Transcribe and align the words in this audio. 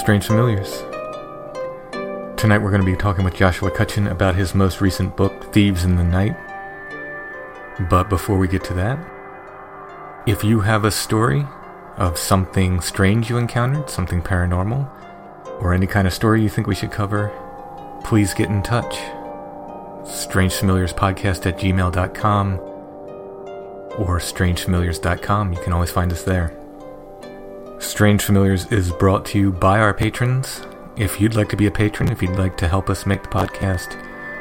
Strange 0.00 0.24
Familiars. 0.24 0.82
Tonight 2.40 2.62
we're 2.62 2.70
going 2.70 2.80
to 2.80 2.90
be 2.90 2.96
talking 2.96 3.22
with 3.22 3.34
Joshua 3.34 3.70
Cutchin 3.70 4.06
about 4.06 4.34
his 4.34 4.54
most 4.54 4.80
recent 4.80 5.14
book, 5.14 5.52
Thieves 5.52 5.84
in 5.84 5.96
the 5.96 6.02
Night. 6.02 6.34
But 7.90 8.08
before 8.08 8.38
we 8.38 8.48
get 8.48 8.64
to 8.64 8.74
that, 8.74 8.98
if 10.26 10.42
you 10.42 10.60
have 10.60 10.86
a 10.86 10.90
story 10.90 11.46
of 11.98 12.16
something 12.16 12.80
strange 12.80 13.28
you 13.28 13.36
encountered, 13.36 13.90
something 13.90 14.22
paranormal, 14.22 14.88
or 15.60 15.74
any 15.74 15.86
kind 15.86 16.06
of 16.06 16.14
story 16.14 16.42
you 16.42 16.48
think 16.48 16.66
we 16.66 16.74
should 16.74 16.90
cover, 16.90 17.30
please 18.02 18.32
get 18.32 18.48
in 18.48 18.62
touch. 18.62 18.94
StrangeFamiliarsPodcast 20.06 21.44
at 21.44 21.58
gmail.com 21.58 22.58
or 23.98 24.18
StrangeFamiliars.com. 24.18 25.52
You 25.52 25.60
can 25.60 25.74
always 25.74 25.90
find 25.90 26.10
us 26.10 26.22
there. 26.22 26.59
Strange 27.80 28.22
Familiars 28.22 28.70
is 28.70 28.92
brought 28.92 29.24
to 29.24 29.38
you 29.38 29.50
by 29.50 29.80
our 29.80 29.94
patrons. 29.94 30.60
If 30.96 31.18
you'd 31.18 31.34
like 31.34 31.48
to 31.48 31.56
be 31.56 31.66
a 31.66 31.70
patron, 31.70 32.12
if 32.12 32.20
you'd 32.20 32.36
like 32.36 32.56
to 32.58 32.68
help 32.68 32.90
us 32.90 33.06
make 33.06 33.22
the 33.22 33.30
podcast, 33.30 33.96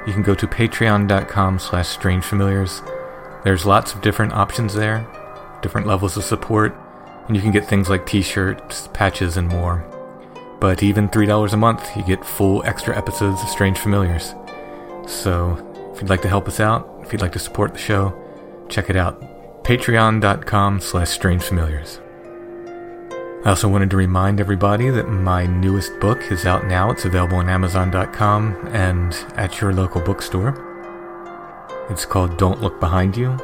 you 0.06 0.12
can 0.12 0.24
go 0.24 0.36
to 0.36 0.46
patreon.com 0.46 1.58
slash 1.58 1.98
strangefamiliars. 1.98 2.84
There's 3.46 3.66
lots 3.66 3.94
of 3.94 4.02
different 4.02 4.34
options 4.34 4.74
there, 4.74 5.08
different 5.62 5.88
levels 5.88 6.18
of 6.18 6.26
support, 6.26 6.76
and 7.28 7.36
you 7.36 7.42
can 7.42 7.52
get 7.52 7.66
things 7.66 7.90
like 7.90 8.06
t-shirts, 8.06 8.90
patches, 8.94 9.38
and 9.38 9.48
more. 9.48 9.86
But 10.60 10.84
even 10.84 11.08
$3 11.08 11.54
a 11.54 11.58
month, 11.58 11.96
you 11.96 12.04
get 12.04 12.26
full 12.26 12.62
extra 12.66 12.98
episodes 12.98 13.42
of 13.42 13.48
Strange 13.48 13.78
Familiars. 13.78 14.36
So, 15.08 15.92
if 15.94 16.02
you'd 16.02 16.10
like 16.10 16.22
to 16.24 16.30
help 16.30 16.50
us 16.50 16.60
out, 16.60 17.00
if 17.02 17.14
you'd 17.14 17.22
like 17.22 17.32
to 17.34 17.40
support 17.40 17.72
the 17.72 17.80
show, 17.80 18.14
check 18.68 18.90
it 18.90 18.98
out. 18.98 19.22
Patreon.com 19.64 20.82
slash 20.82 21.18
strangefamiliars. 21.18 22.02
I 23.46 23.52
also 23.52 23.70
wanted 23.70 23.90
to 23.92 23.98
remind 23.98 24.42
everybody 24.42 24.90
that 24.90 25.08
my 25.08 25.46
newest 25.46 25.98
book 26.02 26.30
is 26.30 26.46
out 26.46 26.68
now. 26.68 26.92
It's 26.92 27.06
available 27.06 27.38
on 27.38 27.48
Amazon.com 27.48 28.68
and 28.74 29.14
at 29.38 29.62
your 29.62 29.72
local 29.72 30.02
bookstore. 30.02 30.66
It's 31.90 32.06
called 32.06 32.38
Don't 32.38 32.62
Look 32.62 32.82
Behind 32.82 33.16
You. 33.16 33.38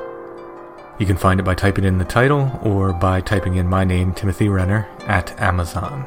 You 0.99 1.05
can 1.05 1.15
find 1.15 1.39
it 1.39 1.43
by 1.43 1.55
typing 1.55 1.85
in 1.85 1.97
the 1.97 2.03
title 2.03 2.59
or 2.61 2.91
by 2.91 3.21
typing 3.21 3.55
in 3.55 3.69
my 3.69 3.85
name, 3.85 4.13
Timothy 4.13 4.49
Renner, 4.49 4.85
at 5.07 5.39
Amazon. 5.39 6.05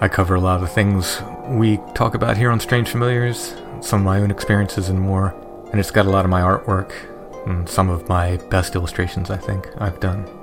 I 0.00 0.06
cover 0.06 0.36
a 0.36 0.40
lot 0.40 0.62
of 0.62 0.72
things 0.72 1.20
we 1.48 1.78
talk 1.94 2.14
about 2.14 2.36
here 2.36 2.52
on 2.52 2.60
Strange 2.60 2.90
Familiars, 2.90 3.56
some 3.80 4.00
of 4.00 4.06
my 4.06 4.20
own 4.20 4.30
experiences 4.30 4.88
and 4.88 5.00
more, 5.00 5.34
and 5.72 5.80
it's 5.80 5.90
got 5.90 6.06
a 6.06 6.10
lot 6.10 6.24
of 6.24 6.30
my 6.30 6.40
artwork 6.40 6.92
and 7.44 7.68
some 7.68 7.90
of 7.90 8.08
my 8.08 8.36
best 8.50 8.76
illustrations 8.76 9.30
I 9.30 9.36
think 9.36 9.68
I've 9.78 9.98
done. 9.98 10.41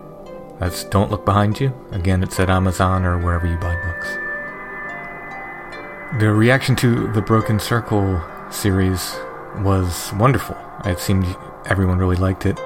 That's 0.60 0.84
Don't 0.84 1.10
Look 1.10 1.24
Behind 1.24 1.58
You. 1.58 1.74
Again, 1.92 2.22
it's 2.22 2.38
at 2.40 2.50
Amazon 2.50 3.06
or 3.06 3.18
wherever 3.18 3.48
you 3.48 3.56
buy 3.58 3.76
books. 3.82 4.18
The 6.20 6.32
reaction 6.32 6.76
to 6.78 7.12
the 7.14 7.22
Broken 7.22 7.60
Circle 7.62 8.22
series 8.52 9.16
was 9.60 10.12
wonderful. 10.14 10.58
It 10.84 11.00
seemed 11.00 11.26
everyone 11.66 11.98
really 11.98 12.18
liked 12.18 12.46
it. 12.46 12.60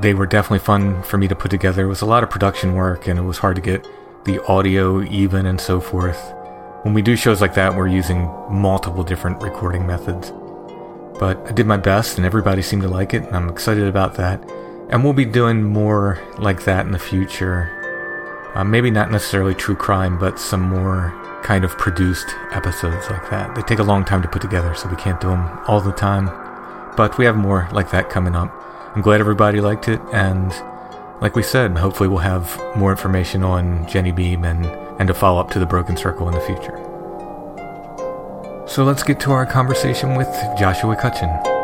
They 0.00 0.12
were 0.12 0.26
definitely 0.26 0.58
fun 0.58 1.02
for 1.02 1.16
me 1.16 1.28
to 1.28 1.34
put 1.34 1.50
together. 1.50 1.84
It 1.84 1.88
was 1.88 2.02
a 2.02 2.06
lot 2.06 2.22
of 2.22 2.30
production 2.30 2.74
work 2.74 3.08
and 3.08 3.18
it 3.18 3.22
was 3.22 3.38
hard 3.38 3.56
to 3.56 3.62
get 3.62 3.88
the 4.24 4.44
audio 4.44 5.02
even 5.02 5.46
and 5.46 5.58
so 5.58 5.80
forth. 5.80 6.34
When 6.82 6.92
we 6.92 7.00
do 7.00 7.16
shows 7.16 7.40
like 7.40 7.54
that, 7.54 7.74
we're 7.74 7.88
using 7.88 8.30
multiple 8.50 9.02
different 9.02 9.42
recording 9.42 9.86
methods. 9.86 10.30
But 11.18 11.38
I 11.48 11.52
did 11.52 11.66
my 11.66 11.78
best 11.78 12.18
and 12.18 12.26
everybody 12.26 12.60
seemed 12.60 12.82
to 12.82 12.88
like 12.88 13.14
it, 13.14 13.24
and 13.24 13.34
I'm 13.34 13.48
excited 13.48 13.88
about 13.88 14.14
that. 14.16 14.44
And 14.90 15.04
we'll 15.04 15.12
be 15.12 15.24
doing 15.24 15.64
more 15.64 16.18
like 16.38 16.64
that 16.64 16.86
in 16.86 16.92
the 16.92 16.98
future. 16.98 17.74
Uh, 18.54 18.64
maybe 18.64 18.90
not 18.90 19.10
necessarily 19.10 19.54
true 19.54 19.76
crime, 19.76 20.18
but 20.18 20.38
some 20.38 20.62
more 20.62 21.14
kind 21.42 21.64
of 21.64 21.76
produced 21.78 22.34
episodes 22.52 23.08
like 23.10 23.28
that. 23.30 23.54
They 23.54 23.62
take 23.62 23.78
a 23.78 23.84
long 23.84 24.04
time 24.04 24.22
to 24.22 24.28
put 24.28 24.42
together, 24.42 24.74
so 24.74 24.88
we 24.88 24.96
can't 24.96 25.20
do 25.20 25.28
them 25.28 25.60
all 25.66 25.80
the 25.80 25.92
time. 25.92 26.26
But 26.96 27.18
we 27.18 27.24
have 27.26 27.36
more 27.36 27.68
like 27.72 27.90
that 27.90 28.10
coming 28.10 28.34
up. 28.34 28.52
I'm 28.94 29.02
glad 29.02 29.20
everybody 29.20 29.60
liked 29.60 29.88
it, 29.88 30.00
and 30.12 30.52
like 31.20 31.36
we 31.36 31.42
said, 31.42 31.76
hopefully 31.76 32.08
we'll 32.08 32.18
have 32.18 32.60
more 32.76 32.90
information 32.90 33.44
on 33.44 33.86
Jenny 33.86 34.12
Beam 34.12 34.44
and, 34.44 34.66
and 35.00 35.10
a 35.10 35.14
follow 35.14 35.40
up 35.40 35.50
to 35.50 35.58
the 35.58 35.66
Broken 35.66 35.96
Circle 35.96 36.28
in 36.28 36.34
the 36.34 36.40
future. 36.40 36.84
So 38.66 38.84
let's 38.84 39.02
get 39.02 39.20
to 39.20 39.32
our 39.32 39.46
conversation 39.46 40.16
with 40.16 40.28
Joshua 40.58 40.96
Cutchin. 40.96 41.57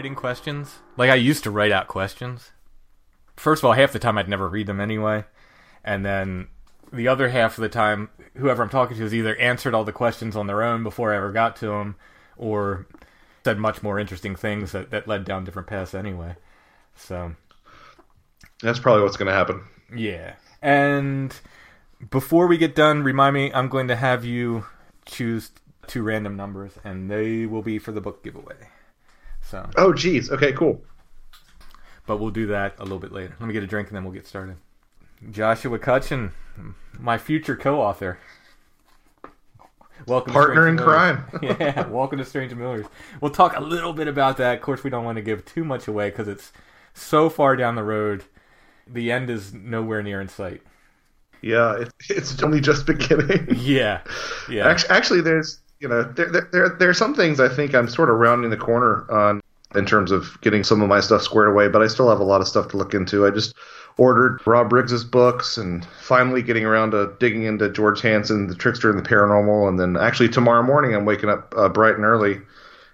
Writing 0.00 0.14
questions. 0.14 0.78
Like 0.96 1.10
I 1.10 1.14
used 1.14 1.44
to 1.44 1.50
write 1.50 1.72
out 1.72 1.86
questions. 1.86 2.52
First 3.36 3.60
of 3.60 3.66
all, 3.66 3.74
half 3.74 3.92
the 3.92 3.98
time 3.98 4.16
I'd 4.16 4.30
never 4.30 4.48
read 4.48 4.66
them 4.66 4.80
anyway, 4.80 5.24
and 5.84 6.06
then 6.06 6.48
the 6.90 7.06
other 7.06 7.28
half 7.28 7.58
of 7.58 7.62
the 7.62 7.68
time, 7.68 8.08
whoever 8.34 8.62
I'm 8.62 8.70
talking 8.70 8.96
to 8.96 9.02
has 9.02 9.12
either 9.12 9.36
answered 9.36 9.74
all 9.74 9.84
the 9.84 9.92
questions 9.92 10.36
on 10.36 10.46
their 10.46 10.62
own 10.62 10.82
before 10.82 11.12
I 11.12 11.18
ever 11.18 11.32
got 11.32 11.54
to 11.56 11.66
them, 11.66 11.96
or 12.38 12.86
said 13.44 13.58
much 13.58 13.82
more 13.82 13.98
interesting 13.98 14.36
things 14.36 14.72
that, 14.72 14.90
that 14.90 15.06
led 15.06 15.26
down 15.26 15.44
different 15.44 15.68
paths 15.68 15.92
anyway. 15.92 16.34
So 16.96 17.34
That's 18.62 18.78
probably 18.78 19.02
what's 19.02 19.18
going 19.18 19.28
to 19.28 19.34
happen. 19.34 19.64
yeah, 19.94 20.36
and 20.62 21.38
before 22.10 22.46
we 22.46 22.56
get 22.56 22.74
done, 22.74 23.02
remind 23.02 23.34
me, 23.34 23.52
I'm 23.52 23.68
going 23.68 23.88
to 23.88 23.96
have 23.96 24.24
you 24.24 24.64
choose 25.04 25.50
two 25.86 26.02
random 26.02 26.36
numbers, 26.36 26.72
and 26.84 27.10
they 27.10 27.44
will 27.44 27.62
be 27.62 27.78
for 27.78 27.92
the 27.92 28.00
book 28.00 28.24
giveaway. 28.24 28.69
So, 29.50 29.68
Oh, 29.76 29.92
geez. 29.92 30.30
Okay, 30.30 30.52
cool. 30.52 30.80
but 32.06 32.18
we'll 32.18 32.30
do 32.30 32.46
that 32.46 32.74
a 32.78 32.84
little 32.84 33.00
bit 33.00 33.10
later. 33.10 33.34
Let 33.40 33.46
me 33.48 33.52
get 33.52 33.64
a 33.64 33.66
drink, 33.66 33.88
and 33.88 33.96
then 33.96 34.04
we'll 34.04 34.12
get 34.12 34.24
started. 34.26 34.56
Joshua 35.32 35.76
Cutchin, 35.76 36.30
my 36.98 37.18
future 37.18 37.56
co-author. 37.56 38.18
Welcome, 40.06 40.32
to 40.32 40.38
Partner 40.38 40.68
in 40.68 40.78
Familiars. 40.78 41.18
yeah, 41.42 41.86
welcome 41.88 42.18
to 42.18 42.24
Strange 42.24 42.54
Millers. 42.54 42.86
We'll 43.20 43.32
talk 43.32 43.56
a 43.56 43.60
little 43.60 43.92
bit 43.92 44.06
about 44.06 44.36
that. 44.36 44.54
Of 44.54 44.62
course, 44.62 44.84
we 44.84 44.88
don't 44.90 45.04
want 45.04 45.16
to 45.16 45.22
give 45.22 45.44
too 45.44 45.64
much 45.64 45.88
away 45.88 46.10
because 46.10 46.28
it's 46.28 46.52
so 46.94 47.28
far 47.28 47.56
down 47.56 47.74
the 47.74 47.82
road. 47.82 48.22
The 48.86 49.10
end 49.10 49.30
is 49.30 49.52
nowhere 49.52 50.02
near 50.02 50.20
in 50.20 50.28
sight. 50.28 50.62
Yeah, 51.42 51.76
it, 51.80 51.92
it's 52.08 52.40
only 52.42 52.60
just 52.60 52.86
beginning. 52.86 53.48
Yeah, 53.58 54.00
yeah. 54.48 54.68
Actually, 54.68 54.90
actually, 54.90 55.20
there's 55.22 55.59
you 55.80 55.88
know 55.88 56.02
there, 56.02 56.48
there 56.52 56.68
there 56.68 56.88
are 56.88 56.94
some 56.94 57.14
things 57.14 57.40
I 57.40 57.48
think 57.48 57.74
I'm 57.74 57.88
sort 57.88 58.10
of 58.10 58.16
rounding 58.16 58.50
the 58.50 58.56
corner 58.56 59.10
on 59.10 59.40
in 59.74 59.86
terms 59.86 60.10
of 60.10 60.40
getting 60.40 60.64
some 60.64 60.82
of 60.82 60.88
my 60.88 61.00
stuff 61.00 61.22
squared 61.22 61.48
away, 61.48 61.68
but 61.68 61.80
I 61.80 61.86
still 61.86 62.08
have 62.08 62.18
a 62.20 62.24
lot 62.24 62.40
of 62.40 62.48
stuff 62.48 62.68
to 62.68 62.76
look 62.76 62.92
into. 62.92 63.24
I 63.26 63.30
just 63.30 63.54
ordered 63.98 64.40
Rob 64.44 64.68
Briggs's 64.68 65.04
books 65.04 65.56
and 65.56 65.84
finally 66.02 66.42
getting 66.42 66.64
around 66.64 66.90
to 66.90 67.12
digging 67.20 67.44
into 67.44 67.70
George 67.70 68.00
Hansen, 68.00 68.48
The 68.48 68.54
Trickster 68.54 68.90
and 68.90 68.98
the 68.98 69.08
Paranormal, 69.08 69.68
and 69.68 69.78
then 69.78 69.96
actually 69.96 70.28
tomorrow 70.28 70.62
morning 70.62 70.94
I'm 70.94 71.04
waking 71.04 71.28
up 71.28 71.54
uh, 71.56 71.68
bright 71.68 71.94
and 71.94 72.04
early. 72.04 72.40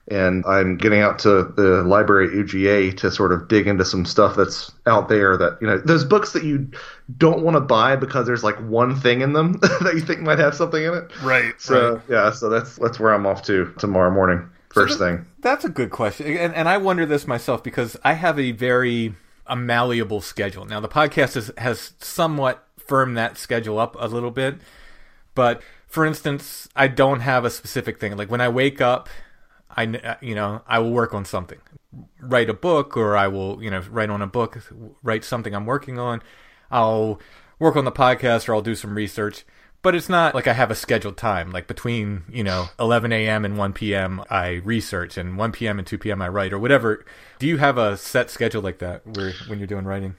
And 0.08 0.44
I'm 0.46 0.76
getting 0.76 1.00
out 1.00 1.18
to 1.20 1.52
the 1.56 1.82
library 1.82 2.28
at 2.28 2.46
UGA 2.46 2.96
to 2.98 3.10
sort 3.10 3.32
of 3.32 3.48
dig 3.48 3.66
into 3.66 3.84
some 3.84 4.04
stuff 4.04 4.36
that's 4.36 4.70
out 4.86 5.08
there 5.08 5.36
that, 5.36 5.58
you 5.60 5.66
know, 5.66 5.78
those 5.78 6.04
books 6.04 6.32
that 6.34 6.44
you 6.44 6.70
don't 7.18 7.42
want 7.42 7.56
to 7.56 7.60
buy 7.60 7.96
because 7.96 8.24
there's 8.26 8.44
like 8.44 8.56
one 8.60 8.94
thing 8.94 9.20
in 9.20 9.32
them 9.32 9.52
that 9.60 9.92
you 9.94 10.00
think 10.00 10.20
might 10.20 10.38
have 10.38 10.54
something 10.54 10.82
in 10.82 10.94
it. 10.94 11.10
right. 11.22 11.54
So 11.60 12.00
yeah, 12.08 12.30
so 12.30 12.48
that's 12.48 12.76
that's 12.76 13.00
where 13.00 13.12
I'm 13.12 13.26
off 13.26 13.42
to 13.44 13.72
tomorrow 13.78 14.10
morning. 14.10 14.48
First 14.70 14.98
So 14.98 15.06
thing. 15.06 15.26
That's 15.40 15.64
a 15.64 15.68
good 15.70 15.90
question, 15.90 16.26
and 16.36 16.54
and 16.54 16.68
I 16.68 16.76
wonder 16.76 17.04
this 17.06 17.26
myself 17.26 17.64
because 17.64 17.96
I 18.04 18.12
have 18.12 18.38
a 18.38 18.52
very 18.52 19.14
a 19.46 19.56
malleable 19.56 20.20
schedule. 20.20 20.64
Now 20.66 20.80
the 20.80 20.88
podcast 20.88 21.34
has 21.34 21.50
has 21.58 21.92
somewhat 21.98 22.64
firmed 22.76 23.16
that 23.16 23.38
schedule 23.38 23.78
up 23.78 23.96
a 23.98 24.06
little 24.06 24.30
bit, 24.30 24.56
but 25.34 25.62
for 25.86 26.04
instance, 26.04 26.68
I 26.76 26.88
don't 26.88 27.20
have 27.20 27.44
a 27.44 27.50
specific 27.50 27.98
thing. 27.98 28.16
Like 28.16 28.30
when 28.30 28.40
I 28.40 28.48
wake 28.48 28.80
up, 28.80 29.08
I 29.76 30.18
you 30.20 30.34
know 30.34 30.62
I 30.66 30.78
will 30.78 30.92
work 30.92 31.14
on 31.14 31.24
something, 31.24 31.58
write 32.20 32.48
a 32.48 32.54
book, 32.54 32.96
or 32.96 33.16
I 33.16 33.28
will 33.28 33.62
you 33.62 33.70
know 33.70 33.82
write 33.90 34.10
on 34.10 34.22
a 34.22 34.26
book, 34.26 34.58
write 35.02 35.24
something 35.24 35.54
I'm 35.54 35.66
working 35.66 35.98
on. 35.98 36.22
I'll 36.70 37.20
work 37.58 37.76
on 37.76 37.84
the 37.84 37.92
podcast, 37.92 38.48
or 38.48 38.54
I'll 38.54 38.62
do 38.62 38.74
some 38.74 38.94
research. 38.94 39.44
But 39.82 39.94
it's 39.94 40.08
not 40.08 40.34
like 40.34 40.48
I 40.48 40.52
have 40.52 40.70
a 40.70 40.74
scheduled 40.74 41.16
time. 41.16 41.52
Like 41.52 41.68
between 41.68 42.24
you 42.28 42.42
know 42.42 42.66
11 42.80 43.12
a.m. 43.12 43.44
and 43.44 43.56
1 43.56 43.72
p.m. 43.72 44.24
I 44.30 44.54
research, 44.64 45.16
and 45.16 45.36
1 45.36 45.52
p.m. 45.52 45.78
and 45.78 45.86
2 45.86 45.98
p.m. 45.98 46.22
I 46.22 46.28
write, 46.28 46.52
or 46.52 46.58
whatever. 46.58 47.04
Do 47.38 47.46
you 47.46 47.58
have 47.58 47.78
a 47.78 47.96
set 47.96 48.30
schedule 48.30 48.62
like 48.62 48.78
that 48.78 49.06
where 49.06 49.32
when 49.46 49.58
you're 49.58 49.68
doing 49.68 49.84
writing? 49.84 50.16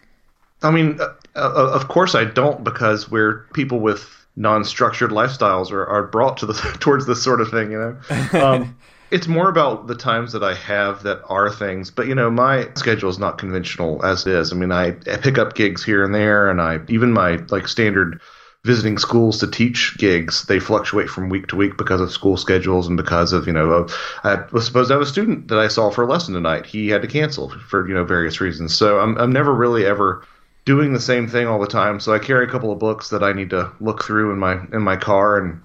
I 0.63 0.71
mean, 0.71 0.99
uh, 0.99 1.13
uh, 1.35 1.71
of 1.73 1.87
course 1.87 2.15
I 2.15 2.25
don't 2.25 2.63
because 2.63 3.11
we're 3.11 3.47
people 3.53 3.79
with 3.79 4.09
non-structured 4.35 5.11
lifestyles 5.11 5.71
are, 5.71 5.85
are 5.85 6.07
brought 6.07 6.37
to 6.37 6.45
the 6.45 6.53
towards 6.79 7.05
this 7.05 7.23
sort 7.23 7.41
of 7.41 7.49
thing. 7.49 7.71
You 7.71 7.79
know, 7.79 7.97
um, 8.45 8.77
it's 9.11 9.27
more 9.27 9.49
about 9.49 9.87
the 9.87 9.95
times 9.95 10.33
that 10.33 10.43
I 10.43 10.53
have 10.55 11.03
that 11.03 11.21
are 11.29 11.49
things. 11.49 11.91
But 11.91 12.07
you 12.07 12.15
know, 12.15 12.29
my 12.29 12.67
schedule 12.75 13.09
is 13.09 13.19
not 13.19 13.37
conventional 13.37 14.03
as 14.05 14.25
it 14.25 14.33
is. 14.33 14.51
I 14.51 14.55
mean, 14.55 14.71
I, 14.71 14.87
I 15.11 15.17
pick 15.17 15.37
up 15.37 15.55
gigs 15.55 15.83
here 15.83 16.03
and 16.03 16.13
there, 16.13 16.49
and 16.49 16.61
I 16.61 16.79
even 16.87 17.13
my 17.13 17.37
like 17.49 17.67
standard 17.67 18.21
visiting 18.65 18.97
schools 18.97 19.39
to 19.39 19.47
teach 19.47 19.95
gigs 19.97 20.43
they 20.47 20.59
fluctuate 20.59 21.09
from 21.09 21.29
week 21.29 21.47
to 21.47 21.55
week 21.55 21.77
because 21.77 22.01
of 22.01 22.11
school 22.11 22.35
schedules 22.35 22.85
and 22.85 22.97
because 22.97 23.31
of 23.31 23.47
you 23.47 23.53
know 23.53 23.87
I 24.25 24.43
was 24.51 24.65
supposed 24.65 24.89
to 24.89 24.95
have 24.95 25.01
a 25.01 25.05
student 25.05 25.47
that 25.47 25.57
I 25.59 25.69
saw 25.69 25.89
for 25.89 26.03
a 26.03 26.07
lesson 26.07 26.33
tonight 26.33 26.65
he 26.65 26.89
had 26.89 27.01
to 27.03 27.07
cancel 27.07 27.49
for 27.49 27.87
you 27.87 27.93
know 27.93 28.03
various 28.03 28.41
reasons 28.41 28.75
so 28.75 28.99
I'm 28.99 29.17
I'm 29.17 29.31
never 29.31 29.53
really 29.53 29.85
ever 29.85 30.25
doing 30.65 30.91
the 30.91 30.99
same 30.99 31.29
thing 31.29 31.47
all 31.47 31.59
the 31.59 31.67
time 31.67 32.01
so 32.01 32.13
I 32.13 32.19
carry 32.19 32.45
a 32.45 32.49
couple 32.49 32.71
of 32.71 32.79
books 32.79 33.09
that 33.11 33.23
I 33.23 33.31
need 33.31 33.51
to 33.51 33.71
look 33.79 34.03
through 34.03 34.33
in 34.33 34.39
my 34.39 34.59
in 34.73 34.81
my 34.81 34.97
car 34.97 35.37
and 35.37 35.61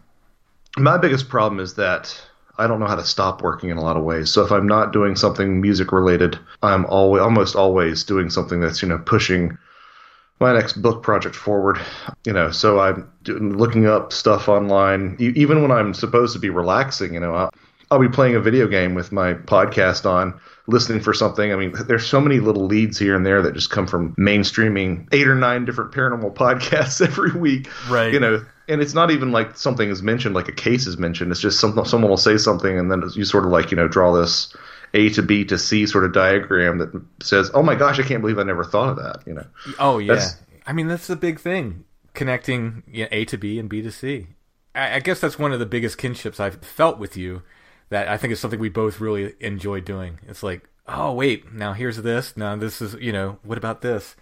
my 0.78 0.96
biggest 0.96 1.28
problem 1.28 1.58
is 1.58 1.74
that 1.74 2.22
I 2.62 2.68
don't 2.68 2.78
know 2.78 2.86
how 2.86 2.94
to 2.94 3.04
stop 3.04 3.42
working 3.42 3.70
in 3.70 3.76
a 3.76 3.82
lot 3.82 3.96
of 3.96 4.04
ways. 4.04 4.30
So 4.30 4.44
if 4.44 4.52
I'm 4.52 4.68
not 4.68 4.92
doing 4.92 5.16
something 5.16 5.60
music 5.60 5.90
related, 5.90 6.38
I'm 6.62 6.86
always 6.86 7.20
almost 7.20 7.56
always 7.56 8.04
doing 8.04 8.30
something 8.30 8.60
that's 8.60 8.82
you 8.82 8.88
know 8.88 8.98
pushing 8.98 9.58
my 10.38 10.52
next 10.52 10.74
book 10.74 11.02
project 11.02 11.34
forward. 11.34 11.80
You 12.24 12.32
know, 12.32 12.52
so 12.52 12.78
I'm 12.78 13.10
doing, 13.24 13.56
looking 13.56 13.86
up 13.86 14.12
stuff 14.12 14.48
online, 14.48 15.16
even 15.18 15.60
when 15.62 15.72
I'm 15.72 15.92
supposed 15.92 16.34
to 16.34 16.38
be 16.38 16.50
relaxing. 16.50 17.14
You 17.14 17.20
know, 17.20 17.34
I'll, 17.34 17.50
I'll 17.90 17.98
be 17.98 18.08
playing 18.08 18.36
a 18.36 18.40
video 18.40 18.68
game 18.68 18.94
with 18.94 19.10
my 19.10 19.34
podcast 19.34 20.08
on, 20.08 20.38
listening 20.68 21.00
for 21.00 21.12
something. 21.12 21.52
I 21.52 21.56
mean, 21.56 21.74
there's 21.86 22.06
so 22.06 22.20
many 22.20 22.38
little 22.38 22.66
leads 22.66 22.96
here 22.96 23.16
and 23.16 23.26
there 23.26 23.42
that 23.42 23.54
just 23.54 23.70
come 23.70 23.88
from 23.88 24.14
mainstreaming 24.14 25.08
eight 25.12 25.26
or 25.26 25.34
nine 25.34 25.64
different 25.64 25.92
paranormal 25.92 26.34
podcasts 26.36 27.04
every 27.04 27.32
week. 27.32 27.68
Right. 27.90 28.12
You 28.12 28.20
know, 28.20 28.44
and 28.68 28.80
it's 28.80 28.94
not 28.94 29.10
even 29.10 29.32
like 29.32 29.56
something 29.56 29.88
is 29.88 30.02
mentioned, 30.02 30.34
like 30.34 30.48
a 30.48 30.52
case 30.52 30.86
is 30.86 30.98
mentioned. 30.98 31.30
It's 31.30 31.40
just 31.40 31.60
some, 31.60 31.84
someone 31.84 32.10
will 32.10 32.16
say 32.16 32.36
something, 32.38 32.78
and 32.78 32.90
then 32.90 33.02
you 33.14 33.24
sort 33.24 33.44
of 33.44 33.50
like 33.50 33.70
you 33.70 33.76
know 33.76 33.88
draw 33.88 34.12
this 34.12 34.54
A 34.94 35.08
to 35.10 35.22
B 35.22 35.44
to 35.46 35.58
C 35.58 35.86
sort 35.86 36.04
of 36.04 36.12
diagram 36.12 36.78
that 36.78 37.02
says, 37.22 37.50
"Oh 37.54 37.62
my 37.62 37.74
gosh, 37.74 37.98
I 37.98 38.02
can't 38.02 38.20
believe 38.20 38.38
I 38.38 38.44
never 38.44 38.64
thought 38.64 38.90
of 38.90 38.96
that." 38.96 39.26
You 39.26 39.34
know. 39.34 39.46
Oh 39.78 39.98
yeah, 39.98 40.14
That's- 40.14 40.36
I 40.66 40.72
mean 40.72 40.88
that's 40.88 41.06
the 41.06 41.16
big 41.16 41.40
thing, 41.40 41.84
connecting 42.14 42.82
yeah, 42.86 43.08
A 43.10 43.24
to 43.26 43.36
B 43.36 43.58
and 43.58 43.68
B 43.68 43.82
to 43.82 43.90
C. 43.90 44.28
I, 44.74 44.96
I 44.96 45.00
guess 45.00 45.20
that's 45.20 45.38
one 45.38 45.52
of 45.52 45.58
the 45.58 45.66
biggest 45.66 45.98
kinships 45.98 46.40
I've 46.40 46.64
felt 46.64 46.98
with 46.98 47.16
you. 47.16 47.42
That 47.90 48.08
I 48.08 48.16
think 48.16 48.32
is 48.32 48.40
something 48.40 48.58
we 48.60 48.70
both 48.70 49.00
really 49.00 49.34
enjoy 49.40 49.80
doing. 49.80 50.18
It's 50.26 50.42
like, 50.42 50.66
oh 50.88 51.12
wait, 51.12 51.52
now 51.52 51.74
here's 51.74 51.98
this. 51.98 52.36
Now 52.36 52.56
this 52.56 52.80
is 52.80 52.94
you 52.94 53.12
know, 53.12 53.38
what 53.42 53.58
about 53.58 53.82
this? 53.82 54.16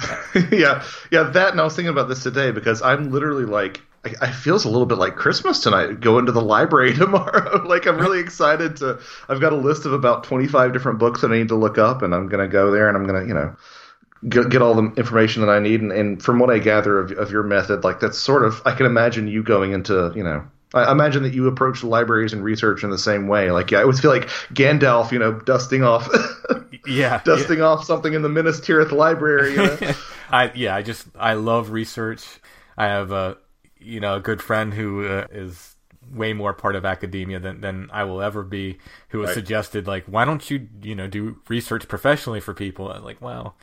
yeah, 0.52 0.84
yeah, 1.10 1.24
that. 1.24 1.52
And 1.52 1.60
I 1.60 1.64
was 1.64 1.74
thinking 1.76 1.90
about 1.90 2.08
this 2.08 2.22
today 2.22 2.50
because 2.50 2.82
I'm 2.82 3.10
literally 3.10 3.44
like, 3.44 3.80
I, 4.04 4.14
I 4.22 4.30
feels 4.32 4.64
a 4.64 4.70
little 4.70 4.86
bit 4.86 4.98
like 4.98 5.16
Christmas 5.16 5.60
tonight. 5.60 6.00
Going 6.00 6.26
to 6.26 6.32
the 6.32 6.42
library 6.42 6.94
tomorrow. 6.96 7.66
like 7.66 7.86
I'm 7.86 7.98
really 7.98 8.20
excited 8.20 8.76
to. 8.76 9.00
I've 9.28 9.40
got 9.40 9.52
a 9.52 9.56
list 9.56 9.86
of 9.86 9.92
about 9.92 10.24
25 10.24 10.72
different 10.72 10.98
books 10.98 11.20
that 11.20 11.32
I 11.32 11.38
need 11.38 11.48
to 11.48 11.56
look 11.56 11.78
up, 11.78 12.02
and 12.02 12.14
I'm 12.14 12.28
gonna 12.28 12.48
go 12.48 12.70
there 12.70 12.88
and 12.88 12.96
I'm 12.96 13.06
gonna, 13.06 13.26
you 13.26 13.34
know, 13.34 13.56
get, 14.28 14.48
get 14.50 14.62
all 14.62 14.74
the 14.74 14.92
information 14.96 15.42
that 15.42 15.50
I 15.50 15.58
need. 15.58 15.80
And, 15.80 15.92
and 15.92 16.22
from 16.22 16.38
what 16.38 16.50
I 16.50 16.58
gather 16.58 16.98
of, 16.98 17.12
of 17.12 17.30
your 17.30 17.42
method, 17.42 17.84
like 17.84 18.00
that's 18.00 18.18
sort 18.18 18.44
of, 18.44 18.62
I 18.64 18.74
can 18.74 18.86
imagine 18.86 19.28
you 19.28 19.42
going 19.42 19.72
into, 19.72 20.12
you 20.14 20.24
know. 20.24 20.44
I 20.72 20.90
imagine 20.92 21.22
that 21.24 21.34
you 21.34 21.48
approach 21.48 21.80
the 21.80 21.88
libraries 21.88 22.32
and 22.32 22.44
research 22.44 22.84
in 22.84 22.90
the 22.90 22.98
same 22.98 23.26
way. 23.26 23.50
Like, 23.50 23.70
yeah, 23.72 23.78
I 23.78 23.82
always 23.82 24.00
feel 24.00 24.10
like 24.12 24.28
Gandalf, 24.54 25.10
you 25.10 25.18
know, 25.18 25.32
dusting 25.32 25.82
off, 25.82 26.08
Yeah, 26.86 27.22
dusting 27.24 27.60
off 27.60 27.84
something 27.84 28.14
in 28.14 28.22
the 28.22 28.28
Minas 28.28 28.60
Tirith 28.60 28.92
library. 28.92 29.54
You 29.54 29.62
know? 29.62 29.78
I 30.30 30.52
yeah, 30.54 30.74
I 30.76 30.82
just 30.82 31.06
I 31.18 31.34
love 31.34 31.70
research. 31.70 32.24
I 32.76 32.86
have 32.86 33.10
a 33.10 33.36
you 33.78 34.00
know 34.00 34.16
a 34.16 34.20
good 34.20 34.40
friend 34.42 34.72
who 34.74 35.06
uh, 35.06 35.26
is 35.30 35.76
way 36.10 36.32
more 36.32 36.52
part 36.52 36.76
of 36.76 36.84
academia 36.84 37.38
than 37.40 37.60
than 37.60 37.90
I 37.92 38.04
will 38.04 38.22
ever 38.22 38.42
be. 38.42 38.78
Who 39.10 39.20
has 39.20 39.30
Right. 39.30 39.34
suggested 39.34 39.86
like, 39.86 40.04
why 40.06 40.24
don't 40.24 40.48
you 40.50 40.68
you 40.82 40.94
know 40.94 41.06
do 41.06 41.38
research 41.48 41.88
professionally 41.88 42.40
for 42.40 42.54
people? 42.54 42.90
I'm 42.90 43.04
like, 43.04 43.20
well, 43.20 43.56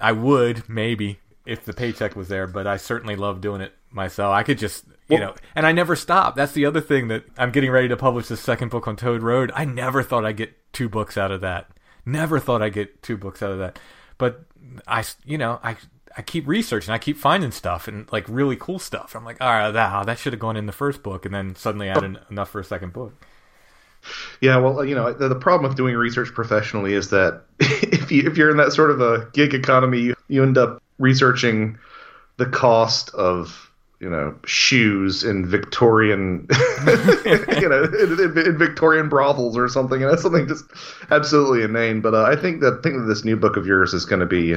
I 0.00 0.12
would 0.12 0.68
maybe 0.68 1.18
if 1.44 1.64
the 1.64 1.72
paycheck 1.72 2.14
was 2.16 2.28
there, 2.28 2.46
but 2.46 2.66
I 2.66 2.76
certainly 2.76 3.16
love 3.16 3.40
doing 3.40 3.60
it 3.60 3.72
myself. 3.90 4.32
I 4.32 4.42
could 4.42 4.58
just 4.58 4.84
you 5.08 5.18
know, 5.18 5.34
and 5.54 5.66
I 5.66 5.72
never 5.72 5.94
stop. 5.96 6.36
That's 6.36 6.52
the 6.52 6.64
other 6.64 6.80
thing 6.80 7.08
that 7.08 7.24
I'm 7.36 7.50
getting 7.50 7.70
ready 7.70 7.88
to 7.88 7.96
publish 7.96 8.28
the 8.28 8.36
second 8.36 8.70
book 8.70 8.88
on 8.88 8.96
Toad 8.96 9.22
Road. 9.22 9.52
I 9.54 9.64
never 9.64 10.02
thought 10.02 10.24
I'd 10.24 10.36
get 10.36 10.72
two 10.72 10.88
books 10.88 11.18
out 11.18 11.30
of 11.30 11.40
that. 11.42 11.68
Never 12.06 12.38
thought 12.38 12.62
I'd 12.62 12.72
get 12.72 13.02
two 13.02 13.16
books 13.16 13.42
out 13.42 13.52
of 13.52 13.58
that. 13.58 13.78
But 14.18 14.44
I, 14.86 15.04
you 15.24 15.38
know, 15.38 15.60
I 15.62 15.76
I 16.16 16.22
keep 16.22 16.46
researching. 16.46 16.92
I 16.92 16.98
keep 16.98 17.16
finding 17.16 17.50
stuff 17.50 17.88
and 17.88 18.10
like 18.12 18.24
really 18.28 18.56
cool 18.56 18.78
stuff. 18.78 19.14
I'm 19.14 19.24
like, 19.24 19.40
all 19.40 19.48
right, 19.48 19.70
that 19.70 20.06
that 20.06 20.18
should 20.18 20.32
have 20.32 20.40
gone 20.40 20.56
in 20.56 20.66
the 20.66 20.72
first 20.72 21.02
book, 21.02 21.24
and 21.24 21.34
then 21.34 21.54
suddenly 21.56 21.90
I 21.90 21.94
had 21.94 22.04
en- 22.04 22.18
enough 22.30 22.50
for 22.50 22.60
a 22.60 22.64
second 22.64 22.92
book. 22.92 23.14
Yeah, 24.40 24.56
well, 24.56 24.84
you 24.84 24.94
know, 24.94 25.12
the, 25.12 25.28
the 25.28 25.36
problem 25.36 25.68
with 25.68 25.76
doing 25.76 25.94
research 25.94 26.32
professionally 26.34 26.92
is 26.92 27.10
that 27.10 27.44
if 27.60 28.10
you 28.10 28.28
if 28.28 28.36
you're 28.36 28.50
in 28.50 28.56
that 28.56 28.72
sort 28.72 28.90
of 28.90 29.00
a 29.00 29.28
gig 29.32 29.54
economy, 29.54 30.00
you, 30.00 30.14
you 30.28 30.42
end 30.42 30.58
up 30.58 30.82
researching 30.98 31.78
the 32.36 32.46
cost 32.46 33.10
of 33.14 33.71
you 34.02 34.10
know 34.10 34.34
shoes 34.44 35.22
in 35.24 35.46
Victorian, 35.46 36.46
you 36.86 37.68
know, 37.68 37.84
in, 37.84 38.18
in, 38.20 38.38
in 38.46 38.58
Victorian 38.58 39.08
brothels 39.08 39.56
or 39.56 39.68
something, 39.68 40.02
and 40.02 40.10
that's 40.10 40.22
something 40.22 40.46
just 40.48 40.64
absolutely 41.10 41.62
inane. 41.62 42.00
But 42.00 42.14
uh, 42.14 42.24
I 42.24 42.36
think 42.36 42.60
that 42.60 42.74
I 42.80 42.82
think 42.82 42.96
that 42.98 43.06
this 43.06 43.24
new 43.24 43.36
book 43.36 43.56
of 43.56 43.66
yours 43.66 43.94
is 43.94 44.04
going 44.04 44.20
to 44.20 44.26
be 44.26 44.56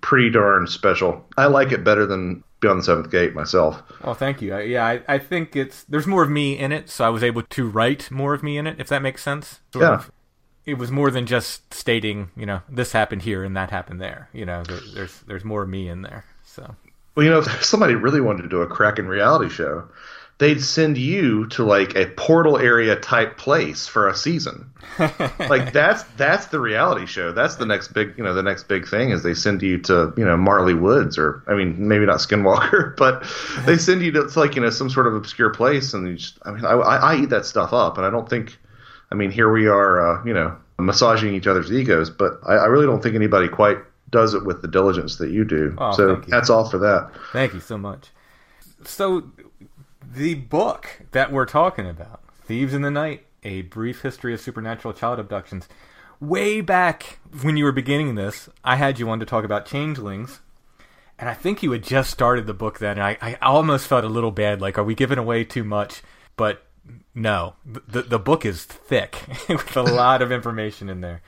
pretty 0.00 0.30
darn 0.30 0.66
special. 0.66 1.24
I 1.36 1.46
like 1.46 1.72
it 1.72 1.84
better 1.84 2.06
than 2.06 2.42
Beyond 2.60 2.80
the 2.80 2.84
Seventh 2.84 3.10
Gate 3.10 3.34
myself. 3.34 3.82
oh 4.02 4.14
thank 4.14 4.40
you. 4.40 4.54
I, 4.54 4.62
yeah, 4.62 4.84
I, 4.86 5.02
I 5.06 5.18
think 5.18 5.54
it's 5.54 5.84
there's 5.84 6.06
more 6.06 6.22
of 6.22 6.30
me 6.30 6.58
in 6.58 6.72
it, 6.72 6.88
so 6.88 7.04
I 7.04 7.10
was 7.10 7.22
able 7.22 7.42
to 7.42 7.68
write 7.68 8.10
more 8.10 8.32
of 8.32 8.42
me 8.42 8.56
in 8.56 8.66
it, 8.66 8.80
if 8.80 8.88
that 8.88 9.02
makes 9.02 9.22
sense. 9.22 9.60
Sort 9.74 9.82
Yeah. 9.84 9.94
of. 9.94 10.10
it 10.64 10.78
was 10.78 10.90
more 10.90 11.10
than 11.10 11.26
just 11.26 11.72
stating, 11.72 12.30
you 12.34 12.46
know, 12.46 12.60
this 12.68 12.92
happened 12.92 13.22
here 13.22 13.44
and 13.44 13.54
that 13.56 13.70
happened 13.70 14.00
there. 14.00 14.30
You 14.32 14.46
know, 14.46 14.62
there, 14.64 14.80
there's 14.94 15.20
there's 15.26 15.44
more 15.44 15.62
of 15.64 15.68
me 15.68 15.86
in 15.88 16.00
there. 16.02 16.24
So 16.44 16.74
Well, 17.16 17.24
you 17.24 17.30
know, 17.30 17.38
if 17.38 17.64
somebody 17.64 17.94
really 17.94 18.20
wanted 18.20 18.42
to 18.42 18.48
do 18.48 18.60
a 18.60 18.66
Kraken 18.66 19.08
reality 19.08 19.48
show, 19.48 19.88
they'd 20.38 20.62
send 20.62 20.98
you 20.98 21.46
to 21.46 21.64
like 21.64 21.96
a 21.96 22.06
portal 22.06 22.58
area 22.58 22.94
type 22.94 23.38
place 23.38 23.86
for 23.86 24.06
a 24.06 24.14
season. 24.14 24.70
like 24.98 25.72
that's 25.72 26.02
that's 26.18 26.46
the 26.46 26.60
reality 26.60 27.06
show. 27.06 27.32
That's 27.32 27.56
the 27.56 27.64
next 27.64 27.88
big, 27.88 28.14
you 28.18 28.24
know, 28.24 28.34
the 28.34 28.42
next 28.42 28.68
big 28.68 28.86
thing 28.86 29.10
is 29.10 29.22
they 29.22 29.32
send 29.32 29.62
you 29.62 29.78
to, 29.78 30.12
you 30.16 30.24
know, 30.26 30.36
Marley 30.36 30.74
Woods 30.74 31.16
or 31.16 31.42
I 31.46 31.54
mean, 31.54 31.88
maybe 31.88 32.04
not 32.04 32.18
Skinwalker, 32.18 32.94
but 32.98 33.24
they 33.64 33.78
send 33.78 34.02
you 34.02 34.12
to 34.12 34.22
it's 34.22 34.36
like, 34.36 34.54
you 34.54 34.60
know, 34.60 34.70
some 34.70 34.90
sort 34.90 35.06
of 35.06 35.14
obscure 35.14 35.50
place 35.50 35.94
and 35.94 36.06
you 36.06 36.16
just 36.16 36.38
I 36.42 36.50
mean, 36.50 36.64
I 36.66 36.72
I, 36.72 36.96
I 37.14 37.16
eat 37.22 37.30
that 37.30 37.46
stuff 37.46 37.72
up 37.72 37.96
and 37.96 38.06
I 38.06 38.10
don't 38.10 38.28
think 38.28 38.58
I 39.10 39.14
mean, 39.14 39.30
here 39.30 39.50
we 39.50 39.68
are, 39.68 40.18
uh, 40.18 40.24
you 40.24 40.34
know, 40.34 40.56
massaging 40.78 41.34
each 41.34 41.46
other's 41.46 41.72
egos, 41.72 42.10
but 42.10 42.40
I, 42.44 42.54
I 42.54 42.64
really 42.66 42.86
don't 42.86 43.02
think 43.02 43.14
anybody 43.14 43.48
quite 43.48 43.78
does 44.10 44.34
it 44.34 44.44
with 44.44 44.62
the 44.62 44.68
diligence 44.68 45.16
that 45.16 45.30
you 45.30 45.44
do. 45.44 45.74
Oh, 45.78 45.92
so 45.92 46.14
thank 46.14 46.28
you. 46.28 46.34
hats 46.34 46.50
off 46.50 46.70
for 46.70 46.78
that. 46.78 47.10
Thank 47.32 47.54
you 47.54 47.60
so 47.60 47.76
much. 47.76 48.10
So, 48.84 49.30
the 50.02 50.34
book 50.34 51.02
that 51.12 51.32
we're 51.32 51.46
talking 51.46 51.88
about, 51.88 52.22
Thieves 52.44 52.74
in 52.74 52.82
the 52.82 52.90
Night, 52.90 53.26
A 53.42 53.62
Brief 53.62 54.02
History 54.02 54.32
of 54.32 54.40
Supernatural 54.40 54.94
Child 54.94 55.18
Abductions. 55.18 55.68
Way 56.20 56.60
back 56.60 57.18
when 57.42 57.56
you 57.56 57.64
were 57.64 57.72
beginning 57.72 58.14
this, 58.14 58.48
I 58.64 58.76
had 58.76 58.98
you 58.98 59.08
on 59.10 59.20
to 59.20 59.26
talk 59.26 59.44
about 59.44 59.66
changelings. 59.66 60.40
And 61.18 61.28
I 61.28 61.34
think 61.34 61.62
you 61.62 61.72
had 61.72 61.82
just 61.82 62.10
started 62.10 62.46
the 62.46 62.54
book 62.54 62.78
then. 62.78 62.98
And 62.98 63.02
I, 63.02 63.18
I 63.20 63.34
almost 63.42 63.86
felt 63.86 64.04
a 64.04 64.08
little 64.08 64.30
bad. 64.30 64.60
Like, 64.60 64.78
are 64.78 64.84
we 64.84 64.94
giving 64.94 65.18
away 65.18 65.44
too 65.44 65.64
much? 65.64 66.02
But 66.36 66.62
no, 67.14 67.54
the, 67.64 68.02
the 68.02 68.18
book 68.18 68.44
is 68.44 68.64
thick 68.64 69.22
with 69.48 69.76
a 69.76 69.82
lot 69.82 70.22
of 70.22 70.30
information 70.30 70.88
in 70.88 71.00
there. 71.00 71.22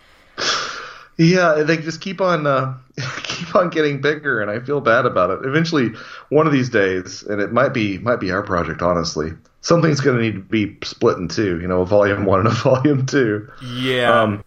Yeah, 1.18 1.64
they 1.64 1.76
just 1.78 2.00
keep 2.00 2.20
on 2.20 2.46
uh, 2.46 2.76
keep 3.24 3.54
on 3.56 3.70
getting 3.70 4.00
bigger, 4.00 4.40
and 4.40 4.48
I 4.48 4.60
feel 4.60 4.80
bad 4.80 5.04
about 5.04 5.30
it. 5.30 5.44
Eventually, 5.44 5.90
one 6.28 6.46
of 6.46 6.52
these 6.52 6.70
days, 6.70 7.24
and 7.24 7.40
it 7.40 7.52
might 7.52 7.74
be 7.74 7.98
might 7.98 8.20
be 8.20 8.30
our 8.30 8.42
project. 8.42 8.82
Honestly, 8.82 9.32
something's 9.60 10.00
going 10.00 10.16
to 10.16 10.22
need 10.22 10.34
to 10.34 10.40
be 10.40 10.76
split 10.84 11.18
in 11.18 11.26
two. 11.26 11.60
You 11.60 11.66
know, 11.66 11.80
a 11.80 11.86
volume 11.86 12.24
one 12.24 12.38
and 12.40 12.48
a 12.48 12.52
volume 12.54 13.04
two. 13.04 13.50
Yeah. 13.64 14.22
Um, 14.22 14.44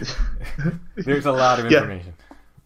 there's 0.96 1.26
a 1.26 1.32
lot 1.32 1.60
of 1.60 1.70
yeah. 1.70 1.78
information. 1.78 2.14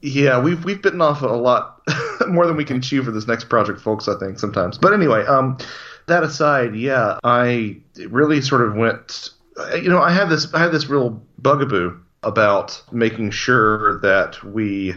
Yeah, 0.01 0.41
we've 0.41 0.65
we've 0.65 0.81
bitten 0.81 1.01
off 1.01 1.23
a 1.23 1.27
lot 1.27 1.83
more 2.29 2.47
than 2.47 2.57
we 2.57 2.65
can 2.65 2.81
chew 2.81 3.03
for 3.03 3.11
this 3.11 3.27
next 3.27 3.49
project, 3.49 3.81
folks. 3.81 4.07
I 4.07 4.17
think 4.17 4.39
sometimes. 4.39 4.79
But 4.79 4.93
anyway, 4.93 5.27
um, 5.27 5.59
that 6.07 6.23
aside, 6.23 6.77
yeah, 6.77 7.19
I 7.25 7.79
really 7.97 8.41
sort 8.43 8.63
of 8.63 8.77
went. 8.77 9.31
You 9.75 9.89
know, 9.89 10.01
I 10.01 10.13
had 10.13 10.29
this 10.29 10.55
I 10.55 10.61
had 10.61 10.71
this 10.71 10.87
real 10.87 11.21
bugaboo 11.39 11.99
about 12.25 12.83
making 12.91 13.31
sure 13.31 14.01
that 14.01 14.43
we 14.43 14.95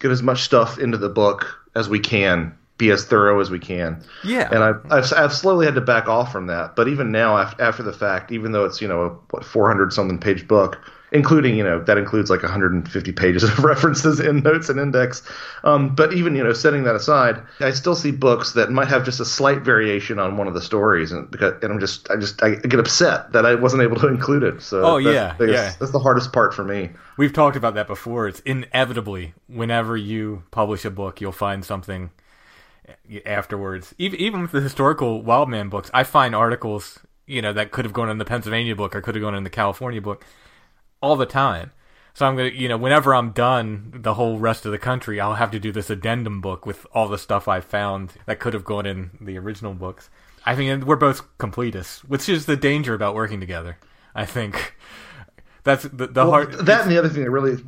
get 0.00 0.10
as 0.10 0.22
much 0.22 0.42
stuff 0.42 0.78
into 0.78 0.98
the 0.98 1.08
book 1.08 1.58
as 1.74 1.88
we 1.88 2.00
can, 2.00 2.56
be 2.76 2.90
as 2.90 3.04
thorough 3.04 3.40
as 3.40 3.50
we 3.50 3.58
can. 3.58 4.02
Yeah. 4.24 4.48
And 4.52 4.62
I've, 4.62 4.92
I've, 4.92 5.12
I've 5.12 5.32
slowly 5.32 5.66
had 5.66 5.74
to 5.74 5.80
back 5.80 6.08
off 6.08 6.32
from 6.32 6.46
that. 6.46 6.76
But 6.76 6.88
even 6.88 7.10
now, 7.10 7.36
af- 7.36 7.58
after 7.58 7.82
the 7.82 7.92
fact, 7.92 8.30
even 8.32 8.52
though 8.52 8.64
it's, 8.64 8.80
you 8.80 8.88
know, 8.88 9.02
a 9.02 9.08
what, 9.30 9.44
400 9.44 9.92
something 9.92 10.18
page 10.18 10.46
book, 10.46 10.78
including, 11.12 11.56
you 11.56 11.64
know, 11.64 11.82
that 11.84 11.98
includes 11.98 12.30
like 12.30 12.42
150 12.42 13.12
pages 13.12 13.44
of 13.44 13.58
references, 13.64 14.20
in 14.20 14.38
endnotes, 14.38 14.68
and 14.68 14.78
index. 14.78 15.22
Um, 15.64 15.94
but 15.94 16.12
even, 16.12 16.36
you 16.36 16.44
know, 16.44 16.52
setting 16.52 16.84
that 16.84 16.94
aside, 16.94 17.40
I 17.60 17.70
still 17.70 17.94
see 17.94 18.10
books 18.10 18.52
that 18.52 18.70
might 18.70 18.88
have 18.88 19.04
just 19.04 19.20
a 19.20 19.24
slight 19.24 19.62
variation 19.62 20.18
on 20.18 20.36
one 20.36 20.46
of 20.46 20.54
the 20.54 20.62
stories. 20.62 21.12
And 21.12 21.30
because, 21.30 21.54
and 21.62 21.72
I'm 21.72 21.80
just, 21.80 22.10
I 22.10 22.16
just, 22.16 22.42
I 22.42 22.56
get 22.56 22.80
upset 22.80 23.32
that 23.32 23.46
I 23.46 23.54
wasn't 23.54 23.82
able 23.82 23.96
to 23.96 24.08
include 24.08 24.42
it. 24.42 24.62
So 24.62 24.84
Oh, 24.84 25.02
that's 25.02 25.14
yeah, 25.14 25.34
the 25.38 25.52
yeah. 25.52 25.74
That's 25.78 25.92
the 25.92 25.98
hardest 25.98 26.32
part 26.32 26.54
for 26.54 26.64
me. 26.64 26.90
We've 27.16 27.32
talked 27.32 27.56
about 27.56 27.74
that 27.74 27.86
before. 27.86 28.28
It's 28.28 28.40
inevitably 28.40 29.34
whenever 29.48 29.96
you 29.96 30.44
publish 30.50 30.84
a 30.84 30.90
book, 30.90 31.20
you'll 31.20 31.32
find 31.32 31.64
something 31.64 32.10
afterwards. 33.26 33.94
Even 33.98 34.20
even 34.20 34.42
with 34.42 34.52
the 34.52 34.60
historical 34.60 35.22
Wildman 35.22 35.68
books, 35.68 35.90
I 35.92 36.04
find 36.04 36.34
articles 36.34 36.98
you 37.26 37.42
know 37.42 37.52
that 37.52 37.70
could 37.70 37.84
have 37.84 37.92
gone 37.92 38.08
in 38.08 38.18
the 38.18 38.24
Pennsylvania 38.24 38.74
book 38.74 38.96
or 38.96 39.00
could 39.00 39.14
have 39.14 39.22
gone 39.22 39.34
in 39.34 39.44
the 39.44 39.50
California 39.50 40.00
book 40.00 40.24
all 41.00 41.16
the 41.16 41.26
time. 41.26 41.72
So 42.14 42.26
I'm 42.26 42.36
gonna, 42.36 42.48
you 42.50 42.68
know, 42.68 42.76
whenever 42.76 43.14
I'm 43.14 43.30
done 43.30 43.90
the 43.94 44.14
whole 44.14 44.38
rest 44.38 44.66
of 44.66 44.72
the 44.72 44.78
country, 44.78 45.20
I'll 45.20 45.34
have 45.34 45.52
to 45.52 45.60
do 45.60 45.70
this 45.70 45.88
addendum 45.90 46.40
book 46.40 46.66
with 46.66 46.84
all 46.92 47.06
the 47.08 47.18
stuff 47.18 47.46
I 47.46 47.60
found 47.60 48.14
that 48.26 48.40
could 48.40 48.54
have 48.54 48.64
gone 48.64 48.86
in 48.86 49.10
the 49.20 49.38
original 49.38 49.72
books. 49.74 50.10
I 50.44 50.56
think 50.56 50.84
we're 50.84 50.96
both 50.96 51.22
completists, 51.38 52.00
which 52.00 52.28
is 52.28 52.46
the 52.46 52.56
danger 52.56 52.94
about 52.94 53.14
working 53.14 53.38
together. 53.38 53.78
I 54.14 54.24
think 54.24 54.76
that's 55.64 55.84
the, 55.84 56.06
the 56.08 56.22
Well, 56.24 56.30
hard. 56.30 56.52
that 56.54 56.82
and 56.82 56.90
the 56.90 56.98
other 56.98 57.08
thing 57.08 57.22
that 57.22 57.30
really. 57.30 57.62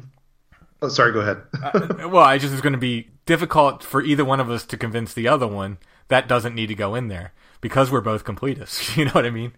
Oh, 0.82 0.88
sorry, 0.88 1.12
go 1.12 1.20
ahead. 1.20 1.42
Uh, 1.62 2.08
well, 2.08 2.24
I 2.24 2.38
just 2.38 2.52
it's 2.52 2.62
going 2.62 2.72
to 2.72 2.78
be 2.78 3.10
difficult 3.26 3.84
for 3.84 4.02
either 4.02 4.24
one 4.24 4.40
of 4.40 4.50
us 4.50 4.64
to 4.64 4.76
convince 4.76 5.12
the 5.12 5.28
other 5.28 5.46
one 5.46 5.78
that 6.08 6.26
doesn't 6.26 6.54
need 6.54 6.66
to 6.68 6.74
go 6.74 6.94
in 6.94 7.08
there 7.08 7.32
because 7.60 7.90
we're 7.90 8.00
both 8.00 8.24
completists. 8.24 8.96
You 8.96 9.04
know 9.04 9.12
what 9.12 9.26
I 9.26 9.30
mean? 9.30 9.52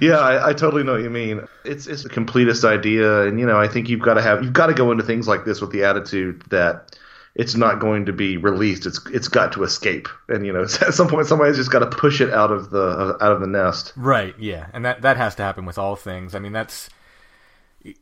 Yeah, 0.00 0.18
I, 0.18 0.50
I 0.50 0.52
totally 0.52 0.82
know 0.82 0.92
what 0.92 1.02
you 1.02 1.10
mean. 1.10 1.46
It's 1.64 1.86
it's 1.86 2.02
the 2.02 2.08
completest 2.08 2.64
idea, 2.64 3.22
and 3.22 3.38
you 3.38 3.46
know, 3.46 3.58
I 3.58 3.68
think 3.68 3.88
you've 3.88 4.00
got 4.00 4.14
to 4.14 4.22
have 4.22 4.42
you've 4.42 4.52
got 4.52 4.66
to 4.66 4.74
go 4.74 4.90
into 4.92 5.04
things 5.04 5.28
like 5.28 5.44
this 5.44 5.60
with 5.60 5.70
the 5.70 5.84
attitude 5.84 6.42
that 6.50 6.98
it's 7.34 7.56
not 7.56 7.80
going 7.80 8.06
to 8.06 8.12
be 8.12 8.36
released. 8.36 8.86
It's 8.86 9.00
it's 9.12 9.28
got 9.28 9.52
to 9.52 9.64
escape, 9.64 10.08
and 10.28 10.46
you 10.46 10.52
know, 10.52 10.62
at 10.80 10.94
some 10.94 11.08
point, 11.08 11.26
somebody's 11.26 11.56
just 11.56 11.70
got 11.70 11.80
to 11.80 11.86
push 11.86 12.20
it 12.20 12.32
out 12.32 12.50
of 12.50 12.70
the 12.70 13.16
out 13.20 13.32
of 13.32 13.40
the 13.40 13.46
nest. 13.46 13.92
Right. 13.96 14.34
Yeah, 14.38 14.68
and 14.72 14.84
that 14.84 15.02
that 15.02 15.16
has 15.16 15.34
to 15.36 15.42
happen 15.42 15.64
with 15.64 15.78
all 15.78 15.96
things. 15.96 16.34
I 16.34 16.38
mean, 16.38 16.52
that's 16.52 16.88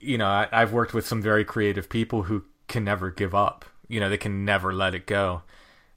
you 0.01 0.19
know, 0.19 0.27
I, 0.27 0.49
I've 0.53 0.73
worked 0.73 0.95
with 0.95 1.07
some 1.07 1.21
very 1.21 1.45
creative 1.45 1.89
people 1.89 2.25
who 2.25 2.45
can 2.69 2.85
never 2.85 3.11
give 3.11 3.35
up. 3.35 3.65
You 3.89 4.01
know, 4.01 4.09
they 4.09 4.19
can 4.19 4.45
never 4.45 4.73
let 4.73 4.95
it 4.95 5.07
go. 5.07 5.43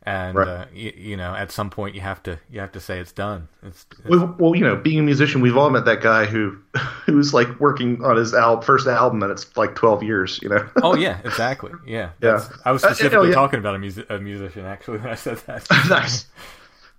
And 0.07 0.35
Right. 0.38 0.47
uh, 0.47 0.65
y- 0.71 0.93
you 0.95 1.17
know, 1.17 1.33
at 1.33 1.51
some 1.51 1.69
point, 1.71 1.95
you 1.95 2.01
have 2.01 2.21
to 2.24 2.38
you 2.51 2.59
have 2.59 2.71
to 2.74 2.79
say 2.79 3.00
it's 3.00 3.12
done. 3.12 3.47
It's, 3.63 3.85
it's 4.05 4.09
well, 4.39 4.55
you 4.55 4.62
know, 4.63 4.75
being 4.75 5.00
a 5.00 5.03
musician, 5.03 5.41
we've 5.41 5.57
all 5.57 5.71
met 5.71 5.85
that 5.85 6.01
guy 6.01 6.25
who 6.25 6.55
who's 7.07 7.33
like 7.33 7.59
working 7.59 8.03
on 8.03 8.15
his 8.15 8.33
al- 8.33 8.62
first 8.62 8.85
album, 8.88 9.24
and 9.24 9.31
it's 9.31 9.57
like 9.57 9.74
twelve 9.75 10.03
years. 10.03 10.39
You 10.43 10.50
know. 10.50 10.69
oh 10.83 10.95
yeah, 11.05 11.17
exactly. 11.25 11.71
Yeah. 11.88 12.12
Yeah. 12.21 12.43
I 12.65 12.71
was 12.71 12.83
Uh, 12.83 12.93
specifically 12.93 13.29
yeah. 13.29 13.33
talking 13.35 13.57
about 13.59 13.74
a, 13.75 14.15
a 14.15 14.19
musician 14.19 14.65
actually 14.65 15.00
when 15.00 15.09
I 15.09 15.15
said 15.15 15.38
that. 15.47 15.65
nice. 15.89 16.27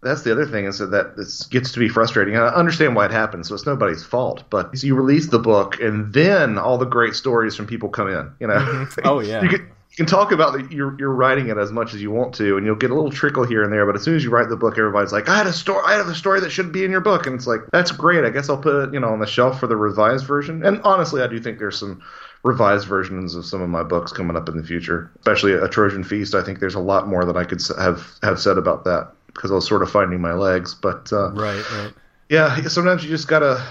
That's 0.02 0.22
the 0.22 0.30
other 0.30 0.44
thing 0.46 0.66
is 0.66 0.78
that 0.78 1.16
this 1.16 1.44
gets 1.46 1.72
to 1.72 1.78
be 1.80 1.88
frustrating. 1.88 2.34
And 2.36 2.44
I 2.44 2.48
understand 2.48 2.94
why 2.94 3.06
it 3.06 3.10
happens, 3.10 3.48
so 3.48 3.54
it's 3.54 3.66
nobody's 3.66 4.04
fault. 4.04 4.44
But 4.50 4.82
you 4.82 4.94
release 4.94 5.28
the 5.28 5.38
book, 5.38 5.80
and 5.80 6.12
then 6.12 6.58
all 6.58 6.76
the 6.76 6.84
great 6.86 7.14
stories 7.14 7.56
from 7.56 7.66
people 7.66 7.88
come 7.88 8.08
in. 8.08 8.30
You 8.38 8.48
know, 8.48 8.86
Oh, 9.04 9.20
yeah. 9.20 9.42
you 9.42 9.48
you 9.50 9.58
can 9.96 10.04
talk 10.04 10.30
about 10.30 10.52
that 10.52 10.70
you're 10.70 10.94
you're 10.98 11.12
writing 11.12 11.48
it 11.48 11.56
as 11.56 11.72
much 11.72 11.94
as 11.94 12.02
you 12.02 12.10
want 12.10 12.34
to, 12.34 12.56
and 12.56 12.66
you'll 12.66 12.76
get 12.76 12.90
a 12.90 12.94
little 12.94 13.10
trickle 13.10 13.44
here 13.44 13.62
and 13.62 13.72
there. 13.72 13.86
But 13.86 13.96
as 13.96 14.02
soon 14.02 14.14
as 14.14 14.22
you 14.22 14.30
write 14.30 14.48
the 14.50 14.56
book, 14.56 14.76
everybody's 14.78 15.12
like, 15.12 15.28
"I 15.28 15.36
had 15.36 15.46
a 15.46 15.52
story. 15.52 15.82
I 15.86 15.94
have 15.94 16.06
a 16.06 16.14
story 16.14 16.40
that 16.40 16.50
should 16.50 16.70
be 16.70 16.84
in 16.84 16.90
your 16.90 17.00
book," 17.00 17.26
and 17.26 17.34
it's 17.34 17.46
like, 17.46 17.60
"That's 17.72 17.92
great. 17.92 18.24
I 18.24 18.30
guess 18.30 18.50
I'll 18.50 18.58
put 18.58 18.88
it, 18.88 18.94
you 18.94 19.00
know, 19.00 19.08
on 19.08 19.20
the 19.20 19.26
shelf 19.26 19.58
for 19.58 19.66
the 19.66 19.76
revised 19.76 20.26
version." 20.26 20.64
And 20.64 20.82
honestly, 20.82 21.22
I 21.22 21.26
do 21.26 21.40
think 21.40 21.58
there's 21.58 21.78
some 21.78 22.02
revised 22.44 22.86
versions 22.86 23.34
of 23.34 23.46
some 23.46 23.62
of 23.62 23.70
my 23.70 23.82
books 23.82 24.12
coming 24.12 24.36
up 24.36 24.48
in 24.48 24.56
the 24.56 24.62
future, 24.62 25.10
especially 25.18 25.54
a 25.54 25.66
Trojan 25.66 26.04
Feast. 26.04 26.34
I 26.34 26.42
think 26.42 26.60
there's 26.60 26.74
a 26.74 26.80
lot 26.80 27.08
more 27.08 27.24
that 27.24 27.36
I 27.36 27.44
could 27.44 27.62
have 27.78 28.06
have 28.22 28.38
said 28.38 28.58
about 28.58 28.84
that 28.84 29.12
because 29.28 29.50
I 29.50 29.54
was 29.54 29.66
sort 29.66 29.82
of 29.82 29.90
finding 29.90 30.20
my 30.20 30.34
legs. 30.34 30.74
But 30.74 31.10
uh, 31.10 31.32
right. 31.32 31.64
Right. 31.72 31.92
yeah, 32.28 32.68
sometimes 32.68 33.02
you 33.02 33.08
just 33.08 33.28
gotta 33.28 33.66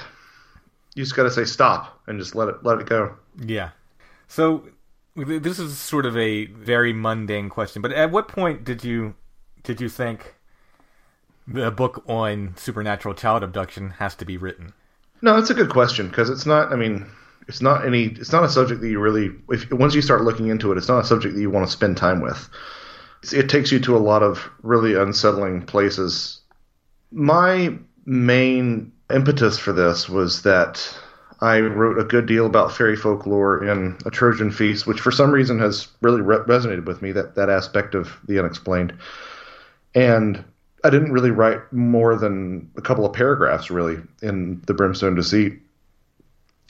you 0.95 1.03
just 1.03 1.15
gotta 1.15 1.29
say 1.29 1.45
stop 1.45 2.01
and 2.07 2.17
just 2.17 2.33
let 2.33 2.47
it 2.47 2.63
let 2.63 2.79
it 2.79 2.87
go. 2.87 3.15
Yeah. 3.45 3.69
So 4.27 4.63
this 5.15 5.59
is 5.59 5.77
sort 5.77 6.05
of 6.05 6.17
a 6.17 6.45
very 6.45 6.93
mundane 6.93 7.49
question, 7.49 7.81
but 7.81 7.91
at 7.91 8.11
what 8.11 8.27
point 8.27 8.63
did 8.63 8.83
you 8.83 9.15
did 9.63 9.79
you 9.81 9.89
think 9.89 10.35
the 11.47 11.71
book 11.71 12.03
on 12.07 12.53
supernatural 12.57 13.13
child 13.13 13.43
abduction 13.43 13.91
has 13.91 14.15
to 14.15 14.25
be 14.25 14.37
written? 14.37 14.73
No, 15.21 15.35
that's 15.35 15.49
a 15.49 15.55
good 15.55 15.69
question 15.69 16.09
because 16.09 16.29
it's 16.29 16.45
not. 16.45 16.71
I 16.71 16.75
mean, 16.75 17.05
it's 17.47 17.61
not 17.61 17.85
any. 17.85 18.05
It's 18.05 18.31
not 18.31 18.43
a 18.43 18.49
subject 18.49 18.81
that 18.81 18.89
you 18.89 18.99
really. 18.99 19.31
If 19.49 19.71
once 19.71 19.95
you 19.95 20.01
start 20.01 20.23
looking 20.23 20.47
into 20.47 20.71
it, 20.71 20.77
it's 20.77 20.87
not 20.89 21.03
a 21.03 21.07
subject 21.07 21.35
that 21.35 21.41
you 21.41 21.49
want 21.49 21.65
to 21.65 21.71
spend 21.71 21.97
time 21.97 22.21
with. 22.21 22.49
It 23.33 23.49
takes 23.49 23.71
you 23.71 23.79
to 23.79 23.95
a 23.95 23.99
lot 23.99 24.21
of 24.21 24.49
really 24.61 24.95
unsettling 24.95 25.65
places. 25.65 26.41
My 27.11 27.77
main 28.05 28.91
impetus 29.09 29.57
for 29.57 29.71
this 29.71 30.09
was 30.09 30.43
that 30.43 30.95
I 31.41 31.59
wrote 31.59 31.99
a 31.99 32.03
good 32.03 32.25
deal 32.25 32.45
about 32.45 32.71
fairy 32.75 32.95
folklore 32.95 33.63
in 33.63 33.97
A 34.05 34.11
Trojan 34.11 34.51
Feast, 34.51 34.87
which 34.87 35.01
for 35.01 35.11
some 35.11 35.31
reason 35.31 35.59
has 35.59 35.87
really 36.01 36.21
re- 36.21 36.37
resonated 36.37 36.85
with 36.85 37.01
me. 37.01 37.11
That 37.11 37.35
that 37.35 37.49
aspect 37.49 37.95
of 37.95 38.17
the 38.27 38.39
unexplained, 38.39 38.93
and 39.93 40.43
I 40.83 40.89
didn't 40.89 41.11
really 41.11 41.31
write 41.31 41.71
more 41.73 42.15
than 42.15 42.69
a 42.77 42.81
couple 42.81 43.05
of 43.05 43.13
paragraphs 43.13 43.69
really 43.71 43.97
in 44.21 44.61
the 44.67 44.73
Brimstone 44.73 45.15
Deceit. 45.15 45.59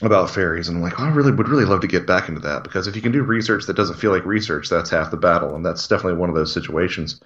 about 0.03 0.29
fairies, 0.29 0.67
and 0.67 0.77
I'm 0.77 0.83
like, 0.83 0.99
oh, 0.99 1.05
I 1.05 1.09
really 1.09 1.31
would 1.31 1.47
really 1.47 1.63
love 1.63 1.79
to 1.81 1.87
get 1.87 2.05
back 2.05 2.27
into 2.27 2.41
that 2.41 2.63
because 2.63 2.85
if 2.87 2.95
you 2.97 3.01
can 3.01 3.13
do 3.13 3.23
research 3.23 3.65
that 3.65 3.77
doesn't 3.77 3.95
feel 3.97 4.11
like 4.11 4.25
research, 4.25 4.67
that's 4.69 4.89
half 4.89 5.09
the 5.09 5.17
battle, 5.17 5.55
and 5.55 5.65
that's 5.65 5.87
definitely 5.87 6.19
one 6.19 6.27
of 6.29 6.35
those 6.35 6.53
situations. 6.53 7.21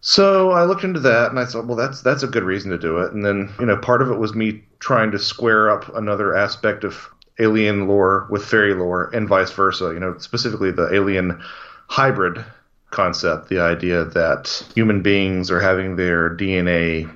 So 0.00 0.50
I 0.52 0.64
looked 0.64 0.84
into 0.84 1.00
that, 1.00 1.30
and 1.30 1.38
I 1.38 1.44
thought, 1.44 1.66
well, 1.66 1.76
that's 1.76 2.00
that's 2.00 2.22
a 2.22 2.28
good 2.28 2.44
reason 2.44 2.70
to 2.70 2.78
do 2.78 2.98
it. 2.98 3.12
And 3.12 3.24
then 3.24 3.52
you 3.58 3.66
know, 3.66 3.76
part 3.76 4.02
of 4.02 4.10
it 4.10 4.18
was 4.18 4.34
me 4.34 4.64
trying 4.78 5.10
to 5.10 5.18
square 5.18 5.70
up 5.70 5.94
another 5.94 6.34
aspect 6.34 6.84
of 6.84 7.08
alien 7.38 7.86
lore 7.86 8.26
with 8.30 8.44
fairy 8.44 8.74
lore, 8.74 9.10
and 9.14 9.28
vice 9.28 9.50
versa. 9.50 9.92
You 9.92 10.00
know, 10.00 10.16
specifically 10.18 10.70
the 10.70 10.92
alien 10.94 11.42
hybrid 11.88 12.44
concept, 12.90 13.48
the 13.48 13.60
idea 13.60 14.04
that 14.04 14.64
human 14.74 15.02
beings 15.02 15.50
are 15.50 15.60
having 15.60 15.96
their 15.96 16.34
DNA 16.34 17.10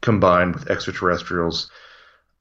combined 0.00 0.54
with 0.54 0.70
extraterrestrials. 0.70 1.70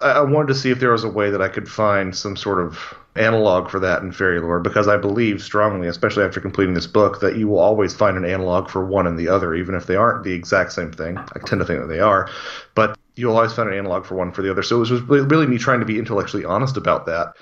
I 0.01 0.21
wanted 0.21 0.47
to 0.47 0.55
see 0.55 0.71
if 0.71 0.79
there 0.79 0.93
was 0.93 1.03
a 1.03 1.09
way 1.09 1.29
that 1.29 1.41
I 1.41 1.49
could 1.49 1.67
find 1.67 2.15
some 2.15 2.37
sort 2.37 2.65
of 2.65 2.97
analog 3.17 3.69
for 3.69 3.81
that 3.81 4.01
in 4.01 4.13
fairy 4.13 4.39
lore 4.39 4.61
because 4.61 4.87
I 4.87 4.95
believe 4.95 5.41
strongly, 5.41 5.89
especially 5.89 6.23
after 6.23 6.39
completing 6.39 6.73
this 6.73 6.87
book, 6.87 7.19
that 7.19 7.35
you 7.35 7.49
will 7.49 7.59
always 7.59 7.93
find 7.93 8.15
an 8.15 8.23
analog 8.23 8.69
for 8.69 8.85
one 8.85 9.07
and 9.07 9.19
the 9.19 9.27
other, 9.27 9.53
even 9.53 9.75
if 9.75 9.87
they 9.87 9.97
aren't 9.97 10.23
the 10.23 10.31
exact 10.31 10.71
same 10.71 10.93
thing. 10.93 11.17
I 11.17 11.39
tend 11.45 11.59
to 11.59 11.65
think 11.65 11.81
that 11.81 11.87
they 11.87 11.99
are, 11.99 12.29
but 12.75 12.97
you'll 13.17 13.35
always 13.35 13.51
find 13.51 13.67
an 13.67 13.77
analog 13.77 14.05
for 14.05 14.15
one 14.15 14.31
for 14.31 14.41
the 14.41 14.49
other. 14.49 14.63
So 14.63 14.77
it 14.77 14.79
was 14.79 15.01
really, 15.01 15.47
me 15.47 15.57
trying 15.57 15.81
to 15.81 15.85
be 15.85 15.99
intellectually 15.99 16.45
honest 16.45 16.77
about 16.77 17.05
that. 17.07 17.35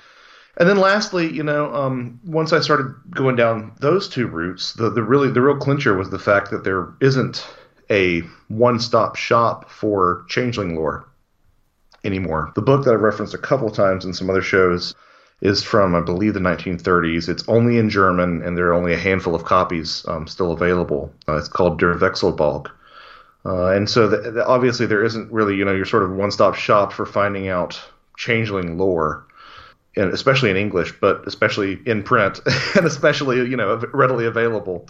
And 0.56 0.68
then 0.68 0.78
lastly, 0.78 1.32
you 1.32 1.44
know, 1.44 1.72
um, 1.72 2.18
once 2.24 2.52
I 2.52 2.58
started 2.58 2.92
going 3.12 3.36
down 3.36 3.76
those 3.78 4.08
two 4.08 4.26
routes, 4.26 4.72
the, 4.72 4.90
the 4.90 5.04
really 5.04 5.30
the 5.30 5.40
real 5.40 5.58
clincher 5.58 5.96
was 5.96 6.10
the 6.10 6.18
fact 6.18 6.50
that 6.50 6.64
there 6.64 6.88
isn't 7.00 7.46
a 7.88 8.22
one-stop 8.48 9.14
shop 9.14 9.70
for 9.70 10.24
changeling 10.28 10.74
lore 10.74 11.07
anymore. 12.04 12.52
The 12.54 12.62
book 12.62 12.84
that 12.84 12.94
I've 12.94 13.00
referenced 13.00 13.34
a 13.34 13.38
couple 13.38 13.68
of 13.68 13.74
times 13.74 14.04
in 14.04 14.12
some 14.12 14.30
other 14.30 14.42
shows 14.42 14.94
is 15.40 15.62
from, 15.62 15.94
I 15.94 16.00
believe, 16.00 16.34
the 16.34 16.40
1930s. 16.40 17.28
It's 17.28 17.48
only 17.48 17.78
in 17.78 17.90
German, 17.90 18.42
and 18.42 18.56
there 18.56 18.66
are 18.68 18.74
only 18.74 18.92
a 18.92 18.98
handful 18.98 19.34
of 19.34 19.44
copies 19.44 20.04
um, 20.08 20.26
still 20.26 20.52
available. 20.52 21.12
Uh, 21.28 21.36
it's 21.36 21.48
called 21.48 21.78
Der 21.78 21.94
Wechselbalg. 21.94 22.70
Uh, 23.46 23.68
and 23.68 23.88
so, 23.88 24.08
the, 24.08 24.32
the, 24.32 24.46
obviously, 24.46 24.86
there 24.86 25.04
isn't 25.04 25.30
really, 25.32 25.54
you 25.54 25.64
know, 25.64 25.74
your 25.74 25.84
sort 25.84 26.02
of 26.02 26.10
one-stop 26.10 26.54
shop 26.56 26.92
for 26.92 27.06
finding 27.06 27.48
out 27.48 27.80
changeling 28.16 28.78
lore, 28.78 29.24
and 29.96 30.12
especially 30.12 30.50
in 30.50 30.56
English, 30.56 30.92
but 31.00 31.26
especially 31.26 31.78
in 31.86 32.02
print, 32.02 32.40
and 32.74 32.84
especially, 32.84 33.36
you 33.48 33.56
know, 33.56 33.80
readily 33.92 34.26
available. 34.26 34.88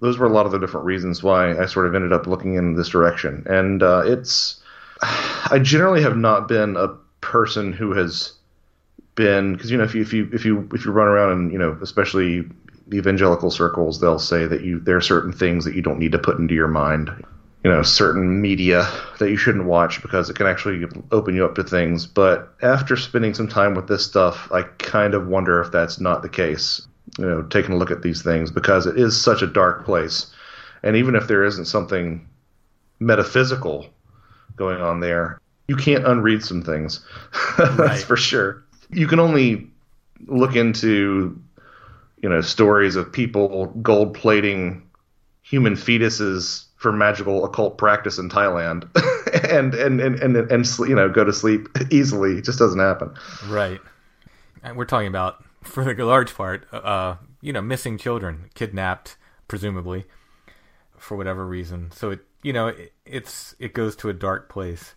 Those 0.00 0.16
were 0.16 0.26
a 0.26 0.32
lot 0.32 0.46
of 0.46 0.52
the 0.52 0.58
different 0.60 0.86
reasons 0.86 1.24
why 1.24 1.58
I 1.58 1.66
sort 1.66 1.86
of 1.86 1.94
ended 1.96 2.12
up 2.12 2.28
looking 2.28 2.54
in 2.54 2.74
this 2.74 2.88
direction. 2.88 3.42
And 3.46 3.82
uh, 3.82 4.02
it's, 4.04 4.60
I 5.02 5.58
generally 5.62 6.02
have 6.02 6.16
not 6.16 6.48
been 6.48 6.76
a 6.76 6.88
person 7.20 7.72
who 7.72 7.92
has 7.92 8.32
been 9.14 9.52
because 9.52 9.70
you 9.70 9.76
know 9.76 9.84
if 9.84 9.94
you 9.94 10.02
if 10.02 10.12
you 10.12 10.30
if 10.32 10.44
you 10.44 10.68
if 10.72 10.84
you 10.84 10.92
run 10.92 11.08
around 11.08 11.32
and 11.32 11.52
you 11.52 11.58
know 11.58 11.76
especially 11.82 12.44
the 12.86 12.96
evangelical 12.96 13.50
circles 13.50 14.00
they'll 14.00 14.18
say 14.18 14.46
that 14.46 14.62
you 14.62 14.78
there 14.78 14.96
are 14.96 15.00
certain 15.00 15.32
things 15.32 15.64
that 15.64 15.74
you 15.74 15.82
don't 15.82 15.98
need 15.98 16.12
to 16.12 16.18
put 16.18 16.38
into 16.38 16.54
your 16.54 16.68
mind. 16.68 17.10
You 17.64 17.70
know 17.70 17.82
certain 17.82 18.40
media 18.40 18.88
that 19.18 19.30
you 19.30 19.36
shouldn't 19.36 19.64
watch 19.64 20.00
because 20.00 20.30
it 20.30 20.36
can 20.36 20.46
actually 20.46 20.86
open 21.10 21.34
you 21.34 21.44
up 21.44 21.56
to 21.56 21.64
things. 21.64 22.06
But 22.06 22.54
after 22.62 22.96
spending 22.96 23.34
some 23.34 23.48
time 23.48 23.74
with 23.74 23.88
this 23.88 24.06
stuff 24.06 24.48
i 24.52 24.62
kind 24.62 25.14
of 25.14 25.26
wonder 25.26 25.60
if 25.60 25.72
that's 25.72 26.00
not 26.00 26.22
the 26.22 26.28
case 26.28 26.86
you 27.18 27.26
know 27.26 27.42
taking 27.42 27.72
a 27.72 27.76
look 27.76 27.90
at 27.90 28.02
these 28.02 28.22
things 28.22 28.50
because 28.50 28.86
it 28.86 28.96
is 28.96 29.20
such 29.20 29.42
a 29.42 29.46
dark 29.46 29.84
place. 29.84 30.32
And 30.84 30.96
even 30.96 31.16
if 31.16 31.26
there 31.26 31.44
isn't 31.44 31.64
something 31.64 32.28
metaphysical 33.00 33.86
going 34.58 34.80
on 34.80 35.00
there 35.00 35.40
you 35.68 35.76
can't 35.76 36.06
unread 36.06 36.42
some 36.42 36.62
things 36.62 37.04
that's 37.58 38.02
for 38.02 38.16
sure 38.16 38.64
you 38.90 39.06
can 39.06 39.20
only 39.20 39.66
look 40.26 40.56
into 40.56 41.40
you 42.22 42.28
know 42.28 42.40
stories 42.40 42.96
of 42.96 43.10
people 43.12 43.66
gold 43.82 44.14
plating 44.14 44.82
human 45.42 45.74
fetuses 45.74 46.66
for 46.78 46.92
magical 46.92 47.44
occult 47.44 47.76
practice 47.76 48.18
in 48.18 48.28
Thailand 48.28 48.88
and, 49.50 49.74
and, 49.74 50.00
and, 50.00 50.16
and, 50.20 50.36
and, 50.36 50.50
and, 50.50 50.78
you 50.88 50.94
know, 50.94 51.08
go 51.08 51.24
to 51.24 51.32
sleep 51.32 51.68
easily. 51.90 52.38
It 52.38 52.44
just 52.44 52.58
doesn't 52.58 52.78
happen. 52.78 53.14
Right. 53.46 53.80
And 54.62 54.76
we're 54.76 54.84
talking 54.84 55.08
about, 55.08 55.44
for 55.62 55.92
the 55.92 56.04
large 56.04 56.34
part, 56.34 56.72
uh, 56.72 57.16
you 57.40 57.52
know, 57.52 57.60
missing 57.60 57.98
children, 57.98 58.50
kidnapped, 58.54 59.16
presumably, 59.48 60.04
for 60.96 61.16
whatever 61.16 61.44
reason. 61.46 61.90
So 61.92 62.10
it, 62.10 62.20
you 62.42 62.52
know, 62.52 62.68
it, 62.68 62.92
it's, 63.04 63.54
it 63.58 63.74
goes 63.74 63.96
to 63.96 64.08
a 64.08 64.14
dark 64.14 64.48
place. 64.48 64.94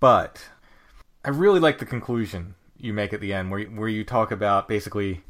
But 0.00 0.48
I 1.24 1.30
really 1.30 1.60
like 1.60 1.78
the 1.78 1.86
conclusion 1.86 2.54
you 2.76 2.92
make 2.92 3.12
at 3.12 3.20
the 3.20 3.32
end, 3.32 3.50
where 3.50 3.64
where 3.64 3.88
you 3.88 4.04
talk 4.04 4.30
about 4.30 4.68
basically 4.68 5.22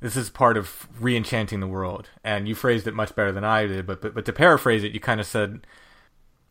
this 0.00 0.16
is 0.16 0.30
part 0.30 0.56
of 0.56 0.88
re-enchanting 0.98 1.60
the 1.60 1.66
world, 1.66 2.08
and 2.24 2.48
you 2.48 2.54
phrased 2.54 2.86
it 2.86 2.94
much 2.94 3.14
better 3.14 3.32
than 3.32 3.44
I 3.44 3.66
did. 3.66 3.86
But 3.86 4.00
but, 4.00 4.14
but 4.14 4.24
to 4.24 4.32
paraphrase 4.32 4.82
it, 4.82 4.92
you 4.92 5.00
kind 5.00 5.20
of 5.20 5.26
said 5.26 5.66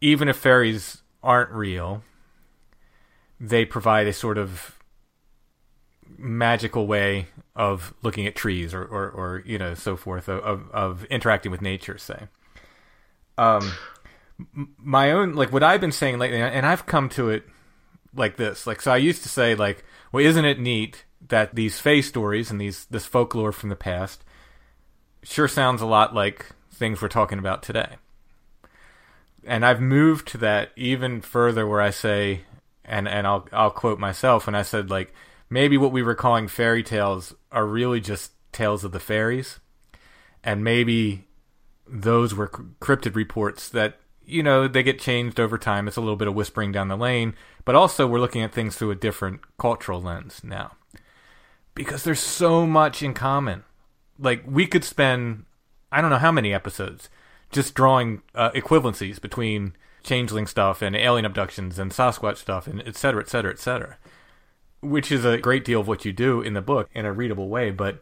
even 0.02 0.30
if 0.30 0.38
fairies 0.38 1.02
aren't 1.24 1.52
real, 1.52 2.04
they 3.39 3.65
provide 3.65 4.08
a 4.08 4.13
sort 4.13 4.38
of 4.38 4.80
magical 6.18 6.88
way 6.88 7.28
of 7.56 7.94
looking 8.02 8.28
at 8.28 8.36
trees 8.36 8.74
or, 8.74 8.84
or, 8.84 9.10
or 9.10 9.44
you 9.46 9.58
know 9.58 9.74
so 9.74 9.96
forth 9.96 10.28
of, 10.28 10.70
of 10.72 11.06
interacting 11.06 11.52
with 11.52 11.62
nature 11.62 11.98
say 11.98 12.28
um 13.39 13.71
my 14.78 15.12
own 15.12 15.34
like 15.34 15.52
what 15.52 15.63
i've 15.63 15.82
been 15.82 15.91
saying 15.91 16.17
lately 16.17 16.39
and 16.39 16.65
i've 16.65 16.86
come 16.86 17.10
to 17.10 17.30
it 17.30 17.43
like 18.13 18.38
this. 18.38 18.65
Like 18.65 18.82
so 18.82 18.91
I 18.91 18.97
used 18.97 19.23
to 19.23 19.30
say 19.30 19.56
like, 19.56 19.84
well, 20.12 20.25
isn't 20.25 20.45
it 20.45 20.60
neat 20.60 21.06
that 21.28 21.56
these 21.56 21.80
fae 21.80 22.02
stories 22.02 22.49
and 22.49 22.60
these 22.60 22.86
this 22.86 23.06
folklore 23.06 23.52
from 23.52 23.69
the 23.69 23.75
past 23.75 24.23
sure 25.21 25.49
sounds 25.49 25.82
a 25.82 25.86
lot 25.86 26.15
like 26.15 26.45
things 26.71 27.02
we're 27.02 27.10
talking 27.10 27.39
about 27.39 27.62
today. 27.62 27.97
And 29.45 29.65
I've 29.65 29.82
moved 29.82 30.28
to 30.30 30.38
that 30.39 30.71
even 30.75 31.21
further 31.21 31.67
where 31.67 31.82
I 31.82 31.89
say 31.89 32.41
and 32.86 33.08
and 33.08 33.28
I'll 33.28 33.47
I'll 33.52 33.71
quote 33.71 33.99
myself 33.99 34.45
when 34.45 34.56
I 34.56 34.62
said 34.62 34.89
like 34.89 35.13
maybe 35.49 35.78
what 35.78 35.91
we 35.91 36.04
were 36.04 36.15
calling 36.15 36.47
fairy 36.47 36.84
tales 36.84 37.34
are 37.52 37.65
really 37.65 37.99
just 37.99 38.32
tales 38.52 38.84
of 38.84 38.91
the 38.91 38.99
fairies 38.99 39.60
and 40.43 40.63
maybe 40.63 41.28
those 41.91 42.34
were 42.34 42.47
cryptid 42.47 43.15
reports 43.15 43.69
that 43.69 43.99
you 44.25 44.43
know 44.43 44.67
they 44.67 44.84
get 44.84 44.99
changed 44.99 45.39
over 45.39 45.58
time 45.58 45.88
it's 45.88 45.97
a 45.97 46.02
little 46.02 46.15
bit 46.15 46.28
of 46.28 46.36
whispering 46.36 46.71
down 46.71 46.88
the 46.88 46.97
lane 46.97 47.34
but 47.69 47.75
also 47.75 48.08
we're 48.08 48.19
looking 48.19 48.41
at 48.41 48.52
things 48.52 48.75
through 48.75 48.89
a 48.89 48.95
different 48.95 49.41
cultural 49.60 50.02
lens 50.02 50.41
now. 50.43 50.71
Because 51.75 52.04
there's 52.04 52.19
so 52.19 52.65
much 52.65 53.04
in 53.04 53.13
common. 53.13 53.63
Like 54.17 54.43
we 54.47 54.65
could 54.65 54.84
spend 54.84 55.45
I 55.91 56.02
don't 56.02 56.10
know 56.10 56.17
how 56.17 56.32
many 56.32 56.52
episodes 56.52 57.10
just 57.52 57.75
drawing 57.75 58.23
uh, 58.34 58.49
equivalencies 58.52 59.21
between 59.21 59.73
changeling 60.02 60.47
stuff 60.47 60.82
and 60.82 60.95
alien 60.95 61.25
abductions 61.25 61.78
and 61.78 61.91
Sasquatch 61.91 62.38
stuff 62.38 62.65
and 62.65 62.82
et 62.88 62.95
cetera, 62.95 63.21
et 63.21 63.30
cetera, 63.30 63.52
et 63.52 63.60
cetera. 63.60 63.97
Which 64.82 65.12
is 65.12 65.23
a 65.23 65.38
great 65.38 65.63
deal 65.63 65.82
of 65.82 65.88
what 65.88 66.06
you 66.06 66.12
do 66.12 66.41
in 66.41 66.54
the 66.54 66.62
book 66.62 66.89
in 66.95 67.06
a 67.06 67.13
readable 67.13 67.49
way, 67.49 67.69
but 67.69 68.02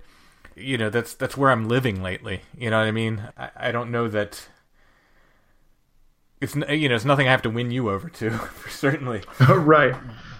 you 0.57 0.77
know 0.77 0.89
that's 0.89 1.13
that's 1.13 1.37
where 1.37 1.51
I'm 1.51 1.67
living 1.67 2.01
lately. 2.01 2.41
You 2.57 2.69
know 2.69 2.79
what 2.79 2.87
I 2.87 2.91
mean? 2.91 3.21
I, 3.37 3.49
I 3.55 3.71
don't 3.71 3.91
know 3.91 4.07
that 4.07 4.47
it's 6.41 6.55
you 6.55 6.89
know 6.89 6.95
it's 6.95 7.05
nothing 7.05 7.27
I 7.27 7.31
have 7.31 7.41
to 7.43 7.49
win 7.49 7.71
you 7.71 7.89
over 7.89 8.09
to 8.09 8.39
certainly. 8.69 9.23
right. 9.49 9.95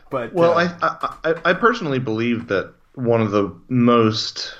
But 0.10 0.34
well, 0.34 0.58
uh, 0.58 0.70
I, 0.82 1.08
I 1.24 1.52
I 1.52 1.54
personally 1.54 2.00
believe 2.00 2.48
that 2.48 2.74
one 2.96 3.22
of 3.22 3.32
the 3.32 3.54
most 3.68 4.56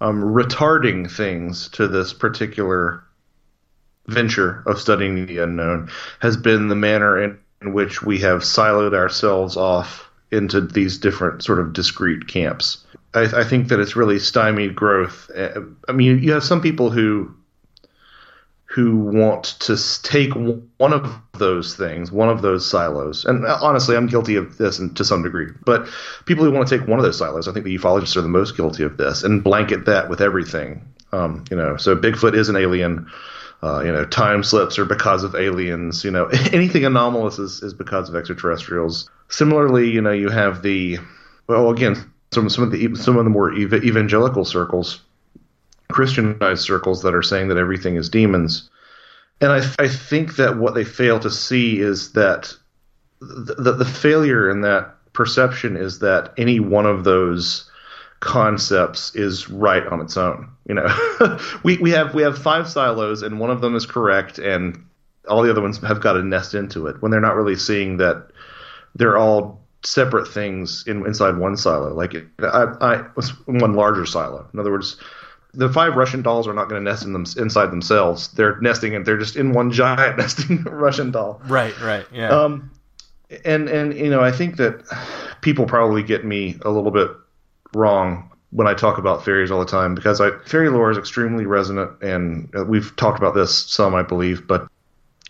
um, 0.00 0.22
retarding 0.22 1.10
things 1.10 1.68
to 1.70 1.88
this 1.88 2.12
particular 2.12 3.02
venture 4.06 4.62
of 4.66 4.80
studying 4.80 5.26
the 5.26 5.38
unknown 5.38 5.90
has 6.20 6.36
been 6.36 6.68
the 6.68 6.74
manner 6.74 7.22
in, 7.22 7.38
in 7.62 7.72
which 7.72 8.02
we 8.02 8.18
have 8.18 8.40
siloed 8.40 8.94
ourselves 8.94 9.56
off 9.56 10.10
into 10.30 10.60
these 10.60 10.98
different 10.98 11.42
sort 11.42 11.58
of 11.58 11.72
discrete 11.72 12.26
camps. 12.28 12.84
I, 13.14 13.40
I 13.40 13.44
think 13.44 13.68
that 13.68 13.80
it's 13.80 13.96
really 13.96 14.18
stymied 14.18 14.74
growth. 14.74 15.30
I 15.88 15.92
mean, 15.92 16.22
you 16.22 16.32
have 16.32 16.44
some 16.44 16.60
people 16.60 16.90
who 16.90 17.34
who 18.68 18.96
want 18.96 19.44
to 19.60 19.76
take 20.02 20.34
one 20.34 20.92
of 20.92 21.10
those 21.38 21.74
things, 21.74 22.12
one 22.12 22.28
of 22.28 22.42
those 22.42 22.68
silos. 22.68 23.24
And 23.24 23.46
honestly, 23.46 23.96
I'm 23.96 24.06
guilty 24.06 24.36
of 24.36 24.58
this 24.58 24.78
to 24.94 25.04
some 25.04 25.22
degree. 25.22 25.46
But 25.64 25.88
people 26.26 26.44
who 26.44 26.50
want 26.50 26.68
to 26.68 26.78
take 26.78 26.86
one 26.86 26.98
of 26.98 27.04
those 27.04 27.16
silos, 27.16 27.48
I 27.48 27.52
think 27.52 27.64
the 27.64 27.76
ufologists 27.78 28.14
are 28.16 28.20
the 28.20 28.28
most 28.28 28.58
guilty 28.58 28.82
of 28.82 28.98
this, 28.98 29.22
and 29.22 29.42
blanket 29.42 29.86
that 29.86 30.10
with 30.10 30.20
everything. 30.20 30.86
Um, 31.12 31.44
you 31.50 31.56
know, 31.56 31.78
so 31.78 31.96
Bigfoot 31.96 32.34
is 32.34 32.50
an 32.50 32.56
alien. 32.56 33.10
Uh, 33.62 33.82
you 33.84 33.90
know, 33.90 34.04
time 34.04 34.44
slips 34.44 34.78
are 34.78 34.84
because 34.84 35.24
of 35.24 35.34
aliens. 35.34 36.04
You 36.04 36.10
know, 36.10 36.26
anything 36.52 36.84
anomalous 36.84 37.38
is, 37.38 37.62
is 37.62 37.72
because 37.72 38.10
of 38.10 38.16
extraterrestrials. 38.16 39.10
Similarly, 39.28 39.90
you 39.90 40.02
know, 40.02 40.12
you 40.12 40.28
have 40.28 40.60
the 40.62 40.98
well, 41.48 41.70
again, 41.70 42.12
some 42.32 42.48
some 42.48 42.64
of 42.64 42.70
the 42.70 42.94
some 42.94 43.16
of 43.16 43.24
the 43.24 43.30
more 43.30 43.52
ev- 43.52 43.84
evangelical 43.84 44.44
circles 44.44 45.00
Christianized 45.90 46.62
circles 46.62 47.02
that 47.02 47.14
are 47.14 47.22
saying 47.22 47.48
that 47.48 47.56
everything 47.56 47.96
is 47.96 48.08
demons. 48.08 48.68
And 49.40 49.52
I, 49.52 49.62
I 49.78 49.88
think 49.88 50.36
that 50.36 50.58
what 50.58 50.74
they 50.74 50.84
fail 50.84 51.18
to 51.20 51.30
see 51.30 51.80
is 51.80 52.12
that 52.12 52.54
the, 53.20 53.54
the, 53.54 53.72
the 53.72 53.84
failure 53.84 54.50
in 54.50 54.62
that 54.62 54.94
perception 55.12 55.76
is 55.76 56.00
that 56.00 56.34
any 56.36 56.60
one 56.60 56.86
of 56.86 57.04
those 57.04 57.70
concepts 58.20 59.14
is 59.14 59.48
right 59.48 59.86
on 59.86 60.00
its 60.00 60.16
own. 60.16 60.50
You 60.68 60.74
know, 60.74 61.38
we, 61.62 61.78
we 61.78 61.90
have 61.92 62.14
we 62.14 62.22
have 62.22 62.36
five 62.36 62.68
silos 62.68 63.22
and 63.22 63.40
one 63.40 63.50
of 63.50 63.60
them 63.60 63.74
is 63.74 63.86
correct 63.86 64.38
and 64.38 64.84
all 65.28 65.42
the 65.42 65.50
other 65.50 65.62
ones 65.62 65.78
have 65.78 66.00
got 66.00 66.14
to 66.14 66.22
nest 66.22 66.54
into 66.54 66.86
it 66.86 67.00
when 67.00 67.10
they're 67.10 67.20
not 67.20 67.36
really 67.36 67.56
seeing 67.56 67.98
that 67.98 68.30
they're 68.94 69.18
all 69.18 69.62
separate 69.84 70.26
things 70.26 70.84
in, 70.86 71.06
inside 71.06 71.36
one 71.36 71.56
silo. 71.56 71.94
Like 71.94 72.14
I, 72.40 72.64
I 72.80 72.96
one 73.46 73.74
larger 73.74 74.06
silo. 74.06 74.48
In 74.52 74.60
other 74.60 74.70
words, 74.70 74.96
the 75.54 75.68
five 75.68 75.96
Russian 75.96 76.22
dolls 76.22 76.46
are 76.46 76.54
not 76.54 76.68
going 76.68 76.82
to 76.82 76.90
nest 76.90 77.04
in 77.04 77.12
them 77.12 77.24
inside 77.36 77.70
themselves. 77.70 78.28
They're 78.32 78.60
nesting 78.60 78.94
and 78.94 79.06
they're 79.06 79.18
just 79.18 79.36
in 79.36 79.52
one 79.52 79.70
giant 79.70 80.18
nesting 80.18 80.62
Russian 80.64 81.10
doll. 81.10 81.40
Right, 81.46 81.78
right, 81.80 82.06
yeah. 82.12 82.28
Um, 82.28 82.70
and 83.44 83.68
and 83.68 83.94
you 83.94 84.10
know, 84.10 84.20
I 84.20 84.32
think 84.32 84.56
that 84.56 84.84
people 85.40 85.66
probably 85.66 86.02
get 86.02 86.24
me 86.24 86.58
a 86.62 86.70
little 86.70 86.90
bit 86.90 87.10
wrong 87.74 88.30
when 88.50 88.66
I 88.66 88.74
talk 88.74 88.98
about 88.98 89.24
fairies 89.24 89.50
all 89.50 89.60
the 89.60 89.66
time 89.66 89.94
because 89.94 90.20
I 90.20 90.30
fairy 90.46 90.70
lore 90.70 90.90
is 90.90 90.98
extremely 90.98 91.46
resonant, 91.46 92.02
and 92.02 92.50
uh, 92.56 92.64
we've 92.64 92.94
talked 92.96 93.18
about 93.18 93.34
this 93.34 93.54
some, 93.54 93.94
I 93.94 94.02
believe, 94.02 94.46
but 94.46 94.68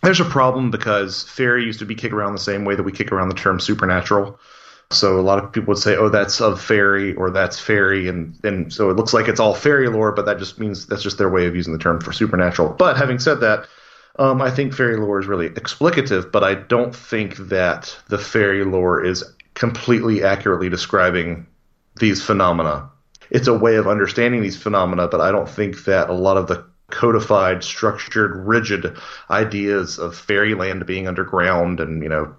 there's 0.03 0.21
a 0.21 0.25
problem 0.25 0.71
because 0.71 1.25
fairy 1.25 1.65
used 1.65 1.81
to 1.81 1.87
be 1.87 1.95
kicked 1.95 2.15
around 2.15 2.33
the 2.33 2.39
same 2.39 2.65
way 2.65 2.75
that 2.75 2.83
we 2.83 2.93
kick 2.93 3.13
around 3.13 3.29
the 3.29 3.35
term 3.35 3.61
supernatural. 3.61 4.39
So 4.91 5.19
a 5.19 5.23
lot 5.23 5.43
of 5.43 5.53
people 5.53 5.69
would 5.75 5.83
say, 5.83 5.97
"Oh, 5.97 6.09
that's 6.09 6.41
of 6.41 6.63
fairy," 6.63 7.15
or 7.15 7.31
"That's 7.31 7.61
fairy," 7.61 8.09
and 8.09 8.35
and 8.43 8.73
so 8.73 8.89
it 8.89 8.97
looks 8.97 9.13
like 9.13 9.29
it's 9.29 9.41
all 9.41 9.55
fairy 9.55 9.89
lore, 9.89 10.13
but 10.13 10.25
that 10.27 10.39
just 10.39 10.59
means 10.59 10.87
that's 10.87 11.03
just 11.03 11.19
their 11.19 11.29
way 11.29 11.47
of 11.47 11.55
using 11.55 11.75
the 11.75 11.79
term 11.79 12.01
for 12.01 12.13
supernatural. 12.13 12.71
But 12.71 12.97
having 12.97 13.19
said 13.19 13.41
that, 13.41 13.67
um, 14.19 14.41
I 14.41 14.51
think 14.51 14.73
fairy 14.73 14.97
lore 14.97 15.21
is 15.21 15.27
really 15.27 15.51
explicative, 15.51 16.33
but 16.33 16.43
I 16.43 16.55
don't 16.55 16.95
think 16.95 17.37
that 17.49 17.95
the 18.09 18.19
fairy 18.19 18.65
lore 18.65 19.05
is 19.05 19.25
completely 19.53 20.25
accurately 20.25 20.71
describing 20.71 21.47
these 21.97 22.23
phenomena. 22.23 22.89
It's 23.31 23.49
a 23.49 23.59
way 23.59 23.77
of 23.77 23.87
understanding 23.87 24.41
these 24.41 24.57
phenomena, 24.57 25.09
but 25.09 25.21
I 25.21 25.33
don't 25.33 25.49
think 25.49 25.85
that 25.85 26.09
a 26.09 26.15
lot 26.15 26.39
of 26.39 26.47
the 26.47 26.65
codified, 26.91 27.63
structured, 27.63 28.35
rigid 28.47 28.97
ideas 29.31 29.99
of 29.99 30.17
fairyland 30.17 30.87
being 30.87 31.07
underground 31.07 31.81
and 31.81 32.03
you 32.03 32.09
know 32.09 32.35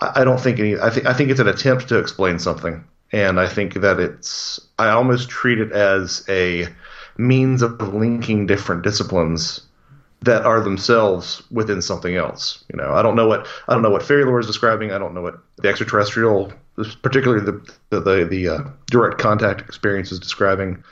I 0.00 0.24
don't 0.24 0.40
think 0.40 0.58
any. 0.58 0.78
I 0.78 0.90
think 0.90 1.06
I 1.06 1.12
think 1.12 1.30
it's 1.30 1.40
an 1.40 1.48
attempt 1.48 1.88
to 1.88 1.98
explain 1.98 2.38
something, 2.38 2.84
and 3.12 3.38
I 3.38 3.46
think 3.46 3.74
that 3.74 4.00
it's. 4.00 4.60
I 4.78 4.88
almost 4.88 5.28
treat 5.28 5.60
it 5.60 5.72
as 5.72 6.24
a 6.28 6.68
means 7.16 7.62
of 7.62 7.80
linking 7.94 8.46
different 8.46 8.82
disciplines 8.82 9.60
that 10.22 10.44
are 10.44 10.60
themselves 10.60 11.42
within 11.50 11.80
something 11.80 12.16
else. 12.16 12.64
You 12.72 12.78
know, 12.78 12.92
I 12.92 13.02
don't 13.02 13.14
know 13.14 13.28
what 13.28 13.46
I 13.68 13.74
don't 13.74 13.82
know 13.82 13.90
what 13.90 14.02
fairy 14.02 14.24
lore 14.24 14.40
is 14.40 14.46
describing. 14.46 14.90
I 14.90 14.98
don't 14.98 15.14
know 15.14 15.22
what 15.22 15.38
the 15.58 15.68
extraterrestrial, 15.68 16.52
particularly 17.02 17.44
the 17.44 17.74
the 17.90 18.00
the, 18.00 18.24
the 18.24 18.48
uh, 18.48 18.58
direct 18.86 19.18
contact 19.18 19.60
experience 19.60 20.10
is 20.10 20.18
describing 20.18 20.82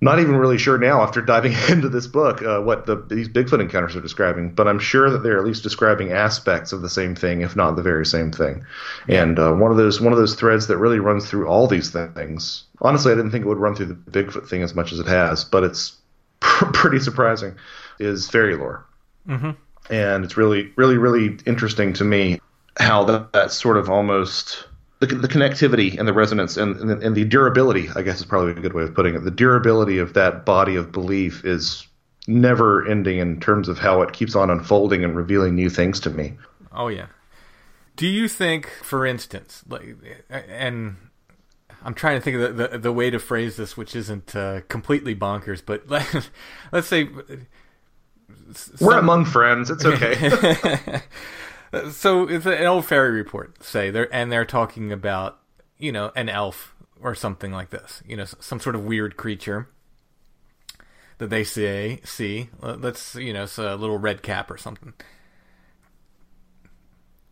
not 0.00 0.18
even 0.20 0.36
really 0.36 0.58
sure 0.58 0.76
now 0.76 1.02
after 1.02 1.22
diving 1.22 1.54
into 1.68 1.88
this 1.88 2.06
book 2.06 2.42
uh, 2.42 2.60
what 2.60 2.86
the, 2.86 2.96
these 3.08 3.28
Bigfoot 3.28 3.60
encounters 3.60 3.96
are 3.96 4.00
describing, 4.00 4.50
but 4.50 4.68
I'm 4.68 4.78
sure 4.78 5.10
that 5.10 5.22
they're 5.22 5.38
at 5.38 5.44
least 5.44 5.62
describing 5.62 6.12
aspects 6.12 6.72
of 6.72 6.82
the 6.82 6.90
same 6.90 7.14
thing, 7.14 7.40
if 7.40 7.56
not 7.56 7.76
the 7.76 7.82
very 7.82 8.04
same 8.04 8.30
thing. 8.30 8.64
And 9.08 9.38
uh, 9.38 9.52
one 9.54 9.70
of 9.70 9.76
those 9.76 10.00
one 10.00 10.12
of 10.12 10.18
those 10.18 10.34
threads 10.34 10.66
that 10.66 10.76
really 10.78 10.98
runs 10.98 11.28
through 11.28 11.46
all 11.46 11.66
these 11.66 11.90
things. 11.90 12.64
Honestly, 12.80 13.12
I 13.12 13.14
didn't 13.14 13.30
think 13.30 13.44
it 13.44 13.48
would 13.48 13.58
run 13.58 13.74
through 13.74 13.86
the 13.86 13.94
Bigfoot 13.94 14.48
thing 14.48 14.62
as 14.62 14.74
much 14.74 14.92
as 14.92 14.98
it 14.98 15.06
has, 15.06 15.44
but 15.44 15.64
it's 15.64 15.96
pr- 16.40 16.66
pretty 16.72 16.98
surprising. 16.98 17.54
Is 17.98 18.28
fairy 18.28 18.56
lore, 18.56 18.84
mm-hmm. 19.26 19.52
and 19.90 20.24
it's 20.24 20.36
really, 20.36 20.70
really, 20.76 20.98
really 20.98 21.38
interesting 21.46 21.94
to 21.94 22.04
me 22.04 22.38
how 22.78 23.04
that, 23.04 23.32
that 23.32 23.50
sort 23.50 23.78
of 23.78 23.88
almost 23.88 24.66
the, 25.00 25.06
the 25.06 25.28
connectivity 25.28 25.98
and 25.98 26.08
the 26.08 26.12
resonance 26.12 26.56
and, 26.56 26.76
and, 26.76 27.02
and 27.02 27.16
the 27.16 27.24
durability, 27.24 27.88
I 27.94 28.02
guess 28.02 28.18
is 28.18 28.26
probably 28.26 28.52
a 28.52 28.54
good 28.54 28.72
way 28.72 28.82
of 28.82 28.94
putting 28.94 29.14
it. 29.14 29.24
The 29.24 29.30
durability 29.30 29.98
of 29.98 30.14
that 30.14 30.44
body 30.44 30.76
of 30.76 30.92
belief 30.92 31.44
is 31.44 31.86
never 32.26 32.88
ending 32.88 33.18
in 33.18 33.38
terms 33.40 33.68
of 33.68 33.78
how 33.78 34.02
it 34.02 34.12
keeps 34.12 34.34
on 34.34 34.50
unfolding 34.50 35.04
and 35.04 35.14
revealing 35.14 35.54
new 35.54 35.70
things 35.70 36.00
to 36.00 36.10
me. 36.10 36.36
Oh 36.72 36.88
yeah. 36.88 37.06
Do 37.94 38.06
you 38.06 38.28
think, 38.28 38.70
for 38.82 39.06
instance, 39.06 39.64
like, 39.68 39.96
and 40.28 40.96
I'm 41.82 41.94
trying 41.94 42.18
to 42.18 42.20
think 42.22 42.36
of 42.36 42.56
the, 42.56 42.68
the, 42.68 42.78
the 42.78 42.92
way 42.92 43.10
to 43.10 43.18
phrase 43.18 43.56
this, 43.56 43.76
which 43.76 43.96
isn't 43.96 44.34
uh, 44.36 44.62
completely 44.68 45.14
bonkers, 45.14 45.62
but 45.64 45.88
let, 45.90 46.14
us 46.72 46.86
say 46.86 47.08
some... 48.52 48.76
we're 48.80 48.98
among 48.98 49.24
friends. 49.24 49.70
It's 49.70 49.84
okay. 49.84 51.00
so 51.90 52.28
it's 52.28 52.46
an 52.46 52.64
old 52.64 52.86
fairy 52.86 53.10
report, 53.10 53.62
say, 53.62 53.90
they're 53.90 54.12
and 54.14 54.30
they're 54.30 54.44
talking 54.44 54.92
about 54.92 55.38
you 55.78 55.92
know 55.92 56.12
an 56.16 56.28
elf 56.28 56.74
or 57.00 57.14
something 57.14 57.52
like 57.52 57.70
this, 57.70 58.02
you 58.06 58.16
know, 58.16 58.24
some 58.24 58.60
sort 58.60 58.74
of 58.74 58.84
weird 58.84 59.16
creature 59.16 59.68
that 61.18 61.30
they 61.30 61.44
say 61.44 62.00
see. 62.04 62.48
Let's 62.60 63.14
you 63.14 63.32
know, 63.32 63.44
it's 63.44 63.58
a 63.58 63.76
little 63.76 63.98
red 63.98 64.22
cap 64.22 64.50
or 64.50 64.58
something. 64.58 64.94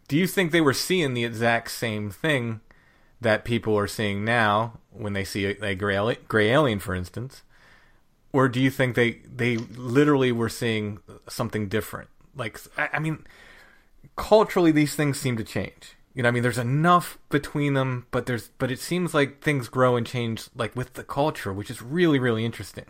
Do 0.09 0.17
you 0.17 0.27
think 0.27 0.53
they 0.53 0.61
were 0.61 0.75
seeing 0.75 1.15
the 1.15 1.25
exact 1.25 1.71
same 1.71 2.11
thing 2.11 2.61
that 3.21 3.45
people 3.45 3.77
are 3.77 3.87
seeing 3.87 4.25
now 4.25 4.81
when 4.91 5.15
they 5.15 5.25
see 5.25 5.47
a, 5.47 5.65
a 5.65 5.75
gray, 5.75 6.19
gray 6.29 6.51
alien, 6.51 6.79
for 6.79 6.95
instance? 6.95 7.43
Or 8.33 8.49
do 8.49 8.61
you 8.61 8.71
think 8.71 8.97
they 8.97 9.23
they 9.25 9.57
literally 9.57 10.33
were 10.33 10.49
seeing 10.49 10.99
something 11.29 11.69
different? 11.69 12.11
Like, 12.37 12.61
I, 12.77 12.91
I 12.95 12.99
mean, 12.99 13.25
culturally 14.17 14.71
these 14.71 14.95
things 14.95 15.21
seem 15.21 15.37
to 15.37 15.45
change. 15.45 15.97
You 16.15 16.23
know, 16.23 16.29
I 16.29 16.33
mean, 16.33 16.43
there's 16.43 16.59
enough 16.59 17.19
between 17.29 17.75
them, 17.75 18.07
but 18.11 18.27
there's 18.27 18.49
but 18.59 18.71
it 18.71 18.79
seems 18.79 19.15
like 19.15 19.41
things 19.41 19.69
grow 19.69 19.97
and 19.97 20.07
change 20.07 20.49
like 20.55 20.77
with 20.77 20.95
the 20.95 21.03
culture, 21.03 21.53
which 21.53 21.71
is 21.71 21.83
really 21.83 22.19
really 22.19 22.45
interesting. 22.45 22.87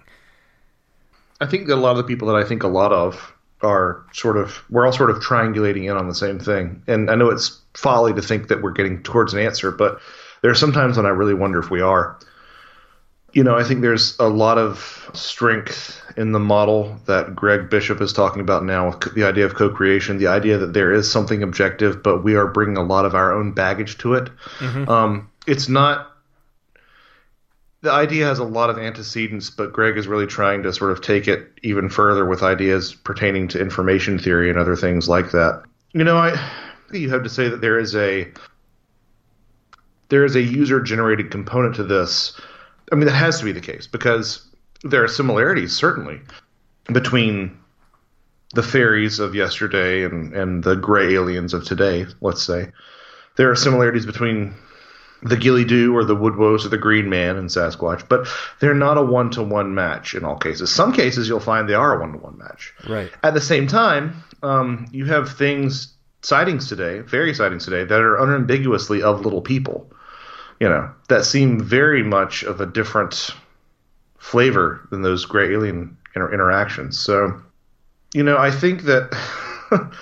I 1.41 1.47
think 1.47 1.67
that 1.67 1.75
a 1.75 1.77
lot 1.77 1.93
of 1.93 1.97
the 1.97 2.05
people 2.05 2.29
that 2.29 2.37
I 2.37 2.45
think 2.45 2.63
a 2.63 2.69
lot 2.69 2.93
of 2.93 3.35
are 3.63 4.05
sort 4.13 4.37
of 4.37 4.63
we're 4.69 4.85
all 4.85 4.93
sort 4.93 5.11
of 5.11 5.17
triangulating 5.19 5.91
in 5.91 5.97
on 5.97 6.09
the 6.09 6.15
same 6.15 6.39
thing. 6.39 6.83
And 6.87 7.11
I 7.11 7.15
know 7.15 7.31
it's 7.31 7.61
folly 7.75 8.13
to 8.13 8.23
think 8.23 8.49
that 8.49 8.63
we're 8.63 8.73
getting 8.73 9.03
towards 9.03 9.33
an 9.33 9.41
answer, 9.41 9.73
but 9.73 10.01
there 10.43 10.51
are 10.51 10.55
sometimes 10.55 10.97
when 10.99 11.07
I 11.07 11.11
really 11.11 11.35
wonder 11.35 11.59
if 11.59 11.71
we 11.71 11.81
are. 11.81 12.19
You 13.35 13.43
know, 13.43 13.57
I 13.57 13.65
think 13.65 13.83
there's 13.83 14.17
a 14.21 14.29
lot 14.29 14.59
of 14.59 15.11
strength 15.13 16.01
in 16.17 16.31
the 16.31 16.39
model 16.39 16.97
that 17.07 17.35
Greg 17.35 17.69
Bishop 17.69 18.01
is 18.01 18.13
talking 18.13 18.41
about 18.41 18.65
now, 18.65 18.91
with 18.91 19.15
the 19.15 19.25
idea 19.25 19.45
of 19.45 19.55
co-creation, 19.55 20.19
the 20.19 20.29
idea 20.29 20.57
that 20.59 20.73
there 20.73 20.93
is 20.93 21.11
something 21.11 21.43
objective, 21.43 22.01
but 22.01 22.23
we 22.23 22.37
are 22.37 22.47
bringing 22.47 22.77
a 22.77 22.85
lot 22.85 23.05
of 23.05 23.17
our 23.17 23.33
own 23.33 23.51
baggage 23.51 23.99
to 23.99 24.15
it. 24.15 24.31
Mm-hmm. 24.59 24.89
Um, 24.89 25.31
it's 25.49 25.69
not. 25.69 26.13
The 27.81 27.91
idea 27.91 28.27
has 28.27 28.39
a 28.39 28.45
lot 28.45 28.71
of 28.71 28.79
antecedents, 28.79 29.51
but 29.51 29.73
Greg 29.73 29.99
is 29.99 30.07
really 30.07 30.27
trying 30.27 30.63
to 30.63 30.73
sort 30.73 30.93
of 30.93 31.03
take 31.03 31.27
it 31.27 31.51
even 31.63 31.89
further 31.89 32.25
with 32.25 32.43
ideas 32.43 32.95
pertaining 32.95 33.49
to 33.49 33.61
information 33.61 34.19
theory 34.19 34.49
and 34.49 34.59
other 34.59 34.77
things 34.77 35.09
like 35.09 35.33
that. 35.33 35.65
You 35.93 36.05
know, 36.05 36.17
I 36.17 36.31
think 36.91 37.03
you 37.03 37.11
have 37.11 37.25
to 37.25 37.29
say 37.29 37.49
that 37.49 37.61
there 37.61 37.79
is 37.79 37.97
a 37.97 38.33
there 40.09 40.25
is 40.25 40.37
a 40.37 40.41
user 40.41 40.81
generated 40.81 41.33
component 41.33 41.75
to 41.75 41.85
this. 41.85 42.41
I 42.93 42.97
mean, 42.97 43.07
that 43.07 43.13
has 43.13 43.39
to 43.39 43.45
be 43.45 43.53
the 43.53 43.61
case 43.61 43.87
because 43.87 44.47
there 44.83 45.03
are 45.03 45.09
similarities 45.09 45.75
certainly 45.75 46.21
between 46.93 47.57
the 48.55 48.63
fairies 48.63 49.19
of 49.19 49.35
yesterday 49.35 50.05
and, 50.05 50.33
and 50.33 50.63
the 50.63 50.77
gray 50.77 51.15
aliens 51.15 51.55
of 51.55 51.65
today, 51.65 52.07
let's 52.21 52.43
say. 52.43 52.71
There 53.37 53.51
are 53.51 53.57
similarities 53.57 54.07
between 54.07 54.55
the 55.23 55.37
Ghillie 55.37 55.65
Dhu 55.65 55.95
or 55.95 56.05
the 56.05 56.15
Woodwose 56.15 56.65
or 56.65 56.69
the 56.69 56.79
Green 56.79 57.09
Man 57.09 57.37
and 57.37 57.49
Sasquatch, 57.49 58.09
but 58.09 58.29
they're 58.61 58.75
not 58.75 58.99
a 58.99 59.03
one 59.03 59.31
to 59.31 59.43
one 59.43 59.75
match 59.75 60.15
in 60.15 60.25
all 60.25 60.37
cases. 60.37 60.71
Some 60.71 60.93
cases 60.93 61.29
you'll 61.29 61.41
find 61.41 61.69
they 61.69 61.75
are 61.75 61.97
a 61.97 62.01
one 62.01 62.13
to 62.13 62.19
one 62.19 62.39
match. 62.39 62.75
Right. 62.89 63.11
At 63.23 63.35
the 63.35 63.41
same 63.41 63.67
time, 63.67 64.23
um, 64.43 64.87
you 64.93 65.07
have 65.07 65.33
things, 65.33 65.95
sightings 66.23 66.69
today, 66.69 67.03
fairy 67.03 67.35
sightings 67.35 67.65
today, 67.65 67.85
that 67.85 68.01
are 68.01 68.23
unambiguously 68.23 69.03
of 69.03 69.23
little 69.23 69.41
people, 69.41 69.91
you 70.61 70.69
know, 70.69 70.91
that 71.09 71.25
seem 71.25 71.61
very 71.63 72.03
much 72.03 72.43
of 72.43 72.61
a 72.61 72.67
different 72.67 73.31
flavor 74.19 74.87
than 74.91 75.03
those 75.03 75.25
gray 75.25 75.53
alien 75.53 75.97
inter- 76.15 76.33
interactions. 76.33 76.99
So, 76.99 77.43
you 78.15 78.23
know, 78.23 78.39
I 78.39 78.51
think 78.51 78.83
that 78.83 79.11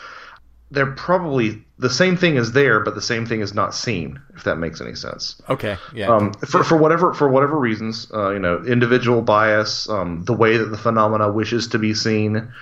they're 0.70 0.92
probably 0.92 1.64
the 1.78 1.90
same 1.90 2.16
thing 2.16 2.36
is 2.36 2.52
there, 2.52 2.80
but 2.80 2.94
the 2.94 3.02
same 3.02 3.26
thing 3.26 3.40
is 3.40 3.54
not 3.54 3.74
seen. 3.74 4.20
If 4.34 4.44
that 4.44 4.56
makes 4.56 4.80
any 4.80 4.94
sense. 4.94 5.40
Okay. 5.48 5.76
Yeah. 5.94 6.14
Um, 6.14 6.32
for 6.34 6.62
for 6.62 6.76
whatever 6.76 7.12
for 7.12 7.28
whatever 7.28 7.58
reasons, 7.58 8.10
uh, 8.14 8.30
you 8.30 8.38
know, 8.38 8.62
individual 8.64 9.22
bias, 9.22 9.88
um, 9.88 10.24
the 10.24 10.32
way 10.32 10.56
that 10.56 10.66
the 10.66 10.78
phenomena 10.78 11.30
wishes 11.30 11.68
to 11.68 11.78
be 11.78 11.92
seen, 11.92 12.52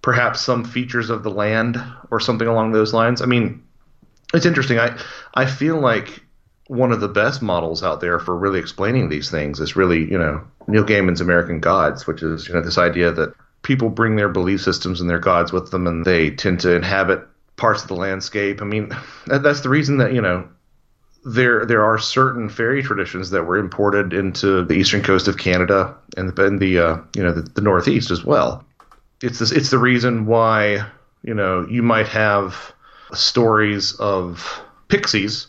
perhaps 0.00 0.40
some 0.40 0.64
features 0.64 1.10
of 1.10 1.22
the 1.22 1.30
land 1.30 1.82
or 2.10 2.20
something 2.20 2.48
along 2.48 2.72
those 2.72 2.94
lines. 2.94 3.20
I 3.20 3.26
mean, 3.26 3.62
it's 4.32 4.46
interesting. 4.46 4.78
I 4.78 4.98
I 5.34 5.46
feel 5.46 5.80
like 5.80 6.22
one 6.72 6.90
of 6.90 7.00
the 7.00 7.08
best 7.08 7.42
models 7.42 7.82
out 7.82 8.00
there 8.00 8.18
for 8.18 8.34
really 8.34 8.58
explaining 8.58 9.10
these 9.10 9.30
things 9.30 9.60
is 9.60 9.76
really, 9.76 10.10
you 10.10 10.16
know, 10.16 10.42
Neil 10.66 10.84
Gaiman's 10.84 11.20
American 11.20 11.60
Gods, 11.60 12.06
which 12.06 12.22
is, 12.22 12.48
you 12.48 12.54
know, 12.54 12.62
this 12.62 12.78
idea 12.78 13.12
that 13.12 13.34
people 13.60 13.90
bring 13.90 14.16
their 14.16 14.30
belief 14.30 14.62
systems 14.62 14.98
and 14.98 15.10
their 15.10 15.18
gods 15.18 15.52
with 15.52 15.70
them 15.70 15.86
and 15.86 16.06
they 16.06 16.30
tend 16.30 16.60
to 16.60 16.74
inhabit 16.74 17.28
parts 17.56 17.82
of 17.82 17.88
the 17.88 17.94
landscape. 17.94 18.62
I 18.62 18.64
mean, 18.64 18.90
that's 19.26 19.60
the 19.60 19.68
reason 19.68 19.98
that, 19.98 20.14
you 20.14 20.22
know, 20.22 20.48
there 21.24 21.66
there 21.66 21.84
are 21.84 21.98
certain 21.98 22.48
fairy 22.48 22.82
traditions 22.82 23.30
that 23.30 23.44
were 23.44 23.58
imported 23.58 24.12
into 24.12 24.64
the 24.64 24.74
eastern 24.74 25.02
coast 25.02 25.28
of 25.28 25.36
Canada 25.36 25.94
and 26.16 26.34
the, 26.34 26.46
and 26.46 26.58
the 26.58 26.78
uh, 26.78 26.96
you 27.14 27.22
know 27.22 27.30
the, 27.30 27.42
the 27.42 27.60
Northeast 27.60 28.10
as 28.10 28.24
well. 28.24 28.64
It's 29.22 29.38
this, 29.38 29.52
it's 29.52 29.70
the 29.70 29.78
reason 29.78 30.26
why 30.26 30.84
you 31.22 31.32
know 31.32 31.64
you 31.70 31.80
might 31.80 32.08
have 32.08 32.72
stories 33.12 33.94
of 34.00 34.60
pixies 34.88 35.46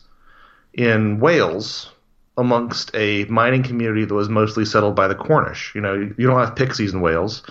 in 0.73 1.19
Wales 1.19 1.89
amongst 2.37 2.91
a 2.95 3.25
mining 3.25 3.63
community 3.63 4.05
that 4.05 4.13
was 4.13 4.29
mostly 4.29 4.65
settled 4.65 4.95
by 4.95 5.07
the 5.07 5.15
Cornish. 5.15 5.73
You 5.75 5.81
know, 5.81 5.93
you 5.93 6.27
don't 6.27 6.39
have 6.39 6.55
pixies 6.55 6.93
in 6.93 7.01
Wales. 7.01 7.43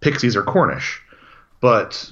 Pixies 0.00 0.36
are 0.36 0.42
Cornish. 0.42 1.00
But 1.60 2.10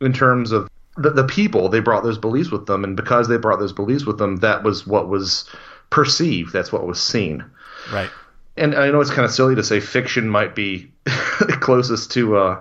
in 0.00 0.12
terms 0.12 0.52
of 0.52 0.68
the, 0.96 1.10
the 1.10 1.24
people, 1.24 1.68
they 1.68 1.80
brought 1.80 2.04
those 2.04 2.18
beliefs 2.18 2.50
with 2.50 2.66
them. 2.66 2.84
And 2.84 2.96
because 2.96 3.28
they 3.28 3.36
brought 3.36 3.58
those 3.58 3.72
beliefs 3.72 4.06
with 4.06 4.18
them, 4.18 4.36
that 4.36 4.62
was 4.62 4.86
what 4.86 5.08
was 5.08 5.48
perceived. 5.90 6.52
That's 6.52 6.72
what 6.72 6.86
was 6.86 7.02
seen. 7.02 7.44
Right. 7.92 8.10
And 8.56 8.74
I 8.74 8.90
know 8.90 9.00
it's 9.00 9.10
kind 9.10 9.24
of 9.24 9.32
silly 9.32 9.54
to 9.56 9.62
say 9.62 9.80
fiction 9.80 10.28
might 10.28 10.54
be 10.54 10.90
closest 11.06 12.12
to 12.12 12.36
uh, 12.36 12.60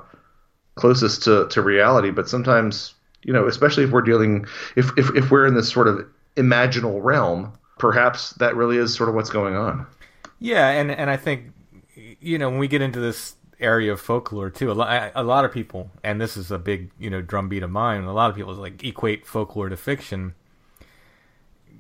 closest 0.75 1.23
to, 1.23 1.47
to 1.49 1.61
reality, 1.61 2.11
but 2.11 2.27
sometimes, 2.27 2.93
you 3.23 3.31
know, 3.31 3.47
especially 3.47 3.85
if 3.85 3.91
we're 3.91 4.01
dealing, 4.01 4.45
if, 4.75 4.89
if, 4.97 5.15
if 5.15 5.31
we're 5.31 5.45
in 5.45 5.55
this 5.55 5.71
sort 5.71 5.87
of 5.87 6.05
imaginal 6.35 7.03
realm, 7.03 7.53
perhaps 7.77 8.31
that 8.31 8.55
really 8.55 8.77
is 8.77 8.93
sort 8.93 9.09
of 9.09 9.15
what's 9.15 9.29
going 9.29 9.55
on. 9.55 9.85
Yeah, 10.39 10.69
and 10.69 10.91
and 10.91 11.09
I 11.09 11.17
think 11.17 11.51
you 11.95 12.37
know 12.37 12.49
when 12.49 12.59
we 12.59 12.67
get 12.67 12.81
into 12.81 12.99
this 12.99 13.35
area 13.59 13.91
of 13.93 14.01
folklore 14.01 14.49
too, 14.49 14.71
a 14.71 14.73
lot, 14.73 15.11
a 15.15 15.23
lot 15.23 15.45
of 15.45 15.51
people, 15.51 15.89
and 16.03 16.19
this 16.19 16.37
is 16.37 16.51
a 16.51 16.59
big 16.59 16.91
you 16.99 17.09
know 17.09 17.21
drumbeat 17.21 17.63
of 17.63 17.71
mine. 17.71 18.03
A 18.03 18.13
lot 18.13 18.29
of 18.29 18.35
people 18.35 18.53
like 18.53 18.83
equate 18.83 19.25
folklore 19.25 19.69
to 19.69 19.77
fiction. 19.77 20.35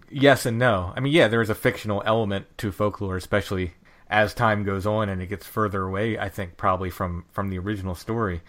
Yes 0.09 0.45
and 0.45 0.57
no. 0.57 0.93
I 0.95 0.99
mean, 0.99 1.13
yeah, 1.13 1.27
there 1.27 1.41
is 1.41 1.49
a 1.49 1.55
fictional 1.55 2.01
element 2.05 2.45
to 2.59 2.71
folklore, 2.71 3.17
especially 3.17 3.73
as 4.07 4.35
time 4.35 4.63
goes 4.63 4.85
on 4.85 5.09
and 5.09 5.19
it 5.21 5.27
gets 5.27 5.47
further 5.47 5.83
away. 5.83 6.17
I 6.17 6.29
think 6.29 6.57
probably 6.57 6.89
from 6.89 7.25
from 7.31 7.49
the 7.49 7.59
original 7.59 7.95
story, 7.95 8.41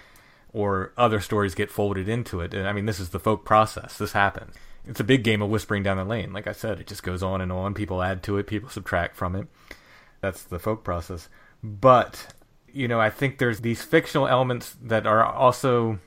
or 0.53 0.93
other 0.97 1.21
stories 1.21 1.55
get 1.55 1.71
folded 1.71 2.09
into 2.09 2.41
it. 2.41 2.55
And 2.55 2.69
I 2.69 2.73
mean, 2.73 2.87
this 2.87 3.01
is 3.01 3.09
the 3.09 3.19
folk 3.19 3.45
process. 3.45 3.99
This 3.99 4.13
happens 4.13 4.55
it's 4.87 5.01
a 5.01 5.05
big 5.05 5.25
game 5.25 5.43
of 5.43 5.51
whispering 5.51 5.83
down 5.83 5.97
the 5.97 6.05
lane. 6.05 6.33
Like 6.33 6.47
I 6.47 6.53
said, 6.53 6.81
it 6.81 6.87
just 6.87 7.03
goes 7.03 7.23
on 7.23 7.41
and 7.41 7.51
on. 7.51 7.75
People 7.75 8.03
add 8.03 8.23
to 8.25 8.39
it, 8.39 8.47
people 8.47 8.69
subtract 8.69 9.17
from 9.17 9.35
it. 9.35 9.49
That's 10.21 10.43
the 10.43 10.59
folk 10.59 10.85
process. 10.85 11.29
But, 11.63 12.35
you 12.73 12.89
know, 12.89 13.01
I 13.01 13.11
think 13.11 13.39
there's 13.39 13.61
these 13.61 13.83
fictional 13.83 14.29
elements 14.29 14.77
that 14.83 15.07
are 15.07 15.25
also 15.25 15.99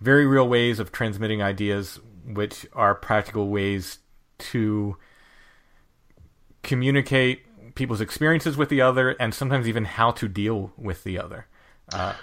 very 0.00 0.26
real 0.26 0.48
ways 0.48 0.80
of 0.80 0.90
transmitting 0.90 1.42
ideas, 1.42 2.00
which 2.26 2.66
are 2.72 2.94
practical 2.94 3.48
ways 3.48 3.98
to 4.38 4.96
communicate 6.62 7.74
people's 7.74 8.00
experiences 8.00 8.56
with 8.56 8.68
the 8.68 8.80
other 8.80 9.10
and 9.20 9.32
sometimes 9.34 9.68
even 9.68 9.84
how 9.84 10.10
to 10.10 10.28
deal 10.28 10.72
with 10.76 11.04
the 11.04 11.18
other. 11.18 11.46
Uh, 11.92 12.14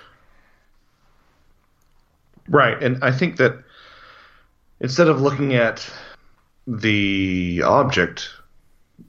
right. 2.49 2.81
And 2.81 3.03
I 3.03 3.11
think 3.11 3.37
that 3.37 3.63
instead 4.79 5.07
of 5.07 5.21
looking 5.21 5.55
at 5.55 5.87
the 6.67 7.61
object, 7.65 8.29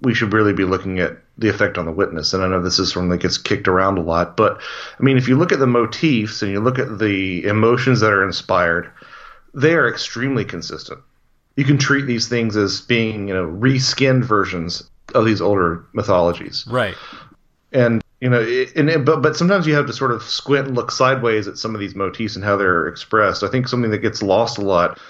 we 0.02 0.14
should 0.14 0.32
really 0.32 0.52
be 0.52 0.64
looking 0.64 0.98
at 0.98 1.18
the 1.38 1.48
effect 1.48 1.78
on 1.78 1.86
the 1.86 1.92
witness. 1.92 2.32
And 2.32 2.42
I 2.42 2.48
know 2.48 2.62
this 2.62 2.78
is 2.78 2.92
something 2.92 3.10
that 3.10 3.18
gets 3.18 3.38
kicked 3.38 3.68
around 3.68 3.98
a 3.98 4.02
lot, 4.02 4.36
but 4.36 4.60
I 4.98 5.02
mean, 5.02 5.16
if 5.16 5.28
you 5.28 5.36
look 5.36 5.52
at 5.52 5.58
the 5.58 5.66
motifs 5.66 6.42
and 6.42 6.52
you 6.52 6.60
look 6.60 6.78
at 6.78 6.98
the 6.98 7.44
emotions 7.44 8.00
that 8.00 8.12
are 8.12 8.24
inspired, 8.24 8.90
they 9.54 9.74
are 9.74 9.88
extremely 9.88 10.44
consistent. 10.44 11.00
You 11.56 11.64
can 11.64 11.78
treat 11.78 12.06
these 12.06 12.28
things 12.28 12.56
as 12.56 12.80
being, 12.82 13.28
you 13.28 13.34
know, 13.34 13.46
reskinned 13.46 14.24
versions 14.24 14.88
of 15.14 15.24
these 15.24 15.40
older 15.40 15.84
mythologies. 15.92 16.66
Right. 16.68 16.94
And 17.72 18.02
you 18.20 18.28
know, 18.28 18.42
and 18.76 19.04
but 19.04 19.22
but 19.22 19.36
sometimes 19.36 19.66
you 19.66 19.74
have 19.74 19.86
to 19.86 19.92
sort 19.94 20.12
of 20.12 20.22
squint 20.22 20.68
and 20.68 20.76
look 20.76 20.90
sideways 20.90 21.48
at 21.48 21.56
some 21.56 21.74
of 21.74 21.80
these 21.80 21.94
motifs 21.94 22.36
and 22.36 22.44
how 22.44 22.56
they're 22.56 22.86
expressed. 22.86 23.42
I 23.42 23.48
think 23.48 23.66
something 23.66 23.90
that 23.90 23.98
gets 23.98 24.22
lost 24.22 24.58
a 24.58 24.62
lot 24.62 25.00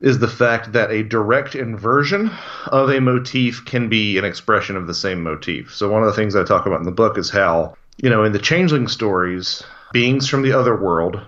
is 0.00 0.18
the 0.18 0.28
fact 0.28 0.72
that 0.72 0.90
a 0.90 1.02
direct 1.02 1.54
inversion 1.54 2.30
of 2.66 2.90
a 2.90 3.00
motif 3.00 3.64
can 3.64 3.88
be 3.88 4.18
an 4.18 4.24
expression 4.24 4.76
of 4.76 4.86
the 4.86 4.94
same 4.94 5.22
motif. 5.22 5.74
So 5.74 5.88
one 5.88 6.02
of 6.02 6.08
the 6.08 6.14
things 6.14 6.36
I 6.36 6.44
talk 6.44 6.66
about 6.66 6.80
in 6.80 6.86
the 6.86 6.92
book 6.92 7.16
is 7.16 7.30
how, 7.30 7.76
you 7.96 8.10
know, 8.10 8.24
in 8.24 8.32
the 8.32 8.38
changeling 8.38 8.88
stories, 8.88 9.62
beings 9.92 10.28
from 10.28 10.42
the 10.42 10.52
other 10.52 10.76
world 10.76 11.20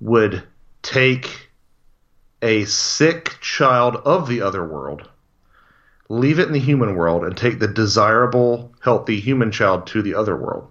would 0.00 0.42
take 0.82 1.50
a 2.42 2.64
sick 2.64 3.36
child 3.40 3.96
of 3.96 4.28
the 4.28 4.40
other 4.40 4.64
world, 4.64 5.08
leave 6.08 6.38
it 6.38 6.46
in 6.46 6.52
the 6.52 6.60
human 6.60 6.94
world, 6.94 7.24
and 7.24 7.36
take 7.36 7.58
the 7.58 7.68
desirable, 7.68 8.72
healthy 8.80 9.20
human 9.20 9.50
child 9.50 9.86
to 9.88 10.00
the 10.00 10.14
other 10.14 10.36
world. 10.36 10.68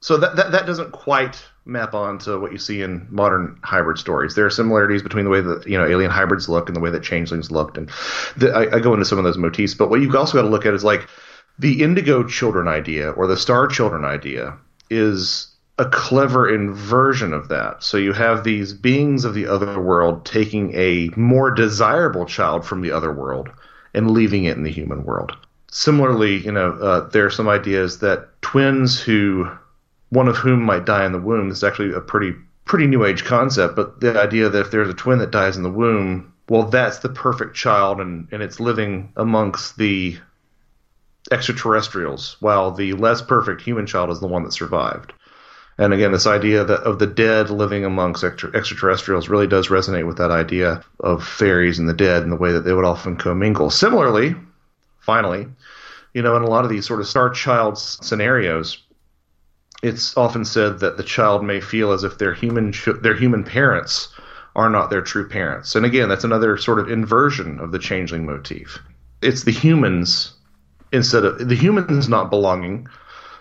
So 0.00 0.16
that, 0.16 0.36
that, 0.36 0.52
that 0.52 0.66
doesn't 0.66 0.92
quite 0.92 1.42
map 1.64 1.94
on 1.94 2.18
to 2.18 2.38
what 2.38 2.52
you 2.52 2.58
see 2.58 2.82
in 2.82 3.06
modern 3.10 3.58
hybrid 3.62 3.98
stories. 3.98 4.34
There 4.34 4.46
are 4.46 4.50
similarities 4.50 5.02
between 5.02 5.24
the 5.24 5.30
way 5.30 5.40
that 5.40 5.66
you 5.66 5.78
know 5.78 5.86
alien 5.86 6.10
hybrids 6.10 6.48
look 6.48 6.68
and 6.68 6.76
the 6.76 6.80
way 6.80 6.90
that 6.90 7.02
changelings 7.02 7.50
looked, 7.50 7.76
and 7.76 7.90
the, 8.36 8.52
I, 8.52 8.76
I, 8.76 8.80
go 8.80 8.92
into 8.92 9.04
some 9.04 9.18
of 9.18 9.24
those 9.24 9.38
motifs. 9.38 9.74
But 9.74 9.90
what 9.90 10.00
you've 10.00 10.14
also 10.14 10.38
got 10.38 10.42
to 10.42 10.48
look 10.48 10.66
at 10.66 10.74
is 10.74 10.84
like 10.84 11.08
the 11.58 11.82
indigo 11.82 12.24
children 12.24 12.68
idea 12.68 13.10
or 13.10 13.26
the 13.26 13.36
star 13.36 13.66
children 13.66 14.04
idea 14.04 14.56
is 14.88 15.50
a 15.78 15.86
clever 15.86 16.52
inversion 16.52 17.32
of 17.32 17.48
that. 17.48 17.82
So 17.82 17.96
you 17.96 18.12
have 18.12 18.44
these 18.44 18.74
beings 18.74 19.24
of 19.24 19.34
the 19.34 19.46
other 19.46 19.80
world 19.80 20.26
taking 20.26 20.74
a 20.74 21.08
more 21.16 21.50
desirable 21.50 22.26
child 22.26 22.66
from 22.66 22.82
the 22.82 22.90
other 22.90 23.10
world 23.10 23.48
and 23.94 24.10
leaving 24.10 24.44
it 24.44 24.58
in 24.58 24.62
the 24.62 24.70
human 24.70 25.04
world. 25.04 25.34
Similarly, 25.70 26.38
you 26.38 26.52
know, 26.52 26.72
uh, 26.72 27.08
there 27.08 27.24
are 27.24 27.30
some 27.30 27.48
ideas 27.48 28.00
that 28.00 28.28
twins 28.42 29.00
who 29.00 29.50
one 30.10 30.28
of 30.28 30.36
whom 30.36 30.62
might 30.62 30.84
die 30.84 31.06
in 31.06 31.12
the 31.12 31.18
womb. 31.18 31.48
This 31.48 31.58
is 31.58 31.64
actually 31.64 31.92
a 31.92 32.00
pretty 32.00 32.34
pretty 32.64 32.86
new 32.86 33.04
age 33.04 33.24
concept, 33.24 33.74
but 33.74 34.00
the 34.00 34.20
idea 34.20 34.48
that 34.48 34.60
if 34.60 34.70
there's 34.70 34.88
a 34.88 34.94
twin 34.94 35.18
that 35.18 35.32
dies 35.32 35.56
in 35.56 35.64
the 35.64 35.70
womb, 35.70 36.32
well, 36.48 36.64
that's 36.64 36.98
the 36.98 37.08
perfect 37.08 37.56
child, 37.56 38.00
and 38.00 38.28
and 38.30 38.42
it's 38.42 38.60
living 38.60 39.12
amongst 39.16 39.76
the 39.78 40.18
extraterrestrials, 41.30 42.36
while 42.40 42.70
the 42.70 42.92
less 42.94 43.22
perfect 43.22 43.62
human 43.62 43.86
child 43.86 44.10
is 44.10 44.20
the 44.20 44.26
one 44.26 44.44
that 44.44 44.52
survived. 44.52 45.12
And 45.78 45.94
again, 45.94 46.12
this 46.12 46.26
idea 46.26 46.64
that 46.64 46.80
of 46.80 46.98
the 46.98 47.06
dead 47.06 47.48
living 47.48 47.84
amongst 47.84 48.22
extra, 48.22 48.54
extraterrestrials 48.54 49.28
really 49.28 49.46
does 49.46 49.68
resonate 49.68 50.06
with 50.06 50.18
that 50.18 50.30
idea 50.30 50.84
of 51.00 51.26
fairies 51.26 51.78
and 51.78 51.88
the 51.88 51.94
dead 51.94 52.22
and 52.22 52.30
the 52.30 52.36
way 52.36 52.52
that 52.52 52.60
they 52.60 52.72
would 52.74 52.84
often 52.84 53.16
commingle. 53.16 53.70
Similarly, 53.70 54.34
finally, 54.98 55.46
you 56.12 56.20
know, 56.20 56.36
in 56.36 56.42
a 56.42 56.50
lot 56.50 56.64
of 56.64 56.70
these 56.70 56.86
sort 56.86 57.00
of 57.00 57.08
star 57.08 57.30
child 57.30 57.78
scenarios, 57.78 58.82
it's 59.82 60.16
often 60.16 60.44
said 60.44 60.80
that 60.80 60.96
the 60.96 61.02
child 61.02 61.44
may 61.44 61.60
feel 61.60 61.92
as 61.92 62.04
if 62.04 62.18
their 62.18 62.34
human 62.34 62.72
their 63.02 63.16
human 63.16 63.44
parents 63.44 64.08
are 64.56 64.68
not 64.68 64.90
their 64.90 65.02
true 65.02 65.28
parents. 65.28 65.74
And 65.74 65.86
again, 65.86 66.08
that's 66.08 66.24
another 66.24 66.56
sort 66.56 66.80
of 66.80 66.90
inversion 66.90 67.60
of 67.60 67.72
the 67.72 67.78
changeling 67.78 68.26
motif. 68.26 68.78
It's 69.22 69.44
the 69.44 69.52
humans 69.52 70.34
instead 70.92 71.24
of 71.24 71.48
the 71.48 71.54
humans 71.54 72.08
not 72.08 72.30
belonging 72.30 72.88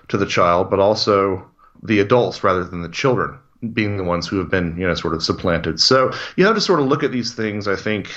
to 0.09 0.17
the 0.17 0.25
child, 0.25 0.69
but 0.69 0.79
also 0.79 1.49
the 1.81 1.99
adults 1.99 2.43
rather 2.43 2.63
than 2.63 2.81
the 2.81 2.89
children 2.89 3.39
being 3.73 3.97
the 3.97 4.03
ones 4.03 4.27
who 4.27 4.37
have 4.37 4.49
been, 4.49 4.77
you 4.77 4.87
know, 4.87 4.93
sort 4.93 5.13
of 5.13 5.23
supplanted. 5.23 5.81
So 5.81 6.13
you 6.37 6.45
have 6.45 6.55
to 6.55 6.61
sort 6.61 6.79
of 6.79 6.87
look 6.87 7.03
at 7.03 7.11
these 7.11 7.33
things. 7.33 7.67
I 7.67 7.75
think, 7.75 8.09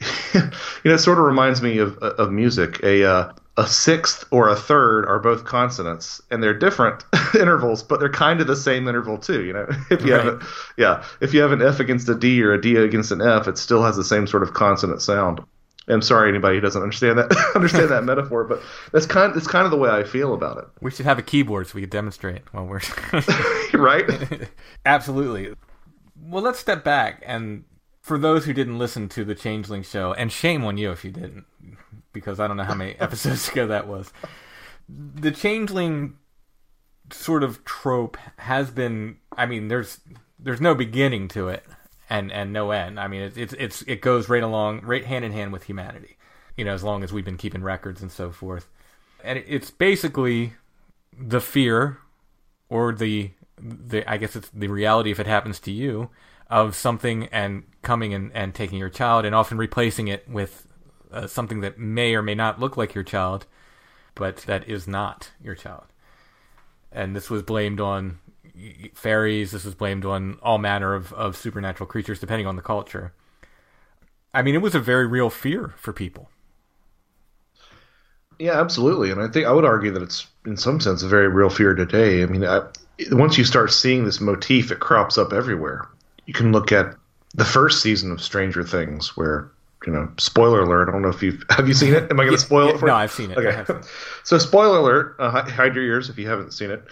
you 0.34 0.40
know, 0.84 0.94
it 0.94 0.98
sort 0.98 1.18
of 1.18 1.24
reminds 1.24 1.60
me 1.60 1.78
of 1.78 1.98
of 1.98 2.30
music. 2.30 2.82
A 2.82 3.04
uh, 3.04 3.32
a 3.58 3.66
sixth 3.66 4.24
or 4.30 4.48
a 4.48 4.54
third 4.54 5.04
are 5.06 5.18
both 5.18 5.44
consonants 5.44 6.22
and 6.30 6.40
they're 6.40 6.56
different 6.56 7.04
intervals 7.34 7.82
but 7.82 7.98
they're 7.98 8.08
kind 8.08 8.40
of 8.40 8.46
the 8.46 8.56
same 8.56 8.86
interval 8.86 9.18
too 9.18 9.44
you 9.44 9.52
know? 9.52 9.66
If 9.90 10.04
you 10.04 10.14
right. 10.14 10.24
have 10.24 10.34
a 10.34 10.46
yeah 10.76 11.04
if 11.20 11.34
you 11.34 11.42
have 11.42 11.50
an 11.50 11.60
f 11.60 11.80
against 11.80 12.08
a 12.08 12.14
d 12.14 12.40
or 12.42 12.52
a 12.52 12.60
d 12.60 12.76
against 12.76 13.10
an 13.10 13.20
f 13.20 13.48
it 13.48 13.58
still 13.58 13.82
has 13.82 13.96
the 13.96 14.04
same 14.04 14.26
sort 14.26 14.42
of 14.42 14.54
consonant 14.54 15.02
sound. 15.02 15.40
I'm 15.88 16.02
sorry 16.02 16.28
anybody 16.28 16.56
who 16.56 16.60
doesn't 16.60 16.80
understand 16.80 17.18
that 17.18 17.34
understand 17.56 17.90
that 17.90 18.04
metaphor 18.04 18.44
but 18.44 18.62
that's 18.92 19.06
kind 19.06 19.34
that's 19.34 19.48
kind 19.48 19.64
of 19.64 19.72
the 19.72 19.76
way 19.76 19.90
i 19.90 20.04
feel 20.04 20.34
about 20.34 20.58
it. 20.58 20.64
We 20.80 20.92
should 20.92 21.06
have 21.06 21.18
a 21.18 21.22
keyboard 21.22 21.66
so 21.66 21.74
we 21.74 21.80
could 21.80 21.90
demonstrate 21.90 22.42
while 22.52 22.64
we're 22.64 22.80
right? 23.74 24.48
Absolutely. 24.86 25.54
Well 26.16 26.44
let's 26.44 26.60
step 26.60 26.84
back 26.84 27.24
and 27.26 27.64
for 28.02 28.18
those 28.18 28.44
who 28.44 28.52
didn't 28.52 28.78
listen 28.78 29.08
to 29.08 29.24
the 29.24 29.34
changeling 29.34 29.82
show 29.82 30.12
and 30.12 30.30
shame 30.30 30.64
on 30.64 30.78
you 30.78 30.92
if 30.92 31.04
you 31.04 31.10
didn't 31.10 31.44
because 32.12 32.40
I 32.40 32.46
don't 32.46 32.56
know 32.56 32.64
how 32.64 32.74
many 32.74 32.94
episodes 32.98 33.48
ago 33.48 33.66
that 33.66 33.86
was. 33.86 34.12
The 34.88 35.30
changeling 35.30 36.16
sort 37.12 37.42
of 37.42 37.64
trope 37.64 38.16
has 38.38 38.70
been. 38.70 39.16
I 39.36 39.46
mean, 39.46 39.68
there's 39.68 40.00
there's 40.38 40.60
no 40.60 40.74
beginning 40.74 41.28
to 41.28 41.48
it, 41.48 41.64
and 42.08 42.32
and 42.32 42.52
no 42.52 42.70
end. 42.70 42.98
I 42.98 43.08
mean, 43.08 43.22
it's 43.22 43.36
it's, 43.36 43.52
it's 43.54 43.82
it 43.82 44.00
goes 44.00 44.28
right 44.28 44.42
along, 44.42 44.82
right 44.82 45.04
hand 45.04 45.24
in 45.24 45.32
hand 45.32 45.52
with 45.52 45.64
humanity. 45.64 46.16
You 46.56 46.64
know, 46.64 46.74
as 46.74 46.82
long 46.82 47.04
as 47.04 47.12
we've 47.12 47.24
been 47.24 47.36
keeping 47.36 47.62
records 47.62 48.02
and 48.02 48.10
so 48.10 48.30
forth, 48.30 48.68
and 49.22 49.42
it's 49.46 49.70
basically 49.70 50.54
the 51.16 51.40
fear 51.40 51.98
or 52.68 52.92
the 52.92 53.30
the 53.58 54.08
I 54.10 54.16
guess 54.16 54.36
it's 54.36 54.48
the 54.50 54.68
reality 54.68 55.10
if 55.10 55.20
it 55.20 55.26
happens 55.26 55.60
to 55.60 55.70
you 55.70 56.10
of 56.50 56.74
something 56.74 57.26
and 57.26 57.64
coming 57.82 58.14
and, 58.14 58.32
and 58.32 58.54
taking 58.54 58.78
your 58.78 58.88
child 58.88 59.24
and 59.24 59.34
often 59.34 59.58
replacing 59.58 60.08
it 60.08 60.28
with 60.28 60.66
uh, 61.12 61.26
something 61.26 61.60
that 61.60 61.78
may 61.78 62.14
or 62.14 62.22
may 62.22 62.34
not 62.34 62.60
look 62.60 62.76
like 62.76 62.94
your 62.94 63.04
child, 63.04 63.46
but 64.14 64.38
that 64.38 64.68
is 64.68 64.86
not 64.86 65.30
your 65.42 65.54
child. 65.54 65.84
And 66.90 67.14
this 67.14 67.30
was 67.30 67.42
blamed 67.42 67.80
on 67.80 68.18
fairies. 68.94 69.52
This 69.52 69.64
was 69.64 69.74
blamed 69.74 70.04
on 70.04 70.38
all 70.42 70.58
manner 70.58 70.94
of, 70.94 71.12
of 71.12 71.36
supernatural 71.36 71.86
creatures, 71.86 72.20
depending 72.20 72.46
on 72.46 72.56
the 72.56 72.62
culture. 72.62 73.12
I 74.34 74.42
mean, 74.42 74.54
it 74.54 74.62
was 74.62 74.74
a 74.74 74.80
very 74.80 75.06
real 75.06 75.30
fear 75.30 75.74
for 75.76 75.92
people. 75.92 76.30
Yeah, 78.38 78.60
absolutely, 78.60 79.10
and 79.10 79.20
I 79.20 79.26
think 79.28 79.46
I 79.46 79.52
would 79.52 79.64
argue 79.64 79.90
that 79.92 80.02
it's 80.02 80.26
in 80.46 80.56
some 80.56 80.80
sense 80.80 81.02
a 81.02 81.08
very 81.08 81.28
real 81.28 81.50
fear 81.50 81.74
today. 81.74 82.22
I 82.22 82.26
mean, 82.26 82.44
I, 82.44 82.60
once 83.10 83.36
you 83.36 83.44
start 83.44 83.72
seeing 83.72 84.04
this 84.04 84.20
motif, 84.20 84.70
it 84.70 84.78
crops 84.78 85.18
up 85.18 85.32
everywhere. 85.32 85.88
You 86.26 86.34
can 86.34 86.52
look 86.52 86.70
at 86.70 86.94
the 87.34 87.44
first 87.44 87.82
season 87.82 88.12
of 88.12 88.22
Stranger 88.22 88.62
Things, 88.62 89.16
where 89.16 89.50
you 89.86 89.92
know, 89.92 90.10
spoiler 90.18 90.62
alert. 90.62 90.88
I 90.88 90.92
don't 90.92 91.02
know 91.02 91.08
if 91.08 91.22
you've 91.22 91.42
have 91.50 91.68
you 91.68 91.74
seen 91.74 91.94
it. 91.94 92.10
Am 92.10 92.18
I 92.18 92.24
going 92.24 92.36
to 92.36 92.38
spoil 92.38 92.68
yeah, 92.68 92.74
it 92.74 92.80
for 92.80 92.86
no, 92.86 92.92
you? 92.92 92.96
No, 92.98 93.02
I've 93.02 93.12
seen 93.12 93.30
it. 93.30 93.38
Okay, 93.38 93.80
so 94.24 94.38
spoiler 94.38 94.78
alert. 94.78 95.16
Uh, 95.18 95.42
hide 95.50 95.74
your 95.74 95.84
ears 95.84 96.08
if 96.10 96.18
you 96.18 96.28
haven't 96.28 96.52
seen 96.52 96.70
it. 96.70 96.82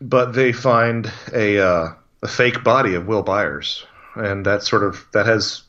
But 0.00 0.32
they 0.32 0.52
find 0.52 1.12
a 1.32 1.60
uh, 1.60 1.88
a 2.22 2.28
fake 2.28 2.64
body 2.64 2.94
of 2.94 3.06
Will 3.06 3.22
Byers, 3.22 3.84
and 4.14 4.46
that 4.46 4.62
sort 4.62 4.82
of 4.84 5.06
that 5.12 5.26
has 5.26 5.62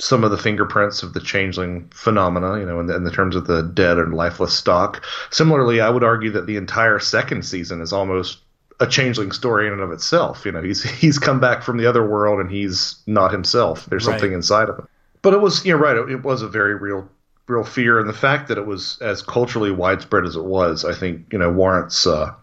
some 0.00 0.24
of 0.24 0.30
the 0.30 0.38
fingerprints 0.38 1.02
of 1.02 1.12
the 1.14 1.20
changeling 1.20 1.88
phenomena, 1.94 2.58
you 2.58 2.66
know, 2.66 2.80
in 2.80 2.86
the, 2.86 2.96
in 2.96 3.04
the 3.04 3.12
terms 3.12 3.36
of 3.36 3.46
the 3.46 3.62
dead 3.62 3.96
and 3.98 4.12
lifeless 4.12 4.52
stock. 4.52 5.04
Similarly, 5.30 5.80
I 5.80 5.88
would 5.88 6.02
argue 6.02 6.32
that 6.32 6.46
the 6.46 6.56
entire 6.56 6.98
second 6.98 7.44
season 7.44 7.80
is 7.80 7.92
almost 7.92 8.38
a 8.80 8.86
changeling 8.88 9.30
story 9.30 9.66
in 9.68 9.72
and 9.72 9.82
of 9.82 9.92
itself. 9.92 10.44
You 10.44 10.52
know, 10.52 10.62
he's 10.62 10.82
he's 11.00 11.18
come 11.18 11.40
back 11.40 11.62
from 11.62 11.76
the 11.76 11.86
other 11.86 12.06
world 12.06 12.40
and 12.40 12.50
he's 12.50 12.96
not 13.06 13.30
himself. 13.32 13.86
There's 13.86 14.06
Right. 14.06 14.14
something 14.14 14.32
inside 14.32 14.68
of 14.68 14.78
him. 14.78 14.88
But 15.24 15.32
it 15.32 15.40
was, 15.40 15.64
you're 15.64 15.78
right. 15.78 15.96
It, 15.96 16.10
it 16.10 16.22
was 16.22 16.42
a 16.42 16.48
very 16.48 16.74
real, 16.74 17.08
real 17.48 17.64
fear, 17.64 17.98
and 17.98 18.06
the 18.06 18.12
fact 18.12 18.48
that 18.48 18.58
it 18.58 18.66
was 18.66 18.98
as 19.00 19.22
culturally 19.22 19.70
widespread 19.70 20.26
as 20.26 20.36
it 20.36 20.44
was, 20.44 20.84
I 20.84 20.94
think, 20.94 21.32
you 21.32 21.38
know, 21.38 21.50
warrants 21.50 22.06
uh, 22.06 22.34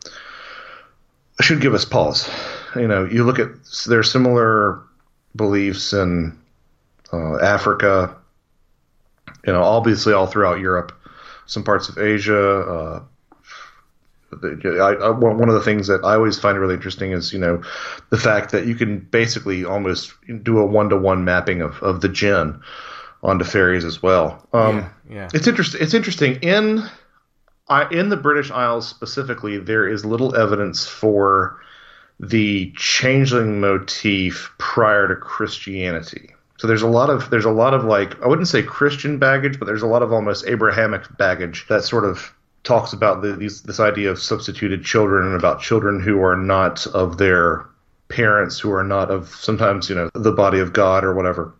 should 1.41 1.61
give 1.61 1.75
us 1.75 1.85
pause. 1.85 2.27
You 2.75 2.87
know, 2.87 3.05
you 3.05 3.23
look 3.23 3.37
at 3.37 3.49
there's 3.87 4.11
similar 4.11 4.81
beliefs 5.35 5.93
in 5.93 6.35
uh, 7.13 7.37
Africa, 7.37 8.15
you 9.45 9.53
know, 9.53 9.61
obviously 9.61 10.13
all 10.13 10.25
throughout 10.25 10.59
Europe, 10.59 10.91
some 11.45 11.63
parts 11.63 11.87
of 11.87 11.99
Asia. 11.99 12.61
Uh, 12.61 13.03
I, 14.43 14.93
I, 14.93 15.09
one 15.09 15.49
of 15.49 15.55
the 15.55 15.61
things 15.61 15.87
that 15.87 16.03
I 16.03 16.15
always 16.15 16.39
find 16.39 16.57
really 16.57 16.75
interesting 16.75 17.11
is, 17.11 17.33
you 17.33 17.39
know, 17.39 17.61
the 18.09 18.17
fact 18.17 18.51
that 18.51 18.65
you 18.65 18.75
can 18.75 18.99
basically 18.99 19.65
almost 19.65 20.13
do 20.43 20.59
a 20.59 20.65
one 20.65 20.89
to 20.89 20.97
one 20.97 21.25
mapping 21.25 21.61
of, 21.61 21.81
of 21.83 22.01
the 22.01 22.09
jinn 22.09 22.61
onto 23.23 23.45
fairies 23.45 23.85
as 23.85 24.01
well. 24.01 24.47
Um, 24.53 24.77
yeah, 24.77 24.89
yeah. 25.15 25.29
it's 25.33 25.47
interesting. 25.47 25.81
It's 25.81 25.93
interesting 25.93 26.35
in 26.41 26.83
I, 27.67 27.89
in 27.89 28.09
the 28.09 28.17
British 28.17 28.51
Isles 28.51 28.87
specifically. 28.87 29.57
There 29.57 29.87
is 29.87 30.05
little 30.05 30.35
evidence 30.35 30.87
for 30.87 31.59
the 32.19 32.71
changeling 32.75 33.59
motif 33.59 34.53
prior 34.57 35.07
to 35.07 35.15
Christianity. 35.15 36.31
So 36.57 36.67
there's 36.67 36.83
a 36.83 36.87
lot 36.87 37.09
of 37.09 37.29
there's 37.31 37.45
a 37.45 37.51
lot 37.51 37.73
of 37.73 37.85
like 37.85 38.21
I 38.21 38.27
wouldn't 38.27 38.47
say 38.47 38.61
Christian 38.61 39.17
baggage, 39.17 39.57
but 39.57 39.65
there's 39.65 39.81
a 39.81 39.87
lot 39.87 40.03
of 40.03 40.13
almost 40.13 40.45
Abrahamic 40.47 41.17
baggage 41.17 41.65
that 41.69 41.83
sort 41.83 42.05
of 42.05 42.33
talks 42.63 42.93
about 42.93 43.21
the, 43.21 43.33
these 43.33 43.63
this 43.63 43.79
idea 43.79 44.11
of 44.11 44.19
substituted 44.19 44.83
children 44.83 45.27
and 45.27 45.35
about 45.35 45.61
children 45.61 45.99
who 45.99 46.21
are 46.23 46.37
not 46.37 46.85
of 46.87 47.17
their 47.17 47.65
parents, 48.07 48.59
who 48.59 48.71
are 48.71 48.83
not 48.83 49.09
of 49.09 49.29
sometimes 49.29 49.89
you 49.89 49.95
know 49.95 50.09
the 50.13 50.31
body 50.31 50.59
of 50.59 50.73
God 50.73 51.03
or 51.03 51.13
whatever 51.13 51.53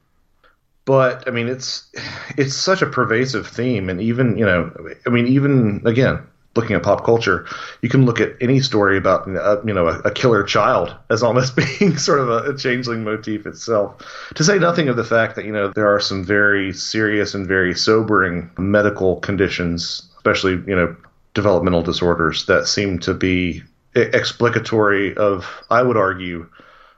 but 0.86 1.28
I 1.28 1.32
mean, 1.32 1.48
it's 1.48 1.90
it's 2.38 2.56
such 2.56 2.82
a 2.82 2.88
pervasive 2.88 3.48
theme, 3.48 3.90
and 3.90 4.02
even 4.02 4.38
you 4.38 4.46
know, 4.46 4.72
I 5.06 5.10
mean, 5.10 5.28
even 5.28 5.82
again, 5.86 6.20
looking 6.56 6.76
at 6.76 6.84
pop 6.84 7.06
culture, 7.06 7.48
you 7.82 7.90
can 7.90 8.06
look 8.06 8.20
at 8.20 8.36
any 8.42 8.60
story 8.60 8.98
about 8.98 9.28
uh, 9.28 9.62
you 9.64 9.74
know 9.74 9.88
a, 9.88 10.00
a 10.00 10.12
killer 10.12 10.44
child 10.44 10.96
as 11.10 11.22
almost 11.22 11.56
being 11.80 11.98
sort 11.98 12.20
of 12.20 12.30
a, 12.30 12.52
a 12.52 12.58
changeling 12.58 13.04
motif 13.04 13.46
itself. 13.46 14.02
To 14.36 14.44
say 14.44 14.58
nothing 14.58 14.90
of 14.90 14.96
the 14.96 15.04
fact 15.04 15.36
that 15.36 15.46
you 15.46 15.52
know 15.52 15.70
there 15.70 15.88
are 15.88 16.00
some 16.00 16.24
very 16.24 16.74
serious 16.74 17.36
and 17.36 17.48
very 17.48 17.76
sobering 17.76 18.50
medical 18.58 19.18
conditions, 19.18 20.11
especially 20.22 20.52
you 20.68 20.76
know 20.76 20.96
developmental 21.34 21.82
disorders 21.82 22.46
that 22.46 22.68
seem 22.68 23.00
to 23.00 23.14
be 23.14 23.64
explicatory 23.96 25.16
of, 25.18 25.46
I 25.70 25.82
would 25.82 25.98
argue, 25.98 26.48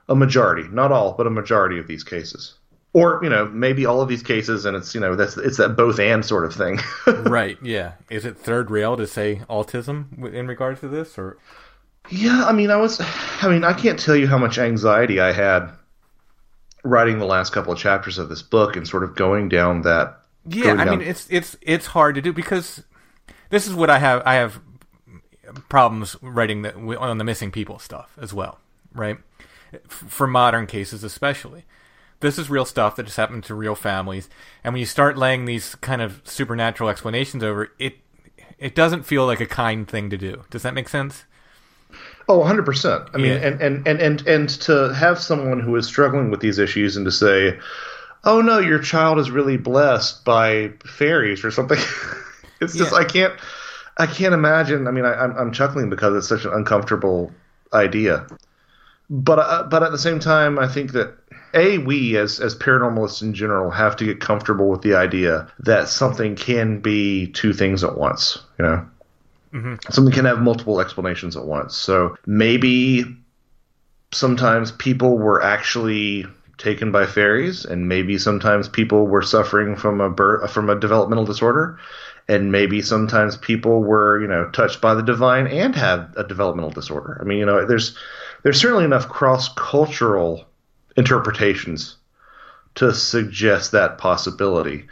a 0.08 0.14
majority, 0.14 0.64
not 0.70 0.92
all, 0.92 1.12
but 1.12 1.26
a 1.26 1.30
majority 1.30 1.78
of 1.78 1.86
these 1.86 2.04
cases 2.04 2.54
or 2.92 3.18
you 3.24 3.28
know 3.28 3.46
maybe 3.46 3.84
all 3.86 4.00
of 4.00 4.08
these 4.08 4.22
cases 4.22 4.64
and 4.64 4.76
it's 4.76 4.94
you 4.94 5.00
know 5.00 5.16
that's 5.16 5.36
it's 5.36 5.56
that 5.56 5.70
both 5.70 5.98
and 5.98 6.24
sort 6.24 6.44
of 6.44 6.54
thing 6.54 6.78
right. 7.24 7.58
Yeah. 7.62 7.92
Is 8.10 8.24
it 8.24 8.36
third 8.38 8.70
rail 8.70 8.96
to 8.96 9.06
say 9.06 9.40
autism 9.50 10.32
in 10.32 10.46
regards 10.46 10.78
to 10.80 10.88
this, 10.88 11.18
or 11.18 11.36
yeah 12.10 12.44
i 12.46 12.52
mean 12.52 12.70
i 12.70 12.76
was 12.76 13.00
i 13.40 13.48
mean 13.48 13.64
i 13.64 13.72
can't 13.72 13.98
tell 13.98 14.14
you 14.14 14.26
how 14.28 14.36
much 14.36 14.58
anxiety 14.58 15.20
i 15.20 15.32
had 15.32 15.70
writing 16.84 17.18
the 17.18 17.24
last 17.24 17.50
couple 17.54 17.72
of 17.72 17.78
chapters 17.78 18.18
of 18.18 18.28
this 18.28 18.42
book 18.42 18.76
and 18.76 18.86
sort 18.86 19.02
of 19.02 19.16
going 19.16 19.48
down 19.48 19.80
that 19.82 20.20
Yeah, 20.46 20.64
going 20.64 20.80
I 20.80 20.84
down- 20.84 20.98
mean 20.98 21.08
it's 21.08 21.26
it's 21.30 21.56
it's 21.62 21.86
hard 21.86 22.14
to 22.16 22.20
do 22.20 22.30
because 22.32 22.84
this 23.50 23.66
is 23.66 23.74
what 23.74 23.90
I 23.90 23.98
have 23.98 24.22
I 24.26 24.34
have 24.34 24.60
problems 25.68 26.16
writing 26.22 26.62
the, 26.62 26.74
on 26.98 27.18
the 27.18 27.24
missing 27.24 27.50
people 27.50 27.78
stuff 27.78 28.16
as 28.20 28.32
well, 28.32 28.58
right? 28.94 29.18
F- 29.72 29.82
For 30.08 30.26
modern 30.26 30.66
cases 30.66 31.04
especially. 31.04 31.64
This 32.20 32.38
is 32.38 32.48
real 32.48 32.64
stuff 32.64 32.96
that 32.96 33.02
just 33.04 33.18
happened 33.18 33.44
to 33.44 33.54
real 33.54 33.74
families, 33.74 34.30
and 34.62 34.72
when 34.72 34.80
you 34.80 34.86
start 34.86 35.18
laying 35.18 35.44
these 35.44 35.74
kind 35.76 36.00
of 36.00 36.22
supernatural 36.24 36.88
explanations 36.88 37.42
over 37.42 37.70
it, 37.78 37.96
it 38.58 38.74
doesn't 38.74 39.02
feel 39.02 39.26
like 39.26 39.40
a 39.40 39.46
kind 39.46 39.86
thing 39.86 40.08
to 40.10 40.16
do. 40.16 40.44
Does 40.48 40.62
that 40.62 40.72
make 40.72 40.88
sense? 40.88 41.24
Oh, 42.28 42.38
100%. 42.40 43.10
I 43.12 43.18
mean, 43.18 43.26
Yeah. 43.26 43.32
and, 43.34 43.60
and, 43.60 43.86
and, 43.86 44.00
and, 44.00 44.26
and 44.26 44.48
to 44.62 44.94
have 44.94 45.18
someone 45.18 45.60
who 45.60 45.76
is 45.76 45.86
struggling 45.86 46.30
with 46.30 46.40
these 46.40 46.58
issues 46.58 46.96
and 46.96 47.04
to 47.04 47.12
say, 47.12 47.58
oh 48.24 48.40
no, 48.40 48.58
your 48.58 48.78
child 48.78 49.18
is 49.18 49.30
really 49.30 49.58
blessed 49.58 50.24
by 50.24 50.70
fairies 50.86 51.44
or 51.44 51.50
something. 51.50 51.78
it's 52.64 52.76
just, 52.76 52.92
I 52.92 53.04
can't, 53.04 53.34
I 53.96 54.06
can't 54.06 54.34
imagine. 54.34 54.86
I 54.86 54.90
mean, 54.90 55.04
I, 55.04 55.14
I'm, 55.14 55.36
I'm 55.36 55.52
chuckling 55.52 55.90
because 55.90 56.16
it's 56.16 56.28
such 56.28 56.44
an 56.44 56.52
uncomfortable 56.52 57.32
idea. 57.72 58.26
But, 59.10 59.38
uh, 59.38 59.62
but 59.64 59.82
at 59.82 59.92
the 59.92 59.98
same 59.98 60.18
time, 60.18 60.58
I 60.58 60.66
think 60.66 60.92
that 60.92 61.14
a 61.54 61.78
we 61.78 62.16
as 62.16 62.40
as 62.40 62.54
paranormalists 62.54 63.22
in 63.22 63.32
general 63.32 63.70
have 63.70 63.96
to 63.96 64.04
get 64.04 64.20
comfortable 64.20 64.68
with 64.68 64.82
the 64.82 64.94
idea 64.94 65.50
that 65.60 65.88
something 65.88 66.34
can 66.34 66.80
be 66.80 67.28
two 67.28 67.52
things 67.52 67.84
at 67.84 67.96
once. 67.96 68.42
You 68.58 68.64
know, 68.64 68.86
something 69.90 70.12
can 70.12 70.24
have 70.24 70.40
multiple 70.40 70.80
explanations 70.80 71.36
at 71.36 71.44
once. 71.44 71.76
So 71.76 72.16
maybe 72.26 73.04
sometimes 74.12 74.72
people 74.72 75.16
were 75.16 75.42
actually 75.42 76.26
taken 76.58 76.92
by 76.92 77.06
fairies, 77.06 77.64
and 77.64 77.88
maybe 77.88 78.18
sometimes 78.18 78.68
people 78.68 79.06
were 79.06 79.22
suffering 79.22 79.76
from 79.76 80.00
a 80.00 80.10
birth, 80.10 80.50
from 80.50 80.70
a 80.70 80.78
developmental 80.78 81.24
disorder, 81.24 81.78
and 82.28 82.50
maybe 82.50 82.80
sometimes 82.80 83.36
people 83.36 83.82
were 83.82 84.20
you 84.20 84.26
know 84.26 84.48
touched 84.50 84.80
by 84.80 84.94
the 84.94 85.02
divine 85.02 85.46
and 85.46 85.74
had 85.74 86.12
a 86.16 86.24
developmental 86.24 86.70
disorder. 86.70 87.18
I 87.20 87.24
mean, 87.24 87.38
you 87.38 87.46
know, 87.46 87.66
there's 87.66 87.96
there's 88.42 88.60
certainly 88.60 88.84
enough 88.84 89.08
cross 89.08 89.48
cultural 89.54 90.44
interpretations 90.96 91.96
to 92.76 92.92
suggest 92.92 93.72
that 93.72 93.98
possibility. 93.98 94.86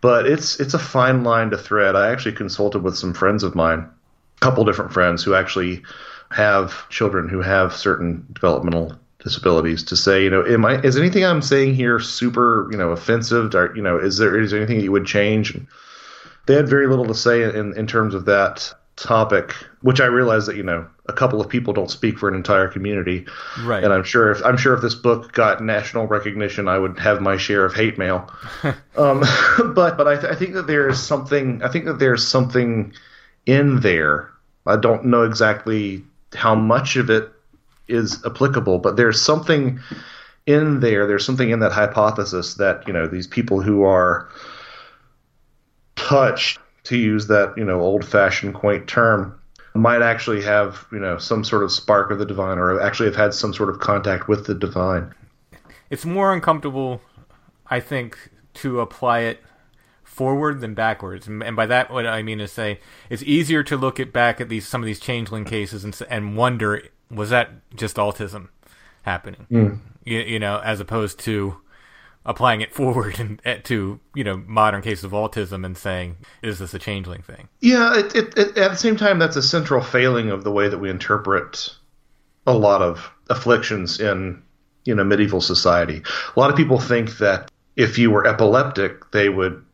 But 0.00 0.26
it's 0.26 0.60
it's 0.60 0.74
a 0.74 0.78
fine 0.78 1.24
line 1.24 1.50
to 1.50 1.58
thread. 1.58 1.96
I 1.96 2.10
actually 2.10 2.34
consulted 2.34 2.82
with 2.82 2.96
some 2.96 3.14
friends 3.14 3.42
of 3.42 3.54
mine, 3.54 3.88
a 4.36 4.40
couple 4.40 4.64
different 4.64 4.92
friends 4.92 5.22
who 5.22 5.34
actually 5.34 5.82
have 6.30 6.88
children 6.90 7.28
who 7.28 7.40
have 7.40 7.74
certain 7.74 8.26
developmental 8.32 8.92
disabilities 9.22 9.82
to 9.84 9.96
say, 9.96 10.22
you 10.22 10.30
know, 10.30 10.44
am 10.44 10.64
I 10.64 10.80
is 10.82 10.98
anything 10.98 11.24
I'm 11.24 11.40
saying 11.40 11.74
here 11.74 11.98
super, 12.00 12.68
you 12.70 12.76
know, 12.76 12.90
offensive? 12.90 13.54
Or, 13.54 13.74
you 13.74 13.82
know, 13.82 13.98
is 13.98 14.18
there 14.18 14.38
is 14.38 14.50
there 14.50 14.60
anything 14.60 14.78
that 14.78 14.84
you 14.84 14.92
would 14.92 15.06
change? 15.06 15.54
And 15.54 15.66
they 16.46 16.54
had 16.54 16.68
very 16.68 16.86
little 16.86 17.06
to 17.06 17.14
say 17.14 17.42
in, 17.42 17.76
in 17.76 17.86
terms 17.86 18.14
of 18.14 18.26
that 18.26 18.72
topic, 18.96 19.52
which 19.82 20.00
I 20.00 20.06
realize 20.06 20.46
that, 20.46 20.56
you 20.56 20.62
know, 20.62 20.86
a 21.06 21.12
couple 21.12 21.40
of 21.40 21.48
people 21.48 21.72
don't 21.72 21.90
speak 21.90 22.18
for 22.18 22.28
an 22.28 22.34
entire 22.34 22.68
community. 22.68 23.26
Right. 23.62 23.82
And 23.82 23.92
I'm 23.92 24.04
sure 24.04 24.30
if 24.30 24.44
I'm 24.44 24.56
sure 24.56 24.74
if 24.74 24.80
this 24.80 24.94
book 24.94 25.32
got 25.32 25.62
national 25.62 26.06
recognition, 26.06 26.68
I 26.68 26.78
would 26.78 26.98
have 26.98 27.20
my 27.20 27.36
share 27.36 27.64
of 27.64 27.74
hate 27.74 27.98
mail. 27.98 28.30
um, 28.96 29.20
but 29.74 29.96
but 29.96 30.08
I, 30.08 30.16
th- 30.16 30.32
I 30.32 30.34
think 30.34 30.54
that 30.54 30.66
there 30.66 30.88
is 30.88 31.02
something. 31.02 31.62
I 31.62 31.68
think 31.68 31.86
that 31.86 31.98
there's 31.98 32.26
something 32.26 32.94
in 33.46 33.80
there. 33.80 34.30
I 34.66 34.76
don't 34.76 35.06
know 35.06 35.24
exactly 35.24 36.02
how 36.32 36.54
much 36.54 36.96
of 36.96 37.10
it 37.10 37.30
is 37.86 38.24
applicable, 38.24 38.78
but 38.78 38.96
there's 38.96 39.20
something 39.20 39.80
in 40.46 40.80
there. 40.80 41.06
There's 41.06 41.24
something 41.24 41.50
in 41.50 41.60
that 41.60 41.72
hypothesis 41.72 42.54
that 42.54 42.86
you 42.86 42.94
know 42.94 43.06
these 43.06 43.26
people 43.26 43.60
who 43.60 43.82
are 43.82 44.28
touched, 46.04 46.58
to 46.84 46.96
use 46.96 47.26
that 47.28 47.54
you 47.56 47.64
know 47.64 47.80
old-fashioned 47.80 48.54
quaint 48.54 48.86
term, 48.86 49.38
might 49.74 50.02
actually 50.02 50.42
have 50.42 50.86
you 50.92 50.98
know 50.98 51.18
some 51.18 51.42
sort 51.44 51.62
of 51.64 51.72
spark 51.72 52.10
of 52.10 52.18
the 52.18 52.26
divine, 52.26 52.58
or 52.58 52.80
actually 52.80 53.06
have 53.08 53.16
had 53.16 53.34
some 53.34 53.52
sort 53.54 53.68
of 53.70 53.78
contact 53.80 54.28
with 54.28 54.46
the 54.46 54.54
divine. 54.54 55.12
it's 55.90 56.04
more 56.04 56.32
uncomfortable, 56.32 57.00
I 57.68 57.80
think, 57.80 58.30
to 58.54 58.80
apply 58.80 59.20
it 59.20 59.40
forward 60.02 60.60
than 60.60 60.74
backwards. 60.74 61.26
And, 61.26 61.42
and 61.42 61.56
by 61.56 61.66
that, 61.66 61.90
what 61.90 62.06
I 62.06 62.22
mean 62.22 62.40
is 62.40 62.52
say 62.52 62.78
it's 63.10 63.22
easier 63.24 63.62
to 63.64 63.76
look 63.76 63.98
at 63.98 64.12
back 64.12 64.40
at 64.40 64.48
these 64.48 64.66
some 64.68 64.82
of 64.82 64.86
these 64.86 65.00
changeling 65.00 65.44
cases 65.44 65.84
and 65.84 65.98
and 66.08 66.36
wonder 66.36 66.82
was 67.10 67.30
that 67.30 67.50
just 67.74 67.96
autism 67.96 68.48
happening, 69.02 69.46
Mm. 69.50 69.80
you, 70.04 70.18
you 70.20 70.38
know, 70.38 70.60
as 70.64 70.80
opposed 70.80 71.18
to 71.20 71.56
applying 72.26 72.60
it 72.60 72.72
forward 72.72 73.16
and 73.20 73.40
eh, 73.44 73.58
to 73.64 74.00
you 74.14 74.24
know 74.24 74.42
modern 74.46 74.82
cases 74.82 75.04
of 75.04 75.12
autism 75.12 75.64
and 75.64 75.76
saying 75.76 76.16
is 76.42 76.58
this 76.58 76.74
a 76.74 76.78
changeling 76.78 77.22
thing? 77.22 77.48
Yeah, 77.60 77.98
it, 77.98 78.14
it, 78.14 78.38
it, 78.38 78.58
at 78.58 78.70
the 78.70 78.76
same 78.76 78.96
time, 78.96 79.18
that's 79.18 79.36
a 79.36 79.42
central 79.42 79.82
failing 79.82 80.30
of 80.30 80.44
the 80.44 80.52
way 80.52 80.68
that 80.68 80.78
we 80.78 80.90
interpret 80.90 81.74
a 82.46 82.54
lot 82.54 82.82
of 82.82 83.10
afflictions 83.30 84.00
in 84.00 84.42
you 84.84 84.94
know 84.94 85.04
medieval 85.04 85.40
society. 85.40 86.02
A 86.36 86.40
lot 86.40 86.50
of 86.50 86.56
people 86.56 86.78
think 86.78 87.18
that 87.18 87.50
if 87.76 87.98
you 87.98 88.10
were 88.10 88.26
epileptic, 88.26 89.10
they 89.10 89.28
would 89.28 89.64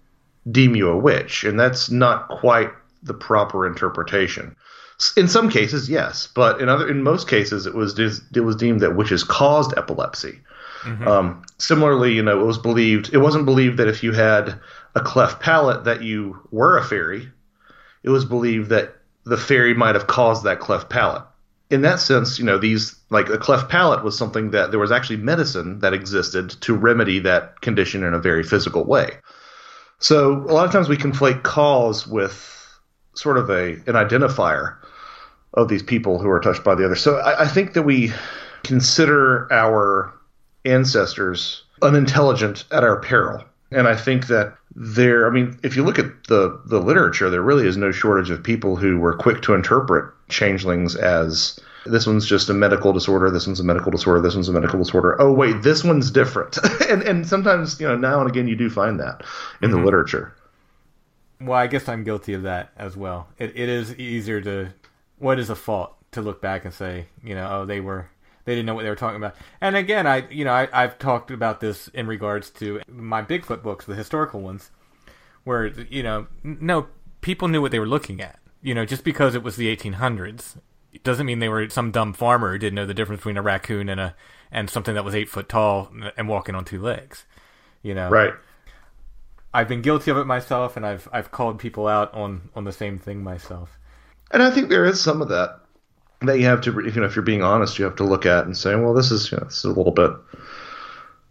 deem 0.51 0.75
you 0.75 0.89
a 0.89 0.97
witch, 0.97 1.45
and 1.45 1.59
that's 1.59 1.91
not 1.91 2.29
quite 2.29 2.71
the 3.03 3.15
proper 3.15 3.67
interpretation. 3.67 4.57
In 5.17 5.29
some 5.29 5.49
cases, 5.49 5.89
yes, 5.89 6.29
but 6.35 6.61
in 6.61 6.69
other 6.69 6.89
in 6.89 7.03
most 7.03 7.29
cases, 7.29 7.67
it 7.67 7.75
was 7.75 7.99
it 7.99 8.41
was 8.41 8.57
deemed 8.57 8.81
that 8.81 8.97
witches 8.97 9.25
caused 9.25 9.77
epilepsy. 9.77 10.41
Um, 10.85 11.43
similarly, 11.59 12.15
you 12.15 12.23
know, 12.23 12.41
it 12.41 12.47
was 12.47 12.59
believed 12.59 13.13
it 13.13 13.19
wasn't 13.19 13.45
believed 13.45 13.79
that 13.79 13.89
if 13.89 14.03
you 14.03 14.13
had 14.13 14.59
a 14.95 15.01
cleft 15.01 15.41
palate 15.41 15.85
that 15.85 16.03
you 16.03 16.39
were 16.51 16.79
a 16.79 16.85
fairy. 16.85 17.31
It 18.03 18.11
was 18.11 18.25
believed 18.25 18.71
that 18.71 18.97
the 19.25 19.37
fairy 19.37 19.75
might 19.75 19.95
have 19.95 20.07
caused 20.07 20.45
that 20.45 20.61
cleft 20.61 20.89
palate. 20.89 21.23
In 21.69 21.83
that 21.83 22.01
sense, 22.01 22.39
you 22.39 22.45
know, 22.45 22.59
these 22.59 22.97
like 23.11 23.29
a 23.29 23.39
cleft 23.39 23.69
palate 23.69 24.03
was 24.03 24.17
something 24.17 24.51
that 24.51 24.71
there 24.71 24.81
was 24.81 24.91
actually 24.91 25.19
medicine 25.19 25.81
that 25.81 25.93
existed 25.93 26.51
to 26.63 26.75
remedy 26.75 27.21
that 27.21 27.61
condition 27.61 28.03
in 28.03 28.15
a 28.15 28.19
very 28.19 28.43
physical 28.43 28.85
way. 28.85 29.19
So 29.99 30.33
a 30.33 30.53
lot 30.53 30.65
of 30.65 30.73
times 30.73 30.89
we 30.89 30.97
conflate 30.97 31.43
cause 31.43 32.07
with 32.07 32.57
sort 33.15 33.37
of 33.37 33.51
a 33.51 33.73
an 33.73 33.95
identifier 33.95 34.77
of 35.55 35.69
these 35.69 35.83
people 35.83 36.19
who 36.19 36.31
are 36.31 36.41
touched 36.41 36.65
by 36.65 36.75
the 36.75 36.85
other. 36.85 36.97
So 36.97 37.19
I, 37.19 37.43
I 37.43 37.47
think 37.47 37.75
that 37.75 37.83
we 37.83 38.13
consider 38.63 39.53
our 39.53 40.13
ancestors 40.65 41.65
unintelligent 41.83 42.65
at 42.71 42.85
our 42.85 43.01
peril. 43.01 43.45
And 43.73 43.87
I 43.87 43.97
think 43.97 44.27
that 44.27 44.55
there, 44.75 45.27
I 45.27 45.31
mean, 45.31 45.59
if 45.63 45.77
you 45.77 45.85
look 45.85 45.99
at 45.99 46.25
the, 46.25 46.61
the 46.67 46.81
literature, 46.81 47.31
there 47.31 47.43
really 47.43 47.67
is 47.67 47.77
no 47.77 47.93
shortage 47.93 48.31
of 48.31 48.43
people 48.43 48.77
who 48.77 48.99
were 48.99 49.17
quick 49.17 49.43
to 49.43 49.55
interpret 49.55 50.13
changelings 50.29 50.97
as 50.97 51.59
this 51.87 52.07
one's 52.07 52.27
just 52.27 52.51
a 52.51 52.55
medical 52.55 52.93
disorder, 52.93 53.31
this 53.31 53.47
one's 53.47 53.61
a 53.61 53.65
medical 53.65 53.91
disorder, 53.91 54.21
this 54.21 54.35
one's 54.35 54.49
a 54.49 54.53
medical 54.53 54.79
disorder. 54.79 55.21
Oh, 55.21 55.33
wait, 55.33 55.63
this 55.63 55.83
one's 55.83 56.11
different. 56.11 56.59
and, 56.89 57.03
and 57.03 57.27
sometimes, 57.27 57.81
you 57.81 57.87
know, 57.87 57.97
now 57.97 58.21
and 58.21 58.29
again, 58.29 58.49
you 58.49 58.57
do 58.57 58.69
find 58.69 59.01
that 59.01 59.23
in 59.63 59.71
the 59.71 59.77
mm-hmm. 59.77 59.87
literature. 59.87 60.35
Well, 61.41 61.59
I 61.59 61.69
guess 61.69 61.89
I'm 61.89 62.05
guilty 62.05 62.35
of 62.35 62.43
that 62.43 62.71
as 62.77 62.97
well. 62.97 63.29
It 63.39 63.53
it 63.57 63.69
is 63.71 63.95
easier 63.97 64.43
to 64.43 64.75
what 65.19 65.39
is 65.39 65.49
a 65.49 65.57
fault 65.57 65.97
to 66.13 66.21
look 66.21 66.43
back 66.43 66.67
and 66.67 66.75
say, 66.75 67.07
you 67.25 67.35
know, 67.35 67.49
oh 67.51 67.65
they 67.65 67.81
were 67.81 68.11
they 68.51 68.57
didn't 68.57 68.67
know 68.67 68.75
what 68.75 68.83
they 68.83 68.91
were 68.91 68.97
talking 68.97 69.17
about. 69.17 69.37
And 69.61 69.77
again, 69.77 70.09
I 70.09 70.29
you 70.29 70.45
know 70.45 70.53
I 70.53 70.69
I've 70.73 70.99
talked 70.99 71.31
about 71.31 71.61
this 71.61 71.87
in 71.89 72.09
regards 72.09 72.51
to 72.51 72.81
my 72.89 73.23
Bigfoot 73.23 73.63
books, 73.63 73.85
the 73.85 73.95
historical 73.95 74.41
ones, 74.41 74.73
where 75.45 75.69
you 75.69 76.03
know 76.03 76.27
no 76.43 76.89
people 77.21 77.47
knew 77.47 77.63
what 77.63 77.71
they 77.71 77.79
were 77.79 77.87
looking 77.87 78.21
at. 78.21 78.41
You 78.61 78.75
know, 78.75 78.85
just 78.85 79.05
because 79.05 79.37
it 79.37 79.45
was 79.45 79.55
the 79.55 79.75
1800s, 79.75 80.57
it 80.93 81.05
doesn't 81.05 81.25
mean 81.27 81.39
they 81.39 81.49
were 81.49 81.71
some 81.71 81.93
dumb 81.93 82.13
farmer 82.13 82.51
who 82.51 82.59
didn't 82.59 82.75
know 82.75 82.87
the 82.87 82.93
difference 82.93 83.21
between 83.21 83.37
a 83.37 83.43
raccoon 83.43 83.89
and 83.89 84.01
a 84.01 84.17
and 84.51 84.69
something 84.69 84.95
that 84.95 85.05
was 85.05 85.15
eight 85.15 85.29
foot 85.29 85.49
tall 85.49 85.93
and 86.17 86.29
walking 86.29 86.57
on 86.57 86.65
two 86.65 86.83
legs. 86.83 87.25
You 87.83 87.95
know, 87.95 88.11
Right. 88.11 88.35
I've 89.55 89.69
been 89.69 89.83
guilty 89.83 90.11
of 90.11 90.17
it 90.17 90.27
myself, 90.27 90.77
and 90.77 90.85
I've 90.85 91.09
I've 91.13 91.31
called 91.31 91.61
people 91.61 91.87
out 91.87 92.13
on 92.15 92.51
on 92.57 92.65
the 92.65 92.73
same 92.73 92.99
thing 92.99 93.23
myself. 93.23 93.79
And 94.33 94.43
I 94.43 94.51
think 94.51 94.69
there 94.69 94.85
is 94.85 95.01
some 95.01 95.23
of 95.23 95.29
that 95.29 95.60
that 96.23 96.39
you 96.39 96.45
have 96.47 96.61
to, 96.63 96.73
you 96.73 97.01
know, 97.01 97.07
if 97.07 97.17
you're 97.17 97.23
being 97.23 97.43
honest, 97.43 97.79
you 97.79 97.85
have 97.85 97.97
to 97.97 98.05
look 98.05 98.27
at 98.27 98.45
and 98.45 98.57
say, 98.57 98.75
well, 98.75 98.95
this 98.95 99.11
is, 99.11 99.31
you 99.31 99.39
know, 99.39 99.45
this 99.45 99.59
is 99.59 99.65
a 99.65 99.69
little 99.69 99.93
bit. 99.93 100.11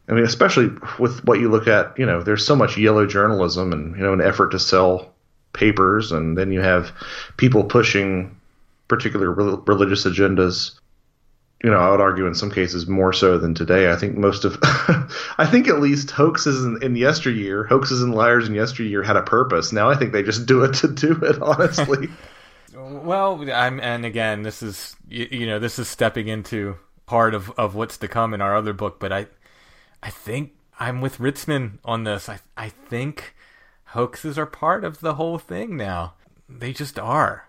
I 0.09 0.13
mean, 0.13 0.23
especially 0.23 0.71
with 0.97 1.23
what 1.25 1.39
you 1.39 1.49
look 1.49 1.67
at, 1.67 1.97
you 1.97 2.05
know, 2.05 2.23
there's 2.23 2.45
so 2.45 2.55
much 2.55 2.77
yellow 2.77 3.05
journalism 3.05 3.71
and 3.71 3.95
you 3.95 4.01
know 4.01 4.13
an 4.13 4.21
effort 4.21 4.49
to 4.49 4.59
sell 4.59 5.13
papers, 5.53 6.11
and 6.11 6.35
then 6.35 6.51
you 6.51 6.61
have 6.61 6.91
people 7.37 7.63
pushing 7.63 8.35
particular 8.87 9.31
rel- 9.31 9.63
religious 9.67 10.05
agendas. 10.05 10.79
You 11.63 11.69
know, 11.69 11.77
I 11.77 11.91
would 11.91 12.01
argue 12.01 12.25
in 12.25 12.33
some 12.33 12.49
cases 12.49 12.87
more 12.87 13.13
so 13.13 13.37
than 13.37 13.53
today. 13.53 13.91
I 13.91 13.97
think 13.97 14.17
most 14.17 14.45
of, 14.45 14.57
I 14.63 15.45
think 15.45 15.67
at 15.67 15.81
least 15.81 16.09
hoaxes 16.09 16.63
in, 16.63 16.81
in 16.81 16.95
yesteryear, 16.95 17.65
hoaxes 17.65 18.01
and 18.01 18.15
liars 18.15 18.47
in 18.47 18.55
yesteryear 18.55 19.03
had 19.03 19.17
a 19.17 19.21
purpose. 19.21 19.71
Now 19.71 19.89
I 19.89 19.95
think 19.95 20.13
they 20.13 20.23
just 20.23 20.47
do 20.47 20.63
it 20.63 20.73
to 20.75 20.87
do 20.87 21.19
it. 21.21 21.39
Honestly. 21.39 22.09
Well, 23.09 23.43
I'm 23.51 23.79
and 23.79 24.05
again, 24.05 24.43
this 24.43 24.61
is 24.61 24.95
you, 25.07 25.27
you 25.31 25.47
know 25.47 25.57
this 25.57 25.79
is 25.79 25.87
stepping 25.87 26.27
into 26.27 26.77
part 27.07 27.33
of 27.33 27.49
of 27.57 27.73
what's 27.73 27.97
to 27.97 28.07
come 28.07 28.35
in 28.35 28.39
our 28.39 28.55
other 28.55 28.71
book, 28.71 28.99
but 28.99 29.11
I 29.11 29.25
I 30.03 30.11
think 30.11 30.51
I'm 30.79 31.01
with 31.01 31.17
Ritzman 31.17 31.79
on 31.83 32.03
this. 32.03 32.29
I 32.29 32.37
I 32.55 32.69
think 32.69 33.33
hoaxes 33.97 34.37
are 34.37 34.45
part 34.45 34.83
of 34.83 34.99
the 34.99 35.15
whole 35.15 35.39
thing 35.39 35.75
now. 35.75 36.13
They 36.47 36.71
just 36.71 36.99
are. 36.99 37.47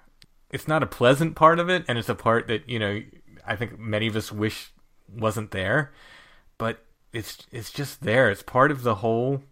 It's 0.49 0.67
not 0.67 0.83
a 0.83 0.87
pleasant 0.87 1.37
part 1.37 1.59
of 1.59 1.69
it, 1.69 1.85
and 1.87 1.99
it's 1.99 2.09
a 2.09 2.15
part 2.15 2.47
that 2.47 2.67
you 2.67 2.79
know 2.79 3.03
I 3.47 3.55
think 3.55 3.79
many 3.79 4.07
of 4.07 4.17
us 4.17 4.33
wish 4.33 4.73
wasn't 5.15 5.51
there, 5.51 5.93
but 6.57 6.87
it's 7.13 7.47
it's 7.53 7.71
just 7.71 8.01
there. 8.01 8.31
It's 8.31 8.43
part 8.43 8.71
of 8.71 8.83
the 8.83 8.95
whole 8.95 9.43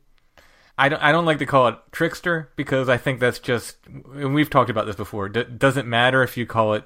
I 0.78 0.88
don't, 0.88 1.02
I 1.02 1.10
don't 1.12 1.24
like 1.26 1.38
to 1.38 1.46
call 1.46 1.66
it 1.68 1.76
trickster 1.90 2.50
because 2.56 2.88
I 2.88 2.96
think 2.96 3.18
that's 3.20 3.40
just, 3.40 3.76
and 3.86 4.32
we've 4.32 4.48
talked 4.48 4.70
about 4.70 4.86
this 4.86 4.94
before. 4.96 5.28
D- 5.28 5.42
doesn't 5.44 5.88
matter 5.88 6.22
if 6.22 6.36
you 6.36 6.46
call 6.46 6.74
it 6.74 6.84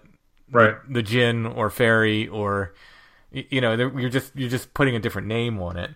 Right. 0.51 0.77
the 0.89 1.03
jinn 1.03 1.47
or 1.47 1.71
fairy 1.71 2.27
or, 2.29 2.75
you 3.31 3.61
know, 3.61 3.75
you're 3.75 4.11
just 4.11 4.33
you're 4.37 4.51
just 4.51 4.75
putting 4.75 4.95
a 4.95 5.01
different 5.01 5.29
name 5.29 5.61
on 5.63 5.77
it. 5.79 5.91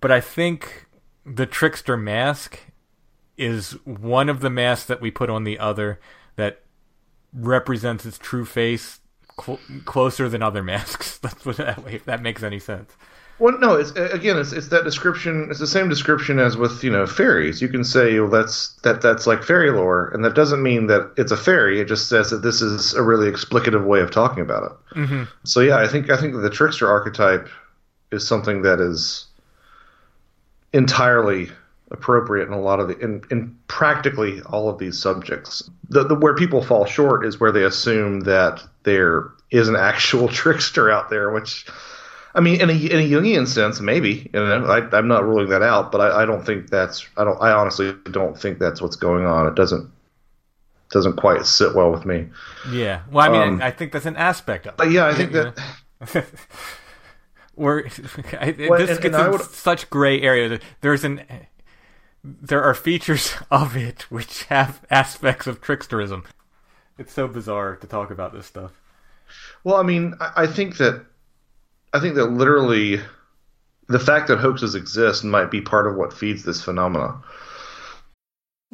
But 0.00 0.10
I 0.12 0.20
think 0.20 0.86
the 1.24 1.46
trickster 1.46 1.96
mask 1.96 2.58
is 3.38 3.72
one 3.84 4.28
of 4.28 4.40
the 4.40 4.50
masks 4.50 4.86
that 4.86 5.00
we 5.00 5.10
put 5.10 5.30
on 5.30 5.44
the 5.44 5.58
other 5.58 5.98
that 6.36 6.62
represents 7.32 8.04
its 8.06 8.18
true 8.18 8.44
face 8.44 9.00
cl- 9.40 9.60
closer 9.84 10.28
than 10.28 10.42
other 10.42 10.62
masks. 10.72 11.18
That's 11.18 11.44
what 11.46 11.56
that 11.58 11.84
way, 11.84 11.94
if 11.94 12.04
that 12.04 12.22
makes 12.22 12.42
any 12.42 12.58
sense. 12.58 12.92
Well, 13.38 13.58
no, 13.58 13.74
it's 13.74 13.90
again, 13.90 14.38
it's 14.38 14.52
it's 14.52 14.68
that 14.68 14.84
description. 14.84 15.48
It's 15.50 15.60
the 15.60 15.66
same 15.66 15.90
description 15.90 16.38
as 16.38 16.56
with 16.56 16.82
you 16.82 16.90
know 16.90 17.06
fairies. 17.06 17.60
You 17.60 17.68
can 17.68 17.84
say, 17.84 18.18
well, 18.18 18.30
that's 18.30 18.72
that 18.82 19.02
that's 19.02 19.26
like 19.26 19.42
fairy 19.42 19.70
lore, 19.70 20.08
and 20.08 20.24
that 20.24 20.34
doesn't 20.34 20.62
mean 20.62 20.86
that 20.86 21.12
it's 21.18 21.32
a 21.32 21.36
fairy. 21.36 21.80
It 21.80 21.84
just 21.84 22.08
says 22.08 22.30
that 22.30 22.42
this 22.42 22.62
is 22.62 22.94
a 22.94 23.02
really 23.02 23.30
explicative 23.30 23.84
way 23.84 24.00
of 24.00 24.10
talking 24.10 24.42
about 24.42 24.62
it. 24.64 24.98
Mm-hmm. 24.98 25.24
So 25.44 25.60
yeah, 25.60 25.76
I 25.76 25.86
think 25.86 26.08
I 26.08 26.16
think 26.16 26.34
the 26.34 26.48
trickster 26.48 26.88
archetype 26.88 27.48
is 28.10 28.26
something 28.26 28.62
that 28.62 28.80
is 28.80 29.26
entirely 30.72 31.50
appropriate 31.90 32.46
in 32.46 32.52
a 32.52 32.60
lot 32.60 32.80
of 32.80 32.88
the 32.88 32.98
in, 32.98 33.22
in 33.30 33.56
practically 33.68 34.40
all 34.46 34.70
of 34.70 34.78
these 34.78 34.98
subjects. 34.98 35.68
The, 35.90 36.04
the 36.04 36.14
where 36.14 36.34
people 36.34 36.62
fall 36.62 36.86
short 36.86 37.24
is 37.26 37.38
where 37.38 37.52
they 37.52 37.64
assume 37.64 38.20
that 38.20 38.62
there 38.84 39.30
is 39.50 39.68
an 39.68 39.76
actual 39.76 40.28
trickster 40.42 40.90
out 40.90 41.10
there, 41.10 41.30
which 41.30 41.66
I 42.36 42.40
mean, 42.40 42.60
in 42.60 42.68
a, 42.70 42.72
in 42.72 43.00
a 43.00 43.10
Jungian 43.10 43.48
sense, 43.48 43.80
maybe. 43.80 44.30
You 44.32 44.40
know, 44.40 44.66
I, 44.66 44.96
I'm 44.96 45.08
not 45.08 45.24
ruling 45.24 45.48
that 45.48 45.62
out, 45.62 45.90
but 45.90 46.00
I, 46.00 46.22
I 46.22 46.26
don't 46.26 46.44
think 46.44 46.68
that's. 46.70 47.06
I 47.16 47.24
don't. 47.24 47.40
I 47.42 47.50
honestly 47.50 47.94
don't 48.12 48.38
think 48.38 48.58
that's 48.58 48.80
what's 48.80 48.96
going 48.96 49.24
on. 49.24 49.46
It 49.48 49.54
doesn't 49.54 49.90
doesn't 50.90 51.16
quite 51.16 51.44
sit 51.46 51.74
well 51.74 51.90
with 51.90 52.04
me. 52.04 52.28
Yeah. 52.70 53.00
Well, 53.10 53.26
I 53.26 53.28
mean, 53.30 53.54
Um, 53.54 53.62
I 53.62 53.70
think 53.72 53.90
that's 53.92 54.06
an 54.06 54.16
aspect 54.16 54.66
of 54.66 54.74
it. 54.74 54.76
But 54.76 54.90
yeah, 54.92 55.06
I 55.06 55.14
think 55.14 55.32
that 55.32 55.58
We're 57.56 57.86
I, 58.40 58.54
Well, 58.68 58.78
this 58.78 58.90
and- 58.90 59.00
gets 59.00 59.16
and 59.16 59.34
in 59.34 59.40
such 59.40 59.88
gray 59.90 60.20
area. 60.20 60.60
There's 60.82 61.04
an 61.04 61.22
there 62.22 62.62
are 62.62 62.74
features 62.74 63.34
of 63.50 63.76
it 63.76 64.02
which 64.10 64.44
have 64.44 64.82
aspects 64.90 65.46
of 65.46 65.60
tricksterism. 65.60 66.24
It's 66.98 67.12
so 67.12 67.28
bizarre 67.28 67.76
to 67.76 67.86
talk 67.86 68.10
about 68.10 68.32
this 68.32 68.46
stuff. 68.46 68.72
Well, 69.64 69.76
I 69.76 69.82
mean, 69.82 70.14
I, 70.20 70.44
I 70.44 70.46
think 70.46 70.76
that 70.78 71.04
I 71.96 72.00
think 72.00 72.16
that 72.16 72.26
literally 72.26 73.00
the 73.88 73.98
fact 73.98 74.28
that 74.28 74.36
hoaxes 74.38 74.74
exist 74.74 75.24
might 75.24 75.50
be 75.50 75.62
part 75.62 75.86
of 75.86 75.96
what 75.96 76.12
feeds 76.12 76.42
this 76.42 76.62
phenomena. 76.62 77.22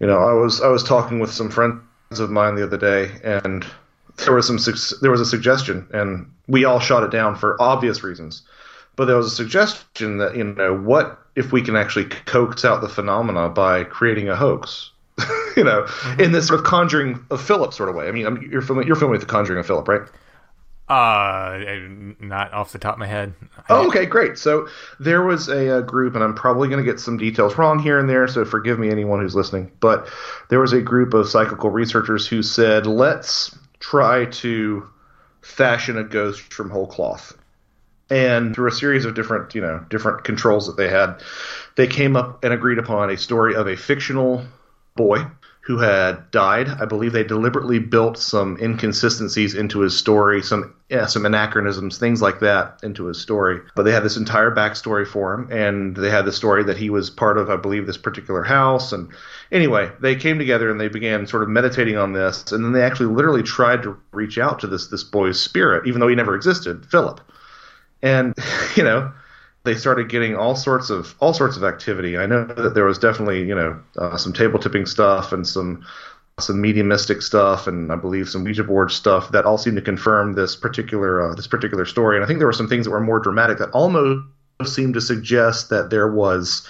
You 0.00 0.06
know, 0.06 0.18
I 0.18 0.32
was 0.32 0.60
I 0.60 0.68
was 0.68 0.84
talking 0.84 1.20
with 1.20 1.32
some 1.32 1.50
friends 1.50 1.80
of 2.18 2.30
mine 2.30 2.54
the 2.54 2.64
other 2.64 2.76
day, 2.76 3.10
and 3.24 3.66
there 4.16 4.34
was 4.34 4.46
some 4.46 4.58
there 5.00 5.10
was 5.10 5.20
a 5.20 5.26
suggestion, 5.26 5.86
and 5.92 6.30
we 6.46 6.64
all 6.64 6.80
shot 6.80 7.02
it 7.02 7.10
down 7.10 7.36
for 7.36 7.60
obvious 7.60 8.02
reasons. 8.02 8.42
But 8.96 9.06
there 9.06 9.16
was 9.16 9.26
a 9.26 9.34
suggestion 9.34 10.18
that 10.18 10.36
you 10.36 10.44
know, 10.44 10.76
what 10.76 11.18
if 11.34 11.52
we 11.52 11.62
can 11.62 11.76
actually 11.76 12.06
coax 12.06 12.64
out 12.64 12.80
the 12.80 12.88
phenomena 12.88 13.48
by 13.48 13.84
creating 13.84 14.28
a 14.28 14.36
hoax? 14.36 14.90
you 15.56 15.64
know, 15.64 15.82
mm-hmm. 15.82 16.20
in 16.20 16.32
this 16.32 16.46
sort 16.48 16.60
of 16.60 16.66
conjuring 16.66 17.24
of 17.30 17.40
Philip 17.40 17.72
sort 17.72 17.88
of 17.88 17.94
way. 17.94 18.06
I 18.06 18.10
mean, 18.10 18.26
I 18.26 18.30
mean 18.30 18.50
you're 18.50 18.60
familiar, 18.60 18.86
you're 18.86 18.96
familiar 18.96 19.12
with 19.12 19.22
the 19.22 19.26
conjuring 19.26 19.58
of 19.58 19.66
Philip, 19.66 19.88
right? 19.88 20.02
Uh, 20.88 21.58
not 22.20 22.52
off 22.52 22.70
the 22.70 22.78
top 22.78 22.94
of 22.94 22.98
my 23.00 23.06
head. 23.08 23.34
Oh, 23.68 23.88
okay, 23.88 24.06
great. 24.06 24.38
So 24.38 24.68
there 25.00 25.22
was 25.24 25.48
a, 25.48 25.78
a 25.78 25.82
group, 25.82 26.14
and 26.14 26.22
I'm 26.22 26.34
probably 26.34 26.68
going 26.68 26.84
to 26.84 26.88
get 26.88 27.00
some 27.00 27.16
details 27.16 27.58
wrong 27.58 27.80
here 27.80 27.98
and 27.98 28.08
there, 28.08 28.28
so 28.28 28.44
forgive 28.44 28.78
me, 28.78 28.88
anyone 28.88 29.20
who's 29.20 29.34
listening. 29.34 29.72
But 29.80 30.08
there 30.48 30.60
was 30.60 30.72
a 30.72 30.80
group 30.80 31.12
of 31.12 31.28
psychical 31.28 31.70
researchers 31.70 32.28
who 32.28 32.42
said, 32.42 32.86
let's 32.86 33.56
try 33.80 34.26
to 34.26 34.88
fashion 35.40 35.98
a 35.98 36.04
ghost 36.04 36.52
from 36.52 36.70
whole 36.70 36.86
cloth. 36.86 37.36
And 38.08 38.54
through 38.54 38.68
a 38.68 38.72
series 38.72 39.04
of 39.04 39.14
different, 39.14 39.56
you 39.56 39.60
know, 39.60 39.84
different 39.90 40.22
controls 40.22 40.68
that 40.68 40.76
they 40.76 40.88
had, 40.88 41.20
they 41.76 41.88
came 41.88 42.14
up 42.14 42.44
and 42.44 42.52
agreed 42.52 42.78
upon 42.78 43.10
a 43.10 43.16
story 43.16 43.56
of 43.56 43.66
a 43.66 43.76
fictional 43.76 44.44
boy 44.94 45.26
who 45.66 45.78
had 45.78 46.30
died. 46.30 46.68
I 46.68 46.84
believe 46.84 47.12
they 47.12 47.24
deliberately 47.24 47.80
built 47.80 48.18
some 48.18 48.56
inconsistencies 48.62 49.56
into 49.56 49.80
his 49.80 49.98
story, 49.98 50.40
some 50.40 50.72
yeah, 50.88 51.06
some 51.06 51.26
anachronisms, 51.26 51.98
things 51.98 52.22
like 52.22 52.38
that 52.38 52.78
into 52.84 53.06
his 53.06 53.20
story. 53.20 53.58
But 53.74 53.82
they 53.82 53.90
had 53.90 54.04
this 54.04 54.16
entire 54.16 54.54
backstory 54.54 55.04
for 55.04 55.34
him, 55.34 55.50
and 55.50 55.96
they 55.96 56.08
had 56.08 56.24
the 56.24 56.30
story 56.30 56.62
that 56.62 56.76
he 56.76 56.88
was 56.88 57.10
part 57.10 57.36
of, 57.36 57.50
I 57.50 57.56
believe, 57.56 57.84
this 57.84 57.96
particular 57.96 58.44
house. 58.44 58.92
And 58.92 59.08
anyway, 59.50 59.90
they 60.00 60.14
came 60.14 60.38
together 60.38 60.70
and 60.70 60.80
they 60.80 60.86
began 60.86 61.26
sort 61.26 61.42
of 61.42 61.48
meditating 61.48 61.96
on 61.96 62.12
this, 62.12 62.52
and 62.52 62.64
then 62.64 62.70
they 62.70 62.82
actually 62.82 63.12
literally 63.12 63.42
tried 63.42 63.82
to 63.82 63.98
reach 64.12 64.38
out 64.38 64.60
to 64.60 64.68
this 64.68 64.86
this 64.86 65.02
boy's 65.02 65.40
spirit, 65.40 65.88
even 65.88 66.00
though 66.00 66.08
he 66.08 66.14
never 66.14 66.36
existed, 66.36 66.86
Philip. 66.86 67.20
And 68.02 68.36
you 68.76 68.84
know, 68.84 69.12
they 69.66 69.74
started 69.74 70.08
getting 70.08 70.34
all 70.34 70.56
sorts 70.56 70.88
of 70.88 71.14
all 71.20 71.34
sorts 71.34 71.56
of 71.56 71.64
activity. 71.64 72.16
I 72.16 72.24
know 72.24 72.44
that 72.44 72.74
there 72.74 72.84
was 72.84 72.98
definitely 72.98 73.46
you 73.46 73.54
know 73.54 73.78
uh, 73.98 74.16
some 74.16 74.32
table 74.32 74.58
tipping 74.58 74.86
stuff 74.86 75.32
and 75.32 75.46
some 75.46 75.84
some 76.38 76.60
mediumistic 76.60 77.22
stuff 77.22 77.66
and 77.66 77.90
I 77.90 77.96
believe 77.96 78.28
some 78.28 78.44
Ouija 78.44 78.64
board 78.64 78.90
stuff 78.90 79.32
that 79.32 79.46
all 79.46 79.56
seemed 79.56 79.76
to 79.76 79.82
confirm 79.82 80.34
this 80.34 80.54
particular 80.54 81.30
uh, 81.30 81.34
this 81.34 81.46
particular 81.46 81.84
story. 81.84 82.16
And 82.16 82.24
I 82.24 82.26
think 82.26 82.38
there 82.38 82.46
were 82.46 82.52
some 82.52 82.68
things 82.68 82.84
that 82.86 82.90
were 82.90 83.00
more 83.00 83.18
dramatic 83.18 83.58
that 83.58 83.70
almost 83.70 84.26
seemed 84.64 84.94
to 84.94 85.00
suggest 85.00 85.70
that 85.70 85.90
there 85.90 86.10
was 86.10 86.66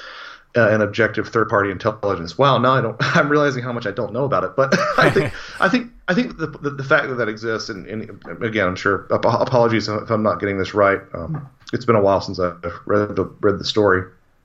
uh, 0.57 0.71
an 0.71 0.81
objective 0.81 1.29
third 1.29 1.49
party 1.49 1.71
intelligence. 1.71 2.39
Wow, 2.39 2.59
now 2.59 2.73
I 2.73 2.81
don't. 2.81 2.97
I'm 3.01 3.29
realizing 3.29 3.63
how 3.63 3.73
much 3.73 3.87
I 3.87 3.91
don't 3.91 4.13
know 4.13 4.25
about 4.25 4.45
it. 4.45 4.57
But 4.57 4.75
I 4.99 5.11
think 5.11 5.33
I 5.61 5.69
think 5.69 5.93
I 6.09 6.15
think 6.15 6.39
the 6.39 6.47
the, 6.47 6.71
the 6.71 6.85
fact 6.85 7.09
that 7.09 7.17
that 7.17 7.29
exists, 7.29 7.69
and, 7.69 7.87
and, 7.87 8.43
again, 8.43 8.67
I'm 8.67 8.77
sure 8.77 9.07
apologies 9.11 9.89
if 9.89 10.11
I'm 10.11 10.23
not 10.23 10.41
getting 10.41 10.59
this 10.59 10.75
right. 10.75 11.01
Um, 11.13 11.49
it's 11.73 11.85
been 11.85 11.97
a 11.97 12.03
while 12.03 12.21
since 12.21 12.39
I've 12.39 12.63
read 12.85 13.17
the 13.17 13.25
read 13.41 13.59
the 13.59 13.65
story, 13.65 14.03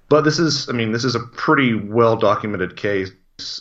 but 0.09 0.21
this 0.21 0.39
is 0.39 0.69
I 0.69 0.73
mean 0.73 0.91
this 0.91 1.03
is 1.03 1.15
a 1.15 1.19
pretty 1.19 1.73
well 1.73 2.15
documented 2.15 2.75
case 2.75 3.11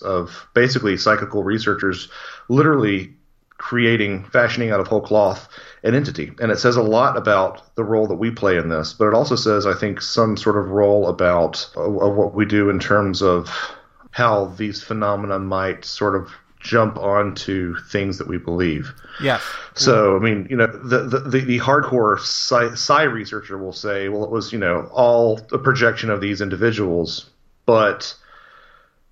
of 0.02 0.46
basically 0.54 0.96
psychical 0.96 1.42
researchers 1.42 2.08
literally 2.48 3.14
creating, 3.60 4.24
fashioning 4.24 4.70
out 4.70 4.80
of 4.80 4.88
whole 4.88 5.02
cloth 5.02 5.46
an 5.82 5.94
entity. 5.94 6.32
And 6.40 6.50
it 6.50 6.58
says 6.58 6.76
a 6.76 6.82
lot 6.82 7.16
about 7.16 7.74
the 7.76 7.84
role 7.84 8.06
that 8.06 8.14
we 8.14 8.30
play 8.30 8.56
in 8.56 8.70
this, 8.70 8.94
but 8.94 9.08
it 9.08 9.14
also 9.14 9.36
says, 9.36 9.66
I 9.66 9.74
think, 9.74 10.00
some 10.00 10.36
sort 10.36 10.56
of 10.56 10.70
role 10.70 11.08
about 11.08 11.70
uh, 11.76 11.88
what 11.88 12.34
we 12.34 12.46
do 12.46 12.70
in 12.70 12.78
terms 12.78 13.22
of 13.22 13.50
how 14.12 14.46
these 14.56 14.82
phenomena 14.82 15.38
might 15.38 15.84
sort 15.84 16.16
of 16.16 16.30
jump 16.60 16.98
onto 16.98 17.74
things 17.88 18.18
that 18.18 18.28
we 18.28 18.38
believe. 18.38 18.92
Yeah. 19.22 19.40
So, 19.74 20.16
I 20.16 20.20
mean, 20.20 20.46
you 20.50 20.56
know, 20.56 20.66
the, 20.66 21.00
the, 21.04 21.18
the, 21.20 21.38
the 21.40 21.58
hardcore 21.58 22.18
psi, 22.20 22.74
psi 22.74 23.02
researcher 23.04 23.58
will 23.58 23.72
say, 23.72 24.08
well, 24.08 24.24
it 24.24 24.30
was, 24.30 24.52
you 24.52 24.58
know, 24.58 24.88
all 24.92 25.40
a 25.52 25.58
projection 25.58 26.10
of 26.10 26.20
these 26.20 26.40
individuals, 26.40 27.30
but 27.64 28.14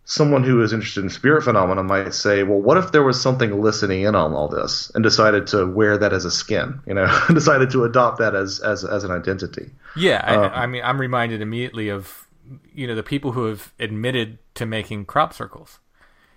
someone 0.05 0.43
who 0.43 0.63
is 0.63 0.73
interested 0.73 1.03
in 1.03 1.11
spirit 1.11 1.43
phenomena 1.43 1.83
might 1.83 2.15
say, 2.15 2.43
well, 2.43 2.61
what 2.61 2.77
if 2.77 2.93
there 2.93 3.03
was 3.03 3.21
something 3.21 3.61
listening 3.63 4.03
in 4.03 4.15
on 4.15 4.33
all 4.33 4.49
this 4.49 4.91
and 4.95 5.03
decided 5.03 5.47
to 5.47 5.67
wear 5.67 5.97
that 5.99 6.13
as 6.13 6.25
a 6.25 6.31
skin, 6.31 6.81
you 6.87 6.95
know, 6.95 7.07
decided 7.33 7.71
to 7.71 7.85
adopt 7.85 8.19
that 8.19 8.35
as, 8.35 8.61
as, 8.61 8.85
as 8.85 9.05
an 9.05 9.11
identity? 9.11 9.71
Yeah. 9.97 10.19
Um, 10.27 10.41
I, 10.41 10.63
I, 10.63 10.67
mean, 10.67 10.83
I'm 10.85 11.01
reminded 11.01 11.41
immediately 11.41 11.89
of, 11.89 12.27
you 12.75 12.87
know, 12.87 12.95
the 12.95 13.03
people 13.03 13.33
who 13.33 13.47
have 13.47 13.73
admitted 13.79 14.39
to 14.55 14.67
making 14.67 15.07
crop 15.07 15.33
circles. 15.33 15.79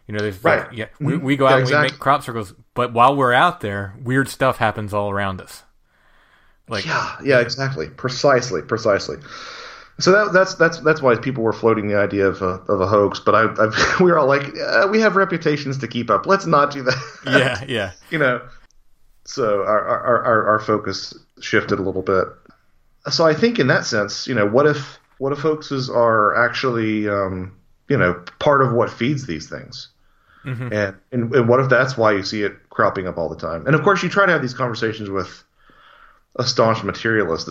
You 0.08 0.16
know, 0.16 0.20
there's 0.20 0.44
right. 0.44 0.72
yeah, 0.74 0.88
we, 1.00 1.18
we 1.18 1.38
go 1.38 1.46
out 1.46 1.50
yeah, 1.50 1.56
and 1.56 1.64
exactly. 1.64 1.88
we 1.88 1.92
make 1.92 2.00
crop 2.00 2.24
circles, 2.24 2.54
but 2.74 2.94
while 2.94 3.16
we're 3.16 3.34
out 3.34 3.62
there, 3.62 3.96
weird 4.02 4.28
stuff 4.28 4.58
happens 4.58 4.94
all 4.94 5.10
around 5.10 5.42
us. 5.42 5.64
Like, 6.68 6.86
yeah, 6.86 7.18
yeah, 7.24 7.40
exactly. 7.40 7.90
Precisely, 7.90 8.62
precisely. 8.62 9.18
So 10.00 10.12
that, 10.12 10.34
that's 10.34 10.56
that's 10.56 10.80
that's 10.80 11.02
why 11.02 11.16
people 11.16 11.44
were 11.44 11.54
floating 11.54 11.88
the 11.88 11.98
idea 11.98 12.26
of 12.26 12.42
a, 12.42 12.62
of 12.68 12.82
a 12.82 12.88
hoax. 12.88 13.20
But 13.20 13.36
I, 13.36 13.44
I 13.44 13.98
we 14.00 14.12
were 14.12 14.18
all 14.18 14.28
like, 14.28 14.44
uh, 14.58 14.88
we 14.90 15.00
have 15.02 15.16
reputations 15.16 15.78
to 15.80 15.88
keep 15.88 16.10
up. 16.10 16.26
Let's 16.26 16.46
not 16.46 16.72
do 16.72 16.84
that. 16.84 17.20
Yeah, 17.26 17.64
yeah. 17.68 17.92
you 18.10 18.18
know, 18.18 18.42
so 19.26 19.62
our, 19.62 19.86
our 19.86 20.24
our 20.24 20.48
our 20.50 20.60
focus 20.60 21.14
shifted 21.42 21.80
a 21.80 21.82
little 21.82 22.02
bit. 22.02 22.28
So 23.10 23.26
I 23.26 23.34
think 23.34 23.60
in 23.60 23.68
that 23.68 23.86
sense, 23.86 24.28
you 24.28 24.34
know, 24.34 24.48
what 24.48 24.66
if 24.66 25.00
what 25.18 25.34
if 25.34 25.40
hoaxes 25.40 25.90
are 25.90 26.36
actually 26.36 27.08
um, 27.08 27.56
you 27.90 27.98
know 27.98 28.24
part 28.40 28.62
of 28.62 28.74
what 28.74 28.90
feeds 28.90 29.26
these 29.26 29.50
things? 29.50 29.90
Mm-hmm. 30.46 30.74
And, 30.74 30.96
and 31.12 31.36
and 31.36 31.50
what 31.50 31.60
if 31.60 31.70
that's 31.70 31.98
why 31.98 32.14
you 32.14 32.24
see 32.24 32.44
it 32.44 32.70
cropping 32.70 33.08
up 33.08 33.18
all 33.18 33.30
the 33.30 33.36
time? 33.36 33.66
And 33.68 33.76
of 33.76 33.84
course, 33.84 34.02
you 34.04 34.10
try 34.10 34.26
to 34.26 34.32
have 34.32 34.42
these 34.42 34.54
conversations 34.54 35.10
with 35.10 35.44
a 36.36 36.44
staunch 36.44 36.84
materialist 36.84 37.50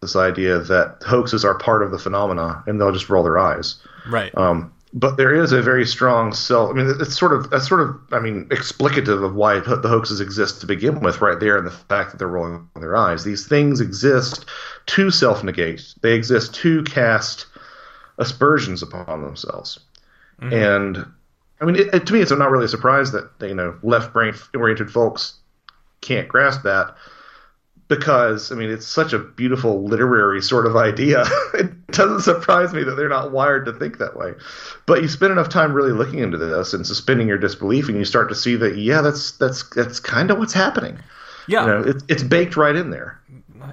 this 0.00 0.16
idea 0.16 0.58
that 0.58 1.02
hoaxes 1.04 1.44
are 1.44 1.58
part 1.58 1.82
of 1.82 1.90
the 1.90 1.98
phenomena 1.98 2.62
and 2.66 2.80
they'll 2.80 2.92
just 2.92 3.08
roll 3.08 3.24
their 3.24 3.38
eyes. 3.38 3.76
Right. 4.08 4.36
Um, 4.36 4.72
but 4.92 5.16
there 5.16 5.34
is 5.34 5.52
a 5.52 5.60
very 5.60 5.84
strong 5.86 6.32
self. 6.32 6.70
I 6.70 6.72
mean, 6.72 6.94
it's 6.98 7.18
sort 7.18 7.34
of 7.34 7.50
that's 7.50 7.68
sort 7.68 7.82
of 7.82 8.00
I 8.10 8.20
mean 8.20 8.46
explicative 8.46 9.22
of 9.22 9.34
why 9.34 9.58
the 9.60 9.88
hoaxes 9.88 10.20
exist 10.20 10.60
to 10.62 10.66
begin 10.66 11.00
with, 11.00 11.20
right 11.20 11.38
there, 11.38 11.58
and 11.58 11.66
the 11.66 11.70
fact 11.70 12.10
that 12.10 12.18
they're 12.18 12.26
rolling 12.26 12.68
their 12.74 12.96
eyes. 12.96 13.22
These 13.22 13.46
things 13.46 13.82
exist 13.82 14.46
to 14.86 15.10
self 15.10 15.44
negate. 15.44 15.94
They 16.00 16.14
exist 16.14 16.54
to 16.56 16.82
cast 16.84 17.46
aspersions 18.18 18.82
upon 18.82 19.22
themselves. 19.22 19.80
Mm-hmm. 20.40 20.54
And 20.54 21.06
I 21.60 21.64
mean, 21.64 21.76
it, 21.76 21.94
it, 21.94 22.06
to 22.06 22.12
me, 22.12 22.20
it's 22.20 22.30
not 22.30 22.50
really 22.50 22.66
a 22.66 22.68
surprise 22.68 23.12
that 23.12 23.30
you 23.40 23.54
know 23.54 23.78
left 23.82 24.12
brain 24.12 24.34
oriented 24.54 24.90
folks 24.90 25.34
can't 26.00 26.28
grasp 26.28 26.62
that 26.62 26.94
because 27.88 28.52
I 28.52 28.54
mean 28.54 28.70
it's 28.70 28.86
such 28.86 29.12
a 29.12 29.18
beautiful 29.18 29.82
literary 29.82 30.42
sort 30.42 30.66
of 30.66 30.76
idea. 30.76 31.24
it 31.54 31.86
doesn't 31.88 32.20
surprise 32.20 32.72
me 32.72 32.84
that 32.84 32.94
they're 32.94 33.08
not 33.08 33.32
wired 33.32 33.64
to 33.66 33.72
think 33.72 33.98
that 33.98 34.16
way. 34.16 34.34
But 34.86 35.02
you 35.02 35.08
spend 35.08 35.32
enough 35.32 35.48
time 35.48 35.72
really 35.72 35.92
looking 35.92 36.20
into 36.20 36.38
this 36.38 36.74
and 36.74 36.86
suspending 36.86 37.26
your 37.26 37.38
disbelief, 37.38 37.88
and 37.88 37.96
you 37.96 38.04
start 38.04 38.28
to 38.28 38.34
see 38.34 38.56
that 38.56 38.76
yeah, 38.76 39.00
that's 39.00 39.32
that's 39.32 39.68
that's 39.70 39.98
kind 39.98 40.30
of 40.30 40.38
what's 40.38 40.52
happening. 40.52 40.98
Yeah, 41.48 41.62
you 41.62 41.66
know, 41.66 41.80
it, 41.90 42.02
it's 42.08 42.22
baked 42.22 42.56
right 42.56 42.76
in 42.76 42.90
there. 42.90 43.20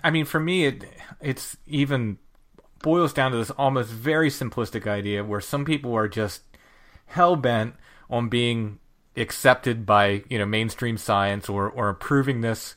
I 0.04 0.10
mean, 0.10 0.26
for 0.26 0.40
me, 0.40 0.66
it 0.66 0.86
it's 1.22 1.58
even 1.68 2.18
boils 2.82 3.14
down 3.14 3.32
to 3.32 3.38
this 3.38 3.52
almost 3.52 3.90
very 3.90 4.30
simplistic 4.30 4.88
idea 4.88 5.24
where 5.24 5.42
some 5.42 5.66
people 5.66 5.96
are 5.96 6.08
just 6.08 6.44
hell 7.08 7.36
bent 7.36 7.76
on 8.10 8.30
being 8.30 8.80
accepted 9.18 9.86
by 9.86 10.24
you 10.30 10.38
know 10.38 10.46
mainstream 10.46 10.98
science 10.98 11.48
or 11.48 11.70
or 11.70 11.90
approving 11.90 12.42
this 12.42 12.76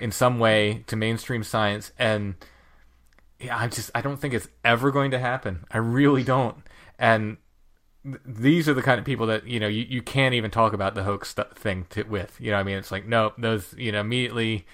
in 0.00 0.12
some 0.12 0.38
way 0.38 0.84
to 0.86 0.94
mainstream 0.94 1.42
science 1.42 1.92
and 1.98 2.34
yeah, 3.40 3.56
I 3.56 3.68
just 3.68 3.90
I 3.94 4.00
don't 4.00 4.16
think 4.16 4.34
it's 4.34 4.48
ever 4.64 4.90
going 4.90 5.10
to 5.12 5.18
happen. 5.18 5.64
I 5.70 5.78
really 5.78 6.24
don't. 6.24 6.56
And 6.98 7.36
th- 8.04 8.18
these 8.26 8.68
are 8.68 8.74
the 8.74 8.82
kind 8.82 8.98
of 8.98 9.04
people 9.04 9.26
that 9.26 9.46
you 9.46 9.60
know 9.60 9.68
you, 9.68 9.84
you 9.88 10.02
can't 10.02 10.34
even 10.34 10.50
talk 10.50 10.72
about 10.72 10.94
the 10.94 11.04
hoax 11.04 11.30
st- 11.30 11.56
thing 11.56 11.86
to, 11.90 12.02
with. 12.04 12.36
You 12.40 12.50
know, 12.50 12.58
I 12.58 12.62
mean, 12.62 12.76
it's 12.76 12.90
like 12.90 13.06
nope, 13.06 13.34
those 13.38 13.74
you 13.76 13.92
know 13.92 14.00
immediately, 14.00 14.66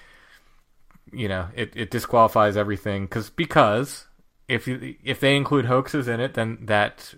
you 1.12 1.28
know, 1.28 1.48
it, 1.54 1.72
it 1.76 1.90
disqualifies 1.90 2.56
everything 2.56 3.04
because 3.04 3.28
because 3.30 4.06
if 4.48 4.68
if 4.68 5.20
they 5.20 5.36
include 5.36 5.66
hoaxes 5.66 6.08
in 6.08 6.20
it, 6.20 6.34
then 6.34 6.58
that 6.62 7.14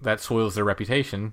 that 0.00 0.20
soils 0.20 0.54
their 0.54 0.64
reputation 0.64 1.32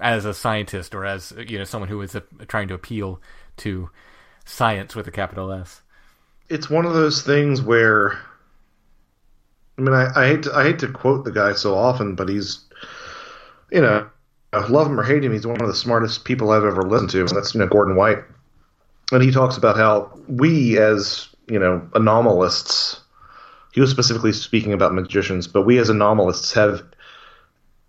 as 0.00 0.24
a 0.24 0.34
scientist 0.34 0.94
or 0.94 1.04
as 1.04 1.32
you 1.46 1.58
know 1.58 1.64
someone 1.64 1.88
who 1.88 2.00
is 2.02 2.14
a, 2.14 2.20
trying 2.48 2.68
to 2.68 2.74
appeal 2.74 3.20
to 3.56 3.90
science 4.44 4.94
with 4.94 5.06
a 5.06 5.12
capital 5.12 5.52
S. 5.52 5.82
It's 6.48 6.68
one 6.68 6.84
of 6.84 6.92
those 6.92 7.22
things 7.22 7.62
where, 7.62 8.18
I 9.78 9.82
mean, 9.82 9.94
I, 9.94 10.08
I 10.14 10.26
hate 10.26 10.42
to, 10.42 10.54
I 10.54 10.64
hate 10.64 10.78
to 10.80 10.88
quote 10.88 11.24
the 11.24 11.30
guy 11.30 11.52
so 11.52 11.74
often, 11.74 12.14
but 12.14 12.28
he's, 12.28 12.64
you 13.70 13.80
know, 13.80 14.08
I 14.52 14.66
love 14.66 14.88
him 14.88 15.00
or 15.00 15.02
hate 15.02 15.24
him, 15.24 15.32
he's 15.32 15.46
one 15.46 15.60
of 15.62 15.66
the 15.66 15.74
smartest 15.74 16.24
people 16.24 16.50
I've 16.50 16.64
ever 16.64 16.82
listened 16.82 17.10
to, 17.10 17.20
and 17.20 17.30
that's 17.30 17.54
you 17.54 17.60
know 17.60 17.68
Gordon 17.68 17.96
White, 17.96 18.18
and 19.12 19.22
he 19.22 19.30
talks 19.30 19.56
about 19.56 19.76
how 19.76 20.18
we 20.28 20.78
as 20.78 21.28
you 21.46 21.58
know 21.58 21.88
anomalists, 21.94 23.00
he 23.72 23.80
was 23.80 23.90
specifically 23.90 24.32
speaking 24.32 24.72
about 24.72 24.94
magicians, 24.94 25.48
but 25.48 25.62
we 25.62 25.78
as 25.78 25.88
anomalists 25.88 26.52
have 26.52 26.82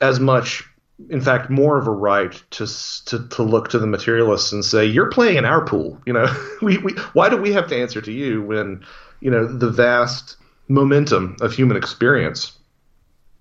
as 0.02 0.20
much 0.20 0.64
in 1.10 1.22
fact, 1.22 1.50
more 1.50 1.78
of 1.78 1.88
a 1.88 1.92
right 1.92 2.42
to, 2.52 2.68
to 3.06 3.28
to 3.30 3.44
look 3.44 3.70
to 3.70 3.80
the 3.80 3.88
materialists 3.88 4.52
and 4.52 4.64
say, 4.64 4.86
"You're 4.86 5.10
playing 5.10 5.38
in 5.38 5.46
our 5.46 5.66
pool." 5.66 6.00
You 6.06 6.14
know, 6.14 6.28
we, 6.62 6.78
we 6.78 6.94
why 7.14 7.30
do 7.30 7.38
we 7.38 7.52
have 7.54 7.68
to 7.70 7.76
answer 7.76 8.02
to 8.02 8.12
you 8.12 8.42
when 8.42 8.84
you 9.20 9.32
know 9.32 9.46
the 9.46 9.70
vast 9.70 10.38
momentum 10.68 11.36
of 11.42 11.54
human 11.54 11.78
experience, 11.78 12.58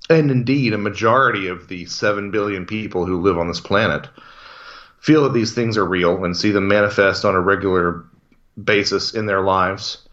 and 0.08 0.30
indeed 0.30 0.72
a 0.72 0.78
majority 0.78 1.46
of 1.46 1.68
the 1.68 1.84
seven 1.86 2.30
billion 2.30 2.66
people 2.66 3.06
who 3.06 3.20
live 3.20 3.38
on 3.38 3.48
this 3.48 3.60
planet 3.60 4.08
feel 4.98 5.24
that 5.24 5.32
these 5.32 5.54
things 5.54 5.76
are 5.76 5.84
real 5.84 6.24
and 6.24 6.36
see 6.36 6.52
them 6.52 6.68
manifest 6.68 7.24
on 7.24 7.34
a 7.34 7.40
regular 7.40 8.04
basis 8.62 9.14
in 9.14 9.26
their 9.26 9.40
lives. 9.42 10.08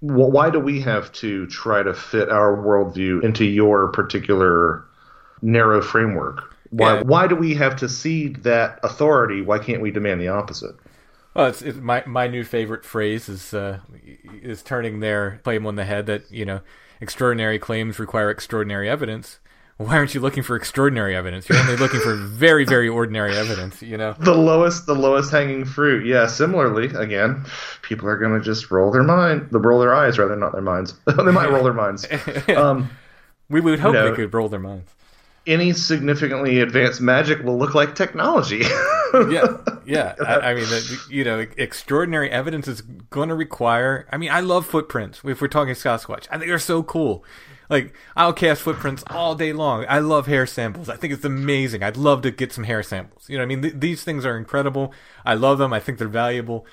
Why 0.00 0.48
do 0.48 0.58
we 0.58 0.80
have 0.80 1.12
to 1.12 1.46
try 1.46 1.82
to 1.82 1.92
fit 1.92 2.30
our 2.30 2.56
worldview 2.56 3.22
into 3.22 3.44
your 3.44 3.88
particular 3.88 4.84
narrow 5.42 5.82
framework? 5.82 6.56
Why 6.70 6.96
yeah. 6.96 7.02
why 7.02 7.26
do 7.26 7.36
we 7.36 7.54
have 7.54 7.76
to 7.76 7.88
cede 7.88 8.42
that 8.44 8.80
authority? 8.82 9.42
Why 9.42 9.58
can't 9.58 9.82
we 9.82 9.90
demand 9.90 10.20
the 10.20 10.28
opposite? 10.28 10.76
Well, 11.34 11.46
it's, 11.46 11.62
it's 11.62 11.78
my 11.78 12.02
my 12.06 12.28
new 12.28 12.44
favorite 12.44 12.84
phrase 12.84 13.28
is 13.28 13.52
uh, 13.52 13.80
is 14.42 14.62
turning 14.62 15.00
their 15.00 15.40
claim 15.44 15.66
on 15.66 15.76
the 15.76 15.84
head 15.84 16.06
that 16.06 16.30
you 16.30 16.44
know 16.44 16.60
extraordinary 17.00 17.58
claims 17.58 17.98
require 17.98 18.30
extraordinary 18.30 18.88
evidence. 18.88 19.38
Why 19.80 19.96
aren't 19.96 20.14
you 20.14 20.20
looking 20.20 20.42
for 20.42 20.56
extraordinary 20.56 21.16
evidence? 21.16 21.48
You're 21.48 21.58
only 21.58 21.76
looking 21.76 22.00
for 22.00 22.14
very 22.14 22.66
very 22.66 22.88
ordinary 22.88 23.34
evidence. 23.34 23.80
You 23.80 23.96
know 23.96 24.14
the 24.18 24.34
lowest 24.34 24.84
the 24.84 24.94
lowest 24.94 25.30
hanging 25.30 25.64
fruit. 25.64 26.04
Yeah. 26.04 26.26
Similarly, 26.26 26.86
again, 26.94 27.46
people 27.80 28.06
are 28.08 28.18
going 28.18 28.38
to 28.38 28.44
just 28.44 28.70
roll 28.70 28.90
their 28.90 29.02
mind, 29.02 29.48
the 29.50 29.58
roll 29.58 29.80
their 29.80 29.94
eyes 29.94 30.18
rather, 30.18 30.36
not 30.36 30.52
their 30.52 30.60
minds. 30.60 30.94
they 31.06 31.32
might 31.32 31.50
roll 31.50 31.64
their 31.64 31.72
minds. 31.72 32.06
Um, 32.54 32.90
we 33.48 33.60
would 33.60 33.78
hope 33.78 33.94
you 33.94 34.00
know, 34.00 34.10
they 34.10 34.16
could 34.16 34.34
roll 34.34 34.48
their 34.48 34.60
minds 34.60 34.92
any 35.46 35.72
significantly 35.72 36.60
advanced 36.60 37.00
magic 37.00 37.42
will 37.42 37.58
look 37.58 37.74
like 37.74 37.94
technology. 37.94 38.58
yeah, 39.30 39.56
yeah. 39.86 40.14
I, 40.24 40.50
I 40.50 40.54
mean, 40.54 40.64
the, 40.64 41.00
you 41.08 41.24
know, 41.24 41.46
extraordinary 41.56 42.30
evidence 42.30 42.68
is 42.68 42.82
going 42.82 43.30
to 43.30 43.34
require. 43.34 44.06
I 44.12 44.18
mean, 44.18 44.30
I 44.30 44.40
love 44.40 44.66
footprints. 44.66 45.22
If 45.24 45.40
we're 45.40 45.48
talking 45.48 45.74
Sasquatch, 45.74 46.26
I 46.30 46.36
think 46.36 46.48
they're 46.48 46.58
so 46.58 46.82
cool. 46.82 47.24
Like, 47.70 47.94
I'll 48.16 48.32
cast 48.32 48.60
footprints 48.62 49.04
all 49.08 49.34
day 49.34 49.52
long. 49.52 49.86
I 49.88 50.00
love 50.00 50.26
hair 50.26 50.44
samples. 50.46 50.88
I 50.88 50.96
think 50.96 51.12
it's 51.12 51.24
amazing. 51.24 51.82
I'd 51.82 51.96
love 51.96 52.20
to 52.22 52.30
get 52.30 52.52
some 52.52 52.64
hair 52.64 52.82
samples. 52.82 53.28
You 53.28 53.38
know, 53.38 53.44
I 53.44 53.46
mean, 53.46 53.62
th- 53.62 53.74
these 53.78 54.02
things 54.04 54.26
are 54.26 54.36
incredible. 54.36 54.92
I 55.24 55.34
love 55.34 55.58
them. 55.58 55.72
I 55.72 55.80
think 55.80 55.98
they're 55.98 56.08
valuable, 56.08 56.66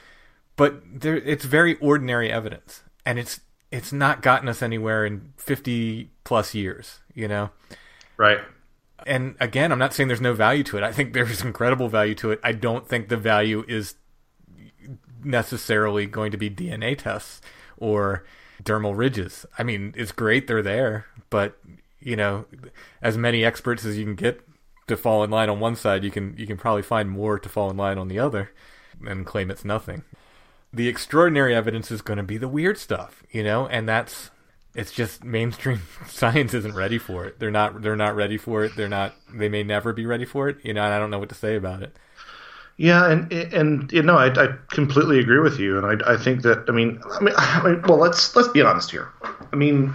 but 0.56 0.82
they're, 1.02 1.18
it's 1.18 1.46
very 1.46 1.76
ordinary 1.76 2.32
evidence, 2.32 2.84
and 3.06 3.20
it's 3.20 3.40
it's 3.72 3.94
not 3.94 4.22
gotten 4.22 4.50
us 4.50 4.62
anywhere 4.62 5.06
in 5.06 5.34
fifty 5.38 6.12
plus 6.24 6.54
years. 6.54 7.00
You 7.14 7.28
know, 7.28 7.52
right 8.18 8.40
and 9.06 9.36
again, 9.40 9.72
I'm 9.72 9.80
not 9.80 9.94
saying 9.94 10.08
there's 10.08 10.22
no 10.22 10.34
value 10.34 10.64
to 10.64 10.78
it. 10.78 10.84
I 10.84 10.92
think 10.92 11.14
there's 11.14 11.42
incredible 11.44 11.90
value 11.90 12.16
to 12.16 12.32
it. 12.32 12.40
I 12.44 12.52
don't 12.52 12.88
think 12.88 13.10
the 13.10 13.18
value 13.18 13.64
is 13.68 13.96
necessarily 15.24 16.06
going 16.06 16.32
to 16.32 16.38
be 16.38 16.50
DNA 16.50 16.98
tests 16.98 17.42
or 17.78 18.26
dermal 18.68 18.98
ridges. 18.98 19.46
I 19.58 19.64
mean, 19.64 19.94
it's 19.96 20.12
great 20.12 20.48
they're 20.48 20.62
there, 20.62 21.06
but 21.30 21.58
you 22.00 22.16
know, 22.16 22.46
as 23.02 23.18
many 23.18 23.44
experts 23.44 23.86
as 23.86 23.98
you 23.98 24.04
can 24.04 24.16
get 24.16 24.42
to 24.88 24.98
fall 24.98 25.24
in 25.24 25.30
line 25.30 25.50
on 25.50 25.60
one 25.60 25.76
side, 25.76 26.04
you 26.04 26.12
can 26.12 26.36
you 26.38 26.46
can 26.46 26.58
probably 26.58 26.84
find 26.84 27.10
more 27.10 27.40
to 27.40 27.50
fall 27.50 27.70
in 27.70 27.78
line 27.78 27.98
on 27.98 28.08
the 28.08 28.20
other 28.20 28.52
and 29.06 29.26
claim 29.26 29.50
it's 29.50 29.66
nothing. 29.66 30.04
The 30.74 30.88
extraordinary 30.88 31.56
evidence 31.56 31.92
is 31.92 32.02
going 32.02 32.18
to 32.18 32.24
be 32.24 32.38
the 32.38 32.48
weird 32.48 32.78
stuff, 32.78 33.24
you 33.32 33.44
know, 33.44 33.68
and 33.68 33.88
that's 33.88 34.32
it's 34.76 34.92
just 34.92 35.24
mainstream 35.24 35.82
science 36.08 36.54
isn't 36.54 36.76
ready 36.76 36.98
for 36.98 37.26
it. 37.26 37.40
They're 37.40 37.52
not 37.52 37.82
they're 37.82 37.96
not 37.96 38.16
ready 38.16 38.38
for 38.38 38.64
it. 38.64 38.76
They're 38.76 38.90
not 38.90 39.16
they 39.34 39.50
may 39.50 39.64
never 39.64 39.94
be 39.94 40.06
ready 40.06 40.26
for 40.26 40.50
it. 40.50 40.58
You 40.64 40.74
know, 40.74 40.84
and 40.84 40.94
I 40.94 41.00
don't 41.00 41.10
know 41.10 41.20
what 41.20 41.30
to 41.30 41.36
say 41.36 41.56
about 41.56 41.84
it. 41.84 41.96
Yeah, 42.78 43.10
and 43.10 43.32
and 43.34 43.92
you 43.92 44.04
know, 44.04 44.18
I, 44.18 44.28
I 44.28 44.56
completely 44.70 45.20
agree 45.20 45.40
with 45.40 45.60
you, 45.60 45.78
and 45.78 46.04
I, 46.04 46.14
I 46.14 46.18
think 46.18 46.44
that 46.44 46.66
I 46.68 46.72
mean, 46.72 47.02
I 47.10 47.24
mean, 47.24 47.34
I 47.38 47.64
mean, 47.64 47.82
well, 47.88 47.98
let's 47.98 48.36
let's 48.36 48.50
be 48.50 48.62
honest 48.62 48.92
here. 48.92 49.10
I 49.52 49.56
mean, 49.56 49.94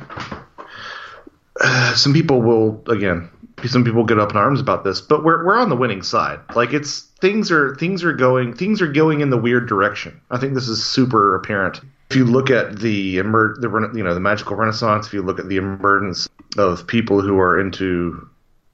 uh, 1.61 1.95
some 1.95 2.13
people 2.13 2.43
will 2.43 2.83
again, 2.89 3.31
some 3.67 3.85
people 3.85 4.05
get 4.05 4.19
up 4.19 4.33
in 4.33 4.37
arms 4.37 4.61
about 4.61 4.83
this, 4.83 5.01
but 5.01 5.25
we're 5.25 5.45
we're 5.47 5.59
on 5.59 5.69
the 5.69 5.77
winning 5.77 6.03
side. 6.03 6.41
Like 6.57 6.73
it's 6.73 7.03
things 7.21 7.53
are 7.53 7.77
things 7.77 8.03
are 8.03 8.13
going 8.13 8.53
things 8.53 8.83
are 8.83 8.91
going 8.91 9.21
in 9.21 9.31
the 9.31 9.39
weird 9.39 9.69
direction. 9.69 10.21
I 10.31 10.39
think 10.39 10.55
this 10.55 10.69
is 10.69 10.85
super 10.85 11.37
apparent 11.37 11.81
if 12.13 12.17
you 12.17 12.27
look 12.27 12.51
at 12.51 12.79
the 12.79 13.17
emer- 13.17 13.57
the 13.59 13.71
you 13.95 14.05
know 14.05 14.13
the 14.13 14.21
magical 14.21 14.55
renaissance, 14.55 15.07
if 15.07 15.15
you 15.15 15.23
look 15.23 15.39
at 15.39 15.49
the 15.49 15.57
emergence 15.57 16.29
of 16.59 16.87
people 16.87 17.23
who 17.23 17.39
are 17.41 17.59
into 17.59 18.29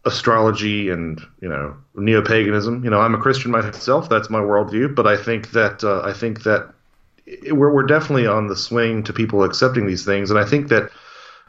astrology 0.05 0.91
and 0.91 1.21
you 1.41 1.49
know 1.49 1.77
neo 1.95 2.23
paganism, 2.23 2.85
you 2.85 2.91
know 2.91 3.01
I'm 3.01 3.15
a 3.15 3.19
Christian 3.19 3.51
myself. 3.51 4.09
That's 4.09 4.31
my 4.31 4.41
worldview. 4.41 4.95
But 4.95 5.07
I 5.07 5.17
think 5.17 5.53
that 5.53 5.85
uh, 5.85 6.03
I 6.05 6.13
think 6.13 6.43
that 6.45 6.73
we're 7.51 7.73
we're 7.73 7.87
definitely 7.87 8.27
on 8.27 8.49
the 8.49 8.57
swing 8.57 9.03
to 9.05 9.13
people 9.13 9.45
accepting 9.45 9.87
these 9.87 10.05
things, 10.05 10.31
and 10.31 10.39
I 10.39 10.45
think 10.45 10.69
that 10.69 10.91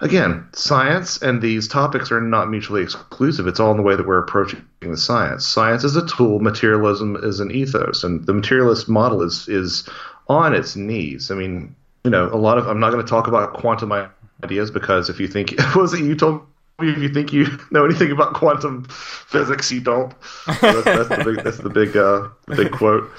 again, 0.01 0.47
science 0.53 1.21
and 1.21 1.41
these 1.41 1.67
topics 1.67 2.11
are 2.11 2.21
not 2.21 2.49
mutually 2.49 2.81
exclusive. 2.81 3.47
It's 3.47 3.59
all 3.59 3.71
in 3.71 3.77
the 3.77 3.83
way 3.83 3.95
that 3.95 4.07
we're 4.07 4.19
approaching 4.19 4.65
the 4.81 4.97
science. 4.97 5.45
Science 5.45 5.83
is 5.83 5.95
a 5.95 6.07
tool, 6.07 6.39
materialism 6.39 7.17
is 7.23 7.39
an 7.39 7.51
ethos, 7.51 8.03
and 8.03 8.25
the 8.25 8.33
materialist 8.33 8.89
model 8.89 9.21
is 9.21 9.47
is 9.47 9.87
on 10.27 10.53
its 10.53 10.75
knees. 10.75 11.31
I 11.31 11.35
mean, 11.35 11.75
you 12.03 12.11
know, 12.11 12.25
a 12.25 12.37
lot 12.37 12.57
of 12.57 12.67
I'm 12.67 12.79
not 12.79 12.91
going 12.91 13.03
to 13.03 13.09
talk 13.09 13.27
about 13.27 13.53
quantum 13.53 13.91
ideas 14.43 14.71
because 14.71 15.09
if 15.09 15.19
you 15.19 15.27
think 15.27 15.53
was 15.75 15.93
it 15.93 16.01
you 16.01 16.15
told 16.15 16.45
if 16.81 16.97
you 16.97 17.09
think 17.09 17.33
you 17.33 17.45
know 17.71 17.85
anything 17.85 18.11
about 18.11 18.33
quantum 18.33 18.85
physics, 18.85 19.71
you 19.71 19.81
don't. 19.81 20.13
So 20.59 20.81
that's, 20.81 21.07
that's, 21.07 21.09
the 21.09 21.23
big 21.23 21.43
that's 21.43 21.57
the 21.57 21.69
big 21.69 21.97
uh, 21.97 22.29
the 22.47 22.55
big 22.55 22.71
quote. 22.71 23.09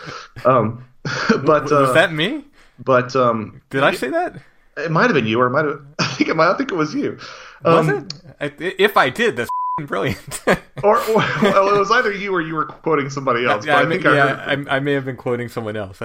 Um, 0.44 0.84
but 1.44 1.70
uh, 1.72 1.82
was 1.82 1.94
that 1.94 2.12
me? 2.12 2.44
But 2.78 3.14
um, 3.14 3.60
did 3.70 3.82
I 3.82 3.94
say 3.94 4.10
that? 4.10 4.40
It 4.76 4.90
might 4.90 5.04
have 5.04 5.14
been 5.14 5.26
you, 5.26 5.40
or 5.40 5.46
it 5.46 5.50
might 5.50 5.64
have. 5.64 5.80
I 5.98 6.06
think 6.06 6.30
it 6.30 6.36
might. 6.36 6.50
I 6.50 6.56
think 6.56 6.72
it 6.72 6.76
was 6.76 6.94
you. 6.94 7.18
Um, 7.64 7.86
was 7.86 8.04
it? 8.40 8.74
If 8.78 8.96
I 8.96 9.10
did, 9.10 9.36
that's 9.36 9.50
brilliant. 9.86 10.42
or, 10.82 10.98
or, 10.98 11.16
well, 11.42 11.74
it 11.74 11.78
was 11.78 11.90
either 11.90 12.12
you 12.12 12.34
or 12.34 12.40
you 12.40 12.54
were 12.54 12.66
quoting 12.66 13.10
somebody 13.10 13.44
else. 13.44 13.66
Yeah, 13.66 13.76
I, 13.76 13.82
I, 13.82 13.88
think 13.88 14.04
yeah, 14.04 14.44
I, 14.46 14.76
I, 14.76 14.80
may 14.80 14.92
have 14.92 15.04
been 15.04 15.16
quoting 15.16 15.48
someone 15.48 15.76
else. 15.76 16.00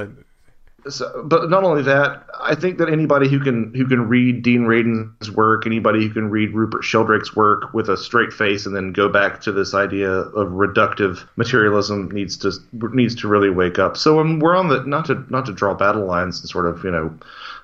So, 0.87 1.23
but 1.25 1.49
not 1.49 1.63
only 1.63 1.81
that, 1.83 2.25
I 2.39 2.53
think 2.53 2.77
that 2.77 2.89
anybody 2.89 3.27
who 3.27 3.39
can 3.39 3.73
who 3.73 3.87
can 3.87 4.07
read 4.07 4.43
Dean 4.43 4.65
Radin's 4.65 5.31
work, 5.31 5.65
anybody 5.65 6.07
who 6.07 6.13
can 6.13 6.29
read 6.29 6.53
Rupert 6.53 6.83
Sheldrake's 6.83 7.35
work 7.35 7.73
with 7.73 7.89
a 7.89 7.97
straight 7.97 8.31
face, 8.31 8.67
and 8.67 8.75
then 8.75 8.93
go 8.93 9.09
back 9.09 9.41
to 9.41 9.51
this 9.51 9.73
idea 9.73 10.11
of 10.11 10.49
reductive 10.49 11.27
materialism 11.37 12.11
needs 12.11 12.37
to 12.37 12.51
needs 12.93 13.15
to 13.15 13.27
really 13.27 13.49
wake 13.49 13.79
up. 13.79 13.97
So 13.97 14.17
when 14.17 14.37
we're 14.37 14.55
on 14.55 14.67
the 14.67 14.83
not 14.83 15.05
to 15.05 15.25
not 15.29 15.47
to 15.47 15.53
draw 15.53 15.73
battle 15.73 16.05
lines 16.05 16.39
and 16.39 16.49
sort 16.49 16.67
of 16.67 16.83
you 16.83 16.91
know 16.91 17.17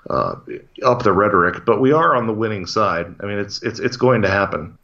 uh, 0.10 0.36
up 0.84 1.04
the 1.04 1.14
rhetoric, 1.14 1.64
but 1.64 1.80
we 1.80 1.92
are 1.92 2.16
on 2.16 2.26
the 2.26 2.34
winning 2.34 2.66
side. 2.66 3.14
I 3.20 3.26
mean, 3.28 3.38
it's 3.38 3.62
it's 3.62 3.80
it's 3.80 3.98
going 3.98 4.24
to 4.24 4.30
happen, 4.30 4.78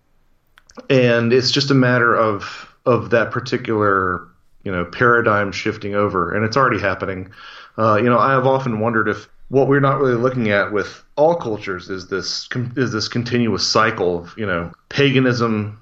and 0.91 1.33
it's 1.33 1.49
just 1.49 1.71
a 1.71 1.75
matter 1.75 2.15
of 2.15 2.71
of 2.85 3.09
that 3.09 3.31
particular 3.31 4.27
you 4.63 4.71
know 4.71 4.85
paradigm 4.85 5.51
shifting 5.51 5.95
over, 5.95 6.35
and 6.35 6.45
it's 6.45 6.55
already 6.55 6.79
happening. 6.79 7.31
Uh, 7.77 7.97
you 7.97 8.09
know, 8.09 8.17
I 8.17 8.31
have 8.31 8.47
often 8.47 8.79
wondered 8.79 9.07
if 9.07 9.29
what 9.49 9.67
we're 9.67 9.79
not 9.79 9.99
really 9.99 10.15
looking 10.15 10.49
at 10.49 10.71
with 10.71 11.03
all 11.15 11.35
cultures 11.35 11.89
is 11.89 12.07
this 12.07 12.47
is 12.75 12.91
this 12.91 13.07
continuous 13.07 13.65
cycle 13.65 14.19
of 14.19 14.37
you 14.37 14.45
know 14.45 14.71
paganism 14.89 15.81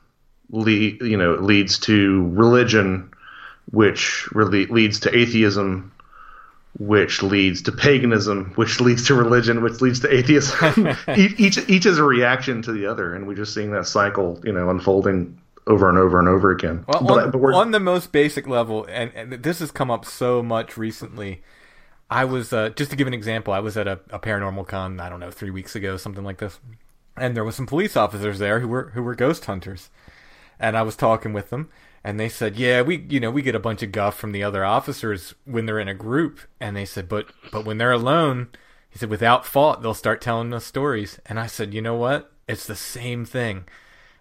lead, 0.50 1.02
you 1.02 1.18
know 1.18 1.36
leads 1.36 1.80
to 1.80 2.28
religion 2.30 3.12
which 3.72 4.28
really 4.34 4.68
leads 4.68 5.00
to 5.00 5.18
atheism 5.18 5.92
which 6.78 7.24
leads 7.24 7.62
to 7.62 7.72
paganism 7.72 8.52
which 8.56 8.80
leads 8.82 9.08
to 9.08 9.16
religion 9.16 9.64
which 9.64 9.82
leads 9.82 10.00
to 10.02 10.14
atheism. 10.14 10.96
Each 11.16 11.58
each 11.70 11.86
is 11.86 11.98
a 11.98 12.04
reaction 12.04 12.62
to 12.64 12.72
the 12.72 12.86
other 12.86 13.16
and 13.16 13.28
we're 13.28 13.36
just 13.36 13.54
seeing 13.54 13.72
that 13.72 13.88
cycle 13.88 14.40
you 14.44 14.52
know 14.52 14.70
unfolding 14.70 15.40
over 15.68 15.90
and 15.90 15.98
over 15.98 16.20
and 16.20 16.28
over 16.28 16.52
again. 16.52 16.86
Well, 16.88 17.02
but, 17.02 17.24
on, 17.24 17.32
but 17.32 17.54
on 17.56 17.72
the 17.72 17.80
most 17.80 18.12
basic 18.12 18.46
level 18.46 18.86
and, 18.88 19.12
and 19.16 19.32
this 19.32 19.60
has 19.60 19.72
come 19.72 19.90
up 19.90 20.06
so 20.06 20.44
much 20.44 20.78
recently 20.78 21.42
I 22.10 22.26
was 22.26 22.54
uh, 22.54 22.70
just 22.70 22.92
to 22.92 22.98
give 22.98 23.08
an 23.08 23.14
example. 23.14 23.54
I 23.54 23.60
was 23.60 23.78
at 23.78 23.88
a, 23.88 24.00
a, 24.10 24.20
paranormal 24.20 24.68
con. 24.68 25.00
I 25.00 25.10
don't 25.10 25.20
know, 25.20 25.32
three 25.32 25.50
weeks 25.50 25.76
ago, 25.76 25.98
something 25.98 26.24
like 26.24 26.38
this, 26.38 26.60
and 27.18 27.36
there 27.36 27.44
was 27.44 27.56
some 27.56 27.66
police 27.66 27.98
officers 27.98 28.40
there 28.40 28.60
who 28.60 28.68
were 28.68 28.92
who 28.92 29.02
were 29.02 29.16
ghost 29.16 29.46
hunters, 29.46 29.90
and 30.60 30.78
I 30.78 30.84
was 30.84 30.96
talking 30.96 31.34
with 31.34 31.50
them, 31.50 31.70
and 32.04 32.20
they 32.20 32.30
said, 32.30 32.58
"Yeah, 32.58 32.82
we 32.84 33.06
you 33.10 33.20
know 33.20 33.32
we 33.32 33.42
get 33.42 33.56
a 33.56 33.60
bunch 33.60 33.82
of 33.82 33.92
guff 33.92 34.18
from 34.18 34.34
the 34.34 34.44
other 34.44 34.64
officers 34.64 35.34
when 35.46 35.66
they're 35.66 35.80
in 35.80 35.88
a 35.88 35.96
group," 35.96 36.42
and 36.60 36.76
they 36.76 36.86
said, 36.86 37.10
"But 37.10 37.28
but 37.52 37.66
when 37.66 37.78
they're 37.78 37.92
alone." 37.92 38.50
He 38.96 39.00
said, 39.00 39.10
without 39.10 39.46
fault, 39.46 39.82
they'll 39.82 39.94
start 39.94 40.22
telling 40.22 40.54
us 40.54 40.64
stories. 40.64 41.20
And 41.26 41.38
I 41.38 41.48
said, 41.48 41.74
you 41.74 41.82
know 41.82 41.98
what? 41.98 42.32
It's 42.48 42.66
the 42.66 42.78
same 42.78 43.26
thing. 43.26 43.66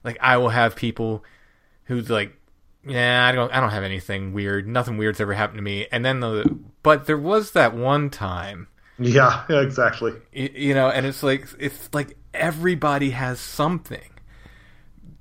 Like 0.02 0.18
I 0.20 0.36
will 0.36 0.48
have 0.48 0.74
people 0.74 1.24
who's 1.84 2.10
like, 2.10 2.36
yeah, 2.86 3.26
I 3.26 3.32
don't, 3.32 3.52
I 3.52 3.60
don't 3.60 3.70
have 3.70 3.82
anything 3.82 4.32
weird. 4.32 4.66
Nothing 4.66 4.96
weird's 4.96 5.20
ever 5.20 5.34
happened 5.34 5.58
to 5.58 5.62
me. 5.62 5.86
And 5.90 6.04
then 6.04 6.20
the, 6.20 6.58
but 6.82 7.06
there 7.06 7.18
was 7.18 7.52
that 7.52 7.74
one 7.74 8.10
time. 8.10 8.68
Yeah, 8.98 9.44
exactly. 9.48 10.12
You, 10.32 10.50
you 10.54 10.74
know, 10.74 10.88
and 10.88 11.06
it's 11.06 11.22
like, 11.22 11.46
it's 11.58 11.88
like 11.92 12.16
everybody 12.32 13.10
has 13.10 13.40
something. 13.40 14.10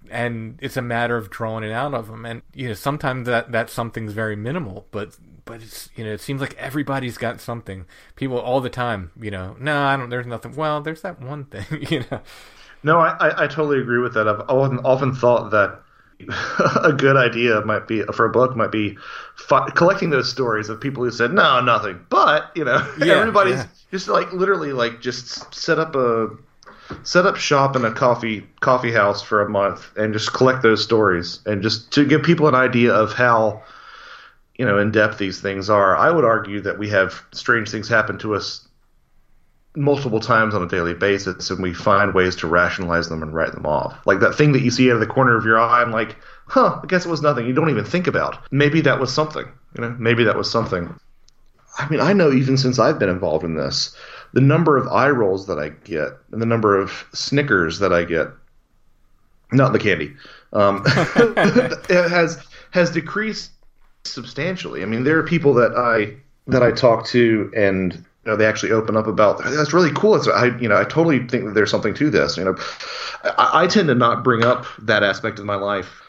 And 0.09 0.59
it's 0.61 0.77
a 0.77 0.81
matter 0.81 1.17
of 1.17 1.29
drawing 1.29 1.63
it 1.63 1.71
out 1.71 1.93
of 1.93 2.07
them. 2.07 2.25
And, 2.25 2.43
you 2.53 2.67
know, 2.67 2.75
sometimes 2.75 3.25
that, 3.27 3.51
that 3.51 3.69
something's 3.69 4.13
very 4.13 4.35
minimal, 4.35 4.85
but 4.91 5.17
but 5.45 5.61
it's 5.61 5.89
you 5.95 6.05
know 6.05 6.11
it 6.11 6.21
seems 6.21 6.41
like 6.41 6.55
everybody's 6.57 7.17
got 7.17 7.41
something. 7.41 7.85
People 8.15 8.39
all 8.39 8.61
the 8.61 8.69
time, 8.69 9.11
you 9.19 9.31
know, 9.31 9.55
no, 9.59 9.83
I 9.83 9.97
don't. 9.97 10.09
There's 10.09 10.25
nothing. 10.25 10.55
Well, 10.55 10.81
there's 10.81 11.01
that 11.01 11.21
one 11.21 11.45
thing, 11.45 11.65
you 11.89 12.03
know. 12.09 12.21
No, 12.83 12.99
I, 12.99 13.15
I, 13.19 13.43
I 13.43 13.47
totally 13.47 13.79
agree 13.79 13.99
with 13.99 14.13
that. 14.15 14.27
I've 14.27 14.41
often, 14.49 14.79
often 14.79 15.13
thought 15.15 15.51
that 15.51 15.81
a 16.83 16.93
good 16.93 17.15
idea 17.17 17.61
might 17.61 17.87
be 17.87 18.03
for 18.03 18.25
a 18.25 18.29
book 18.29 18.55
might 18.55 18.71
be 18.71 18.97
fi- 19.35 19.69
collecting 19.71 20.09
those 20.09 20.29
stories 20.29 20.69
of 20.69 20.79
people 20.79 21.03
who 21.03 21.11
said 21.11 21.33
no, 21.33 21.59
nothing, 21.61 21.99
but 22.09 22.51
you 22.55 22.63
know, 22.65 22.77
Yeah, 22.99 23.13
everybody's 23.15 23.57
yeah. 23.57 23.67
just 23.91 24.07
like 24.07 24.31
literally 24.33 24.73
like 24.73 25.01
just 25.01 25.53
set 25.53 25.79
up 25.79 25.95
a 25.95 26.29
set 27.03 27.25
up 27.25 27.35
shop 27.37 27.75
in 27.75 27.85
a 27.85 27.91
coffee 27.91 28.45
coffee 28.59 28.91
house 28.91 29.21
for 29.21 29.41
a 29.41 29.49
month 29.49 29.89
and 29.95 30.13
just 30.13 30.33
collect 30.33 30.61
those 30.61 30.83
stories 30.83 31.39
and 31.45 31.61
just 31.63 31.91
to 31.93 32.05
give 32.05 32.23
people 32.23 32.47
an 32.47 32.55
idea 32.55 32.93
of 32.93 33.13
how 33.13 33.63
you 34.57 34.65
know 34.65 34.77
in 34.77 34.91
depth 34.91 35.17
these 35.17 35.41
things 35.41 35.69
are. 35.69 35.95
I 35.97 36.11
would 36.11 36.25
argue 36.25 36.61
that 36.61 36.77
we 36.77 36.89
have 36.89 37.21
strange 37.33 37.69
things 37.71 37.87
happen 37.87 38.17
to 38.19 38.35
us 38.35 38.67
multiple 39.75 40.19
times 40.19 40.53
on 40.53 40.61
a 40.61 40.67
daily 40.67 40.93
basis 40.93 41.49
and 41.49 41.61
we 41.61 41.73
find 41.73 42.13
ways 42.13 42.35
to 42.35 42.47
rationalize 42.47 43.09
them 43.09 43.23
and 43.23 43.33
write 43.33 43.53
them 43.53 43.65
off. 43.65 43.97
Like 44.05 44.19
that 44.19 44.35
thing 44.35 44.51
that 44.51 44.61
you 44.61 44.71
see 44.71 44.89
out 44.89 44.95
of 44.95 44.99
the 44.99 45.07
corner 45.07 45.35
of 45.35 45.45
your 45.45 45.59
eye, 45.59 45.81
I'm 45.81 45.91
like, 45.91 46.15
huh, 46.45 46.79
I 46.81 46.85
guess 46.85 47.05
it 47.05 47.09
was 47.09 47.21
nothing. 47.21 47.47
You 47.47 47.53
don't 47.53 47.69
even 47.69 47.85
think 47.85 48.07
about. 48.07 48.37
Maybe 48.51 48.81
that 48.81 48.99
was 48.99 49.13
something. 49.13 49.45
You 49.75 49.81
know, 49.81 49.95
maybe 49.99 50.23
that 50.25 50.37
was 50.37 50.51
something. 50.51 50.93
I 51.77 51.89
mean, 51.89 51.99
I 51.99 52.13
know 52.13 52.31
even 52.31 52.57
since 52.57 52.77
I've 52.77 52.99
been 52.99 53.09
involved 53.09 53.43
in 53.43 53.55
this, 53.55 53.95
the 54.33 54.41
number 54.41 54.77
of 54.77 54.87
eye 54.87 55.09
rolls 55.09 55.47
that 55.47 55.57
I 55.57 55.69
get 55.69 56.09
and 56.31 56.41
the 56.41 56.45
number 56.45 56.79
of 56.79 57.05
Snickers 57.13 57.79
that 57.79 57.91
I 57.91 58.03
get, 58.03 58.27
not 59.51 59.73
the 59.73 59.79
candy, 59.79 60.13
um, 60.53 60.83
it 60.85 62.09
has 62.09 62.37
has 62.71 62.91
decreased 62.91 63.51
substantially. 64.03 64.83
I 64.83 64.85
mean, 64.85 65.03
there 65.03 65.17
are 65.17 65.23
people 65.23 65.55
that 65.55 65.75
I 65.75 66.15
that 66.47 66.61
I 66.61 66.71
talk 66.71 67.05
to 67.07 67.51
and 67.55 68.03
you 68.25 68.31
know, 68.31 68.37
they 68.37 68.45
actually 68.45 68.71
open 68.71 68.95
up 68.95 69.07
about 69.07 69.43
that's 69.43 69.73
really 69.73 69.91
cool. 69.91 70.15
It's, 70.15 70.27
I 70.27 70.57
you 70.57 70.69
know 70.69 70.77
I 70.77 70.85
totally 70.85 71.27
think 71.27 71.45
that 71.45 71.53
there's 71.53 71.71
something 71.71 71.93
to 71.95 72.09
this. 72.09 72.37
You 72.37 72.45
know, 72.45 72.55
I, 73.23 73.63
I 73.63 73.67
tend 73.67 73.89
to 73.89 73.95
not 73.95 74.23
bring 74.23 74.45
up 74.45 74.65
that 74.79 75.03
aspect 75.03 75.39
of 75.39 75.45
my 75.45 75.55
life, 75.55 76.01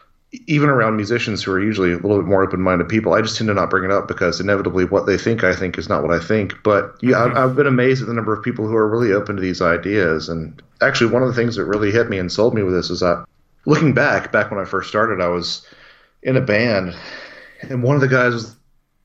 even 0.47 0.69
around 0.69 0.97
musicians 0.97 1.43
who 1.43 1.51
are 1.51 1.61
usually 1.61 1.93
a 1.93 1.97
little 1.97 2.19
bit 2.19 2.27
more 2.27 2.45
open-minded 2.45 2.89
people. 2.89 3.15
I 3.15 3.21
just 3.21 3.37
tend 3.37 3.49
to 3.49 3.55
not 3.55 3.69
bring 3.69 3.85
it 3.85 3.91
up 3.91 4.07
because 4.07 4.41
inevitably 4.41 4.85
what 4.85 5.07
they 5.07 5.19
think 5.19 5.43
I 5.43 5.57
think 5.57 5.77
is 5.77 5.89
not 5.89 6.05
what 6.05 6.13
I 6.13 6.21
think. 6.21 6.63
But 6.63 6.97
yeah, 7.03 7.21
I've, 7.21 7.31
mm-hmm. 7.31 7.39
I've 7.39 7.57
been 7.57 7.67
amazed 7.67 8.01
at 8.03 8.07
the 8.07 8.15
number 8.15 8.33
of 8.33 8.45
people 8.45 8.69
who 8.69 8.77
are 8.77 8.89
really 8.89 9.13
open 9.13 9.35
to 9.35 9.43
these 9.43 9.61
ideas. 9.61 10.29
And 10.29 10.63
actually, 10.81 11.11
one 11.11 11.23
of 11.23 11.29
the 11.29 11.35
things 11.35 11.57
that 11.57 11.65
really 11.65 11.91
hit 11.91 12.09
me 12.09 12.19
and 12.19 12.31
sold 12.31 12.55
me 12.55 12.63
with 12.63 12.75
this 12.75 12.91
is 12.91 13.01
that 13.01 13.27
looking 13.67 13.93
back, 13.93 14.31
back 14.31 14.53
when 14.53 14.61
I 14.61 14.67
first 14.67 14.89
started, 14.89 15.21
I 15.21 15.29
was 15.29 15.67
in 16.23 16.37
a 16.37 16.41
band, 16.41 16.95
and 17.63 17.83
one 17.83 17.97
of 17.97 18.03
the 18.03 18.09
guys 18.09 18.35
was 18.35 18.57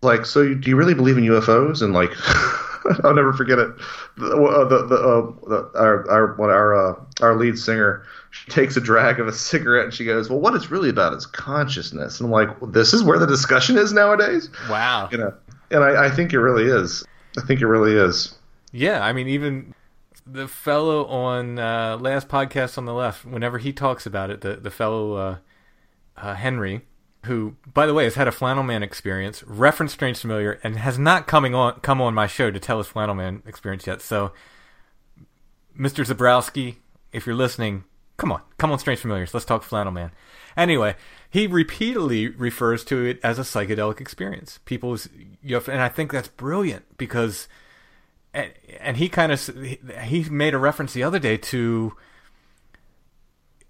like, 0.03 0.27
"So 0.27 0.53
do 0.53 0.69
you 0.69 0.75
really 0.75 0.93
believe 0.93 1.17
in 1.17 1.23
UFOs?" 1.23 1.81
And 1.81 1.91
like. 1.91 2.11
I'll 3.03 3.13
never 3.13 3.33
forget 3.33 3.59
it. 3.59 3.69
The 4.17 4.35
uh, 4.35 4.65
the, 4.65 4.85
the, 4.85 4.95
uh, 4.95 5.49
the 5.49 5.71
our 5.77 6.09
our 6.09 6.33
what 6.35 6.49
our 6.49 6.75
uh, 6.75 6.95
our 7.21 7.35
lead 7.35 7.57
singer 7.57 8.03
she 8.31 8.49
takes 8.51 8.77
a 8.77 8.81
drag 8.81 9.19
of 9.19 9.27
a 9.27 9.33
cigarette 9.33 9.85
and 9.85 9.93
she 9.93 10.05
goes, 10.05 10.29
"Well, 10.29 10.39
what 10.39 10.55
it's 10.55 10.71
really 10.71 10.89
about 10.89 11.13
is 11.13 11.25
consciousness." 11.25 12.19
And 12.19 12.27
I'm 12.27 12.31
like, 12.31 12.61
well, 12.61 12.69
"This 12.71 12.93
is 12.93 13.03
where 13.03 13.19
the 13.19 13.27
discussion 13.27 13.77
is 13.77 13.91
nowadays." 13.93 14.49
Wow. 14.69 15.09
You 15.11 15.17
know, 15.17 15.33
and 15.71 15.83
I, 15.83 16.05
I 16.05 16.09
think 16.09 16.33
it 16.33 16.39
really 16.39 16.65
is. 16.65 17.03
I 17.37 17.41
think 17.41 17.61
it 17.61 17.67
really 17.67 17.93
is. 17.93 18.35
Yeah, 18.71 19.03
I 19.03 19.13
mean, 19.13 19.27
even 19.27 19.73
the 20.25 20.47
fellow 20.47 21.05
on 21.05 21.57
uh, 21.57 21.97
last 21.99 22.27
podcast 22.27 22.77
on 22.77 22.85
the 22.85 22.93
left, 22.93 23.25
whenever 23.25 23.57
he 23.57 23.73
talks 23.73 24.05
about 24.05 24.29
it, 24.29 24.41
the 24.41 24.55
the 24.55 24.71
fellow 24.71 25.13
uh, 25.13 25.37
uh, 26.17 26.35
Henry, 26.35 26.81
who, 27.25 27.55
by 27.73 27.85
the 27.85 27.93
way, 27.93 28.05
has 28.05 28.15
had 28.15 28.27
a 28.27 28.31
flannel 28.31 28.63
man 28.63 28.83
experience, 28.83 29.43
referenced 29.43 29.95
Strange 29.95 30.19
Familiar, 30.19 30.59
and 30.63 30.77
has 30.77 30.97
not 30.97 31.27
coming 31.27 31.53
on 31.53 31.79
come 31.81 32.01
on 32.01 32.13
my 32.13 32.27
show 32.27 32.49
to 32.51 32.59
tell 32.59 32.77
his 32.77 32.87
flannel 32.87 33.15
man 33.15 33.43
experience 33.45 33.85
yet. 33.85 34.01
So, 34.01 34.31
Mr. 35.77 36.05
Zebrowski, 36.05 36.77
if 37.11 37.25
you're 37.25 37.35
listening, 37.35 37.83
come 38.17 38.31
on, 38.31 38.41
come 38.57 38.71
on, 38.71 38.79
Strange 38.79 38.99
Familiars, 38.99 39.33
let's 39.33 39.45
talk 39.45 39.63
flannel 39.63 39.91
man. 39.91 40.11
Anyway, 40.55 40.95
he 41.29 41.45
repeatedly 41.45 42.27
refers 42.27 42.83
to 42.85 43.05
it 43.05 43.19
as 43.23 43.37
a 43.37 43.43
psychedelic 43.43 44.01
experience. 44.01 44.59
People's, 44.65 45.09
you 45.43 45.57
know, 45.57 45.63
and 45.67 45.81
I 45.81 45.89
think 45.89 46.11
that's 46.11 46.27
brilliant 46.27 46.97
because 46.97 47.47
and, 48.33 48.53
and 48.79 48.97
he 48.97 49.09
kind 49.09 49.31
of 49.31 49.45
he 50.03 50.23
made 50.29 50.53
a 50.53 50.57
reference 50.57 50.93
the 50.93 51.03
other 51.03 51.19
day 51.19 51.37
to 51.37 51.95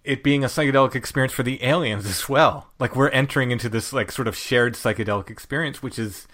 it 0.10 0.24
being 0.24 0.44
a 0.44 0.48
psychedelic 0.48 0.96
experience 0.96 1.32
for 1.32 1.44
the 1.44 1.64
aliens 1.64 2.06
as 2.08 2.28
well. 2.28 2.72
Like 2.80 2.96
we're 2.96 3.10
entering 3.10 3.52
into 3.52 3.70
this 3.70 3.94
like 3.94 4.12
sort 4.12 4.28
of 4.28 4.36
shared 4.36 4.74
psychedelic 4.74 5.30
experience, 5.30 5.84
which 5.84 6.00
is, 6.00 6.28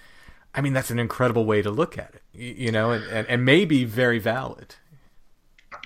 I 0.54 0.62
mean, 0.62 0.72
that's 0.72 0.90
an 0.92 0.98
incredible 0.98 1.44
way 1.44 1.62
to 1.62 1.70
look 1.70 1.98
at 1.98 2.16
it, 2.16 2.22
you, 2.34 2.72
know, 2.72 2.92
and, 2.92 3.04
and, 3.06 3.28
and 3.28 3.44
maybe 3.44 3.84
very 3.84 4.18
valid. 4.18 4.76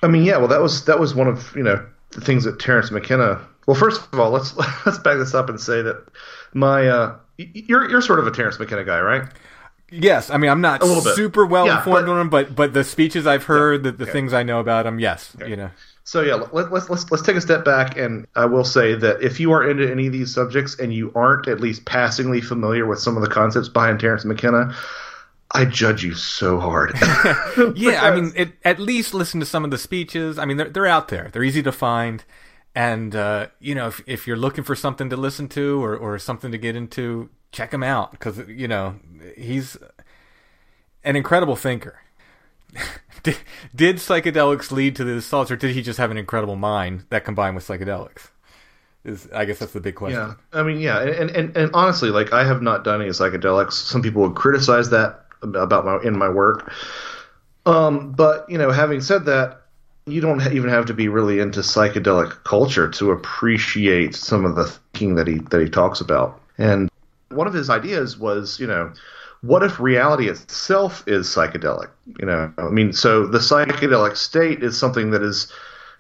I 0.04 0.08
mean, 0.08 0.24
yeah. 0.24 0.38
Well, 0.38 0.48
that 0.50 0.62
was 0.62 0.86
that 0.86 1.00
was 1.00 1.16
one 1.16 1.28
of 1.28 1.52
you 1.56 1.64
know 1.64 1.84
the 2.12 2.22
things 2.22 2.44
that 2.44 2.60
Terence 2.60 2.92
McKenna. 2.92 3.42
Well, 3.66 3.76
first 3.76 4.02
of 4.14 4.20
all, 4.20 4.30
let's 4.30 4.56
let's 4.86 5.00
back 5.00 5.18
this 5.18 5.34
up 5.34 5.50
and 5.50 5.60
say 5.60 5.82
that 5.82 6.08
my 6.54 6.88
uh, 6.88 7.18
you're 7.38 7.90
you're 7.90 8.02
sort 8.02 8.20
of 8.20 8.28
a 8.28 8.32
Terence 8.32 8.60
McKenna 8.60 8.84
guy, 8.84 9.00
right? 9.00 9.24
Yes, 9.92 10.30
I 10.30 10.38
mean 10.38 10.52
I'm 10.52 10.62
not 10.62 10.84
A 10.84 10.86
little 10.86 11.02
super 11.02 11.44
well 11.46 11.66
Yeah, 11.66 11.78
informed 11.78 12.06
but- 12.06 12.12
on 12.14 12.22
him, 12.22 12.30
but 12.30 12.56
but 12.56 12.74
the 12.74 12.84
speeches 12.84 13.26
I've 13.26 13.46
heard, 13.46 13.82
the, 13.82 13.92
the 13.92 14.04
okay. 14.04 14.12
things 14.12 14.32
I 14.32 14.44
know 14.44 14.60
about 14.60 14.86
him, 14.86 15.00
yes, 15.00 15.36
you 15.46 15.56
know. 15.56 15.72
So 16.10 16.22
yeah, 16.22 16.34
let, 16.52 16.72
let's 16.74 16.90
let's 16.90 17.12
let's 17.12 17.22
take 17.22 17.36
a 17.36 17.42
step 17.42 17.64
back, 17.64 17.96
and 17.96 18.26
I 18.36 18.46
will 18.46 18.64
say 18.64 18.96
that 18.96 19.22
if 19.22 19.40
you 19.40 19.52
are 19.52 19.70
into 19.70 19.88
any 19.88 20.08
of 20.08 20.12
these 20.12 20.34
subjects 20.34 20.76
and 20.80 20.92
you 20.92 21.12
aren't 21.14 21.48
at 21.48 21.60
least 21.60 21.86
passingly 21.86 22.42
familiar 22.42 22.88
with 22.88 22.98
some 22.98 23.16
of 23.16 23.22
the 23.22 23.30
concepts 23.30 23.70
behind 23.70 24.00
Terence 24.00 24.26
McKenna, 24.26 24.76
I 25.52 25.66
judge 25.66 26.04
you 26.04 26.16
so 26.16 26.60
hard. 26.60 26.96
Yeah, 27.76 28.04
I 28.04 28.16
mean, 28.16 28.34
it, 28.36 28.54
at 28.66 28.80
least 28.80 29.14
listen 29.14 29.40
to 29.40 29.46
some 29.46 29.64
of 29.64 29.70
the 29.70 29.78
speeches. 29.78 30.40
I 30.40 30.46
mean, 30.46 30.58
they're 30.58 30.70
they're 30.72 30.88
out 30.88 31.10
there. 31.10 31.30
They're 31.32 31.44
easy 31.44 31.62
to 31.62 31.72
find, 31.72 32.24
and 32.74 33.16
uh, 33.16 33.50
you 33.60 33.76
know, 33.76 33.86
if 33.86 34.02
if 34.08 34.26
you're 34.26 34.36
looking 34.36 34.64
for 34.64 34.74
something 34.74 35.12
to 35.12 35.16
listen 35.16 35.48
to 35.50 35.84
or 35.84 35.96
or 35.96 36.18
something 36.18 36.52
to 36.52 36.58
get 36.58 36.76
into, 36.76 37.30
check 37.52 37.72
him 37.72 37.84
out 37.84 38.14
because 38.14 38.40
you 38.48 38.68
know 38.68 38.96
he's 39.38 39.78
an 41.04 41.16
incredible 41.16 41.56
thinker. 41.56 42.00
did, 43.24 43.38
did 43.76 43.96
psychedelics 43.98 44.72
lead 44.72 44.96
to 44.98 45.04
this 45.04 45.28
thoughts, 45.28 45.52
or 45.52 45.56
did 45.56 45.76
he 45.76 45.82
just 45.82 46.00
have 46.00 46.12
an 46.12 46.18
incredible 46.18 46.56
mind 46.56 47.06
that 47.10 47.26
combined 47.26 47.56
with 47.56 47.68
psychedelics? 47.68 48.30
Is 49.06 49.30
I 49.34 49.46
guess 49.46 49.60
that's 49.60 49.72
the 49.72 49.80
big 49.80 49.96
question. 49.96 50.20
Yeah, 50.20 50.34
I 50.60 50.64
mean, 50.64 50.80
yeah, 50.80 51.02
and, 51.02 51.30
and 51.30 51.56
and 51.56 51.72
honestly, 51.74 52.10
like 52.10 52.34
I 52.34 52.44
have 52.44 52.62
not 52.62 52.84
done 52.84 53.02
any 53.02 53.12
psychedelics. 53.12 53.74
Some 53.74 54.02
people 54.02 54.24
would 54.24 54.36
criticize 54.36 54.90
that 54.90 55.26
about 55.42 55.86
my 55.86 56.00
in 56.04 56.18
my 56.18 56.30
work. 56.30 56.72
Um, 57.66 58.12
but 58.12 58.50
you 58.50 58.58
know, 58.58 58.72
having 58.72 59.00
said 59.00 59.26
that, 59.26 59.62
you 60.06 60.22
don't 60.22 60.42
even 60.52 60.70
have 60.70 60.86
to 60.88 60.94
be 60.94 61.08
really 61.08 61.40
into 61.40 61.62
psychedelic 61.62 62.44
culture 62.44 62.90
to 62.90 63.12
appreciate 63.12 64.16
some 64.16 64.44
of 64.44 64.56
the 64.56 64.66
thinking 64.66 65.16
that 65.16 65.28
he 65.28 65.36
that 65.50 65.62
he 65.62 65.70
talks 65.70 66.02
about. 66.02 66.42
And 66.58 66.90
one 67.30 67.48
of 67.48 67.54
his 67.54 67.70
ideas 67.70 68.18
was, 68.18 68.60
you 68.60 68.68
know, 68.68 68.92
what 69.42 69.64
if 69.64 69.80
reality 69.80 70.30
itself 70.30 71.04
is 71.08 71.28
psychedelic? 71.28 71.90
You 72.20 72.26
know, 72.26 72.54
I 72.58 72.70
mean, 72.70 72.94
so 72.94 73.26
the 73.26 73.40
psychedelic 73.40 74.18
state 74.18 74.64
is 74.64 74.78
something 74.78 75.12
that 75.12 75.24
is 75.24 75.52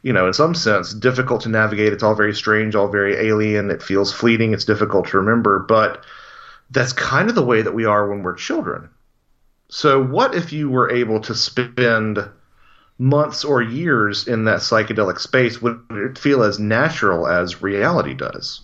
you 0.01 0.13
know, 0.13 0.27
in 0.27 0.33
some 0.33 0.55
sense, 0.55 0.93
difficult 0.93 1.41
to 1.41 1.49
navigate. 1.49 1.91
It's 1.91 2.03
all 2.03 2.15
very 2.15 2.33
strange, 2.33 2.75
all 2.75 2.87
very 2.87 3.15
alien. 3.15 3.69
It 3.69 3.83
feels 3.83 4.13
fleeting. 4.13 4.53
It's 4.53 4.65
difficult 4.65 5.09
to 5.09 5.17
remember, 5.17 5.59
but 5.59 6.05
that's 6.71 6.93
kind 6.93 7.29
of 7.29 7.35
the 7.35 7.43
way 7.45 7.61
that 7.61 7.73
we 7.73 7.85
are 7.85 8.07
when 8.07 8.23
we're 8.23 8.35
children. 8.35 8.89
So, 9.69 10.01
what 10.01 10.35
if 10.35 10.53
you 10.53 10.69
were 10.69 10.91
able 10.91 11.19
to 11.21 11.35
spend 11.35 12.27
months 12.97 13.43
or 13.43 13.61
years 13.61 14.27
in 14.27 14.45
that 14.45 14.59
psychedelic 14.59 15.19
space? 15.19 15.61
Would 15.61 15.81
it 15.91 16.17
feel 16.17 16.43
as 16.43 16.59
natural 16.59 17.27
as 17.27 17.61
reality 17.61 18.13
does? 18.13 18.61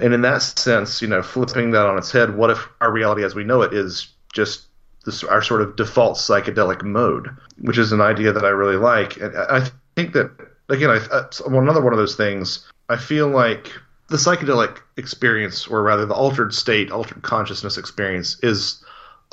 And 0.00 0.14
in 0.14 0.22
that 0.22 0.42
sense, 0.42 1.02
you 1.02 1.08
know, 1.08 1.22
flipping 1.22 1.72
that 1.72 1.86
on 1.86 1.98
its 1.98 2.10
head, 2.10 2.36
what 2.36 2.50
if 2.50 2.66
our 2.80 2.90
reality 2.90 3.24
as 3.24 3.34
we 3.34 3.44
know 3.44 3.62
it 3.62 3.72
is 3.74 4.08
just 4.32 4.62
this, 5.04 5.22
our 5.24 5.42
sort 5.42 5.62
of 5.62 5.76
default 5.76 6.16
psychedelic 6.16 6.82
mode, 6.82 7.28
which 7.60 7.78
is 7.78 7.92
an 7.92 8.00
idea 8.00 8.32
that 8.32 8.44
I 8.44 8.48
really 8.50 8.76
like. 8.76 9.16
And 9.18 9.36
I 9.36 9.58
I 9.58 9.70
think 9.94 10.14
that 10.14 10.30
again, 10.68 10.90
I, 10.90 11.00
well, 11.46 11.60
another 11.60 11.82
one 11.82 11.92
of 11.92 11.98
those 11.98 12.14
things. 12.14 12.66
I 12.88 12.96
feel 12.96 13.28
like 13.28 13.72
the 14.08 14.16
psychedelic 14.16 14.78
experience, 14.96 15.66
or 15.66 15.82
rather 15.82 16.06
the 16.06 16.14
altered 16.14 16.54
state, 16.54 16.90
altered 16.90 17.22
consciousness 17.22 17.78
experience, 17.78 18.38
is 18.42 18.82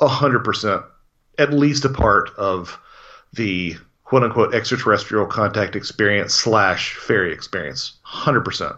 hundred 0.00 0.44
percent, 0.44 0.82
at 1.38 1.52
least 1.52 1.84
a 1.84 1.88
part 1.88 2.30
of 2.36 2.78
the 3.32 3.76
quote 4.04 4.22
unquote 4.22 4.54
extraterrestrial 4.54 5.26
contact 5.26 5.76
experience 5.76 6.34
slash 6.34 6.94
fairy 6.94 7.32
experience. 7.32 7.98
Hundred 8.02 8.44
percent. 8.44 8.74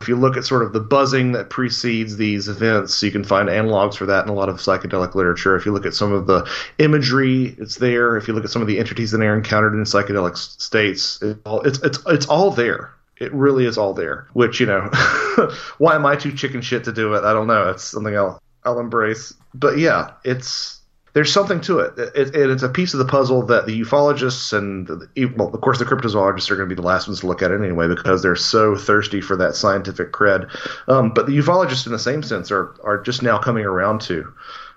If 0.00 0.08
you 0.08 0.16
look 0.16 0.36
at 0.36 0.44
sort 0.44 0.62
of 0.62 0.72
the 0.72 0.80
buzzing 0.80 1.32
that 1.32 1.50
precedes 1.50 2.16
these 2.16 2.48
events, 2.48 3.02
you 3.02 3.10
can 3.10 3.24
find 3.24 3.48
analogs 3.48 3.96
for 3.96 4.06
that 4.06 4.24
in 4.24 4.30
a 4.30 4.34
lot 4.34 4.48
of 4.48 4.56
psychedelic 4.56 5.14
literature. 5.14 5.56
If 5.56 5.66
you 5.66 5.72
look 5.72 5.86
at 5.86 5.94
some 5.94 6.12
of 6.12 6.26
the 6.26 6.48
imagery, 6.78 7.56
it's 7.58 7.76
there. 7.76 8.16
If 8.16 8.28
you 8.28 8.34
look 8.34 8.44
at 8.44 8.50
some 8.50 8.62
of 8.62 8.68
the 8.68 8.78
entities 8.78 9.10
that 9.12 9.20
are 9.20 9.36
encountered 9.36 9.74
in 9.74 9.82
psychedelic 9.84 10.36
states, 10.36 11.18
it's 11.22 11.78
it's 11.84 11.98
it's 12.06 12.26
all 12.26 12.50
there. 12.50 12.92
It 13.18 13.32
really 13.32 13.64
is 13.64 13.78
all 13.78 13.94
there. 13.94 14.28
Which 14.34 14.60
you 14.60 14.66
know, 14.66 14.90
why 15.78 15.94
am 15.94 16.04
I 16.04 16.16
too 16.16 16.32
chicken 16.32 16.60
shit 16.60 16.84
to 16.84 16.92
do 16.92 17.14
it? 17.14 17.24
I 17.24 17.32
don't 17.32 17.46
know. 17.46 17.70
It's 17.70 17.84
something 17.84 18.16
I'll 18.16 18.42
I'll 18.64 18.78
embrace. 18.78 19.32
But 19.54 19.78
yeah, 19.78 20.12
it's 20.24 20.75
there's 21.16 21.32
something 21.32 21.62
to 21.62 21.78
it. 21.78 21.98
It, 21.98 22.36
it. 22.36 22.50
It's 22.50 22.62
a 22.62 22.68
piece 22.68 22.92
of 22.92 22.98
the 22.98 23.06
puzzle 23.06 23.40
that 23.46 23.64
the 23.64 23.80
ufologists 23.80 24.52
and, 24.52 24.86
the, 24.86 25.32
well, 25.34 25.48
of 25.48 25.58
course, 25.62 25.78
the 25.78 25.86
cryptozoologists 25.86 26.50
are 26.50 26.56
going 26.56 26.68
to 26.68 26.74
be 26.74 26.78
the 26.78 26.86
last 26.86 27.08
ones 27.08 27.20
to 27.20 27.26
look 27.26 27.40
at 27.40 27.50
it 27.50 27.58
anyway 27.58 27.88
because 27.88 28.22
they're 28.22 28.36
so 28.36 28.76
thirsty 28.76 29.22
for 29.22 29.34
that 29.34 29.54
scientific 29.54 30.12
cred. 30.12 30.54
Um, 30.88 31.14
but 31.14 31.24
the 31.24 31.32
ufologists, 31.38 31.86
in 31.86 31.92
the 31.92 31.98
same 31.98 32.22
sense, 32.22 32.50
are 32.50 32.76
are 32.84 33.00
just 33.00 33.22
now 33.22 33.38
coming 33.38 33.64
around 33.64 34.02
to 34.02 34.30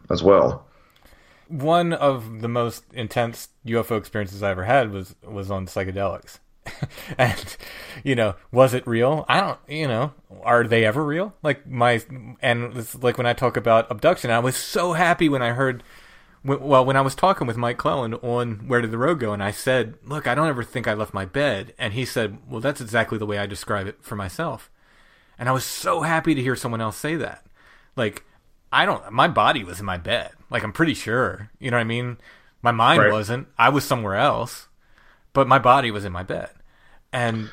as 0.09 0.23
well. 0.23 0.65
One 1.49 1.91
of 1.91 2.39
the 2.39 2.47
most 2.47 2.85
intense 2.93 3.49
UFO 3.65 3.97
experiences 3.97 4.41
I 4.41 4.51
ever 4.51 4.63
had 4.63 4.93
was 4.93 5.17
was 5.21 5.51
on 5.51 5.65
psychedelics. 5.65 6.39
and 7.17 7.57
you 8.03 8.15
know 8.15 8.35
was 8.51 8.75
it 8.75 8.85
real 8.85 9.25
i 9.27 9.39
don't 9.39 9.57
you 9.67 9.87
know 9.87 10.13
are 10.43 10.67
they 10.67 10.85
ever 10.85 11.03
real 11.03 11.33
like 11.41 11.65
my 11.65 11.99
and 12.41 12.77
it's 12.77 12.93
like 13.01 13.17
when 13.17 13.25
i 13.25 13.33
talk 13.33 13.57
about 13.57 13.89
abduction 13.89 14.29
i 14.29 14.37
was 14.37 14.55
so 14.55 14.93
happy 14.93 15.27
when 15.27 15.41
i 15.41 15.51
heard 15.51 15.81
well, 16.43 16.85
when 16.85 16.95
I 16.95 17.01
was 17.01 17.15
talking 17.15 17.47
with 17.47 17.57
Mike 17.57 17.77
Clelland 17.77 18.23
on 18.23 18.67
Where 18.67 18.81
Did 18.81 18.91
the 18.91 18.97
Road 18.97 19.19
Go, 19.19 19.33
and 19.33 19.43
I 19.43 19.51
said, 19.51 19.95
Look, 20.03 20.27
I 20.27 20.35
don't 20.35 20.47
ever 20.47 20.63
think 20.63 20.87
I 20.87 20.93
left 20.93 21.13
my 21.13 21.25
bed. 21.25 21.73
And 21.77 21.93
he 21.93 22.05
said, 22.05 22.37
Well, 22.47 22.61
that's 22.61 22.81
exactly 22.81 23.17
the 23.17 23.25
way 23.25 23.37
I 23.37 23.45
describe 23.45 23.87
it 23.87 23.97
for 24.01 24.15
myself. 24.15 24.71
And 25.37 25.49
I 25.49 25.51
was 25.51 25.65
so 25.65 26.01
happy 26.01 26.35
to 26.35 26.41
hear 26.41 26.55
someone 26.55 26.81
else 26.81 26.97
say 26.97 27.15
that. 27.15 27.45
Like, 27.95 28.25
I 28.71 28.85
don't, 28.85 29.11
my 29.11 29.27
body 29.27 29.63
was 29.63 29.79
in 29.79 29.85
my 29.85 29.97
bed. 29.97 30.31
Like, 30.49 30.63
I'm 30.63 30.73
pretty 30.73 30.93
sure. 30.93 31.49
You 31.59 31.71
know 31.71 31.77
what 31.77 31.81
I 31.81 31.85
mean? 31.85 32.17
My 32.61 32.71
mind 32.71 33.01
right. 33.01 33.11
wasn't. 33.11 33.47
I 33.57 33.69
was 33.69 33.85
somewhere 33.85 34.15
else, 34.15 34.67
but 35.33 35.47
my 35.47 35.59
body 35.59 35.91
was 35.91 36.05
in 36.05 36.11
my 36.11 36.23
bed. 36.23 36.51
And 37.11 37.49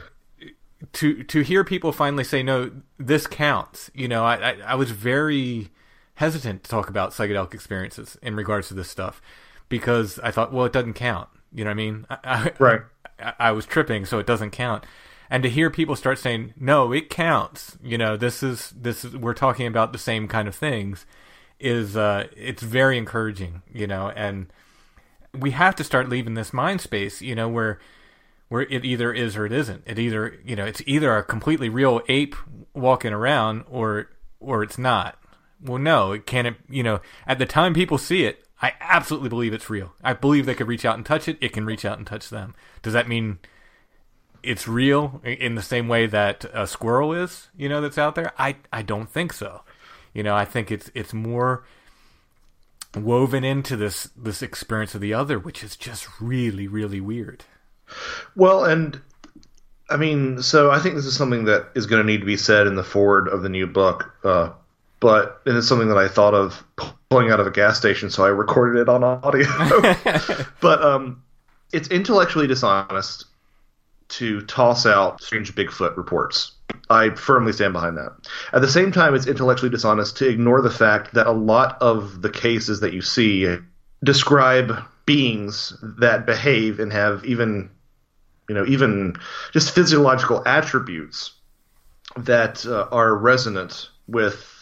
to 0.92 1.24
to 1.24 1.40
hear 1.40 1.64
people 1.64 1.92
finally 1.92 2.24
say, 2.24 2.42
No, 2.42 2.70
this 2.98 3.26
counts, 3.26 3.90
you 3.94 4.08
know, 4.08 4.24
I, 4.24 4.50
I, 4.50 4.56
I 4.66 4.74
was 4.74 4.90
very 4.90 5.70
hesitant 6.16 6.64
to 6.64 6.70
talk 6.70 6.88
about 6.88 7.12
psychedelic 7.12 7.54
experiences 7.54 8.18
in 8.22 8.36
regards 8.36 8.68
to 8.68 8.74
this 8.74 8.90
stuff 8.90 9.22
because 9.68 10.18
I 10.20 10.30
thought, 10.30 10.52
well, 10.52 10.64
it 10.64 10.72
doesn't 10.72 10.94
count. 10.94 11.28
You 11.54 11.64
know 11.64 11.70
what 11.70 11.74
I 11.74 11.76
mean? 11.76 12.06
I, 12.10 12.18
I, 12.24 12.52
right. 12.58 12.80
I, 13.18 13.32
I, 13.38 13.52
was 13.52 13.66
tripping, 13.66 14.04
so 14.04 14.18
it 14.18 14.26
doesn't 14.26 14.50
count. 14.50 14.84
And 15.30 15.42
to 15.42 15.50
hear 15.50 15.70
people 15.70 15.96
start 15.96 16.18
saying, 16.18 16.54
no, 16.58 16.92
it 16.92 17.10
counts. 17.10 17.76
You 17.82 17.98
know, 17.98 18.16
this 18.16 18.42
is 18.42 18.70
this 18.76 19.04
is 19.04 19.16
we're 19.16 19.34
talking 19.34 19.66
about 19.66 19.92
the 19.92 19.98
same 19.98 20.28
kind 20.28 20.48
of 20.48 20.54
things. 20.54 21.06
Is 21.58 21.96
uh, 21.96 22.28
it's 22.36 22.62
very 22.62 22.98
encouraging. 22.98 23.62
You 23.72 23.86
know, 23.86 24.10
and 24.10 24.46
we 25.32 25.50
have 25.52 25.74
to 25.76 25.84
start 25.84 26.08
leaving 26.08 26.34
this 26.34 26.52
mind 26.52 26.80
space. 26.80 27.22
You 27.22 27.34
know, 27.34 27.48
where 27.48 27.78
where 28.48 28.62
it 28.62 28.84
either 28.84 29.12
is 29.12 29.36
or 29.36 29.46
it 29.46 29.52
isn't. 29.52 29.82
It 29.86 29.98
either 29.98 30.38
you 30.44 30.54
know 30.54 30.64
it's 30.64 30.82
either 30.86 31.16
a 31.16 31.24
completely 31.24 31.68
real 31.68 32.02
ape 32.08 32.36
walking 32.74 33.12
around 33.12 33.64
or 33.68 34.10
or 34.38 34.62
it's 34.62 34.78
not 34.78 35.18
well, 35.62 35.78
no, 35.78 36.12
it 36.12 36.26
can't. 36.26 36.56
You 36.68 36.82
know, 36.82 37.00
at 37.26 37.38
the 37.38 37.46
time 37.46 37.74
people 37.74 37.98
see 37.98 38.24
it, 38.24 38.44
I 38.60 38.72
absolutely 38.80 39.28
believe 39.28 39.52
it's 39.52 39.70
real. 39.70 39.94
I 40.02 40.12
believe 40.12 40.46
they 40.46 40.54
could 40.54 40.68
reach 40.68 40.84
out 40.84 40.96
and 40.96 41.04
touch 41.04 41.28
it. 41.28 41.38
It 41.40 41.52
can 41.52 41.66
reach 41.66 41.84
out 41.84 41.98
and 41.98 42.06
touch 42.06 42.30
them. 42.30 42.54
Does 42.82 42.92
that 42.92 43.08
mean 43.08 43.38
it's 44.42 44.68
real 44.68 45.20
in 45.24 45.54
the 45.56 45.62
same 45.62 45.88
way 45.88 46.06
that 46.06 46.44
a 46.52 46.66
squirrel 46.66 47.12
is? 47.12 47.48
You 47.56 47.68
know, 47.68 47.80
that's 47.80 47.98
out 47.98 48.14
there. 48.14 48.32
I 48.38 48.56
I 48.72 48.82
don't 48.82 49.10
think 49.10 49.32
so. 49.32 49.62
You 50.14 50.22
know, 50.22 50.34
I 50.34 50.44
think 50.44 50.70
it's 50.70 50.90
it's 50.94 51.12
more 51.12 51.64
woven 52.94 53.44
into 53.44 53.76
this 53.76 54.08
this 54.16 54.42
experience 54.42 54.94
of 54.94 55.00
the 55.00 55.12
other, 55.12 55.38
which 55.38 55.62
is 55.62 55.76
just 55.76 56.08
really 56.20 56.66
really 56.66 57.00
weird. 57.00 57.44
Well, 58.34 58.64
and 58.64 59.00
I 59.90 59.96
mean, 59.96 60.42
so 60.42 60.70
I 60.70 60.78
think 60.78 60.94
this 60.94 61.06
is 61.06 61.16
something 61.16 61.44
that 61.44 61.70
is 61.74 61.86
going 61.86 62.04
to 62.04 62.06
need 62.06 62.20
to 62.20 62.26
be 62.26 62.36
said 62.36 62.66
in 62.66 62.74
the 62.74 62.82
forward 62.82 63.28
of 63.28 63.42
the 63.42 63.48
new 63.48 63.66
book. 63.66 64.14
Uh, 64.24 64.50
but 65.06 65.40
and 65.46 65.54
it 65.54 65.58
is 65.58 65.68
something 65.68 65.86
that 65.90 65.98
I 65.98 66.08
thought 66.08 66.34
of 66.34 66.64
pulling 67.10 67.30
out 67.30 67.38
of 67.38 67.46
a 67.46 67.52
gas 67.52 67.78
station, 67.78 68.10
so 68.10 68.24
I 68.24 68.28
recorded 68.30 68.80
it 68.80 68.88
on 68.88 69.04
audio. 69.04 69.46
but 70.60 70.82
um, 70.82 71.22
it's 71.72 71.86
intellectually 71.90 72.48
dishonest 72.48 73.26
to 74.08 74.40
toss 74.46 74.84
out 74.84 75.22
strange 75.22 75.54
Bigfoot 75.54 75.96
reports. 75.96 76.50
I 76.90 77.10
firmly 77.10 77.52
stand 77.52 77.72
behind 77.72 77.96
that. 77.98 78.16
At 78.52 78.62
the 78.62 78.68
same 78.68 78.90
time, 78.90 79.14
it's 79.14 79.28
intellectually 79.28 79.70
dishonest 79.70 80.16
to 80.16 80.28
ignore 80.28 80.60
the 80.60 80.70
fact 80.70 81.14
that 81.14 81.28
a 81.28 81.32
lot 81.32 81.80
of 81.80 82.20
the 82.20 82.30
cases 82.30 82.80
that 82.80 82.92
you 82.92 83.00
see 83.00 83.58
describe 84.02 84.76
beings 85.04 85.72
that 86.00 86.26
behave 86.26 86.80
and 86.80 86.92
have 86.92 87.24
even, 87.24 87.70
you 88.48 88.56
know, 88.56 88.66
even 88.66 89.16
just 89.52 89.72
physiological 89.72 90.42
attributes 90.44 91.32
that 92.16 92.66
uh, 92.66 92.88
are 92.90 93.14
resonant 93.14 93.90
with 94.08 94.55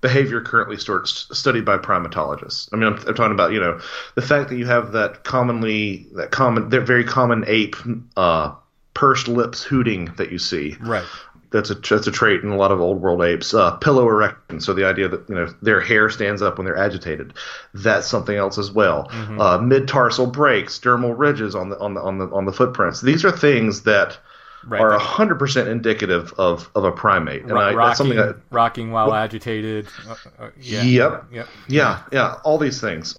behavior 0.00 0.40
currently 0.40 0.76
studied 0.76 1.64
by 1.64 1.76
primatologists. 1.76 2.68
I 2.72 2.76
mean, 2.76 2.92
I'm, 2.92 2.98
I'm, 3.06 3.14
talking 3.14 3.32
about 3.32 3.52
you 3.52 3.60
know 3.60 3.80
the 4.14 4.22
fact 4.22 4.48
that 4.50 4.56
you 4.56 4.66
have 4.66 4.92
that 4.92 5.24
commonly 5.24 6.06
that 6.12 6.30
common 6.30 6.68
that 6.68 6.82
very 6.82 7.04
common 7.04 7.44
ape 7.46 7.76
uh, 8.16 8.54
pursed 8.94 9.28
lips 9.28 9.62
hooting 9.62 10.06
that 10.16 10.30
you 10.30 10.38
see. 10.38 10.76
Right. 10.80 11.04
That's 11.50 11.70
a 11.70 11.74
that's 11.74 12.06
a 12.06 12.12
trait 12.12 12.42
in 12.42 12.50
a 12.50 12.56
lot 12.56 12.72
of 12.72 12.80
old 12.80 13.00
world 13.00 13.22
apes. 13.22 13.54
Uh, 13.54 13.78
piloerection, 13.78 14.62
so 14.62 14.74
the 14.74 14.84
idea 14.84 15.08
that 15.08 15.28
you 15.30 15.34
know 15.34 15.46
their 15.62 15.80
hair 15.80 16.10
stands 16.10 16.42
up 16.42 16.58
when 16.58 16.66
they're 16.66 16.76
agitated, 16.76 17.32
that's 17.72 18.06
something 18.06 18.36
else 18.36 18.58
as 18.58 18.70
well. 18.70 19.08
Mm-hmm. 19.08 19.40
Uh, 19.40 19.58
mid 19.58 19.88
tarsal 19.88 20.26
breaks, 20.26 20.78
dermal 20.78 21.14
ridges 21.16 21.54
on 21.54 21.70
the 21.70 21.78
on 21.78 21.94
the 21.94 22.02
on 22.02 22.18
the 22.18 22.26
on 22.26 22.44
the 22.44 22.52
footprints. 22.52 23.00
These 23.00 23.24
are 23.24 23.32
things 23.32 23.82
that 23.82 24.18
right. 24.66 24.80
are 24.80 24.98
hundred 24.98 25.38
percent 25.38 25.68
indicative 25.68 26.32
of, 26.38 26.70
of 26.74 26.84
a 26.84 26.92
primate, 26.92 27.42
and 27.42 27.58
I, 27.58 27.74
that's 27.74 27.98
something 27.98 28.16
that 28.16 28.36
rocking 28.50 28.90
while 28.90 29.08
well, 29.08 29.16
agitated. 29.16 29.86
Uh, 30.08 30.14
uh, 30.38 30.50
yeah, 30.60 30.82
yep, 30.82 31.24
yep, 31.32 31.48
yeah, 31.68 32.02
yeah, 32.12 32.34
all 32.44 32.58
these 32.58 32.80
things. 32.80 33.18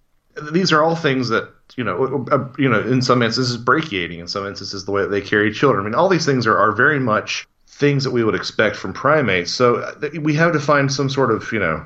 These 0.52 0.72
are 0.72 0.84
all 0.84 0.96
things 0.96 1.30
that 1.30 1.52
you 1.76 1.84
know, 1.84 2.26
uh, 2.32 2.48
you 2.58 2.70
know, 2.70 2.82
in 2.82 3.02
some 3.02 3.22
instances 3.22 3.58
brachiating, 3.58 4.20
in 4.20 4.28
some 4.28 4.46
instances 4.46 4.86
the 4.86 4.92
way 4.92 5.02
that 5.02 5.10
they 5.10 5.22
carry 5.22 5.52
children. 5.52 5.86
I 5.86 5.90
mean, 5.90 5.96
all 5.96 6.10
these 6.10 6.26
things 6.26 6.48
are, 6.48 6.58
are 6.58 6.72
very 6.72 7.00
much 7.00 7.48
things 7.68 8.04
that 8.04 8.12
we 8.12 8.24
would 8.24 8.36
expect 8.36 8.76
from 8.76 8.94
primates. 8.94 9.52
So 9.52 9.78
uh, 9.78 10.10
we 10.22 10.34
have 10.36 10.54
to 10.54 10.60
find 10.60 10.92
some 10.92 11.10
sort 11.10 11.32
of 11.32 11.52
you 11.52 11.60
know 11.60 11.86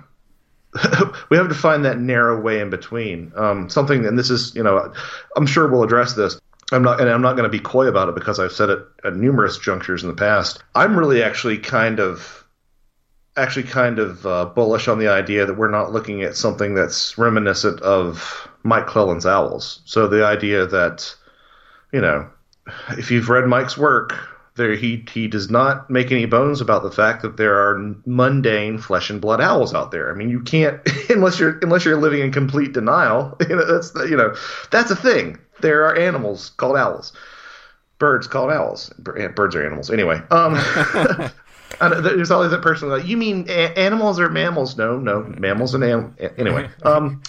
we 1.30 1.38
have 1.38 1.50
to 1.50 1.56
find 1.56 1.86
that 1.86 2.00
narrow 2.00 2.40
way 2.40 2.60
in 2.60 2.70
between. 2.70 3.32
Um, 3.36 3.70
something, 3.70 4.06
and 4.06 4.18
this 4.18 4.30
is, 4.30 4.56
you 4.56 4.64
know, 4.64 4.94
I'm 5.36 5.46
sure 5.46 5.68
we'll 5.68 5.84
address 5.84 6.14
this. 6.14 6.40
I'm 6.74 6.82
not, 6.82 7.00
and 7.00 7.10
I'm 7.10 7.22
not 7.22 7.34
going 7.34 7.50
to 7.50 7.58
be 7.58 7.60
coy 7.60 7.88
about 7.88 8.10
it 8.10 8.16
because 8.16 8.40
I've 8.40 8.52
said 8.52 8.70
it 8.70 8.80
at 9.04 9.16
numerous 9.16 9.58
junctures 9.58 10.04
in 10.04 10.10
the 10.10 10.16
past. 10.16 10.64
I'm 10.74 10.98
really 10.98 11.22
actually 11.22 11.60
kind 11.60 12.00
of, 12.00 12.46
actually 13.38 13.64
kind 13.64 14.00
of 14.00 14.26
uh, 14.26 14.46
bullish 14.46 14.88
on 14.88 15.00
the 15.00 15.08
idea 15.08 15.46
that 15.46 15.58
we're 15.58 15.70
not 15.70 15.92
looking 15.92 16.24
at 16.24 16.36
something 16.36 16.74
that's 16.74 17.18
reminiscent 17.18 17.80
of 17.82 18.50
Mike 18.64 18.88
Clelland's 18.88 19.26
Owls. 19.26 19.82
So 19.86 20.08
the 20.08 20.26
idea 20.26 20.66
that, 20.66 21.16
you 21.92 22.02
know, 22.02 22.30
if 22.98 23.12
you've 23.12 23.30
read 23.30 23.46
Mike's 23.46 23.78
work, 23.78 24.30
there 24.56 24.76
he 24.76 25.04
he 25.12 25.28
does 25.28 25.50
not 25.50 25.90
make 25.90 26.12
any 26.12 26.26
bones 26.26 26.62
about 26.62 26.84
the 26.84 26.92
fact 26.92 27.24
that 27.24 27.38
there 27.38 27.56
are 27.56 27.96
mundane 28.06 28.78
flesh 28.78 29.10
and 29.10 29.20
blood 29.20 29.42
owls 29.42 29.74
out 29.74 29.90
there. 29.90 30.12
I 30.12 30.16
mean, 30.16 30.30
you 30.30 30.42
can't 30.42 30.80
unless 31.10 31.40
you're 31.40 31.58
unless 31.64 31.86
you're 31.86 32.00
living 32.00 32.22
in 32.22 32.32
complete 32.32 32.74
denial. 32.74 33.36
You 33.50 33.56
know, 33.56 33.66
that's 33.66 33.94
you 34.10 34.16
know 34.16 34.36
that's 34.70 34.92
a 34.92 34.96
thing 34.96 35.40
there 35.64 35.86
are 35.86 35.96
animals 35.96 36.52
called 36.52 36.78
owls, 36.78 37.14
birds 37.98 38.28
called 38.28 38.52
owls. 38.52 38.90
Birds 39.00 39.56
are 39.56 39.66
animals 39.66 39.90
anyway. 39.90 40.22
Um, 40.30 40.54
there's 42.04 42.30
always 42.30 42.52
that 42.52 42.62
person 42.62 42.90
like, 42.90 43.08
you 43.08 43.18
mean 43.18 43.46
a- 43.50 43.78
animals 43.80 44.20
or 44.20 44.30
mammals? 44.30 44.78
No, 44.78 45.00
no, 45.00 45.24
mammals 45.40 45.74
and 45.74 45.84
am- 45.84 46.16
anyway. 46.38 46.70
Um, 46.84 47.24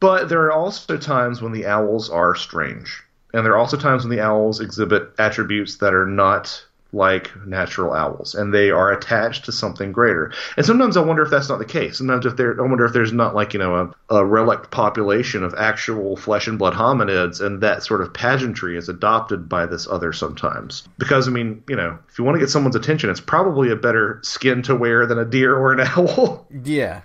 but 0.00 0.28
there 0.28 0.42
are 0.42 0.52
also 0.52 0.98
times 0.98 1.40
when 1.40 1.52
the 1.52 1.64
owls 1.66 2.10
are 2.10 2.34
strange, 2.34 3.02
and 3.32 3.46
there 3.46 3.52
are 3.52 3.58
also 3.58 3.76
times 3.78 4.04
when 4.04 4.14
the 4.14 4.22
owls 4.22 4.60
exhibit 4.60 5.10
attributes 5.18 5.76
that 5.76 5.94
are 5.94 6.06
not 6.06 6.62
like 6.92 7.34
natural 7.46 7.92
owls, 7.92 8.34
and 8.34 8.52
they 8.52 8.70
are 8.70 8.92
attached 8.92 9.46
to 9.46 9.52
something 9.52 9.92
greater. 9.92 10.32
And 10.56 10.66
sometimes 10.66 10.96
I 10.96 11.00
wonder 11.00 11.22
if 11.22 11.30
that's 11.30 11.48
not 11.48 11.58
the 11.58 11.64
case. 11.64 11.98
Sometimes 11.98 12.26
if 12.26 12.36
there, 12.36 12.58
I 12.58 12.62
wonder 12.62 12.84
if 12.84 12.92
there's 12.92 13.12
not 13.12 13.34
like 13.34 13.54
you 13.54 13.58
know 13.58 13.94
a, 14.10 14.16
a 14.16 14.24
relic 14.24 14.70
population 14.70 15.42
of 15.42 15.54
actual 15.54 16.16
flesh 16.16 16.46
and 16.46 16.58
blood 16.58 16.74
hominids, 16.74 17.40
and 17.40 17.60
that 17.62 17.82
sort 17.82 18.02
of 18.02 18.12
pageantry 18.12 18.76
is 18.76 18.88
adopted 18.88 19.48
by 19.48 19.66
this 19.66 19.88
other 19.88 20.12
sometimes. 20.12 20.86
Because 20.98 21.28
I 21.28 21.30
mean, 21.30 21.62
you 21.68 21.76
know, 21.76 21.98
if 22.08 22.18
you 22.18 22.24
want 22.24 22.36
to 22.36 22.40
get 22.40 22.50
someone's 22.50 22.76
attention, 22.76 23.10
it's 23.10 23.20
probably 23.20 23.70
a 23.70 23.76
better 23.76 24.20
skin 24.22 24.62
to 24.62 24.76
wear 24.76 25.06
than 25.06 25.18
a 25.18 25.24
deer 25.24 25.56
or 25.56 25.72
an 25.72 25.80
owl. 25.96 26.46
Yeah. 26.64 27.02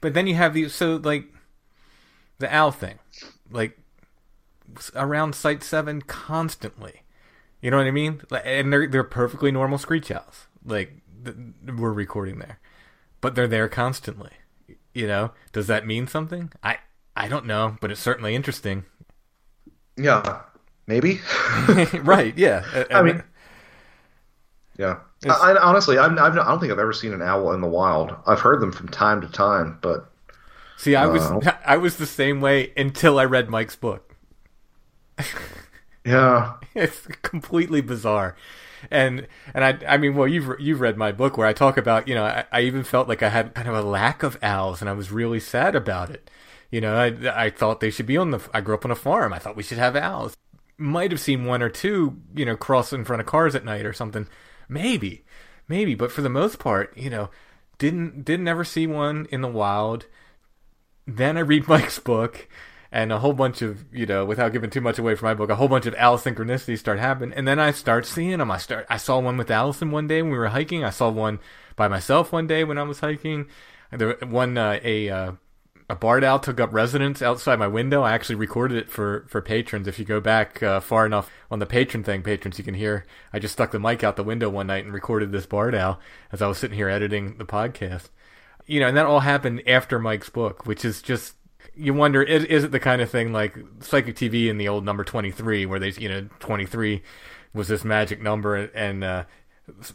But 0.00 0.14
then 0.14 0.26
you 0.26 0.34
have 0.34 0.54
these 0.54 0.74
so 0.74 0.96
like 0.96 1.24
the 2.38 2.54
owl 2.54 2.70
thing. 2.70 2.98
Like 3.50 3.78
around 4.94 5.34
site 5.34 5.62
7 5.62 6.02
constantly. 6.02 7.03
You 7.64 7.70
know 7.70 7.78
what 7.78 7.86
I 7.86 7.92
mean? 7.92 8.20
And 8.44 8.70
they're 8.70 8.86
they're 8.86 9.02
perfectly 9.02 9.50
normal 9.50 9.78
screech 9.78 10.10
owls. 10.10 10.48
Like 10.66 11.00
th- 11.24 11.34
we're 11.78 11.94
recording 11.94 12.38
there. 12.38 12.58
But 13.22 13.34
they're 13.34 13.48
there 13.48 13.70
constantly. 13.70 14.32
You 14.92 15.06
know? 15.06 15.30
Does 15.50 15.66
that 15.68 15.86
mean 15.86 16.06
something? 16.06 16.52
I 16.62 16.76
I 17.16 17.26
don't 17.26 17.46
know, 17.46 17.78
but 17.80 17.90
it's 17.90 18.02
certainly 18.02 18.34
interesting. 18.34 18.84
yeah, 19.96 20.42
maybe. 20.86 21.20
right, 22.02 22.36
yeah. 22.36 22.84
I 22.92 23.00
mean, 23.02 23.22
yeah. 24.76 24.98
I, 25.26 25.52
I, 25.52 25.62
honestly, 25.62 25.98
I'm, 25.98 26.18
I've, 26.18 26.36
I 26.36 26.44
don't 26.44 26.60
think 26.60 26.70
I've 26.70 26.78
ever 26.78 26.92
seen 26.92 27.14
an 27.14 27.22
owl 27.22 27.52
in 27.52 27.62
the 27.62 27.66
wild. 27.66 28.14
I've 28.26 28.40
heard 28.40 28.60
them 28.60 28.72
from 28.72 28.88
time 28.88 29.22
to 29.22 29.28
time, 29.28 29.78
but 29.80 30.10
See, 30.76 30.96
I 30.96 31.06
was 31.06 31.22
Uh, 31.22 31.56
I 31.66 31.78
was 31.78 31.96
the 31.96 32.06
same 32.06 32.42
way 32.42 32.72
until 32.76 33.18
I 33.18 33.24
read 33.24 33.48
Mike's 33.48 33.76
book. 33.76 34.16
Yeah, 36.04 36.54
it's 36.74 37.06
completely 37.22 37.80
bizarre. 37.80 38.36
And 38.90 39.26
and 39.54 39.64
i 39.64 39.94
i 39.94 39.96
mean 39.96 40.14
well 40.14 40.28
you've 40.28 40.60
you've 40.60 40.80
read 40.82 40.98
my 40.98 41.10
book 41.10 41.38
where 41.38 41.46
i 41.46 41.54
talk 41.54 41.78
about 41.78 42.06
you 42.06 42.14
know 42.14 42.24
i, 42.24 42.44
I 42.52 42.60
even 42.60 42.84
felt 42.84 43.08
like 43.08 43.22
i 43.22 43.30
had 43.30 43.54
kind 43.54 43.66
of 43.66 43.74
a 43.74 43.80
lack 43.80 44.22
of 44.22 44.36
owls 44.42 44.82
and 44.82 44.90
i 44.90 44.92
was 44.92 45.10
really 45.10 45.40
sad 45.40 45.74
about 45.74 46.10
it. 46.10 46.30
You 46.70 46.82
know 46.82 46.94
i 46.94 47.46
i 47.46 47.48
thought 47.50 47.80
they 47.80 47.90
should 47.90 48.04
be 48.04 48.18
on 48.18 48.30
the 48.30 48.40
i 48.52 48.60
grew 48.60 48.74
up 48.74 48.84
on 48.84 48.90
a 48.90 48.94
farm. 48.94 49.32
I 49.32 49.38
thought 49.38 49.56
we 49.56 49.62
should 49.62 49.78
have 49.78 49.96
owls. 49.96 50.36
Might 50.76 51.12
have 51.12 51.20
seen 51.20 51.46
one 51.46 51.62
or 51.62 51.70
two 51.70 52.20
you 52.36 52.44
know 52.44 52.56
cross 52.56 52.92
in 52.92 53.04
front 53.06 53.20
of 53.20 53.26
cars 53.26 53.54
at 53.54 53.64
night 53.64 53.86
or 53.86 53.94
something. 53.94 54.28
Maybe 54.68 55.24
maybe. 55.66 55.94
But 55.94 56.12
for 56.12 56.20
the 56.20 56.28
most 56.28 56.58
part 56.58 56.94
you 56.96 57.08
know 57.08 57.30
didn't 57.78 58.24
didn't 58.24 58.48
ever 58.48 58.64
see 58.64 58.86
one 58.86 59.26
in 59.30 59.40
the 59.40 59.48
wild. 59.48 60.06
Then 61.06 61.36
I 61.36 61.40
read 61.40 61.68
Mike's 61.68 61.98
book, 61.98 62.48
and 62.94 63.10
a 63.10 63.18
whole 63.18 63.32
bunch 63.32 63.60
of 63.60 63.84
you 63.92 64.06
know, 64.06 64.24
without 64.24 64.52
giving 64.52 64.70
too 64.70 64.80
much 64.80 65.00
away 65.00 65.16
from 65.16 65.26
my 65.26 65.34
book, 65.34 65.50
a 65.50 65.56
whole 65.56 65.66
bunch 65.66 65.84
of 65.84 65.96
owl 65.98 66.16
synchronicities 66.16 66.78
start 66.78 67.00
happening, 67.00 67.36
and 67.36 67.46
then 67.46 67.58
I 67.58 67.72
start 67.72 68.06
seeing 68.06 68.38
them. 68.38 68.52
I 68.52 68.58
start. 68.58 68.86
I 68.88 68.98
saw 68.98 69.18
one 69.18 69.36
with 69.36 69.50
Allison 69.50 69.90
one 69.90 70.06
day 70.06 70.22
when 70.22 70.30
we 70.30 70.38
were 70.38 70.46
hiking. 70.46 70.84
I 70.84 70.90
saw 70.90 71.10
one 71.10 71.40
by 71.74 71.88
myself 71.88 72.32
one 72.32 72.46
day 72.46 72.62
when 72.62 72.78
I 72.78 72.84
was 72.84 73.00
hiking. 73.00 73.46
There 73.90 74.16
one 74.22 74.56
uh, 74.56 74.78
a 74.84 75.08
uh, 75.08 75.32
a 75.90 75.96
barred 75.96 76.22
owl 76.22 76.38
took 76.38 76.60
up 76.60 76.72
residence 76.72 77.20
outside 77.20 77.58
my 77.58 77.66
window. 77.66 78.02
I 78.02 78.12
actually 78.12 78.36
recorded 78.36 78.78
it 78.78 78.88
for 78.88 79.26
for 79.28 79.42
patrons. 79.42 79.88
If 79.88 79.98
you 79.98 80.04
go 80.04 80.20
back 80.20 80.62
uh, 80.62 80.78
far 80.78 81.04
enough 81.04 81.28
on 81.50 81.58
the 81.58 81.66
Patreon 81.66 82.04
thing, 82.04 82.22
patrons, 82.22 82.58
you 82.58 82.64
can 82.64 82.74
hear. 82.74 83.04
I 83.32 83.40
just 83.40 83.54
stuck 83.54 83.72
the 83.72 83.80
mic 83.80 84.04
out 84.04 84.14
the 84.14 84.22
window 84.22 84.48
one 84.48 84.68
night 84.68 84.84
and 84.84 84.94
recorded 84.94 85.32
this 85.32 85.46
barred 85.46 85.74
owl 85.74 85.98
as 86.30 86.40
I 86.40 86.46
was 86.46 86.58
sitting 86.58 86.76
here 86.76 86.88
editing 86.88 87.38
the 87.38 87.44
podcast 87.44 88.10
you 88.66 88.80
know, 88.80 88.88
and 88.88 88.96
that 88.96 89.04
all 89.04 89.20
happened 89.20 89.62
after 89.66 89.98
Mike's 89.98 90.30
book, 90.30 90.64
which 90.64 90.86
is 90.86 91.02
just 91.02 91.34
you 91.76 91.94
wonder 91.94 92.22
is, 92.22 92.44
is 92.44 92.64
it 92.64 92.72
the 92.72 92.80
kind 92.80 93.02
of 93.02 93.10
thing 93.10 93.32
like 93.32 93.56
Psychic 93.80 94.16
TV 94.16 94.48
in 94.48 94.58
the 94.58 94.68
old 94.68 94.84
number 94.84 95.04
twenty 95.04 95.30
three, 95.30 95.66
where 95.66 95.78
they 95.78 95.90
you 95.90 96.08
know 96.08 96.28
twenty 96.38 96.66
three 96.66 97.02
was 97.52 97.68
this 97.68 97.84
magic 97.84 98.20
number, 98.20 98.56
and 98.56 99.04
uh, 99.04 99.24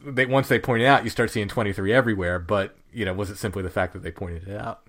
they 0.04 0.26
once 0.26 0.48
they 0.48 0.60
point 0.60 0.84
it 0.84 0.86
out, 0.86 1.04
you 1.04 1.10
start 1.10 1.32
seeing 1.32 1.48
twenty 1.48 1.74
three 1.74 1.94
everywhere. 1.94 2.40
But 2.40 2.76
you 2.94 3.06
know, 3.06 3.14
was 3.14 3.30
it 3.30 3.38
simply 3.38 3.64
the 3.64 3.70
fact 3.70 3.94
that 3.94 4.04
they 4.04 4.12
pointed 4.12 4.48
it 4.48 4.60
out? 4.60 4.82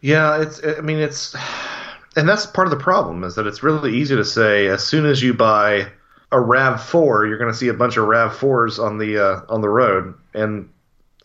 yeah. 0.00 0.40
It's. 0.40 0.60
I 0.64 0.80
mean, 0.80 0.98
it's, 0.98 1.34
and 2.16 2.28
that's 2.28 2.46
part 2.46 2.66
of 2.66 2.70
the 2.70 2.82
problem 2.82 3.24
is 3.24 3.34
that 3.34 3.46
it's 3.46 3.62
really 3.62 3.96
easy 3.96 4.16
to 4.16 4.24
say 4.24 4.68
as 4.68 4.86
soon 4.86 5.06
as 5.06 5.22
you 5.22 5.34
buy 5.34 5.86
a 6.32 6.40
Rav 6.40 6.82
Four, 6.82 7.26
you're 7.26 7.38
going 7.38 7.52
to 7.52 7.56
see 7.56 7.68
a 7.68 7.74
bunch 7.74 7.96
of 7.96 8.06
Rav 8.06 8.36
Fours 8.36 8.78
on 8.78 8.98
the 8.98 9.18
uh, 9.18 9.40
on 9.48 9.60
the 9.60 9.68
road, 9.68 10.14
and 10.34 10.68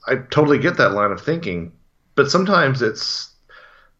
I 0.07 0.15
totally 0.15 0.59
get 0.59 0.77
that 0.77 0.93
line 0.93 1.11
of 1.11 1.21
thinking. 1.21 1.71
But 2.15 2.29
sometimes 2.29 2.81
it's 2.81 3.30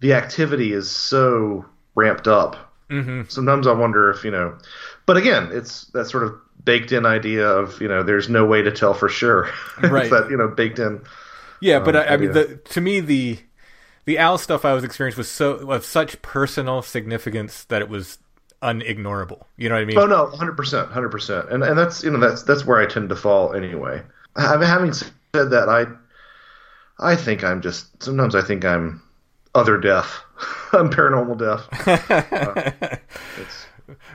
the 0.02 0.14
activity 0.14 0.74
is 0.74 0.92
so 0.92 1.66
ramped 1.96 2.28
up. 2.28 2.74
Mm-hmm. 2.90 3.30
Sometimes 3.30 3.68
I 3.68 3.72
wonder 3.72 4.10
if 4.10 4.26
you 4.26 4.32
know. 4.32 4.58
But 5.06 5.16
again, 5.18 5.50
it's 5.52 5.86
that 5.88 6.06
sort 6.06 6.24
of 6.24 6.34
baked 6.64 6.92
in 6.92 7.06
idea 7.06 7.48
of 7.48 7.80
you 7.82 7.88
know 7.88 8.04
there's 8.04 8.28
no 8.28 8.46
way 8.46 8.62
to 8.62 8.72
tell 8.72 8.94
for 8.94 9.08
sure. 9.08 9.50
Right. 9.82 10.04
it's 10.06 10.12
that 10.12 10.30
you 10.30 10.38
know 10.38 10.50
baked 10.50 10.80
in. 10.80 11.02
Yeah, 11.62 11.80
but 11.80 11.96
Um, 11.96 12.04
I, 12.04 12.14
I 12.14 12.18
mean, 12.18 12.34
the, 12.34 12.58
to 12.58 12.82
me, 12.82 13.00
the 13.00 13.40
the 14.06 14.20
owl 14.20 14.38
stuff 14.38 14.66
I 14.66 14.74
was 14.74 14.84
experiencing 14.84 15.20
was 15.20 15.30
so 15.30 15.72
of 15.72 15.86
such 15.86 16.22
personal 16.22 16.82
significance 16.82 17.64
that 17.66 17.82
it 17.82 17.90
was 17.90 18.18
unignorable. 18.62 19.46
You 19.58 19.70
know 19.70 19.76
what 19.76 19.82
I 19.82 19.86
mean? 19.86 19.98
Oh 19.98 20.06
no, 20.06 20.28
hundred 20.28 20.58
percent, 20.58 20.92
hundred 20.92 21.10
percent, 21.10 21.50
and 21.50 21.64
and 21.64 21.78
that's 21.78 22.04
you 22.04 22.12
know 22.12 22.20
that's 22.20 22.44
that's 22.44 22.66
where 22.66 22.82
I 22.82 22.88
tend 22.88 23.10
to 23.10 23.16
fall 23.16 23.54
anyway. 23.54 24.02
I 24.36 24.58
mean, 24.58 24.68
having 24.68 24.94
said 24.94 25.12
that, 25.34 25.70
I 25.70 25.86
I 27.00 27.16
think 27.16 27.44
I'm 27.44 27.62
just 27.62 28.04
sometimes 28.04 28.36
I 28.36 28.42
think 28.42 28.66
I'm 28.66 29.02
other 29.56 29.78
deaf. 29.78 30.24
I'm 30.74 30.90
paranormal 30.90 31.38
deaf. 31.38 33.02
It's, 33.38 33.66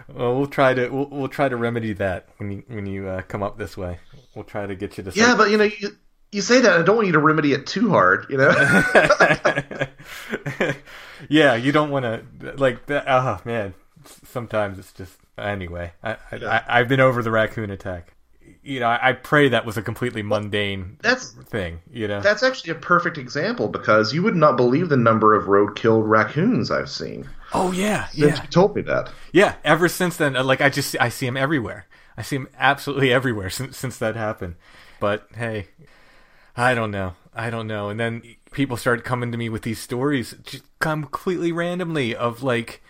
Well, 0.08 0.36
we'll 0.36 0.46
try 0.46 0.74
to 0.74 0.88
we'll, 0.88 1.06
we'll 1.06 1.28
try 1.28 1.48
to 1.48 1.56
remedy 1.56 1.92
that 1.94 2.28
when 2.38 2.50
you 2.50 2.62
when 2.68 2.86
you 2.86 3.08
uh, 3.08 3.22
come 3.22 3.42
up 3.42 3.58
this 3.58 3.76
way. 3.76 3.98
We'll 4.34 4.44
try 4.44 4.66
to 4.66 4.74
get 4.74 4.96
you 4.96 5.04
to. 5.04 5.12
yeah, 5.14 5.34
but 5.36 5.50
you 5.50 5.58
know 5.58 5.64
you, 5.64 5.96
you 6.32 6.42
say 6.42 6.60
that 6.60 6.80
I 6.80 6.82
don't 6.82 6.96
want 6.96 7.06
you 7.06 7.12
to 7.12 7.18
remedy 7.18 7.52
it 7.52 7.66
too 7.66 7.90
hard. 7.90 8.26
You 8.30 8.38
know. 8.38 8.50
yeah, 11.28 11.54
you 11.54 11.72
don't 11.72 11.90
want 11.90 12.04
to 12.04 12.22
like 12.56 12.86
that. 12.86 13.04
Oh 13.06 13.40
man, 13.44 13.74
sometimes 14.24 14.78
it's 14.78 14.92
just 14.92 15.18
anyway. 15.36 15.92
I, 16.02 16.16
I, 16.32 16.36
I 16.36 16.64
I've 16.68 16.88
been 16.88 17.00
over 17.00 17.22
the 17.22 17.30
raccoon 17.30 17.70
attack. 17.70 18.14
You 18.66 18.80
know, 18.80 18.88
I, 18.88 19.12
pray 19.12 19.48
that 19.48 19.64
was 19.64 19.76
a 19.76 19.82
completely 19.82 20.22
mundane 20.22 20.98
That's 21.02 21.30
thing. 21.32 21.80
You 21.90 22.08
know, 22.08 22.20
that's 22.20 22.42
actually 22.42 22.72
a 22.72 22.76
perfect 22.76 23.16
example 23.16 23.68
because 23.68 24.12
you 24.12 24.22
would 24.22 24.36
not 24.36 24.56
believe 24.56 24.88
the 24.88 24.96
number 24.96 25.34
of 25.34 25.46
road-killed 25.48 26.08
raccoons 26.08 26.70
I've 26.70 26.90
seen. 26.90 27.28
oh 27.54 27.72
yeah, 27.72 28.06
Since 28.08 28.36
yeah, 28.38 28.42
you 28.42 28.48
told 28.48 28.74
me 28.74 28.82
that. 28.82 29.10
yeah. 29.32 29.54
Ever 29.64 29.88
since 29.88 30.16
then, 30.16 30.34
like 30.34 30.60
I 30.60 30.68
just 30.68 30.96
I 31.00 31.08
see 31.08 31.26
them 31.26 31.36
everywhere. 31.36 31.86
I 32.16 32.22
see 32.22 32.36
them 32.38 32.48
absolutely 32.58 33.12
everywhere 33.12 33.50
since 33.58 33.76
since 33.76 33.98
that 33.98 34.16
happened. 34.16 34.56
But 35.00 35.28
hey, 35.34 35.68
I 36.56 36.74
don't 36.74 36.90
know. 36.90 37.14
I 37.34 37.50
don't 37.50 37.66
know. 37.66 37.88
And 37.90 38.00
then 38.00 38.22
people 38.50 38.76
started 38.76 39.04
coming 39.04 39.30
to 39.30 39.38
me 39.38 39.48
with 39.48 39.62
these 39.62 39.78
stories 39.78 40.34
just 40.44 40.64
completely 40.78 41.52
randomly 41.52 42.14
of 42.16 42.42
like, 42.42 42.82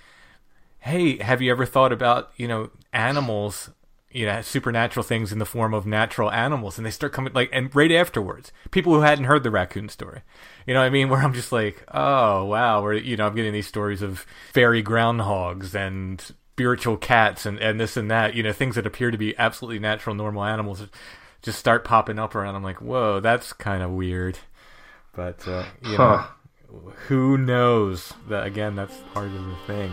hey, 0.79 1.19
have 1.19 1.43
you 1.43 1.51
ever 1.51 1.67
thought 1.67 1.93
about, 1.93 2.31
you 2.37 2.47
know, 2.47 2.71
animals, 2.93 3.71
you 4.11 4.27
know, 4.27 4.41
supernatural 4.41 5.05
things 5.05 5.33
in 5.33 5.39
the 5.39 5.47
form 5.47 5.75
of 5.75 5.87
natural 5.87 6.31
animals? 6.31 6.79
And 6.79 6.87
they 6.87 6.91
start 6.91 7.13
coming 7.13 7.33
like, 7.33 7.51
and 7.53 7.75
right 7.75 7.93
afterwards, 7.93 8.53
people 8.71 8.95
who 8.95 9.01
hadn't 9.01 9.25
heard 9.25 9.43
the 9.43 9.51
raccoon 9.51 9.89
story, 9.89 10.23
you 10.67 10.75
know 10.75 10.81
what 10.81 10.87
I 10.87 10.91
mean? 10.91 11.09
Where 11.11 11.21
I'm 11.21 11.35
just 11.35 11.53
like, 11.53 11.85
oh, 11.93 12.45
wow. 12.45 12.83
Where, 12.83 12.95
you 12.95 13.17
know, 13.17 13.27
I'm 13.27 13.35
getting 13.35 13.53
these 13.53 13.67
stories 13.67 14.03
of 14.03 14.27
fairy 14.53 14.83
groundhogs 14.83 15.75
and 15.75 16.21
spiritual 16.53 16.97
cats 16.97 17.45
and, 17.45 17.59
and 17.59 17.79
this 17.79 17.97
and 17.97 18.11
that, 18.11 18.35
you 18.35 18.43
know, 18.43 18.53
things 18.53 18.77
that 18.77 18.87
appear 18.87 19.11
to 19.11 19.19
be 19.19 19.37
absolutely 19.37 19.79
natural, 19.79 20.17
normal 20.17 20.45
animals 20.45 20.83
just 21.47 21.59
start 21.61 21.85
popping 21.85 22.19
up 22.19 22.35
around. 22.35 22.57
I'm 22.57 22.65
like, 22.65 22.81
whoa, 22.81 23.21
that's 23.21 23.53
kind 23.53 23.83
of 23.83 23.91
weird. 23.91 24.39
But 25.15 25.47
uh, 25.47 25.65
you 25.83 25.97
know, 25.97 26.25
who 27.07 27.39
knows? 27.39 28.13
That 28.29 28.47
again, 28.47 28.75
that's 28.75 28.97
part 29.15 29.29
of 29.29 29.45
the 29.47 29.57
thing. 29.67 29.91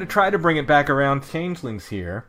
I'm 0.00 0.06
gonna 0.06 0.12
try 0.12 0.30
to 0.30 0.38
bring 0.38 0.56
it 0.56 0.66
back 0.66 0.88
around 0.88 1.28
changelings 1.28 1.88
here. 1.88 2.24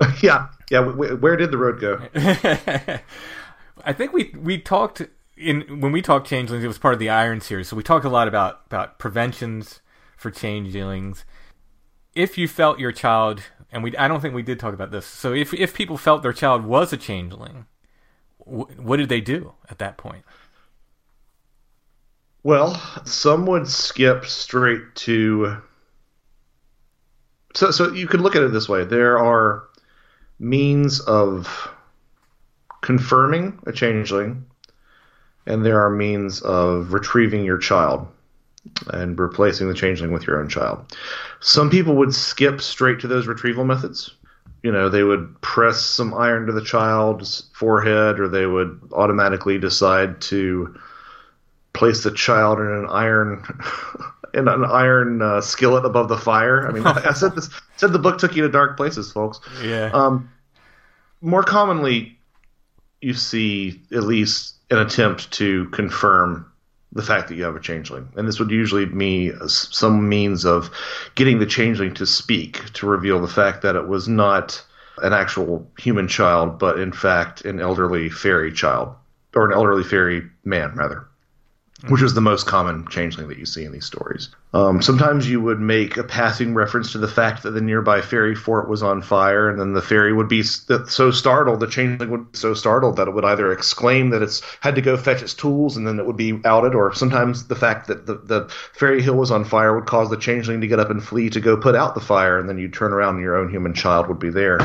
yeah, 0.22 0.48
yeah. 0.70 0.78
W- 0.78 0.96
w- 0.96 1.16
where 1.16 1.36
did 1.36 1.50
the 1.50 1.58
road 1.58 1.78
go? 1.78 2.00
I 3.84 3.92
think 3.92 4.14
we 4.14 4.32
we 4.34 4.56
talked 4.56 5.02
in 5.36 5.80
when 5.82 5.92
we 5.92 6.00
talked 6.00 6.26
changelings. 6.26 6.64
It 6.64 6.66
was 6.66 6.78
part 6.78 6.94
of 6.94 6.98
the 6.98 7.10
Iron 7.10 7.42
series, 7.42 7.68
so 7.68 7.76
we 7.76 7.82
talked 7.82 8.06
a 8.06 8.08
lot 8.08 8.26
about 8.26 8.62
about 8.64 8.98
preventions 8.98 9.82
for 10.16 10.30
changelings. 10.30 11.26
If 12.14 12.38
you 12.38 12.48
felt 12.48 12.78
your 12.78 12.90
child 12.90 13.42
and 13.70 13.84
we 13.84 13.94
I 13.98 14.08
don't 14.08 14.22
think 14.22 14.34
we 14.34 14.42
did 14.42 14.58
talk 14.58 14.72
about 14.72 14.90
this. 14.90 15.04
So 15.04 15.34
if 15.34 15.52
if 15.52 15.74
people 15.74 15.98
felt 15.98 16.22
their 16.22 16.32
child 16.32 16.64
was 16.64 16.90
a 16.90 16.96
changeling, 16.96 17.66
wh- 18.38 18.78
what 18.78 18.96
did 18.96 19.10
they 19.10 19.20
do 19.20 19.52
at 19.68 19.76
that 19.76 19.98
point? 19.98 20.24
Well, 22.42 22.76
some 23.04 23.44
would 23.44 23.68
skip 23.68 24.24
straight 24.24 24.94
to. 24.94 25.60
So, 27.54 27.70
so 27.70 27.92
you 27.92 28.06
could 28.06 28.20
look 28.20 28.36
at 28.36 28.42
it 28.42 28.52
this 28.52 28.68
way: 28.68 28.84
there 28.84 29.18
are 29.18 29.64
means 30.38 31.00
of 31.00 31.68
confirming 32.80 33.58
a 33.66 33.72
changeling, 33.72 34.46
and 35.46 35.64
there 35.64 35.80
are 35.80 35.90
means 35.90 36.40
of 36.42 36.92
retrieving 36.92 37.44
your 37.44 37.58
child 37.58 38.08
and 38.88 39.18
replacing 39.18 39.68
the 39.68 39.74
changeling 39.74 40.12
with 40.12 40.26
your 40.26 40.40
own 40.40 40.48
child. 40.48 40.96
Some 41.40 41.70
people 41.70 41.96
would 41.96 42.14
skip 42.14 42.60
straight 42.60 43.00
to 43.00 43.08
those 43.08 43.26
retrieval 43.26 43.64
methods. 43.64 44.14
You 44.62 44.72
know, 44.72 44.90
they 44.90 45.02
would 45.02 45.40
press 45.40 45.80
some 45.80 46.12
iron 46.12 46.46
to 46.46 46.52
the 46.52 46.64
child's 46.64 47.48
forehead, 47.54 48.20
or 48.20 48.28
they 48.28 48.44
would 48.44 48.90
automatically 48.92 49.58
decide 49.58 50.20
to 50.22 50.78
place 51.72 52.02
the 52.02 52.10
child 52.10 52.58
in 52.58 52.66
an 52.66 52.86
iron 52.90 53.42
in 54.34 54.48
an 54.48 54.64
iron 54.64 55.22
uh, 55.22 55.40
skillet 55.40 55.84
above 55.84 56.08
the 56.08 56.16
fire. 56.16 56.66
I 56.68 56.72
mean, 56.72 56.86
I 56.86 57.12
said 57.12 57.34
this 57.34 57.50
said 57.76 57.92
the 57.92 57.98
book 57.98 58.18
took 58.18 58.36
you 58.36 58.42
to 58.42 58.48
dark 58.48 58.76
places, 58.76 59.12
folks. 59.12 59.40
Yeah. 59.62 59.90
Um, 59.92 60.30
more 61.20 61.42
commonly, 61.42 62.18
you 63.00 63.14
see 63.14 63.80
at 63.92 64.04
least 64.04 64.54
an 64.70 64.78
attempt 64.78 65.30
to 65.32 65.66
confirm 65.70 66.50
the 66.92 67.02
fact 67.02 67.28
that 67.28 67.36
you 67.36 67.44
have 67.44 67.54
a 67.54 67.60
changeling, 67.60 68.08
and 68.16 68.26
this 68.26 68.40
would 68.40 68.50
usually 68.50 68.84
be 68.84 69.32
some 69.46 70.08
means 70.08 70.44
of 70.44 70.70
getting 71.14 71.38
the 71.38 71.46
changeling 71.46 71.94
to 71.94 72.06
speak 72.06 72.72
to 72.72 72.86
reveal 72.86 73.20
the 73.20 73.28
fact 73.28 73.62
that 73.62 73.76
it 73.76 73.86
was 73.86 74.08
not 74.08 74.64
an 75.02 75.12
actual 75.12 75.70
human 75.78 76.08
child, 76.08 76.58
but 76.58 76.80
in 76.80 76.92
fact 76.92 77.44
an 77.44 77.60
elderly 77.60 78.10
fairy 78.10 78.52
child 78.52 78.94
or 79.34 79.46
an 79.46 79.52
elderly 79.52 79.84
fairy 79.84 80.28
man, 80.44 80.74
rather 80.74 81.06
which 81.88 82.02
is 82.02 82.14
the 82.14 82.20
most 82.20 82.46
common 82.46 82.86
changeling 82.88 83.28
that 83.28 83.38
you 83.38 83.46
see 83.46 83.64
in 83.64 83.72
these 83.72 83.86
stories. 83.86 84.28
Um, 84.52 84.82
sometimes 84.82 85.30
you 85.30 85.40
would 85.40 85.60
make 85.60 85.96
a 85.96 86.02
passing 86.02 86.54
reference 86.54 86.92
to 86.92 86.98
the 86.98 87.08
fact 87.08 87.44
that 87.44 87.52
the 87.52 87.60
nearby 87.60 88.00
fairy 88.00 88.34
fort 88.34 88.68
was 88.68 88.82
on 88.82 89.00
fire, 89.00 89.48
and 89.48 89.60
then 89.60 89.72
the 89.72 89.80
fairy 89.80 90.12
would 90.12 90.28
be 90.28 90.42
so 90.42 91.10
startled, 91.10 91.60
the 91.60 91.66
changeling 91.66 92.10
would 92.10 92.32
be 92.32 92.38
so 92.38 92.52
startled 92.52 92.96
that 92.96 93.08
it 93.08 93.14
would 93.14 93.24
either 93.24 93.52
exclaim 93.52 94.10
that 94.10 94.22
it's 94.22 94.42
had 94.60 94.74
to 94.74 94.82
go 94.82 94.96
fetch 94.96 95.22
its 95.22 95.34
tools, 95.34 95.76
and 95.76 95.86
then 95.86 95.98
it 95.98 96.06
would 96.06 96.16
be 96.16 96.40
outed, 96.44 96.74
or 96.74 96.92
sometimes 96.92 97.46
the 97.46 97.56
fact 97.56 97.86
that 97.86 98.06
the, 98.06 98.14
the 98.14 98.48
fairy 98.74 99.00
hill 99.00 99.14
was 99.14 99.30
on 99.30 99.44
fire 99.44 99.74
would 99.74 99.86
cause 99.86 100.10
the 100.10 100.16
changeling 100.16 100.60
to 100.60 100.66
get 100.66 100.80
up 100.80 100.90
and 100.90 101.02
flee 101.02 101.30
to 101.30 101.40
go 101.40 101.56
put 101.56 101.76
out 101.76 101.94
the 101.94 102.00
fire, 102.00 102.38
and 102.38 102.48
then 102.48 102.58
you'd 102.58 102.74
turn 102.74 102.92
around 102.92 103.14
and 103.14 103.24
your 103.24 103.36
own 103.36 103.48
human 103.48 103.72
child 103.72 104.08
would 104.08 104.18
be 104.18 104.30
there. 104.30 104.58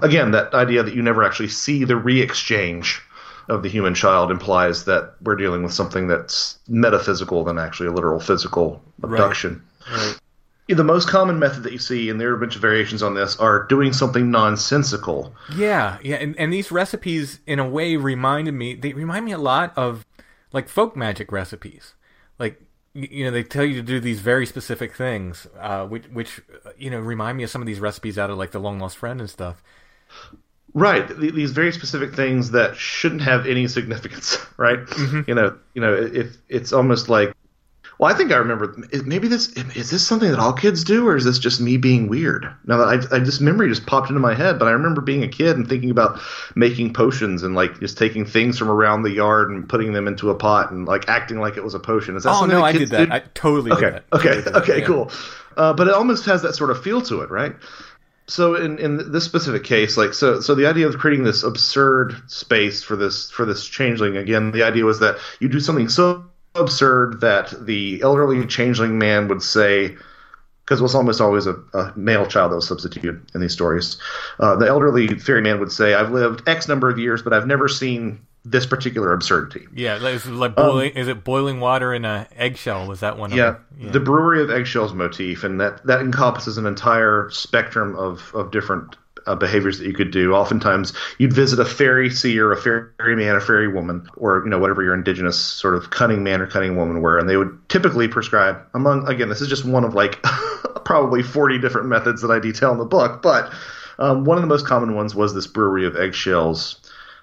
Again, 0.00 0.30
that 0.30 0.54
idea 0.54 0.82
that 0.82 0.94
you 0.94 1.02
never 1.02 1.22
actually 1.22 1.48
see 1.48 1.84
the 1.84 1.96
re-exchange 1.96 3.02
of 3.50 3.62
the 3.62 3.68
human 3.68 3.94
child 3.94 4.30
implies 4.30 4.84
that 4.84 5.14
we're 5.22 5.34
dealing 5.34 5.62
with 5.62 5.72
something 5.72 6.06
that's 6.06 6.58
metaphysical 6.68 7.44
than 7.44 7.58
actually 7.58 7.88
a 7.88 7.92
literal 7.92 8.20
physical 8.20 8.80
abduction. 9.02 9.62
Right. 9.90 9.98
right. 9.98 10.16
The 10.68 10.84
most 10.84 11.08
common 11.08 11.40
method 11.40 11.64
that 11.64 11.72
you 11.72 11.80
see, 11.80 12.10
and 12.10 12.20
there 12.20 12.30
are 12.30 12.36
a 12.36 12.38
bunch 12.38 12.54
of 12.54 12.62
variations 12.62 13.02
on 13.02 13.14
this, 13.14 13.36
are 13.38 13.64
doing 13.64 13.92
something 13.92 14.30
nonsensical. 14.30 15.34
Yeah, 15.56 15.98
yeah, 16.00 16.14
and, 16.14 16.38
and 16.38 16.52
these 16.52 16.70
recipes, 16.70 17.40
in 17.44 17.58
a 17.58 17.68
way, 17.68 17.96
reminded 17.96 18.54
me. 18.54 18.76
They 18.76 18.92
remind 18.92 19.24
me 19.24 19.32
a 19.32 19.38
lot 19.38 19.76
of 19.76 20.06
like 20.52 20.68
folk 20.68 20.94
magic 20.94 21.32
recipes. 21.32 21.94
Like 22.38 22.62
you 22.94 23.24
know, 23.24 23.32
they 23.32 23.42
tell 23.42 23.64
you 23.64 23.74
to 23.74 23.82
do 23.82 23.98
these 23.98 24.20
very 24.20 24.46
specific 24.46 24.94
things, 24.94 25.48
uh, 25.58 25.86
which 25.86 26.04
which 26.06 26.40
you 26.78 26.88
know 26.88 27.00
remind 27.00 27.38
me 27.38 27.42
of 27.42 27.50
some 27.50 27.62
of 27.62 27.66
these 27.66 27.80
recipes 27.80 28.16
out 28.16 28.30
of 28.30 28.38
like 28.38 28.52
the 28.52 28.60
Long 28.60 28.78
Lost 28.78 28.96
Friend 28.96 29.20
and 29.20 29.28
stuff. 29.28 29.64
Right, 30.72 31.08
these 31.18 31.50
very 31.50 31.72
specific 31.72 32.14
things 32.14 32.52
that 32.52 32.76
shouldn't 32.76 33.22
have 33.22 33.46
any 33.46 33.66
significance, 33.66 34.38
right? 34.56 34.78
Mm-hmm. 34.78 35.22
You 35.26 35.34
know, 35.34 35.58
you 35.74 35.80
know, 35.80 35.94
if 35.94 36.36
it's 36.48 36.72
almost 36.72 37.08
like, 37.08 37.34
well, 37.98 38.10
I 38.10 38.16
think 38.16 38.32
I 38.32 38.36
remember 38.36 38.74
maybe 39.04 39.28
this 39.28 39.48
is 39.76 39.90
this 39.90 40.06
something 40.06 40.30
that 40.30 40.38
all 40.38 40.54
kids 40.54 40.84
do, 40.84 41.06
or 41.06 41.16
is 41.16 41.24
this 41.24 41.38
just 41.38 41.60
me 41.60 41.76
being 41.76 42.08
weird? 42.08 42.46
Now 42.64 42.78
that 42.78 42.88
I, 43.12 43.16
I 43.16 43.18
this 43.18 43.40
memory 43.40 43.68
just 43.68 43.84
popped 43.84 44.08
into 44.08 44.20
my 44.20 44.32
head, 44.32 44.58
but 44.58 44.68
I 44.68 44.70
remember 44.70 45.02
being 45.02 45.22
a 45.22 45.28
kid 45.28 45.56
and 45.56 45.68
thinking 45.68 45.90
about 45.90 46.18
making 46.54 46.94
potions 46.94 47.42
and 47.42 47.54
like 47.54 47.78
just 47.80 47.98
taking 47.98 48.24
things 48.24 48.56
from 48.56 48.70
around 48.70 49.02
the 49.02 49.10
yard 49.10 49.50
and 49.50 49.68
putting 49.68 49.92
them 49.92 50.08
into 50.08 50.30
a 50.30 50.34
pot 50.34 50.70
and 50.70 50.86
like 50.86 51.08
acting 51.08 51.40
like 51.40 51.58
it 51.58 51.64
was 51.64 51.74
a 51.74 51.78
potion. 51.78 52.16
Is 52.16 52.22
that 52.22 52.30
oh 52.30 52.46
no, 52.46 52.64
I 52.64 52.72
did 52.72 52.88
that. 52.88 53.12
I 53.12 53.20
totally 53.34 53.70
okay. 53.72 53.80
did 53.80 53.94
that. 53.94 54.04
Okay, 54.14 54.34
totally 54.36 54.54
okay, 54.62 54.78
yeah. 54.78 54.86
cool. 54.86 55.10
Uh, 55.58 55.74
but 55.74 55.86
it 55.86 55.92
almost 55.92 56.24
has 56.24 56.40
that 56.40 56.54
sort 56.54 56.70
of 56.70 56.82
feel 56.82 57.02
to 57.02 57.20
it, 57.20 57.30
right? 57.30 57.54
So 58.30 58.54
in, 58.54 58.78
in 58.78 59.10
this 59.12 59.24
specific 59.24 59.64
case 59.64 59.96
like 59.96 60.14
so 60.14 60.40
so 60.40 60.54
the 60.54 60.66
idea 60.66 60.86
of 60.86 60.98
creating 60.98 61.24
this 61.24 61.42
absurd 61.42 62.14
space 62.30 62.82
for 62.82 62.96
this 62.96 63.30
for 63.30 63.44
this 63.44 63.66
changeling 63.66 64.16
again 64.16 64.52
the 64.52 64.62
idea 64.62 64.84
was 64.84 65.00
that 65.00 65.18
you 65.40 65.48
do 65.48 65.60
something 65.60 65.88
so 65.88 66.24
absurd 66.54 67.20
that 67.20 67.52
the 67.66 68.00
elderly 68.02 68.46
changeling 68.46 68.98
man 68.98 69.28
would 69.28 69.42
say 69.42 69.96
because 70.64 70.80
it 70.80 70.82
was 70.82 70.94
almost 70.94 71.20
always 71.20 71.46
a, 71.46 71.54
a, 71.74 71.92
male 71.96 72.26
child 72.26 72.52
that 72.52 72.56
was 72.56 72.68
substituted 72.68 73.20
in 73.34 73.40
these 73.40 73.52
stories 73.52 73.96
uh, 74.38 74.54
the 74.56 74.66
elderly 74.66 75.08
fairy 75.18 75.42
man 75.42 75.58
would 75.58 75.72
say 75.72 75.94
i've 75.94 76.12
lived 76.12 76.48
x 76.48 76.68
number 76.68 76.88
of 76.88 76.98
years 76.98 77.22
but 77.22 77.32
i've 77.32 77.46
never 77.46 77.68
seen 77.68 78.20
this 78.44 78.66
particular 78.66 79.12
absurdity. 79.12 79.66
Yeah, 79.74 79.96
is 79.96 80.26
it 80.26 80.30
like 80.30 80.56
boiling. 80.56 80.92
Um, 80.92 80.98
is 80.98 81.08
it 81.08 81.24
boiling 81.24 81.60
water 81.60 81.92
in 81.92 82.04
an 82.04 82.26
eggshell? 82.36 82.86
Was 82.86 83.00
that 83.00 83.18
one? 83.18 83.32
Yeah, 83.32 83.56
yeah, 83.78 83.90
the 83.90 84.00
brewery 84.00 84.42
of 84.42 84.50
eggshells 84.50 84.94
motif, 84.94 85.44
and 85.44 85.60
that 85.60 85.84
that 85.86 86.00
encompasses 86.00 86.56
an 86.56 86.66
entire 86.66 87.28
spectrum 87.30 87.96
of 87.96 88.34
of 88.34 88.50
different 88.50 88.96
uh, 89.26 89.34
behaviors 89.34 89.78
that 89.78 89.86
you 89.86 89.92
could 89.92 90.10
do. 90.10 90.34
Oftentimes, 90.34 90.92
you'd 91.18 91.32
visit 91.32 91.58
a 91.58 91.64
fairy 91.64 92.08
seer, 92.08 92.50
a 92.50 92.56
fairy 92.56 93.16
man, 93.16 93.36
a 93.36 93.40
fairy 93.40 93.68
woman, 93.68 94.08
or 94.16 94.42
you 94.44 94.50
know 94.50 94.58
whatever 94.58 94.82
your 94.82 94.94
indigenous 94.94 95.38
sort 95.38 95.74
of 95.74 95.90
cunning 95.90 96.22
man 96.22 96.40
or 96.40 96.46
cunning 96.46 96.76
woman 96.76 97.02
were, 97.02 97.18
and 97.18 97.28
they 97.28 97.36
would 97.36 97.56
typically 97.68 98.08
prescribe 98.08 98.60
among 98.74 99.06
again. 99.06 99.28
This 99.28 99.40
is 99.40 99.48
just 99.48 99.64
one 99.64 99.84
of 99.84 99.94
like 99.94 100.22
probably 100.84 101.22
forty 101.22 101.58
different 101.58 101.88
methods 101.88 102.22
that 102.22 102.30
I 102.30 102.38
detail 102.38 102.72
in 102.72 102.78
the 102.78 102.86
book, 102.86 103.20
but 103.22 103.52
um, 104.00 104.24
one 104.24 104.38
of 104.38 104.42
the 104.42 104.48
most 104.48 104.66
common 104.66 104.94
ones 104.94 105.14
was 105.14 105.34
this 105.34 105.46
brewery 105.46 105.86
of 105.86 105.94
eggshells 105.94 106.79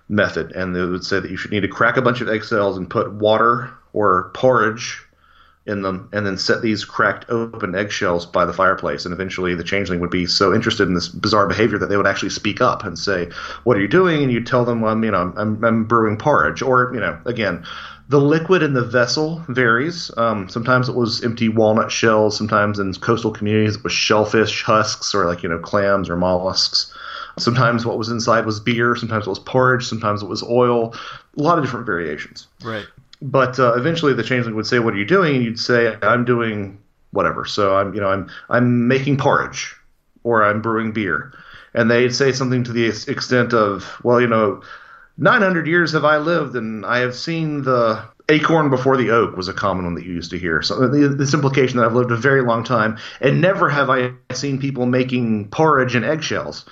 method, 0.09 0.51
and 0.53 0.75
they 0.75 0.81
would 0.83 1.03
say 1.03 1.19
that 1.19 1.31
you 1.31 1.37
should 1.37 1.51
need 1.51 1.61
to 1.61 1.67
crack 1.67 1.97
a 1.97 2.01
bunch 2.01 2.21
of 2.21 2.29
eggshells 2.29 2.77
and 2.77 2.89
put 2.89 3.11
water 3.13 3.69
or 3.93 4.31
porridge 4.33 5.01
in 5.65 5.81
them, 5.81 6.07
and 6.13 6.25
then 6.25 6.37
set 6.37 6.61
these 6.61 6.85
cracked 6.85 7.29
open 7.29 7.75
eggshells 7.75 8.25
by 8.25 8.45
the 8.45 8.53
fireplace. 8.53 9.03
And 9.03 9.13
eventually, 9.13 9.53
the 9.53 9.65
changeling 9.65 9.99
would 9.99 10.09
be 10.09 10.25
so 10.25 10.53
interested 10.55 10.87
in 10.87 10.93
this 10.93 11.09
bizarre 11.09 11.45
behavior 11.45 11.77
that 11.77 11.87
they 11.87 11.97
would 11.97 12.07
actually 12.07 12.29
speak 12.29 12.61
up 12.61 12.85
and 12.85 12.97
say, 12.97 13.29
"What 13.65 13.75
are 13.75 13.81
you 13.81 13.87
doing?" 13.89 14.23
And 14.23 14.31
you 14.31 14.41
tell 14.41 14.63
them, 14.63 14.79
"Well, 14.79 14.97
you 15.03 15.11
know, 15.11 15.33
I'm, 15.35 15.63
I'm 15.63 15.83
brewing 15.83 16.17
porridge," 16.17 16.61
or 16.61 16.91
you 16.93 16.99
know, 16.99 17.17
again. 17.25 17.63
The 18.09 18.21
liquid 18.21 18.63
in 18.63 18.73
the 18.73 18.85
vessel 18.85 19.43
varies. 19.49 20.09
Um, 20.15 20.47
sometimes 20.47 20.87
it 20.87 20.95
was 20.95 21.21
empty 21.25 21.49
walnut 21.49 21.91
shells. 21.91 22.37
Sometimes 22.37 22.79
in 22.79 22.93
coastal 22.93 23.31
communities 23.31 23.75
it 23.75 23.83
was 23.83 23.91
shellfish 23.91 24.63
husks 24.63 25.13
or 25.13 25.25
like 25.25 25.43
you 25.43 25.49
know 25.49 25.59
clams 25.59 26.09
or 26.09 26.15
mollusks. 26.15 26.93
Sometimes 27.37 27.85
what 27.85 27.97
was 27.97 28.09
inside 28.09 28.45
was 28.45 28.59
beer, 28.59 28.95
sometimes 28.95 29.27
it 29.27 29.29
was 29.29 29.39
porridge, 29.39 29.85
sometimes 29.85 30.23
it 30.23 30.27
was 30.27 30.43
oil. 30.43 30.95
A 31.37 31.41
lot 31.41 31.57
of 31.57 31.63
different 31.63 31.85
variations. 31.85 32.47
Right. 32.63 32.85
But 33.21 33.59
uh, 33.59 33.73
eventually, 33.75 34.13
the 34.13 34.23
changeling 34.23 34.55
would 34.55 34.67
say, 34.67 34.79
"What 34.79 34.93
are 34.93 34.97
you 34.97 35.05
doing?" 35.05 35.35
And 35.35 35.43
you'd 35.43 35.59
say, 35.59 35.95
"I'm 36.01 36.25
doing 36.25 36.79
whatever." 37.11 37.45
So 37.45 37.75
I'm, 37.75 37.93
you 37.93 38.01
know, 38.01 38.09
I'm 38.09 38.29
I'm 38.49 38.87
making 38.87 39.17
porridge, 39.17 39.75
or 40.23 40.43
I'm 40.45 40.61
brewing 40.61 40.91
beer, 40.91 41.33
and 41.73 41.89
they'd 41.89 42.13
say 42.13 42.31
something 42.31 42.63
to 42.65 42.71
the 42.71 42.85
extent 42.85 43.53
of, 43.53 43.99
"Well, 44.03 44.21
you 44.21 44.27
know, 44.27 44.61
900 45.17 45.67
years 45.67 45.93
have 45.93 46.05
I 46.05 46.17
lived, 46.17 46.55
and 46.55 46.85
I 46.85 46.99
have 46.99 47.15
seen 47.15 47.63
the 47.63 48.03
acorn 48.29 48.69
before 48.69 48.97
the 48.97 49.11
oak 49.11 49.35
was 49.35 49.47
a 49.47 49.53
common 49.53 49.85
one 49.85 49.95
that 49.95 50.05
you 50.05 50.13
used 50.13 50.31
to 50.31 50.39
hear. 50.39 50.61
So 50.61 50.87
this 50.87 51.33
implication 51.33 51.77
that 51.77 51.85
I've 51.85 51.95
lived 51.95 52.11
a 52.11 52.17
very 52.17 52.41
long 52.41 52.63
time, 52.63 52.97
and 53.21 53.41
never 53.41 53.69
have 53.69 53.89
I 53.89 54.11
seen 54.33 54.59
people 54.59 54.85
making 54.85 55.49
porridge 55.49 55.95
and 55.95 56.05
eggshells. 56.05 56.65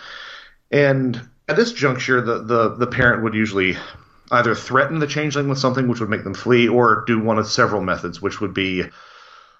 And 0.76 1.22
at 1.48 1.56
this 1.56 1.72
juncture, 1.72 2.20
the, 2.20 2.40
the, 2.40 2.76
the 2.76 2.88
parent 2.88 3.24
would 3.24 3.34
usually 3.34 3.78
either 4.30 4.54
threaten 4.54 5.00
the 5.00 5.08
changeling 5.08 5.48
with 5.48 5.58
something 5.58 5.88
which 5.88 6.02
would 6.02 6.10
make 6.10 6.26
them 6.26 6.34
flee, 6.34 6.68
or 6.68 7.06
do 7.08 7.18
one 7.18 7.40
of 7.40 7.48
several 7.48 7.82
methods, 7.82 8.22
which 8.22 8.42
would 8.42 8.54
be 8.54 8.84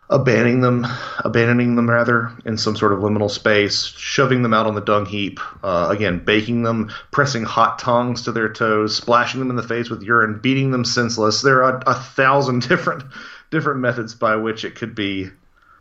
abandoning 0.10 0.60
them, 0.60 0.86
abandoning 1.20 1.78
them 1.78 1.90
rather 1.90 2.34
in 2.44 2.58
some 2.58 2.76
sort 2.76 2.92
of 2.92 3.00
liminal 3.00 3.32
space, 3.32 3.86
shoving 3.86 4.42
them 4.42 4.54
out 4.54 4.68
on 4.68 4.76
the 4.76 4.82
dung 4.82 5.06
heap, 5.06 5.40
uh, 5.64 5.88
again 5.90 6.20
baking 6.20 6.64
them, 6.64 6.92
pressing 7.12 7.44
hot 7.44 7.80
tongs 7.80 8.24
to 8.24 8.34
their 8.34 8.52
toes, 8.52 8.94
splashing 8.94 9.40
them 9.40 9.50
in 9.50 9.56
the 9.56 9.64
face 9.64 9.90
with 9.90 10.04
urine, 10.04 10.40
beating 10.40 10.72
them 10.72 10.84
senseless. 10.84 11.42
There 11.42 11.64
are 11.64 11.78
a, 11.78 11.92
a 11.92 11.96
thousand 11.96 12.64
different 12.68 13.06
different 13.52 13.80
methods 13.80 14.14
by 14.16 14.36
which 14.36 14.66
it 14.66 14.76
could 14.76 14.94
be 14.94 15.30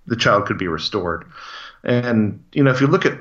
the 0.06 0.16
child 0.16 0.47
could 0.47 0.59
be 0.59 0.69
restored. 0.69 1.24
And 1.82 2.44
you 2.52 2.62
know, 2.62 2.70
if 2.70 2.81
you 2.81 2.86
look 2.86 3.05
at 3.05 3.19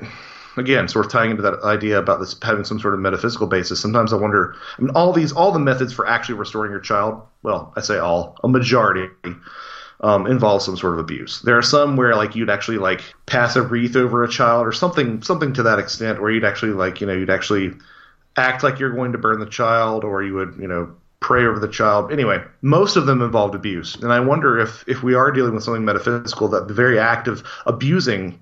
again, 0.56 0.88
sort 0.88 1.06
of 1.06 1.12
tying 1.12 1.30
into 1.30 1.42
that 1.42 1.62
idea 1.62 1.98
about 1.98 2.20
this 2.20 2.36
having 2.42 2.64
some 2.64 2.78
sort 2.78 2.94
of 2.94 3.00
metaphysical 3.00 3.46
basis. 3.46 3.80
Sometimes 3.80 4.12
I 4.12 4.16
wonder, 4.16 4.54
I 4.78 4.82
mean, 4.82 4.90
all 4.94 5.12
these, 5.12 5.32
all 5.32 5.52
the 5.52 5.58
methods 5.58 5.92
for 5.92 6.06
actually 6.06 6.36
restoring 6.36 6.70
your 6.70 6.80
child. 6.80 7.22
Well, 7.42 7.72
I 7.76 7.80
say 7.80 7.98
all, 7.98 8.36
a 8.42 8.48
majority 8.48 9.08
um, 10.00 10.26
involves 10.26 10.64
some 10.64 10.76
sort 10.76 10.94
of 10.94 10.98
abuse. 10.98 11.40
There 11.40 11.56
are 11.56 11.62
some 11.62 11.96
where 11.96 12.14
like 12.14 12.34
you'd 12.34 12.50
actually 12.50 12.78
like 12.78 13.02
pass 13.26 13.56
a 13.56 13.62
wreath 13.62 13.96
over 13.96 14.22
a 14.24 14.28
child 14.28 14.66
or 14.66 14.72
something 14.72 15.22
something 15.22 15.52
to 15.54 15.62
that 15.64 15.78
extent, 15.78 16.20
where 16.20 16.30
you'd 16.30 16.44
actually 16.44 16.72
like 16.72 17.00
you 17.00 17.06
know 17.06 17.14
you'd 17.14 17.30
actually 17.30 17.72
act 18.36 18.62
like 18.62 18.78
you're 18.78 18.92
going 18.92 19.12
to 19.12 19.18
burn 19.18 19.40
the 19.40 19.46
child, 19.46 20.04
or 20.04 20.22
you 20.22 20.34
would 20.34 20.56
you 20.58 20.68
know 20.68 20.94
pray 21.20 21.46
over 21.46 21.58
the 21.58 21.68
child. 21.68 22.12
Anyway, 22.12 22.42
most 22.60 22.96
of 22.96 23.06
them 23.06 23.22
involved 23.22 23.54
abuse, 23.54 23.94
and 23.96 24.12
I 24.12 24.20
wonder 24.20 24.58
if 24.58 24.84
if 24.86 25.02
we 25.02 25.14
are 25.14 25.30
dealing 25.30 25.54
with 25.54 25.64
something 25.64 25.84
metaphysical, 25.84 26.48
that 26.48 26.68
the 26.68 26.74
very 26.74 26.98
act 26.98 27.26
of 27.28 27.42
abusing 27.64 28.38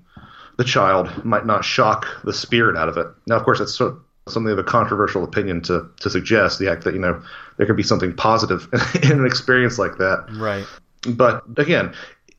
the 0.63 0.69
child 0.69 1.25
might 1.25 1.45
not 1.45 1.65
shock 1.65 2.07
the 2.23 2.33
spirit 2.33 2.77
out 2.77 2.89
of 2.89 2.97
it. 2.97 3.09
Now, 3.27 3.37
of 3.37 3.43
course, 3.43 3.59
that's 3.59 3.75
so, 3.75 4.01
something 4.29 4.53
of 4.53 4.59
a 4.59 4.63
controversial 4.63 5.25
opinion 5.25 5.61
to 5.63 5.89
to 6.01 6.09
suggest 6.09 6.61
the 6.61 6.71
act 6.71 6.85
that 6.85 6.95
you 6.95 7.01
know 7.01 7.21
there 7.57 7.67
could 7.67 7.77
be 7.77 7.83
something 7.83 8.15
positive 8.15 8.69
in 9.03 9.11
an 9.11 9.27
experience 9.27 9.77
like 9.77 9.99
that. 9.99 10.25
Right. 10.37 10.65
But 11.09 11.43
again, 11.57 11.95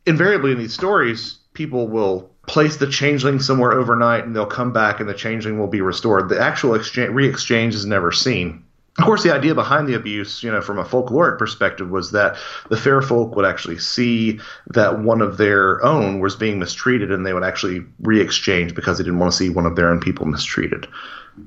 invariably 0.05 0.53
in 0.53 0.57
these 0.57 0.73
stories, 0.73 1.37
people 1.53 1.89
will 1.89 2.31
place 2.47 2.77
the 2.77 2.87
changeling 2.87 3.41
somewhere 3.41 3.73
overnight 3.73 4.23
and 4.23 4.33
they'll 4.33 4.45
come 4.45 4.71
back 4.71 5.01
and 5.01 5.09
the 5.09 5.13
changeling 5.13 5.59
will 5.59 5.67
be 5.67 5.81
restored. 5.81 6.29
The 6.29 6.39
actual 6.39 6.75
exchange, 6.75 7.11
re-exchange 7.11 7.75
is 7.75 7.85
never 7.85 8.13
seen. 8.13 8.63
Of 8.99 9.05
course, 9.05 9.23
the 9.23 9.33
idea 9.33 9.55
behind 9.55 9.87
the 9.87 9.95
abuse, 9.95 10.43
you 10.43 10.51
know, 10.51 10.61
from 10.61 10.77
a 10.77 10.83
folkloric 10.83 11.39
perspective, 11.39 11.89
was 11.89 12.11
that 12.11 12.37
the 12.69 12.77
fair 12.77 13.01
folk 13.01 13.35
would 13.35 13.45
actually 13.45 13.79
see 13.79 14.39
that 14.67 14.99
one 14.99 15.21
of 15.21 15.37
their 15.37 15.83
own 15.83 16.19
was 16.19 16.35
being 16.35 16.59
mistreated, 16.59 17.11
and 17.11 17.25
they 17.25 17.33
would 17.33 17.43
actually 17.43 17.83
re-exchange 18.01 18.75
because 18.75 18.97
they 18.97 19.03
didn't 19.03 19.17
want 19.17 19.31
to 19.31 19.37
see 19.37 19.49
one 19.49 19.65
of 19.65 19.75
their 19.75 19.89
own 19.89 19.99
people 19.99 20.27
mistreated. 20.27 20.87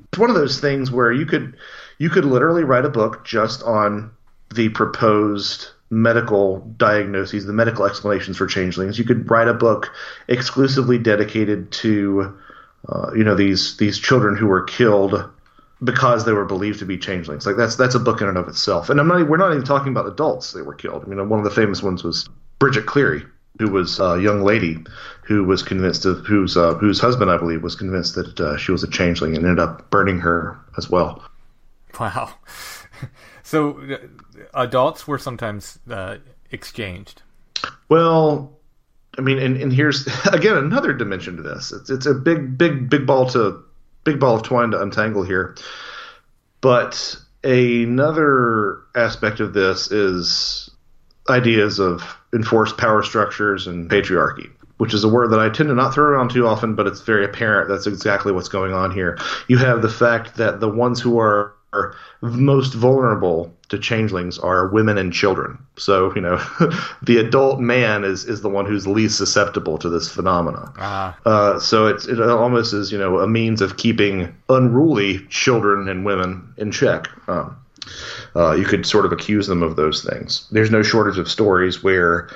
It's 0.09 0.19
one 0.19 0.29
of 0.29 0.35
those 0.35 0.59
things 0.59 0.91
where 0.91 1.11
you 1.11 1.25
could 1.25 1.55
you 1.99 2.09
could 2.09 2.25
literally 2.25 2.65
write 2.65 2.83
a 2.83 2.89
book 2.89 3.23
just 3.23 3.63
on 3.63 4.11
the 4.53 4.67
proposed 4.69 5.69
medical 5.89 6.59
diagnoses, 6.77 7.45
the 7.45 7.53
medical 7.53 7.85
explanations 7.85 8.35
for 8.35 8.45
changelings. 8.45 8.99
You 8.99 9.05
could 9.05 9.29
write 9.31 9.47
a 9.47 9.53
book 9.53 9.93
exclusively 10.27 10.97
dedicated 10.97 11.71
to, 11.71 12.37
uh, 12.89 13.11
you 13.15 13.23
know, 13.23 13.35
these 13.35 13.77
these 13.77 13.97
children 13.97 14.35
who 14.35 14.47
were 14.47 14.63
killed 14.63 15.29
because 15.83 16.25
they 16.25 16.33
were 16.33 16.45
believed 16.45 16.79
to 16.79 16.85
be 16.85 16.97
changelings. 16.97 17.45
Like 17.45 17.55
that's 17.55 17.75
that's 17.75 17.95
a 17.95 17.99
book 17.99 18.21
in 18.21 18.27
and 18.27 18.37
of 18.37 18.47
itself. 18.47 18.89
And 18.89 18.99
I'm 18.99 19.07
not 19.07 19.27
we're 19.27 19.37
not 19.37 19.51
even 19.51 19.63
talking 19.63 19.91
about 19.91 20.07
adults 20.07 20.53
that 20.53 20.65
were 20.65 20.73
killed. 20.73 21.03
I 21.05 21.07
mean, 21.07 21.29
one 21.29 21.39
of 21.39 21.45
the 21.45 21.51
famous 21.51 21.83
ones 21.83 22.03
was 22.03 22.27
Bridget 22.59 22.85
Cleary, 22.85 23.23
who 23.59 23.69
was 23.69 23.99
a 23.99 24.19
young 24.19 24.43
lady 24.43 24.77
who 25.23 25.43
was 25.43 25.61
convinced 25.61 26.05
of 26.05 26.25
whose 26.25 26.57
uh, 26.57 26.73
whose 26.75 26.99
husband 26.99 27.29
I 27.29 27.37
believe 27.37 27.61
was 27.61 27.75
convinced 27.75 28.15
that 28.15 28.39
uh, 28.39 28.57
she 28.57 28.71
was 28.71 28.83
a 28.83 28.89
changeling 28.89 29.35
and 29.35 29.45
ended 29.45 29.59
up 29.59 29.89
burning 29.91 30.19
her 30.19 30.59
as 30.77 30.89
well. 30.89 31.23
Wow. 31.99 32.33
so 33.43 33.79
uh, 33.79 33.97
adults 34.53 35.07
were 35.07 35.19
sometimes 35.19 35.79
uh, 35.89 36.17
exchanged. 36.51 37.21
Well, 37.89 38.57
I 39.17 39.21
mean, 39.21 39.39
and, 39.39 39.57
and 39.57 39.73
here's 39.73 40.07
again 40.31 40.57
another 40.57 40.93
dimension 40.93 41.37
to 41.37 41.43
this. 41.43 41.71
It's 41.71 41.89
it's 41.89 42.05
a 42.05 42.13
big 42.13 42.57
big 42.57 42.89
big 42.89 43.05
ball 43.05 43.29
to 43.29 43.63
big 44.07 44.21
ball 44.21 44.35
of 44.35 44.43
twine 44.43 44.71
to 44.71 44.81
untangle 44.81 45.21
here. 45.21 45.53
But 46.61 47.17
another 47.43 48.79
aspect 48.95 49.41
of 49.41 49.51
this 49.53 49.91
is 49.91 50.69
ideas 51.29 51.77
of 51.77 52.15
enforced 52.33 52.77
power 52.77 53.03
structures 53.03 53.67
and 53.67 53.89
patriarchy, 53.89 54.49
which 54.77 54.93
is 54.93 55.03
a 55.03 55.09
word 55.09 55.31
that 55.31 55.41
I 55.41 55.49
tend 55.49 55.67
to 55.67 55.75
not 55.75 55.93
throw 55.93 56.05
around 56.05 56.29
too 56.29 56.47
often, 56.47 56.73
but 56.73 56.87
it's 56.87 57.01
very 57.01 57.25
apparent 57.25 57.67
that's 57.67 57.85
exactly 57.85 58.31
what's 58.31 58.47
going 58.47 58.73
on 58.73 58.91
here. 58.91 59.17
You 59.49 59.57
have 59.57 59.81
the 59.81 59.89
fact 59.89 60.37
that 60.37 60.61
the 60.61 60.69
ones 60.69 61.01
who 61.01 61.19
are 61.19 61.53
most 62.21 62.73
vulnerable 62.73 63.53
to 63.69 63.77
changelings 63.77 64.39
are 64.39 64.67
women 64.67 64.97
and 64.97 65.11
children. 65.11 65.57
So, 65.77 66.13
you 66.15 66.21
know, 66.21 66.37
the 67.01 67.17
adult 67.17 67.59
man 67.59 68.03
is, 68.03 68.25
is 68.25 68.41
the 68.41 68.49
one 68.49 68.65
who's 68.65 68.87
least 68.87 69.17
susceptible 69.17 69.77
to 69.79 69.89
this 69.89 70.09
phenomena. 70.09 70.71
Ah. 70.77 71.17
Uh, 71.25 71.59
so 71.59 71.87
it's, 71.87 72.07
it 72.07 72.21
almost 72.21 72.73
is, 72.73 72.91
you 72.91 72.97
know, 72.97 73.19
a 73.19 73.27
means 73.27 73.61
of 73.61 73.77
keeping 73.77 74.35
unruly 74.49 75.19
children 75.27 75.89
and 75.89 76.05
women 76.05 76.53
in 76.57 76.71
check. 76.71 77.07
Um, 77.27 77.57
uh, 78.35 78.53
you 78.53 78.65
could 78.65 78.85
sort 78.85 79.05
of 79.05 79.11
accuse 79.11 79.47
them 79.47 79.63
of 79.63 79.75
those 79.75 80.03
things. 80.03 80.47
There's 80.51 80.71
no 80.71 80.83
shortage 80.83 81.17
of 81.17 81.29
stories 81.29 81.83
where 81.83 82.29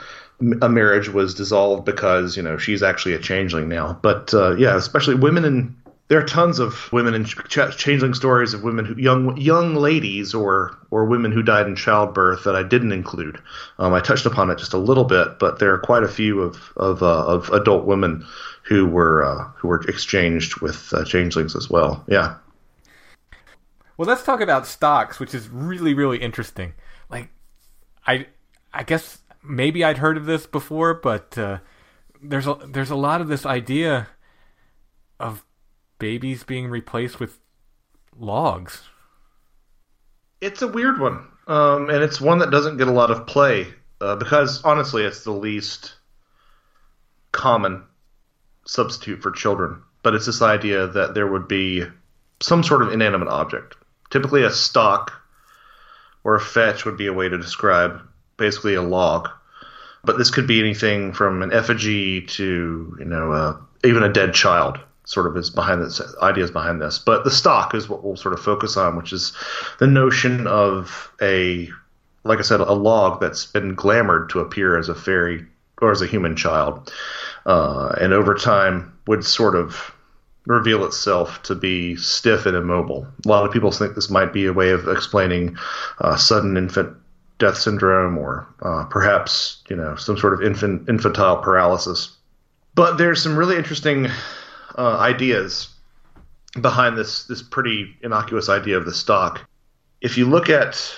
a 0.62 0.70
marriage 0.70 1.10
was 1.10 1.34
dissolved 1.34 1.86
because, 1.86 2.36
you 2.36 2.44
know, 2.44 2.58
she's 2.58 2.82
actually 2.82 3.14
a 3.14 3.20
changeling 3.20 3.70
now. 3.70 4.00
But 4.02 4.34
uh, 4.34 4.56
yeah, 4.56 4.76
especially 4.76 5.16
women 5.16 5.46
and 5.46 5.76
there 6.12 6.20
are 6.20 6.26
tons 6.26 6.60
of 6.60 6.92
women 6.92 7.14
and 7.14 7.26
ch- 7.26 7.78
changeling 7.78 8.14
stories 8.14 8.54
of 8.54 8.64
women 8.64 8.84
who 8.84 9.02
young 9.02 9.38
young 9.38 9.76
ladies 9.76 10.34
or 10.34 10.78
or 10.90 11.06
women 11.06 11.32
who 11.32 11.42
died 11.42 11.68
in 11.68 11.74
childbirth 11.78 12.44
that 12.44 12.54
I 12.54 12.64
didn't 12.64 12.92
include. 12.92 13.40
Um, 13.80 13.94
I 13.94 14.02
touched 14.02 14.26
upon 14.26 14.50
it 14.50 14.58
just 14.58 14.74
a 14.74 14.78
little 14.78 15.06
bit, 15.06 15.40
but 15.40 15.60
there 15.60 15.74
are 15.74 15.80
quite 15.80 16.04
a 16.04 16.10
few 16.10 16.42
of 16.42 16.74
of, 16.76 17.02
uh, 17.02 17.26
of 17.28 17.50
adult 17.52 17.86
women 17.86 18.26
who 18.64 18.86
were 18.86 19.24
uh, 19.24 19.46
who 19.56 19.70
were 19.70 19.80
exchanged 19.88 20.60
with 20.60 20.92
uh, 20.92 21.06
changelings 21.06 21.56
as 21.56 21.70
well. 21.70 22.04
Yeah. 22.10 22.36
Well, 23.96 24.06
let's 24.06 24.24
talk 24.24 24.42
about 24.42 24.68
stocks, 24.68 25.18
which 25.18 25.34
is 25.34 25.48
really 25.48 25.94
really 25.94 26.18
interesting. 26.18 26.74
Like, 27.10 27.30
I 28.06 28.26
I 28.74 28.84
guess 28.84 29.20
maybe 29.42 29.82
I'd 29.82 30.00
heard 30.00 30.18
of 30.18 30.26
this 30.26 30.46
before, 30.46 30.94
but 30.94 31.38
uh, 31.38 31.60
there's 32.22 32.48
a 32.48 32.58
there's 32.68 32.92
a 32.92 32.98
lot 32.98 33.22
of 33.22 33.30
this 33.30 33.46
idea 33.46 34.10
of 35.18 35.46
babies 36.02 36.44
being 36.44 36.68
replaced 36.68 37.20
with 37.20 37.38
logs. 38.18 38.82
It's 40.42 40.64
a 40.64 40.68
weird 40.68 41.00
one, 41.00 41.28
um, 41.46 41.92
and 41.92 42.04
it's 42.04 42.20
one 42.20 42.40
that 42.40 42.50
doesn't 42.50 42.78
get 42.78 42.88
a 42.88 42.92
lot 42.92 43.12
of 43.12 43.28
play 43.28 43.68
uh, 44.02 44.16
because 44.16 44.64
honestly, 44.64 45.04
it's 45.04 45.24
the 45.24 45.32
least 45.32 45.94
common 47.32 47.84
substitute 48.66 49.22
for 49.22 49.30
children. 49.30 49.84
But 50.02 50.16
it's 50.16 50.26
this 50.26 50.42
idea 50.42 50.88
that 50.88 51.14
there 51.14 51.28
would 51.28 51.48
be 51.48 51.84
some 52.42 52.64
sort 52.64 52.82
of 52.82 52.92
inanimate 52.92 53.28
object, 53.28 53.76
typically 54.10 54.44
a 54.44 54.50
stock 54.50 55.14
or 56.24 56.34
a 56.34 56.42
fetch 56.42 56.84
would 56.84 56.98
be 56.98 57.06
a 57.06 57.14
way 57.14 57.30
to 57.30 57.38
describe 57.38 58.02
basically 58.38 58.74
a 58.74 58.82
log. 58.82 59.30
But 60.04 60.18
this 60.18 60.32
could 60.32 60.48
be 60.48 60.60
anything 60.60 61.14
from 61.14 61.44
an 61.44 61.54
effigy 61.54 62.24
to 62.24 62.96
you 62.98 63.06
know 63.06 63.32
uh, 63.32 63.58
even 63.84 64.02
a 64.02 64.12
dead 64.12 64.34
child 64.34 64.80
sort 65.12 65.28
of 65.28 65.36
is 65.38 65.50
behind 65.50 65.82
this 65.82 66.02
ideas 66.22 66.52
behind 66.52 66.82
this. 66.82 66.98
But 67.00 67.24
the 67.24 67.32
stock 67.32 67.76
is 67.76 67.90
what 67.90 68.04
we'll 68.04 68.16
sort 68.16 68.34
of 68.34 68.42
focus 68.42 68.78
on, 68.78 68.96
which 68.96 69.12
is 69.12 69.34
the 69.80 69.88
notion 69.88 70.48
of 70.48 71.12
a 71.22 71.70
like 72.24 72.40
I 72.40 72.44
said, 72.44 72.60
a 72.60 72.74
log 72.74 73.20
that's 73.20 73.46
been 73.46 73.76
glamored 73.76 74.30
to 74.30 74.40
appear 74.40 74.78
as 74.78 74.90
a 74.90 74.96
fairy 74.96 75.46
or 75.82 75.92
as 75.92 76.02
a 76.02 76.08
human 76.08 76.36
child, 76.36 76.94
uh, 77.46 77.96
and 78.00 78.14
over 78.14 78.36
time 78.36 78.94
would 79.08 79.26
sort 79.26 79.56
of 79.56 79.92
reveal 80.46 80.86
itself 80.86 81.42
to 81.44 81.56
be 81.56 81.96
stiff 81.96 82.46
and 82.46 82.56
immobile. 82.56 83.08
A 83.26 83.28
lot 83.28 83.46
of 83.46 83.52
people 83.52 83.72
think 83.72 83.96
this 83.96 84.10
might 84.10 84.34
be 84.34 84.46
a 84.46 84.54
way 84.54 84.72
of 84.72 84.88
explaining 84.88 85.58
uh, 86.00 86.16
sudden 86.16 86.58
infant 86.58 86.96
death 87.40 87.58
syndrome, 87.58 88.18
or 88.18 88.48
uh, 88.62 88.86
perhaps 88.86 89.62
you 89.70 89.76
know 89.76 89.96
some 89.96 90.18
sort 90.18 90.34
of 90.34 90.44
infant 90.44 90.88
infantile 90.88 91.38
paralysis. 91.38 92.16
But 92.76 92.98
there's 92.98 93.22
some 93.22 93.36
really 93.36 93.58
interesting 93.58 94.08
uh, 94.78 94.98
ideas 94.98 95.70
behind 96.60 96.98
this 96.98 97.26
this 97.26 97.42
pretty 97.42 97.96
innocuous 98.02 98.50
idea 98.50 98.78
of 98.78 98.86
the 98.86 98.94
stock. 98.94 99.48
If 100.02 100.18
you 100.18 100.26
look 100.26 100.50
at 100.50 100.94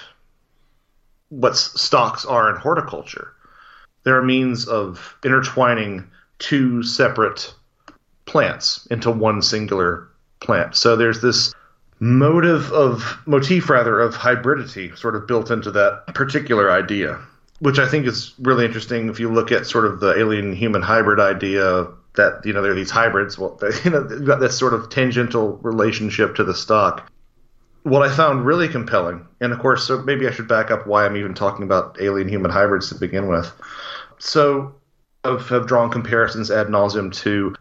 what 1.30 1.56
stocks 1.58 2.26
are 2.26 2.50
in 2.50 2.56
horticulture, 2.56 3.34
they're 4.04 4.20
a 4.20 4.26
means 4.26 4.68
of 4.68 5.18
intertwining 5.24 6.10
two 6.40 6.84
separate 6.84 7.54
plants 8.26 8.88
into 8.90 9.12
one 9.12 9.42
singular 9.42 10.10
plant. 10.40 10.76
So 10.76 10.96
there's 10.96 11.22
this 11.22 11.54
motive 12.00 12.72
of 12.72 13.18
motif 13.26 13.70
rather 13.70 14.00
of 14.00 14.16
hybridity 14.16 14.98
sort 14.98 15.16
of 15.16 15.28
built 15.28 15.52
into 15.52 15.72
that 15.72 16.04
particular 16.14 16.72
idea, 16.72 17.20
which 17.60 17.80
I 17.80 17.88
think 17.88 18.06
is 18.06 18.34
really 18.40 18.66
interesting 18.66 19.10
if 19.10 19.20
you 19.20 19.32
look 19.32 19.52
at 19.52 19.66
sort 19.66 19.86
of 19.86 20.00
the 20.00 20.18
alien 20.18 20.54
human 20.54 20.82
hybrid 20.82 21.20
idea 21.20 21.88
that 22.16 22.46
you 22.46 22.54
know 22.54 22.62
there 22.62 22.72
are 22.72 22.76
these 22.76 22.92
hybrids. 22.92 23.38
Well, 23.38 23.56
they, 23.62 23.70
you 23.84 23.92
know, 23.92 24.04
got 24.04 24.40
this 24.40 24.58
sort 24.58 24.74
of 24.74 24.90
tangential 24.90 25.58
relationship 25.58 26.36
to 26.36 26.44
the 26.44 26.54
stock. 26.54 27.10
What 27.84 28.02
I 28.02 28.16
found 28.16 28.46
really 28.46 28.70
compelling, 28.70 29.28
and 29.42 29.52
of 29.52 29.60
course, 29.60 29.86
so 29.86 30.02
maybe 30.02 30.28
I 30.28 30.32
should 30.32 30.48
back 30.48 30.72
up 30.72 30.88
why 30.88 31.06
I'm 31.06 31.18
even 31.18 31.34
talking 31.34 31.64
about 31.64 31.98
alien 32.00 32.30
human 32.30 32.50
hybrids 32.50 32.90
to 32.90 32.96
begin 32.96 33.28
with. 33.28 33.52
So, 34.20 34.76
I've, 35.26 35.50
have 35.50 35.68
drawn 35.68 35.92
comparisons 35.92 36.50
ad 36.50 36.68
nauseum 36.68 37.14
to 37.24 37.54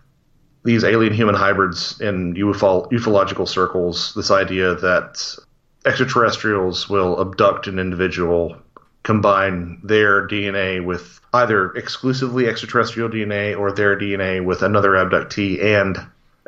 these 0.64 0.84
alien 0.84 1.12
human 1.12 1.34
hybrids 1.34 2.00
in 2.00 2.34
ufo- 2.34 2.88
ufological 2.92 3.48
circles. 3.48 4.14
This 4.14 4.30
idea 4.30 4.76
that 4.76 5.36
extraterrestrials 5.84 6.88
will 6.88 7.20
abduct 7.20 7.66
an 7.66 7.78
individual, 7.78 8.56
combine 9.02 9.80
their 9.82 10.26
DNA 10.28 10.84
with 10.84 11.20
either 11.32 11.70
exclusively 11.72 12.46
extraterrestrial 12.48 13.08
DNA 13.08 13.58
or 13.58 13.72
their 13.72 13.98
DNA 13.98 14.44
with 14.44 14.62
another 14.62 14.90
abductee 14.90 15.62
and 15.62 15.98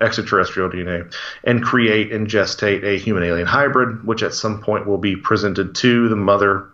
extraterrestrial 0.01 0.69
DNA 0.69 1.13
and 1.45 1.63
create 1.63 2.13
and 2.13 2.27
gestate 2.27 2.83
a 2.85 2.99
human 2.99 3.23
alien 3.23 3.47
hybrid, 3.47 4.05
which 4.05 4.23
at 4.23 4.35
some 4.35 4.61
point 4.61 4.87
will 4.87 4.99
be 4.99 5.17
presented 5.17 5.75
to 5.75 6.09
the 6.09 6.17
mother 6.17 6.69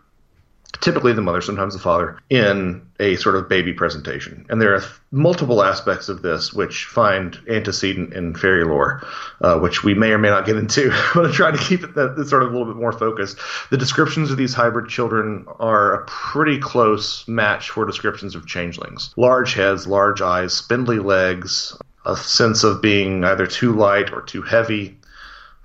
typically 0.80 1.12
the 1.12 1.22
mother, 1.22 1.40
sometimes 1.40 1.74
the 1.74 1.80
father, 1.80 2.18
in 2.28 2.86
a 2.98 3.16
sort 3.16 3.36
of 3.36 3.48
baby 3.48 3.72
presentation. 3.72 4.46
And 4.48 4.60
there 4.60 4.74
are 4.74 4.82
multiple 5.10 5.62
aspects 5.62 6.08
of 6.08 6.22
this 6.22 6.52
which 6.52 6.84
find 6.84 7.38
antecedent 7.48 8.12
in 8.12 8.34
fairy 8.34 8.64
lore, 8.64 9.06
uh, 9.40 9.58
which 9.58 9.82
we 9.82 9.94
may 9.94 10.12
or 10.12 10.18
may 10.18 10.28
not 10.28 10.46
get 10.46 10.56
into. 10.56 10.90
I'm 10.92 11.14
going 11.14 11.28
to 11.28 11.32
try 11.32 11.50
to 11.50 11.58
keep 11.58 11.82
it 11.82 11.94
that, 11.94 12.26
sort 12.28 12.42
of 12.42 12.50
a 12.50 12.52
little 12.52 12.72
bit 12.72 12.80
more 12.80 12.92
focused. 12.92 13.38
The 13.70 13.76
descriptions 13.76 14.30
of 14.30 14.36
these 14.36 14.54
hybrid 14.54 14.88
children 14.88 15.46
are 15.58 15.94
a 15.94 16.06
pretty 16.06 16.58
close 16.58 17.26
match 17.26 17.70
for 17.70 17.84
descriptions 17.84 18.34
of 18.34 18.46
changelings. 18.46 19.12
Large 19.16 19.54
heads, 19.54 19.86
large 19.86 20.20
eyes, 20.20 20.52
spindly 20.52 20.98
legs, 20.98 21.76
a 22.06 22.16
sense 22.16 22.64
of 22.64 22.80
being 22.80 23.24
either 23.24 23.46
too 23.46 23.72
light 23.74 24.12
or 24.12 24.22
too 24.22 24.42
heavy. 24.42 24.98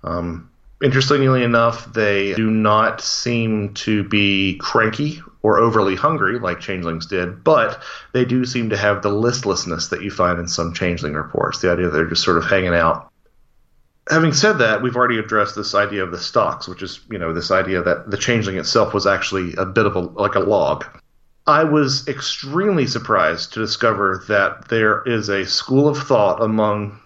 Um, 0.04 0.50
Interestingly 0.86 1.42
enough, 1.42 1.92
they 1.94 2.36
do 2.36 2.52
not 2.52 3.02
seem 3.02 3.74
to 3.74 4.04
be 4.04 4.56
cranky 4.58 5.20
or 5.42 5.58
overly 5.58 5.96
hungry 5.96 6.38
like 6.38 6.60
changelings 6.60 7.08
did, 7.08 7.44
but 7.44 7.82
they 8.14 8.24
do 8.24 8.46
seem 8.46 8.70
to 8.70 8.78
have 8.78 9.02
the 9.02 9.10
listlessness 9.10 9.88
that 9.88 10.04
you 10.04 10.12
find 10.12 10.38
in 10.38 10.48
some 10.48 10.76
changeling 10.76 11.14
reports. 11.14 11.60
The 11.60 11.72
idea 11.72 11.86
that 11.86 11.92
they're 11.92 12.06
just 12.06 12.24
sort 12.24 12.38
of 12.38 12.46
hanging 12.46 12.76
out. 12.76 13.12
Having 14.12 14.34
said 14.34 14.60
that, 14.60 14.84
we've 14.84 14.96
already 14.96 15.18
addressed 15.18 15.56
this 15.56 15.74
idea 15.74 16.04
of 16.04 16.12
the 16.12 16.20
stalks, 16.20 16.68
which 16.68 16.84
is, 16.84 17.00
you 17.10 17.18
know, 17.18 17.34
this 17.34 17.50
idea 17.50 17.82
that 17.82 18.12
the 18.12 18.18
changeling 18.18 18.58
itself 18.58 18.94
was 18.94 19.08
actually 19.08 19.56
a 19.56 19.66
bit 19.66 19.88
of 19.88 19.96
a 19.96 20.02
like 20.02 20.36
a 20.36 20.40
log. 20.40 20.86
I 21.48 21.64
was 21.64 22.08
extremely 22.08 22.86
surprised 22.86 23.54
to 23.54 23.60
discover 23.60 24.24
that 24.28 24.68
there 24.68 25.02
is 25.02 25.30
a 25.30 25.48
school 25.48 25.88
of 25.88 25.98
thought 25.98 26.44
among 26.44 27.00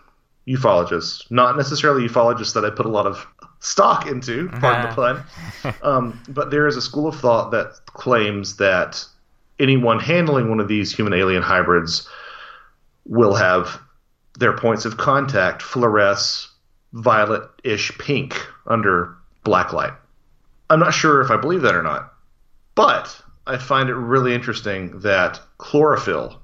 ufologists, 0.50 1.30
not 1.32 1.56
necessarily 1.56 2.06
ufologists 2.10 2.56
that 2.56 2.66
I 2.66 2.72
put 2.72 2.86
a 2.86 2.90
lot 2.90 3.06
of 3.06 3.26
stock 3.60 4.08
into, 4.08 4.50
pardon 4.60 4.90
the 4.90 4.96
pun. 4.96 5.76
Um, 5.84 6.22
but 6.28 6.52
there 6.52 6.68
is 6.68 6.76
a 6.76 6.82
school 6.82 7.08
of 7.08 7.20
thought 7.20 7.52
that 7.52 7.80
claims 7.88 8.58
that 8.58 9.04
anyone 9.60 10.00
handling 10.00 10.50
one 10.50 10.60
of 10.60 10.68
these 10.68 10.94
human 10.94 11.14
alien 11.14 11.44
hybrids 11.44 12.08
will 13.06 13.36
have 13.36 13.80
their 14.38 14.56
points 14.56 14.86
of 14.86 14.98
contact 14.98 15.62
fluoresce 15.62 16.48
violet 16.94 17.44
ish 17.64 17.96
pink 17.98 18.36
under 18.68 19.16
black 19.44 19.74
light. 19.74 19.94
I'm 20.70 20.80
not 20.80 20.94
sure 20.94 21.22
if 21.22 21.32
I 21.32 21.38
believe 21.38 21.62
that 21.62 21.76
or 21.76 21.84
not, 21.84 22.14
but 22.76 23.20
I 23.48 23.58
find 23.58 23.90
it 23.90 23.96
really 23.96 24.34
interesting 24.34 25.00
that 25.00 25.40
chlorophyll 25.58 26.40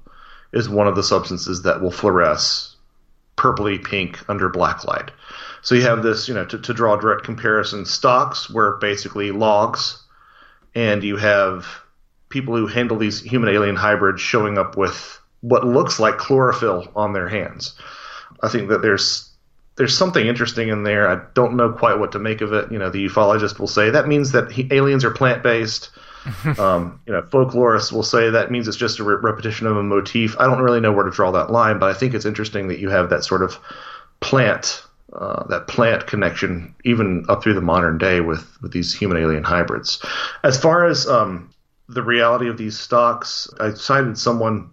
is 0.52 0.68
one 0.68 0.88
of 0.88 0.96
the 0.96 1.02
substances 1.02 1.62
that 1.62 1.80
will 1.80 1.90
fluoresce 1.90 2.74
purpley 3.36 3.82
pink 3.82 4.28
under 4.28 4.48
black 4.48 4.84
light. 4.84 5.10
So 5.66 5.74
you 5.74 5.82
have 5.82 6.04
this, 6.04 6.28
you 6.28 6.34
know, 6.34 6.44
to, 6.44 6.58
to 6.58 6.72
draw 6.72 6.96
a 6.96 7.00
direct 7.00 7.24
comparison, 7.24 7.86
stocks 7.86 8.48
were 8.48 8.76
basically 8.76 9.32
logs, 9.32 10.00
and 10.76 11.02
you 11.02 11.16
have 11.16 11.66
people 12.28 12.54
who 12.54 12.68
handle 12.68 12.96
these 12.96 13.20
human 13.20 13.52
alien 13.52 13.74
hybrids 13.74 14.20
showing 14.20 14.58
up 14.58 14.76
with 14.76 15.20
what 15.40 15.66
looks 15.66 15.98
like 15.98 16.18
chlorophyll 16.18 16.86
on 16.94 17.14
their 17.14 17.28
hands. 17.28 17.74
I 18.44 18.48
think 18.48 18.68
that 18.68 18.80
there's 18.80 19.28
there's 19.74 19.98
something 19.98 20.24
interesting 20.24 20.68
in 20.68 20.84
there. 20.84 21.08
I 21.10 21.20
don't 21.34 21.56
know 21.56 21.72
quite 21.72 21.98
what 21.98 22.12
to 22.12 22.20
make 22.20 22.42
of 22.42 22.52
it. 22.52 22.70
You 22.70 22.78
know, 22.78 22.88
the 22.88 23.04
ufologist 23.04 23.58
will 23.58 23.66
say 23.66 23.90
that 23.90 24.06
means 24.06 24.30
that 24.30 24.52
he, 24.52 24.68
aliens 24.70 25.04
are 25.04 25.10
plant 25.10 25.42
based. 25.42 25.90
um, 26.60 27.00
you 27.08 27.12
know, 27.12 27.22
folklorists 27.22 27.90
will 27.90 28.04
say 28.04 28.30
that 28.30 28.52
means 28.52 28.68
it's 28.68 28.76
just 28.76 29.00
a 29.00 29.04
re- 29.04 29.16
repetition 29.20 29.66
of 29.66 29.76
a 29.76 29.82
motif. 29.82 30.36
I 30.38 30.44
don't 30.44 30.62
really 30.62 30.80
know 30.80 30.92
where 30.92 31.06
to 31.06 31.10
draw 31.10 31.32
that 31.32 31.50
line, 31.50 31.80
but 31.80 31.90
I 31.90 31.98
think 31.98 32.14
it's 32.14 32.24
interesting 32.24 32.68
that 32.68 32.78
you 32.78 32.88
have 32.88 33.10
that 33.10 33.24
sort 33.24 33.42
of 33.42 33.58
plant 34.20 34.85
uh, 35.18 35.46
that 35.48 35.66
plant 35.66 36.06
connection 36.06 36.74
even 36.84 37.24
up 37.28 37.42
through 37.42 37.54
the 37.54 37.60
modern 37.60 37.98
day 37.98 38.20
with 38.20 38.60
with 38.60 38.72
these 38.72 38.94
human 38.94 39.16
alien 39.16 39.44
hybrids. 39.44 40.04
As 40.44 40.60
far 40.60 40.86
as 40.86 41.06
um, 41.08 41.50
the 41.88 42.02
reality 42.02 42.48
of 42.48 42.58
these 42.58 42.78
stocks, 42.78 43.48
I 43.60 43.72
cited 43.74 44.18
someone. 44.18 44.70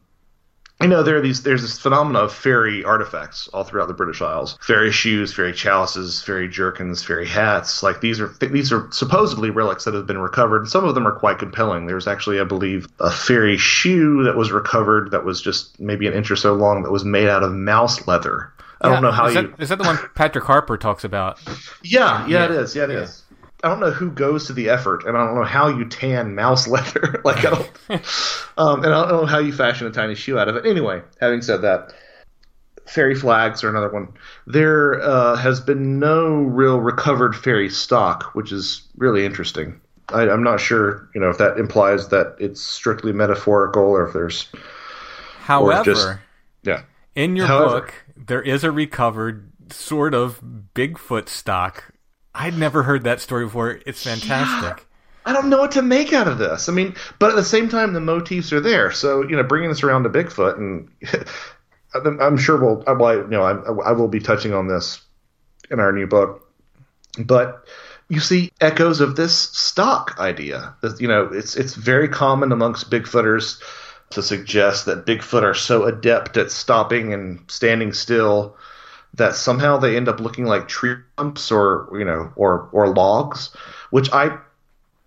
You 0.81 0.89
know, 0.89 1.01
there 1.01 1.15
are 1.15 1.21
these. 1.21 1.43
There's 1.43 1.61
this 1.61 1.79
phenomena 1.79 2.19
of 2.19 2.33
fairy 2.33 2.83
artifacts 2.83 3.47
all 3.53 3.63
throughout 3.63 3.87
the 3.87 3.93
British 3.93 4.21
Isles: 4.21 4.57
fairy 4.59 4.91
shoes, 4.91 5.33
fairy 5.33 5.53
chalices, 5.53 6.21
fairy 6.21 6.49
jerkins, 6.49 7.01
fairy 7.01 7.27
hats. 7.27 7.81
Like 7.81 8.01
these 8.01 8.19
are 8.19 8.35
these 8.41 8.73
are 8.73 8.91
supposedly 8.91 9.49
relics 9.49 9.85
that 9.85 9.93
have 9.93 10.07
been 10.07 10.17
recovered. 10.17 10.67
Some 10.67 10.83
of 10.83 10.93
them 10.93 11.07
are 11.07 11.17
quite 11.17 11.39
compelling. 11.39 11.85
There's 11.85 12.07
actually, 12.07 12.41
I 12.41 12.43
believe, 12.43 12.87
a 12.99 13.11
fairy 13.11 13.55
shoe 13.55 14.23
that 14.23 14.35
was 14.35 14.51
recovered 14.51 15.11
that 15.11 15.23
was 15.23 15.41
just 15.41 15.79
maybe 15.79 16.05
an 16.05 16.13
inch 16.13 16.29
or 16.29 16.35
so 16.35 16.53
long 16.53 16.83
that 16.83 16.91
was 16.91 17.05
made 17.05 17.29
out 17.29 17.43
of 17.43 17.53
mouse 17.53 18.05
leather 18.05 18.51
I 18.83 18.89
don't 18.89 19.01
know 19.01 19.11
how 19.11 19.27
is 19.27 19.35
you. 19.35 19.53
Is 19.59 19.69
that 19.69 19.77
the 19.77 19.85
one 19.85 19.97
Patrick 20.15 20.43
Harpur 20.43 20.79
talks 20.79 21.03
about? 21.03 21.39
Yeah, 21.83 22.27
yeah, 22.27 22.27
yeah. 22.27 22.45
it 22.45 22.51
is. 22.51 22.75
Yeah, 22.75 22.83
it 22.83 22.91
yeah. 22.91 22.99
is. 22.99 23.23
I 23.63 23.69
don't 23.69 23.79
know 23.79 23.91
who 23.91 24.11
goes 24.11 24.45
to 24.47 24.53
the 24.53 24.69
effort, 24.69 25.05
and 25.05 25.15
I 25.15 25.25
don't 25.25 25.35
know 25.35 25.45
how 25.45 25.69
you 25.69 25.85
tan 25.85 26.35
mouse 26.35 26.67
leather. 26.67 27.21
like 27.23 27.45
I 27.45 27.49
don't, 27.51 27.71
um, 28.57 28.83
and 28.83 28.93
I 28.93 29.07
don't 29.07 29.21
know 29.21 29.25
how 29.25 29.39
you 29.39 29.53
fashion 29.53 29.87
a 29.87 29.91
tiny 29.91 30.15
shoe 30.15 30.37
out 30.37 30.49
of 30.49 30.55
it. 30.57 30.65
Anyway, 30.65 31.01
having 31.21 31.41
said 31.41 31.61
that, 31.61 31.93
fairy 32.85 33.15
flags 33.15 33.63
are 33.63 33.69
another 33.69 33.89
one. 33.89 34.09
There 34.47 35.01
uh, 35.01 35.37
has 35.37 35.61
been 35.61 35.99
no 35.99 36.33
real 36.35 36.79
recovered 36.79 37.35
fairy 37.35 37.69
stock, 37.69 38.35
which 38.35 38.51
is 38.51 38.81
really 38.97 39.25
interesting. 39.25 39.79
I, 40.09 40.23
am 40.23 40.43
not 40.43 40.59
sure, 40.59 41.09
you 41.15 41.21
know, 41.21 41.29
if 41.29 41.37
that 41.37 41.57
implies 41.57 42.09
that 42.09 42.35
it's 42.39 42.61
strictly 42.61 43.13
metaphorical 43.13 43.83
or 43.83 44.07
if 44.07 44.13
there's. 44.13 44.49
However, 45.39 45.83
just, 45.83 46.07
yeah, 46.63 46.83
in 47.15 47.35
your 47.35 47.47
However, 47.47 47.81
book, 47.81 47.93
there 48.27 48.41
is 48.41 48.63
a 48.63 48.71
recovered 48.71 49.51
sort 49.71 50.13
of 50.13 50.41
Bigfoot 50.75 51.29
stock. 51.29 51.93
I'd 52.35 52.57
never 52.57 52.83
heard 52.83 53.03
that 53.03 53.21
story 53.21 53.45
before. 53.45 53.79
It's 53.85 54.03
fantastic. 54.03 54.77
Yeah. 54.77 54.85
I 55.25 55.33
don't 55.33 55.49
know 55.49 55.59
what 55.59 55.71
to 55.73 55.81
make 55.81 56.11
out 56.11 56.27
of 56.27 56.37
this. 56.37 56.67
I 56.67 56.73
mean, 56.73 56.95
but 57.19 57.29
at 57.29 57.35
the 57.35 57.43
same 57.43 57.69
time, 57.69 57.93
the 57.93 58.01
motifs 58.01 58.51
are 58.51 58.59
there. 58.59 58.91
So 58.91 59.21
you 59.21 59.35
know, 59.35 59.43
bringing 59.43 59.69
this 59.69 59.83
around 59.83 60.03
to 60.03 60.09
Bigfoot, 60.09 60.57
and 60.57 60.89
I'm 62.21 62.37
sure 62.37 62.57
we'll, 62.57 62.83
well, 62.97 63.15
you 63.15 63.27
know, 63.27 63.43
I, 63.43 63.89
I 63.89 63.91
will 63.93 64.07
be 64.07 64.19
touching 64.19 64.53
on 64.53 64.67
this 64.67 65.01
in 65.71 65.79
our 65.79 65.91
new 65.91 66.07
book. 66.07 66.49
But 67.19 67.65
you 68.09 68.19
see 68.19 68.51
echoes 68.59 68.99
of 68.99 69.15
this 69.15 69.33
stock 69.33 70.15
idea. 70.19 70.75
You 70.99 71.07
know, 71.07 71.29
it's 71.31 71.55
it's 71.55 71.75
very 71.75 72.09
common 72.09 72.51
amongst 72.51 72.89
Bigfooters 72.89 73.61
to 74.13 74.23
suggest 74.23 74.85
that 74.85 75.05
Bigfoot 75.05 75.43
are 75.43 75.53
so 75.53 75.83
adept 75.85 76.37
at 76.37 76.51
stopping 76.51 77.13
and 77.13 77.39
standing 77.47 77.93
still 77.93 78.55
that 79.15 79.35
somehow 79.35 79.77
they 79.77 79.95
end 79.95 80.07
up 80.07 80.19
looking 80.19 80.45
like 80.45 80.67
tree 80.67 80.95
stumps 81.13 81.51
or 81.51 81.89
you 81.93 82.05
know 82.05 82.31
or 82.35 82.69
or 82.71 82.93
logs, 82.93 83.55
which 83.91 84.11
I, 84.11 84.37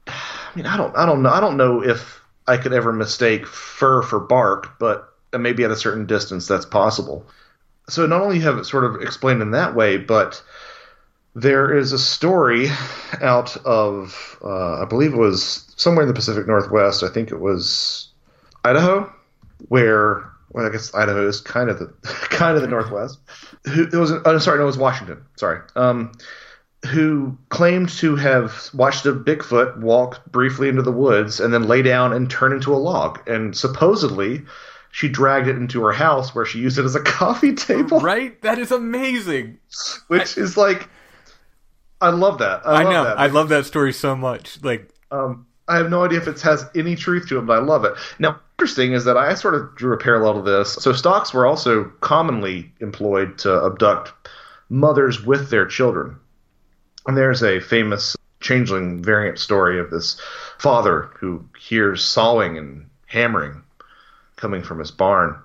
I 0.06 0.52
mean 0.54 0.66
I 0.66 0.76
don't 0.76 0.96
I 0.96 1.06
don't 1.06 1.22
know 1.22 1.30
I 1.30 1.40
don't 1.40 1.56
know 1.56 1.82
if 1.82 2.20
I 2.46 2.56
could 2.56 2.72
ever 2.72 2.92
mistake 2.92 3.46
fur 3.46 4.02
for 4.02 4.20
bark, 4.20 4.78
but 4.78 5.12
maybe 5.36 5.64
at 5.64 5.70
a 5.70 5.76
certain 5.76 6.06
distance 6.06 6.46
that's 6.46 6.66
possible. 6.66 7.26
So 7.88 8.06
not 8.06 8.22
only 8.22 8.40
have 8.40 8.58
it 8.58 8.64
sort 8.64 8.84
of 8.84 9.02
explained 9.02 9.42
in 9.42 9.52
that 9.52 9.74
way, 9.74 9.96
but 9.96 10.42
there 11.34 11.76
is 11.76 11.92
a 11.92 11.98
story 11.98 12.68
out 13.20 13.56
of 13.58 14.38
uh, 14.42 14.82
I 14.82 14.84
believe 14.86 15.12
it 15.12 15.18
was 15.18 15.72
somewhere 15.76 16.02
in 16.02 16.08
the 16.08 16.14
Pacific 16.14 16.46
Northwest. 16.46 17.02
I 17.02 17.08
think 17.08 17.30
it 17.30 17.40
was 17.40 18.08
Idaho, 18.66 19.12
where 19.68 20.30
well, 20.50 20.66
I 20.66 20.70
guess 20.70 20.94
Idaho 20.94 21.28
is 21.28 21.40
kind 21.40 21.70
of 21.70 21.78
the 21.78 21.86
kind 22.30 22.56
of 22.56 22.62
the 22.62 22.68
Northwest. 22.68 23.18
Who 23.72 23.84
it 23.84 23.92
was? 23.94 24.12
Oh, 24.12 24.38
sorry, 24.38 24.58
no, 24.58 24.64
it 24.64 24.66
was 24.66 24.78
Washington. 24.78 25.24
Sorry. 25.36 25.60
Um, 25.76 26.12
who 26.86 27.36
claimed 27.48 27.88
to 27.88 28.16
have 28.16 28.70
watched 28.72 29.06
a 29.06 29.12
Bigfoot 29.12 29.78
walk 29.80 30.24
briefly 30.26 30.68
into 30.68 30.82
the 30.82 30.92
woods 30.92 31.40
and 31.40 31.52
then 31.52 31.64
lay 31.64 31.82
down 31.82 32.12
and 32.12 32.30
turn 32.30 32.52
into 32.52 32.74
a 32.74 32.76
log, 32.76 33.28
and 33.28 33.56
supposedly 33.56 34.42
she 34.92 35.08
dragged 35.08 35.46
it 35.48 35.56
into 35.56 35.82
her 35.82 35.92
house 35.92 36.34
where 36.34 36.46
she 36.46 36.58
used 36.58 36.78
it 36.78 36.84
as 36.84 36.94
a 36.94 37.00
coffee 37.04 37.54
table. 37.54 38.00
Right? 38.00 38.40
That 38.42 38.58
is 38.58 38.72
amazing. 38.72 39.58
Which 40.06 40.38
I, 40.38 40.40
is 40.40 40.56
like, 40.56 40.88
I 42.00 42.10
love 42.10 42.38
that. 42.38 42.66
I, 42.66 42.80
I 42.80 42.82
love 42.82 42.92
know. 42.92 43.04
That. 43.04 43.18
I 43.18 43.26
love 43.26 43.48
that 43.50 43.66
story 43.66 43.92
so 43.92 44.16
much. 44.16 44.62
Like, 44.62 44.88
um, 45.10 45.46
I 45.68 45.78
have 45.78 45.90
no 45.90 46.04
idea 46.04 46.18
if 46.18 46.28
it 46.28 46.40
has 46.42 46.64
any 46.74 46.94
truth 46.94 47.28
to 47.28 47.38
it, 47.38 47.42
but 47.42 47.58
I 47.58 47.62
love 47.62 47.84
it. 47.84 47.94
Now, 48.18 48.40
interesting 48.58 48.92
is 48.92 49.04
that 49.04 49.16
I 49.16 49.34
sort 49.34 49.54
of 49.54 49.74
drew 49.74 49.92
a 49.94 49.98
parallel 49.98 50.34
to 50.34 50.42
this. 50.42 50.74
So 50.74 50.92
stocks 50.92 51.34
were 51.34 51.46
also 51.46 51.84
commonly 52.00 52.72
employed 52.80 53.38
to 53.38 53.64
abduct 53.64 54.12
mothers 54.68 55.24
with 55.24 55.50
their 55.50 55.66
children. 55.66 56.16
And 57.06 57.16
there's 57.16 57.42
a 57.42 57.60
famous 57.60 58.16
changeling 58.40 59.02
variant 59.02 59.38
story 59.38 59.80
of 59.80 59.90
this 59.90 60.20
father 60.58 61.10
who 61.18 61.44
hears 61.58 62.04
sawing 62.04 62.58
and 62.58 62.88
hammering 63.06 63.62
coming 64.36 64.62
from 64.62 64.78
his 64.78 64.90
barn. 64.90 65.36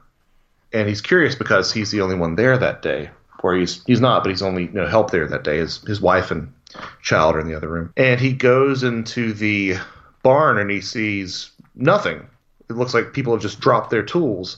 And 0.74 0.88
he's 0.88 1.02
curious 1.02 1.36
because 1.36 1.72
he's 1.72 1.92
the 1.92 2.02
only 2.02 2.16
one 2.16 2.36
there 2.36 2.58
that 2.58 2.82
day. 2.82 3.10
Or 3.44 3.56
he's 3.56 3.84
he's 3.86 4.02
not, 4.02 4.24
but 4.24 4.30
he's 4.30 4.44
only 4.44 4.64
you 4.66 4.74
know, 4.74 4.88
help 4.88 5.10
there 5.10 5.28
that 5.28 5.44
day. 5.44 5.58
His 5.58 5.82
his 5.82 6.00
wife 6.00 6.30
and 6.30 6.54
child 7.02 7.36
are 7.36 7.40
in 7.40 7.48
the 7.48 7.56
other 7.56 7.68
room. 7.68 7.92
And 7.98 8.20
he 8.20 8.34
goes 8.34 8.84
into 8.84 9.34
the 9.34 9.78
barn 10.24 10.58
and 10.58 10.70
he 10.70 10.82
sees 10.82 11.52
nothing. 11.76 12.26
It 12.70 12.74
looks 12.74 12.94
like 12.94 13.14
people 13.14 13.34
have 13.34 13.42
just 13.42 13.60
dropped 13.60 13.90
their 13.90 14.04
tools, 14.04 14.58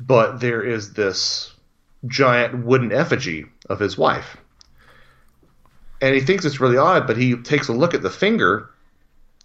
but 0.00 0.40
there 0.40 0.62
is 0.62 0.94
this 0.94 1.52
giant 2.06 2.64
wooden 2.64 2.92
effigy 2.92 3.46
of 3.68 3.78
his 3.78 3.96
wife. 3.96 4.36
And 6.00 6.14
he 6.14 6.20
thinks 6.20 6.44
it's 6.44 6.60
really 6.60 6.76
odd, 6.76 7.06
but 7.06 7.16
he 7.16 7.36
takes 7.36 7.68
a 7.68 7.72
look 7.72 7.94
at 7.94 8.02
the 8.02 8.10
finger 8.10 8.72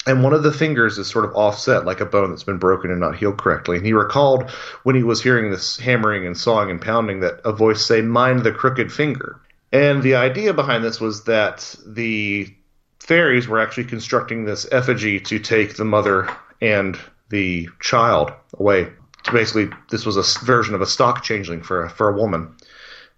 and 0.07 0.23
one 0.23 0.33
of 0.33 0.41
the 0.41 0.53
fingers 0.53 0.97
is 0.97 1.07
sort 1.07 1.25
of 1.25 1.35
offset 1.35 1.85
like 1.85 1.99
a 1.99 2.05
bone 2.05 2.29
that's 2.29 2.43
been 2.43 2.57
broken 2.57 2.89
and 2.91 2.99
not 2.99 3.17
healed 3.17 3.37
correctly. 3.37 3.75
And 3.75 3.85
he 3.85 3.91
recalled 3.91 4.49
when 4.83 4.95
he 4.95 5.03
was 5.03 5.21
hearing 5.21 5.51
this 5.51 5.77
hammering 5.77 6.25
and 6.25 6.37
sawing 6.37 6.71
and 6.71 6.81
pounding 6.81 7.19
that 7.19 7.41
a 7.43 7.51
voice 7.51 7.85
say, 7.85 8.01
"Mind 8.01 8.43
the 8.43 8.53
crooked 8.53 8.91
finger." 8.91 9.41
And 9.73 10.01
the 10.01 10.15
idea 10.15 10.53
behind 10.53 10.83
this 10.83 11.01
was 11.01 11.25
that 11.25 11.75
the 11.85 12.55
fairies 13.07 13.47
were 13.47 13.59
actually 13.59 13.85
constructing 13.85 14.43
this 14.43 14.67
effigy 14.71 15.17
to 15.17 15.39
take 15.39 15.77
the 15.77 15.85
mother 15.85 16.29
and 16.61 16.99
the 17.29 17.69
child 17.79 18.31
away. 18.59 18.91
So 19.25 19.31
Basically, 19.31 19.69
this 19.89 20.05
was 20.05 20.17
a 20.17 20.45
version 20.45 20.75
of 20.75 20.81
a 20.81 20.85
stock 20.85 21.23
changeling 21.23 21.61
for 21.61 21.85
a, 21.85 21.89
for 21.89 22.09
a 22.09 22.17
woman. 22.17 22.53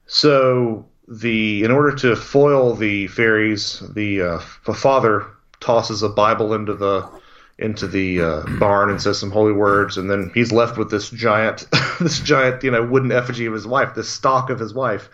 So 0.05 0.85
the 1.07 1.63
in 1.63 1.71
order 1.71 1.95
to 1.97 2.15
foil 2.15 2.75
the 2.75 3.07
fairies, 3.07 3.81
the, 3.93 4.21
uh, 4.21 4.41
the 4.65 4.73
father 4.75 5.25
tosses 5.59 6.03
a 6.03 6.09
Bible 6.09 6.53
into 6.53 6.75
the 6.75 7.09
into 7.57 7.87
the 7.87 8.21
uh, 8.21 8.43
barn 8.57 8.89
and 8.89 9.01
says 9.01 9.19
some 9.19 9.31
holy 9.31 9.51
words, 9.51 9.97
and 9.97 10.09
then 10.09 10.31
he's 10.33 10.51
left 10.51 10.77
with 10.77 10.89
this 10.89 11.09
giant 11.09 11.67
this 11.99 12.19
giant 12.19 12.63
you 12.63 12.71
know 12.71 12.85
wooden 12.85 13.11
effigy 13.11 13.45
of 13.47 13.53
his 13.53 13.67
wife, 13.67 13.95
this 13.95 14.09
stock 14.09 14.49
of 14.49 14.59
his 14.59 14.73
wife. 14.73 15.09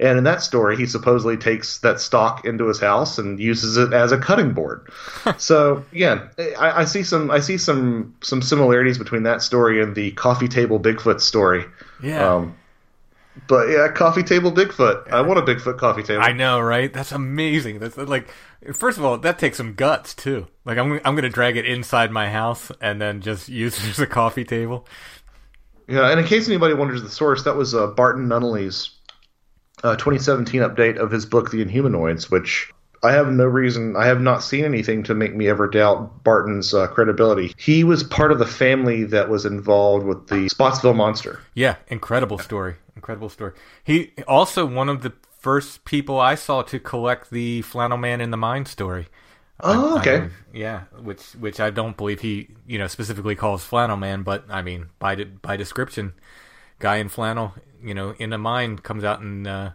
And 0.00 0.16
in 0.16 0.24
that 0.24 0.42
story, 0.42 0.76
he 0.76 0.86
supposedly 0.86 1.36
takes 1.36 1.78
that 1.78 2.00
stock 2.00 2.44
into 2.44 2.66
his 2.68 2.78
house 2.78 3.18
and 3.18 3.40
uses 3.40 3.76
it 3.76 3.92
as 3.92 4.12
a 4.12 4.18
cutting 4.18 4.52
board. 4.52 4.88
so 5.38 5.84
again, 5.92 6.28
I, 6.38 6.82
I, 6.82 6.84
see 6.84 7.02
some 7.02 7.30
I 7.30 7.40
see 7.40 7.58
some 7.58 8.14
some 8.22 8.40
similarities 8.40 8.96
between 8.96 9.24
that 9.24 9.42
story 9.42 9.82
and 9.82 9.94
the 9.94 10.12
coffee 10.12 10.48
table 10.48 10.78
Bigfoot 10.78 11.20
story. 11.20 11.64
Yeah. 12.02 12.34
Um, 12.34 12.56
but 13.46 13.68
yeah, 13.68 13.88
coffee 13.88 14.22
table 14.22 14.52
Bigfoot. 14.52 15.10
I 15.10 15.20
want 15.20 15.38
a 15.38 15.42
Bigfoot 15.42 15.78
coffee 15.78 16.02
table. 16.02 16.22
I 16.22 16.32
know, 16.32 16.60
right? 16.60 16.92
That's 16.92 17.12
amazing. 17.12 17.78
That's 17.78 17.96
like, 17.96 18.28
first 18.72 18.98
of 18.98 19.04
all, 19.04 19.18
that 19.18 19.38
takes 19.38 19.56
some 19.56 19.74
guts 19.74 20.14
too. 20.14 20.46
Like, 20.64 20.78
I'm 20.78 21.00
I'm 21.04 21.14
gonna 21.14 21.28
drag 21.28 21.56
it 21.56 21.66
inside 21.66 22.10
my 22.10 22.30
house 22.30 22.72
and 22.80 23.00
then 23.00 23.20
just 23.20 23.48
use 23.48 23.82
it 23.82 23.90
as 23.90 23.98
a 23.98 24.06
coffee 24.06 24.44
table. 24.44 24.86
Yeah, 25.88 26.10
and 26.10 26.20
in 26.20 26.26
case 26.26 26.48
anybody 26.48 26.74
wonders 26.74 27.02
the 27.02 27.08
source, 27.08 27.44
that 27.44 27.56
was 27.56 27.74
uh, 27.74 27.86
Barton 27.88 28.28
Nunnelly's 28.28 28.90
uh, 29.84 29.96
2017 29.96 30.60
update 30.62 30.98
of 30.98 31.10
his 31.10 31.26
book 31.26 31.50
The 31.50 31.64
Inhumanoids, 31.64 32.30
which 32.30 32.70
I 33.02 33.12
have 33.12 33.28
no 33.28 33.44
reason, 33.44 33.96
I 33.96 34.06
have 34.06 34.20
not 34.20 34.42
seen 34.42 34.64
anything 34.64 35.04
to 35.04 35.14
make 35.14 35.34
me 35.34 35.48
ever 35.48 35.68
doubt 35.68 36.24
Barton's 36.24 36.74
uh, 36.74 36.88
credibility. 36.88 37.54
He 37.56 37.84
was 37.84 38.02
part 38.02 38.32
of 38.32 38.38
the 38.38 38.46
family 38.46 39.04
that 39.04 39.28
was 39.28 39.46
involved 39.46 40.04
with 40.04 40.26
the 40.28 40.48
Spottsville 40.48 40.94
monster. 40.94 41.40
Yeah, 41.54 41.76
incredible 41.88 42.38
story 42.38 42.76
incredible 42.98 43.28
story. 43.30 43.52
He 43.82 44.12
also 44.26 44.66
one 44.66 44.90
of 44.90 45.02
the 45.02 45.14
first 45.38 45.84
people 45.84 46.20
I 46.20 46.34
saw 46.34 46.62
to 46.62 46.78
collect 46.78 47.30
the 47.30 47.62
Flannel 47.62 47.96
Man 47.96 48.20
in 48.20 48.30
the 48.30 48.36
Mine 48.36 48.66
story. 48.66 49.06
Oh, 49.60 49.96
I, 49.96 50.00
okay. 50.00 50.16
I, 50.16 50.30
yeah, 50.52 50.82
which 51.00 51.32
which 51.32 51.58
I 51.58 51.70
don't 51.70 51.96
believe 51.96 52.20
he 52.20 52.48
you 52.66 52.78
know 52.78 52.86
specifically 52.86 53.34
calls 53.34 53.64
Flannel 53.64 53.96
Man, 53.96 54.22
but 54.22 54.44
I 54.50 54.62
mean 54.62 54.90
by 54.98 55.14
by 55.16 55.56
description, 55.56 56.12
guy 56.78 56.96
in 56.96 57.08
flannel, 57.08 57.54
you 57.82 57.94
know, 57.94 58.14
in 58.18 58.32
a 58.32 58.38
mine 58.38 58.78
comes 58.78 59.04
out 59.04 59.20
and 59.20 59.46
uh, 59.46 59.70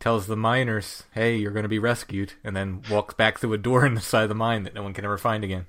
tells 0.00 0.26
the 0.26 0.36
miners, 0.36 1.04
"Hey, 1.12 1.36
you're 1.36 1.52
going 1.52 1.64
to 1.64 1.68
be 1.68 1.78
rescued," 1.78 2.34
and 2.44 2.56
then 2.56 2.82
walks 2.90 3.14
back 3.14 3.38
through 3.38 3.52
a 3.54 3.58
door 3.58 3.86
in 3.86 3.94
the 3.94 4.00
side 4.00 4.24
of 4.24 4.28
the 4.28 4.34
mine 4.34 4.64
that 4.64 4.74
no 4.74 4.82
one 4.82 4.94
can 4.94 5.04
ever 5.04 5.18
find 5.18 5.44
again. 5.44 5.66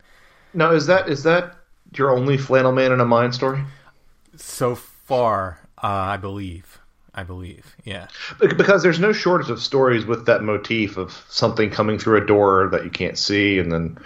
Now, 0.54 0.72
is 0.72 0.88
that 0.88 1.10
is 1.10 1.24
that 1.24 1.56
your 1.94 2.12
only 2.12 2.38
Flannel 2.38 2.72
Man 2.72 2.92
in 2.92 3.00
a 3.00 3.06
mine 3.06 3.32
story? 3.32 3.64
So 4.36 4.76
far, 4.76 5.60
uh, 5.82 5.88
I 5.88 6.18
believe. 6.18 6.80
I 7.14 7.24
believe. 7.24 7.76
Yeah. 7.84 8.08
Because 8.40 8.84
there's 8.84 9.00
no 9.00 9.12
shortage 9.12 9.50
of 9.50 9.60
stories 9.60 10.06
with 10.06 10.28
that 10.28 10.44
motif 10.44 10.98
of 10.98 11.26
something 11.30 11.72
coming 11.72 11.98
through 11.98 12.22
a 12.22 12.26
door 12.26 12.70
that 12.72 12.84
you 12.84 12.92
can't 12.92 13.18
see, 13.18 13.58
and 13.58 13.72
then 13.72 13.98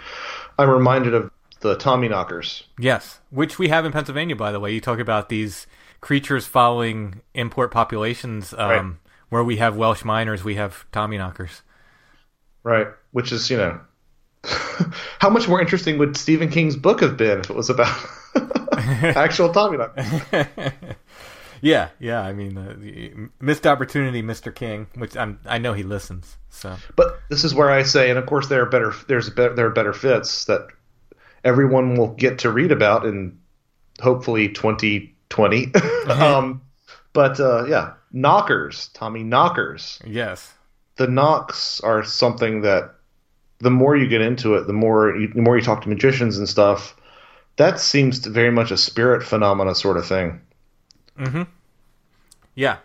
I'm 0.58 0.70
reminded 0.70 1.12
of 1.12 1.30
the 1.60 1.76
Tommy 1.76 2.08
knockers. 2.08 2.64
Yes, 2.78 3.20
which 3.30 3.58
we 3.58 3.68
have 3.68 3.84
in 3.84 3.92
Pennsylvania, 3.92 4.34
by 4.34 4.50
the 4.50 4.58
way. 4.58 4.72
You 4.72 4.80
talk 4.80 4.98
about 4.98 5.28
these 5.28 5.66
creatures 6.02 6.46
following 6.46 7.22
import 7.32 7.70
populations. 7.70 8.52
Um, 8.52 8.58
right. 8.58 8.94
Where 9.30 9.42
we 9.42 9.56
have 9.56 9.76
Welsh 9.76 10.04
miners, 10.04 10.44
we 10.44 10.56
have 10.56 10.84
Tommy 10.92 11.16
knockers. 11.16 11.62
Right, 12.62 12.88
which 13.12 13.32
is 13.32 13.48
you 13.48 13.56
know, 13.56 13.80
how 15.18 15.30
much 15.30 15.48
more 15.48 15.58
interesting 15.58 15.96
would 15.96 16.18
Stephen 16.18 16.50
King's 16.50 16.76
book 16.76 17.00
have 17.00 17.16
been 17.16 17.40
if 17.40 17.48
it 17.48 17.56
was 17.56 17.70
about 17.70 17.96
actual 18.76 19.50
Tommy 19.50 19.78
knockers? 19.78 20.46
Yeah, 21.64 21.90
yeah. 22.00 22.20
I 22.20 22.32
mean, 22.32 22.58
uh, 22.58 23.28
missed 23.40 23.68
opportunity, 23.68 24.20
Mr. 24.20 24.52
King, 24.52 24.88
which 24.96 25.16
I'm 25.16 25.38
I 25.46 25.58
know 25.58 25.72
he 25.72 25.84
listens. 25.84 26.36
So, 26.50 26.76
but 26.96 27.20
this 27.30 27.44
is 27.44 27.54
where 27.54 27.70
I 27.70 27.84
say, 27.84 28.10
and 28.10 28.18
of 28.18 28.26
course 28.26 28.48
there 28.48 28.62
are 28.62 28.66
better 28.66 28.92
there's 29.06 29.30
better, 29.30 29.54
there 29.54 29.66
are 29.66 29.70
better 29.70 29.92
fits 29.92 30.46
that 30.46 30.66
everyone 31.44 31.94
will 31.94 32.14
get 32.14 32.40
to 32.40 32.50
read 32.50 32.72
about 32.72 33.06
in 33.06 33.38
hopefully 34.00 34.48
2020. 35.32 35.66
Mm-hmm. 35.66 36.10
um, 36.22 36.62
but 37.12 37.40
uh, 37.40 37.64
yeah, 37.66 37.94
knockers, 38.12 38.88
Tommy 38.88 39.22
knockers. 39.22 39.98
Yes, 40.06 40.52
the 40.96 41.08
knocks 41.08 41.80
are 41.80 42.04
something 42.04 42.62
that 42.62 42.94
the 43.58 43.70
more 43.70 43.96
you 43.96 44.08
get 44.08 44.20
into 44.20 44.54
it, 44.54 44.66
the 44.66 44.72
more 44.72 45.16
you, 45.16 45.28
the 45.28 45.42
more 45.42 45.56
you 45.56 45.62
talk 45.62 45.82
to 45.82 45.88
magicians 45.88 46.38
and 46.38 46.48
stuff. 46.48 46.96
That 47.56 47.78
seems 47.78 48.20
to 48.20 48.30
very 48.30 48.50
much 48.50 48.70
a 48.70 48.78
spirit 48.78 49.22
phenomena 49.22 49.74
sort 49.74 49.98
of 49.98 50.06
thing. 50.06 50.40
Mm-hmm. 51.18 51.42
Yeah. 52.54 52.78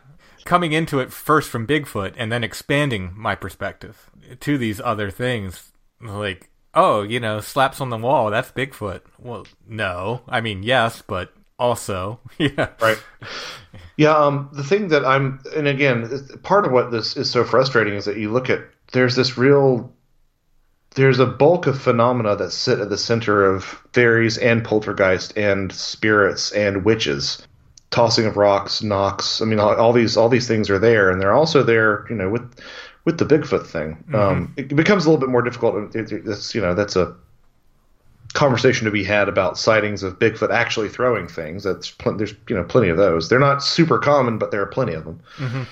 Coming 0.46 0.74
into 0.74 1.00
it 1.00 1.12
first 1.12 1.50
from 1.50 1.68
Bigfoot 1.68 2.14
and 2.18 2.32
then 2.32 2.44
expanding 2.44 3.12
my 3.16 3.36
perspective 3.36 4.10
to 4.40 4.58
these 4.58 4.80
other 4.82 5.10
things. 5.10 5.72
Like, 6.02 6.50
oh, 6.74 7.02
you 7.02 7.20
know, 7.20 7.40
slaps 7.40 7.82
on 7.82 7.90
the 7.90 7.98
wall, 7.98 8.30
that's 8.30 8.52
Bigfoot. 8.52 9.02
Well, 9.18 9.48
no. 9.68 10.22
I 10.28 10.42
mean, 10.42 10.64
yes, 10.64 11.02
but 11.02 11.34
also, 11.60 12.20
yeah. 12.38 12.70
Right. 12.82 13.02
Yeah, 13.98 14.16
um, 14.16 14.50
the 14.54 14.64
thing 14.64 14.90
that 14.90 15.06
I'm, 15.06 15.40
and 15.56 15.68
again, 15.68 16.08
part 16.44 16.66
of 16.66 16.72
what 16.72 16.92
this 16.92 17.18
is 17.18 17.30
so 17.30 17.44
frustrating 17.44 17.96
is 17.96 18.06
that 18.06 18.18
you 18.18 18.32
look 18.32 18.50
at, 18.50 18.62
there's 18.94 19.16
this 19.16 19.38
real, 19.38 19.92
there's 20.96 21.20
a 21.20 21.26
bulk 21.26 21.66
of 21.68 21.82
phenomena 21.82 22.36
that 22.36 22.52
sit 22.52 22.80
at 22.80 22.90
the 22.90 22.98
center 22.98 23.44
of 23.44 23.64
fairies 23.94 24.38
and 24.38 24.64
poltergeist 24.64 25.36
and 25.36 25.72
spirits 25.72 26.52
and 26.52 26.86
witches 26.86 27.48
tossing 27.90 28.26
of 28.26 28.38
rocks, 28.38 28.84
knocks. 28.84 29.42
I 29.42 29.46
mean, 29.46 29.60
all, 29.60 29.76
all, 29.76 29.94
these 29.94 30.18
all 30.18 30.30
these 30.30 30.48
things 30.48 30.70
are 30.70 30.80
there, 30.80 31.10
and 31.10 31.22
they're 31.22 31.34
also 31.34 31.64
there. 31.64 32.06
You 32.10 32.16
know, 32.16 32.30
with 32.30 32.60
with 33.06 33.18
the 33.18 33.26
Bigfoot 33.26 33.66
thing, 33.66 34.04
mm-hmm. 34.10 34.16
um, 34.16 34.54
it 34.58 34.76
becomes 34.76 35.06
a 35.06 35.10
little 35.10 35.20
bit 35.20 35.30
more 35.30 35.42
difficult. 35.42 35.96
It, 35.96 36.12
it, 36.12 36.28
it's 36.28 36.54
you 36.54 36.62
know 36.62 36.74
that's 36.74 36.96
a 36.96 37.16
conversation 38.38 38.86
to 38.86 38.92
be 38.92 39.04
had 39.04 39.28
about 39.28 39.58
sightings 39.58 40.04
of 40.04 40.20
Bigfoot 40.20 40.54
actually 40.54 40.90
throwing 40.90 41.28
things. 41.28 41.64
That's 41.64 41.90
pl- 41.90 42.18
there's 42.18 42.34
you 42.48 42.56
know 42.56 42.64
plenty 42.64 42.90
of 42.90 42.98
those. 42.98 43.30
They're 43.30 43.40
not 43.40 43.64
super 43.64 43.98
common, 43.98 44.38
but 44.38 44.52
there 44.52 44.62
are 44.62 44.68
plenty 44.68 44.94
of 44.94 45.04
them. 45.04 45.20
Mm-hmm. 45.38 45.64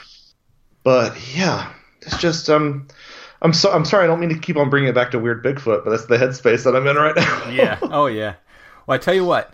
But 0.83 1.15
yeah, 1.35 1.71
it's 2.01 2.17
just 2.17 2.49
um. 2.49 2.87
I'm 3.41 3.53
so 3.53 3.71
I'm 3.71 3.85
sorry. 3.85 4.05
I 4.05 4.07
don't 4.07 4.19
mean 4.19 4.29
to 4.29 4.39
keep 4.39 4.57
on 4.57 4.71
bringing 4.71 4.89
it 4.89 4.95
back 4.95 5.11
to 5.11 5.19
weird 5.19 5.43
Bigfoot, 5.43 5.83
but 5.83 5.91
that's 5.91 6.07
the 6.07 6.17
headspace 6.17 6.63
that 6.63 6.75
I'm 6.75 6.87
in 6.87 6.95
right 6.95 7.15
now. 7.15 7.49
yeah. 7.51 7.77
Oh 7.83 8.07
yeah. 8.07 8.35
Well, 8.87 8.95
I 8.95 8.97
tell 8.97 9.13
you 9.13 9.25
what 9.25 9.53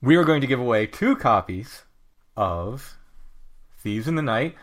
we 0.00 0.16
are 0.16 0.24
going 0.24 0.40
to 0.40 0.46
give 0.48 0.58
away 0.58 0.86
two 0.86 1.14
copies 1.14 1.84
of 2.36 2.96
Thieves 3.78 4.08
in 4.08 4.16
the 4.16 4.22
Night, 4.22 4.56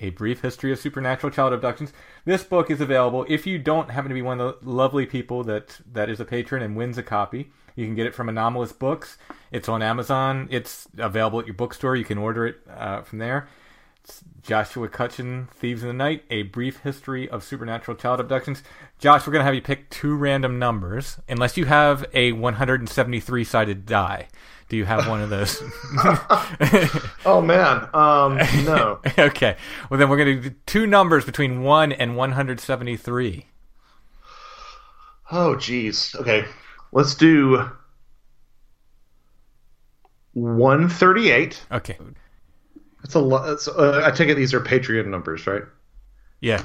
A 0.00 0.10
Brief 0.10 0.40
History 0.40 0.72
of 0.72 0.80
Supernatural 0.80 1.30
Child 1.30 1.52
Abductions. 1.52 1.92
This 2.24 2.44
book 2.44 2.70
is 2.70 2.80
available 2.80 3.24
if 3.28 3.46
you 3.46 3.58
don't 3.58 3.90
happen 3.90 4.10
to 4.10 4.14
be 4.14 4.22
one 4.22 4.40
of 4.40 4.62
the 4.62 4.70
lovely 4.70 5.06
people 5.06 5.42
that, 5.44 5.80
that 5.90 6.10
is 6.10 6.20
a 6.20 6.24
patron 6.24 6.62
and 6.62 6.76
wins 6.76 6.98
a 6.98 7.02
copy. 7.02 7.50
You 7.76 7.86
can 7.86 7.94
get 7.94 8.06
it 8.06 8.14
from 8.14 8.26
Anomalist 8.26 8.78
Books. 8.78 9.16
It's 9.50 9.68
on 9.68 9.82
Amazon. 9.82 10.48
It's 10.50 10.86
available 10.98 11.40
at 11.40 11.46
your 11.46 11.54
bookstore. 11.54 11.96
You 11.96 12.04
can 12.04 12.18
order 12.18 12.46
it 12.46 12.58
uh, 12.68 13.02
from 13.02 13.20
there. 13.20 13.48
It's 14.04 14.22
Joshua 14.42 14.88
Cutchin, 14.88 15.48
Thieves 15.54 15.82
in 15.82 15.88
the 15.88 15.94
Night, 15.94 16.24
A 16.30 16.42
Brief 16.42 16.80
History 16.80 17.28
of 17.28 17.44
Supernatural 17.44 17.96
Child 17.96 18.20
Abductions. 18.20 18.62
Josh, 18.98 19.26
we're 19.26 19.34
to 19.34 19.42
have 19.42 19.54
you 19.54 19.62
pick 19.62 19.88
two 19.90 20.14
random 20.14 20.58
numbers, 20.58 21.18
unless 21.28 21.56
you 21.56 21.66
have 21.66 22.04
a 22.12 22.32
173 22.32 23.44
sided 23.44 23.86
die. 23.86 24.28
Do 24.70 24.76
you 24.76 24.84
have 24.84 25.08
one 25.08 25.20
of 25.20 25.30
those? 25.30 25.60
oh 27.26 27.42
man, 27.44 27.88
um, 27.92 28.36
no. 28.64 29.00
okay, 29.18 29.56
well 29.90 29.98
then 29.98 30.08
we're 30.08 30.16
going 30.16 30.40
to 30.40 30.48
do 30.50 30.56
two 30.64 30.86
numbers 30.86 31.24
between 31.24 31.62
one 31.62 31.90
and 31.90 32.16
173. 32.16 33.46
Oh 35.32 35.56
geez. 35.56 36.14
Okay, 36.20 36.44
let's 36.92 37.16
do 37.16 37.68
138. 40.34 41.62
Okay. 41.72 41.98
That's 43.02 43.14
a 43.14 43.18
lot. 43.18 43.66
Uh, 43.66 44.02
I 44.04 44.12
take 44.12 44.28
it 44.28 44.36
these 44.36 44.54
are 44.54 44.60
Patreon 44.60 45.08
numbers, 45.08 45.48
right? 45.48 45.64
Yeah. 46.40 46.62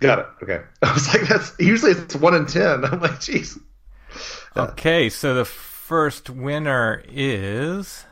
Got 0.00 0.20
it. 0.20 0.26
Okay. 0.42 0.60
I 0.82 0.94
was 0.94 1.12
like, 1.12 1.28
that's 1.28 1.54
usually 1.58 1.92
it's 1.92 2.16
one 2.16 2.34
in 2.34 2.46
ten. 2.46 2.82
I'm 2.86 3.00
like, 3.00 3.20
jeez. 3.20 3.60
Okay, 4.56 5.10
so 5.10 5.34
the 5.34 5.44
first 5.82 6.30
winner 6.30 7.02
is 7.08 8.04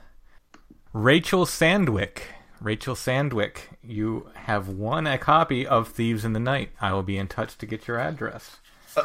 Rachel 0.93 1.47
Sandwick. 1.47 2.25
Rachel 2.61 2.97
Sandwick, 2.97 3.71
you 3.81 4.29
have 4.35 4.69
won 4.69 5.07
a 5.07 5.17
copy 5.17 5.65
of 5.65 5.87
Thieves 5.87 6.25
in 6.25 6.33
the 6.33 6.41
Night. 6.41 6.73
I 6.81 6.93
will 6.93 7.05
be 7.05 7.17
in 7.17 7.29
touch 7.29 7.57
to 7.59 7.67
get 7.67 7.87
your 7.87 7.97
address. 7.97 8.57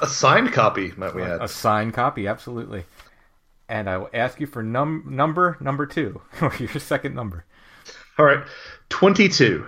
A 0.02 0.08
signed 0.08 0.52
copy, 0.52 0.92
might 0.98 1.14
we 1.14 1.22
add? 1.22 1.44
A 1.44 1.48
signed 1.48 1.94
copy, 1.94 2.26
absolutely. 2.26 2.86
And 3.70 3.88
I 3.88 3.98
will 3.98 4.10
ask 4.16 4.40
you 4.40 4.48
for 4.48 4.64
num 4.64 5.04
number 5.08 5.58
number 5.60 5.86
two, 5.86 6.22
or 6.42 6.52
your 6.58 6.68
second 6.70 7.14
number. 7.14 7.46
All 8.18 8.26
right, 8.26 8.44
twenty-two. 8.90 9.68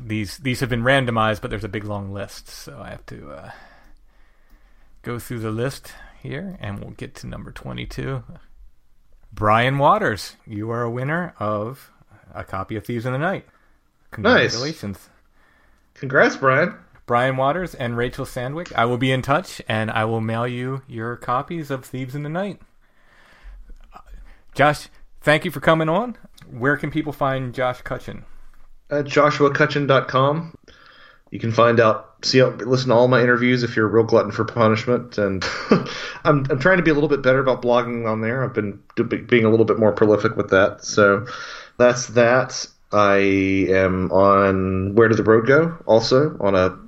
These 0.00 0.38
these 0.38 0.58
have 0.60 0.68
been 0.68 0.82
randomized, 0.82 1.42
but 1.42 1.50
there's 1.50 1.64
a 1.64 1.68
big 1.68 1.84
long 1.84 2.12
list, 2.12 2.48
so 2.48 2.80
I 2.82 2.90
have 2.90 3.06
to 3.06 3.30
uh, 3.30 3.50
go 5.02 5.20
through 5.20 5.38
the 5.38 5.50
list 5.52 5.92
here, 6.26 6.58
and 6.60 6.80
we'll 6.80 6.90
get 6.90 7.14
to 7.16 7.26
number 7.26 7.52
twenty-two. 7.52 8.22
Brian 9.32 9.78
Waters, 9.78 10.36
you 10.46 10.70
are 10.70 10.82
a 10.82 10.90
winner 10.90 11.34
of 11.38 11.90
a 12.34 12.44
copy 12.44 12.76
of 12.76 12.84
Thieves 12.84 13.06
in 13.06 13.12
the 13.12 13.18
Night. 13.18 13.46
Congratulations. 14.10 14.96
Nice. 14.98 16.00
Congrats, 16.00 16.36
Brian. 16.36 16.74
Brian 17.06 17.36
Waters 17.36 17.74
and 17.74 17.96
Rachel 17.96 18.26
Sandwick. 18.26 18.76
I 18.76 18.84
will 18.84 18.98
be 18.98 19.12
in 19.12 19.22
touch 19.22 19.62
and 19.68 19.90
I 19.90 20.04
will 20.04 20.20
mail 20.20 20.46
you 20.46 20.82
your 20.88 21.16
copies 21.16 21.70
of 21.70 21.84
Thieves 21.84 22.14
in 22.14 22.22
the 22.24 22.28
Night. 22.28 22.60
Josh, 24.54 24.88
thank 25.20 25.44
you 25.44 25.50
for 25.50 25.60
coming 25.60 25.88
on. 25.88 26.16
Where 26.50 26.76
can 26.76 26.90
people 26.90 27.12
find 27.12 27.54
Josh 27.54 27.82
Cutchin? 27.82 28.24
At 28.90 29.04
joshuacutchin.com. 29.04 30.54
You 31.30 31.40
can 31.40 31.52
find 31.52 31.80
out, 31.80 32.24
see, 32.24 32.42
listen 32.42 32.88
to 32.88 32.94
all 32.94 33.08
my 33.08 33.20
interviews 33.20 33.62
if 33.62 33.74
you're 33.74 33.86
a 33.86 33.90
real 33.90 34.04
glutton 34.04 34.30
for 34.30 34.44
punishment. 34.44 35.18
And 35.18 35.44
I'm, 36.24 36.46
I'm 36.50 36.58
trying 36.60 36.76
to 36.76 36.82
be 36.82 36.90
a 36.90 36.94
little 36.94 37.08
bit 37.08 37.22
better 37.22 37.40
about 37.40 37.62
blogging 37.62 38.08
on 38.08 38.20
there. 38.20 38.44
I've 38.44 38.54
been 38.54 38.80
being 39.26 39.44
a 39.44 39.50
little 39.50 39.66
bit 39.66 39.78
more 39.78 39.92
prolific 39.92 40.36
with 40.36 40.50
that. 40.50 40.84
So 40.84 41.26
that's 41.78 42.06
that. 42.08 42.66
I 42.92 43.16
am 43.16 44.12
on 44.12 44.94
Where 44.94 45.08
Did 45.08 45.18
the 45.18 45.24
Road 45.24 45.46
Go? 45.46 45.76
Also 45.86 46.36
on 46.40 46.54
a 46.54 46.78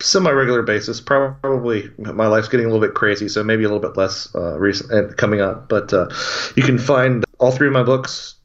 semi-regular 0.00 0.62
basis. 0.62 1.00
Probably 1.00 1.90
my 1.98 2.26
life's 2.26 2.48
getting 2.48 2.66
a 2.66 2.68
little 2.70 2.84
bit 2.86 2.94
crazy, 2.94 3.28
so 3.28 3.44
maybe 3.44 3.64
a 3.64 3.68
little 3.68 3.80
bit 3.80 3.96
less 3.96 4.34
uh, 4.34 4.58
recent 4.58 5.16
coming 5.16 5.40
up. 5.40 5.68
But 5.68 5.92
uh, 5.92 6.08
you 6.54 6.62
can 6.62 6.78
find 6.78 7.24
all 7.38 7.50
three 7.50 7.66
of 7.66 7.72
my 7.72 7.82
books: 7.82 8.35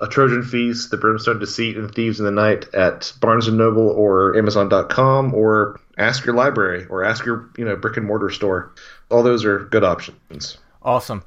A 0.00 0.08
Trojan 0.08 0.42
Feast, 0.42 0.90
The 0.90 0.96
Brimstone 0.96 1.38
Deceit, 1.38 1.76
and 1.76 1.94
Thieves 1.94 2.18
in 2.18 2.24
the 2.24 2.30
Night 2.30 2.72
at 2.74 3.12
Barnes 3.20 3.48
and 3.48 3.58
Noble 3.58 3.88
or 3.90 4.36
Amazon.com, 4.36 5.34
or 5.34 5.78
ask 5.98 6.24
your 6.24 6.34
library 6.34 6.86
or 6.88 7.04
ask 7.04 7.24
your 7.26 7.50
you 7.58 7.64
know 7.64 7.76
brick 7.76 7.96
and 7.98 8.06
mortar 8.06 8.30
store. 8.30 8.72
All 9.10 9.22
those 9.22 9.44
are 9.44 9.58
good 9.66 9.84
options. 9.84 10.56
Awesome. 10.82 11.22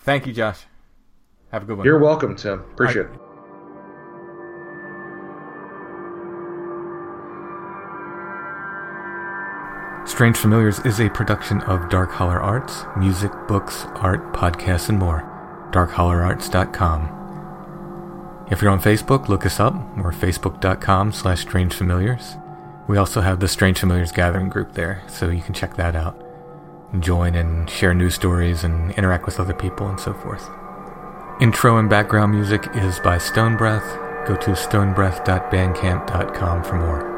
Thank 0.00 0.26
you, 0.26 0.32
Josh. 0.32 0.64
Have 1.52 1.62
a 1.62 1.66
good 1.66 1.78
one. 1.78 1.84
You're 1.86 1.98
welcome, 1.98 2.36
Tim. 2.36 2.60
Appreciate 2.60 3.06
I- 3.06 3.14
it. 3.14 3.20
Strange 10.04 10.36
Familiars 10.36 10.78
is 10.86 11.00
a 11.00 11.10
production 11.10 11.60
of 11.62 11.88
Dark 11.90 12.12
Holler 12.12 12.40
Arts, 12.40 12.84
music, 12.96 13.32
books, 13.48 13.86
art, 13.96 14.32
podcasts, 14.32 14.88
and 14.88 14.98
more. 14.98 15.24
DarkHollerArts.com. 15.72 17.15
If 18.48 18.62
you're 18.62 18.70
on 18.70 18.80
Facebook, 18.80 19.26
look 19.28 19.44
us 19.44 19.58
up. 19.58 19.74
We're 19.96 20.12
facebook.com 20.12 21.10
slash 21.12 21.44
strangefamiliars. 21.44 22.40
We 22.88 22.96
also 22.96 23.20
have 23.20 23.40
the 23.40 23.48
Strange 23.48 23.80
Familiars 23.80 24.12
Gathering 24.12 24.48
group 24.48 24.74
there, 24.74 25.02
so 25.08 25.30
you 25.30 25.42
can 25.42 25.54
check 25.54 25.74
that 25.76 25.96
out. 25.96 26.22
Join 27.00 27.34
and 27.34 27.68
share 27.68 27.94
news 27.94 28.14
stories 28.14 28.62
and 28.62 28.92
interact 28.92 29.26
with 29.26 29.40
other 29.40 29.54
people 29.54 29.88
and 29.88 29.98
so 29.98 30.14
forth. 30.14 30.48
Intro 31.40 31.78
and 31.78 31.90
background 31.90 32.30
music 32.32 32.68
is 32.74 33.00
by 33.00 33.18
Stone 33.18 33.56
Breath. 33.56 33.98
Go 34.28 34.36
to 34.36 34.52
stonebreath.bandcamp.com 34.52 36.62
for 36.62 36.76
more. 36.76 37.15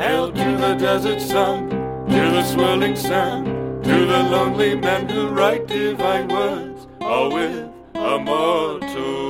Hail 0.00 0.32
to 0.32 0.56
the 0.56 0.74
desert 0.76 1.20
sun, 1.20 1.68
to 1.68 2.20
the 2.36 2.42
swirling 2.42 2.96
sand, 2.96 3.44
to 3.84 4.06
the 4.06 4.22
lonely 4.30 4.74
men 4.74 5.06
who 5.06 5.28
write 5.28 5.66
divine 5.66 6.26
words, 6.28 6.88
all 7.02 7.30
with 7.30 7.68
a 7.94 8.18
motto. 8.18 9.29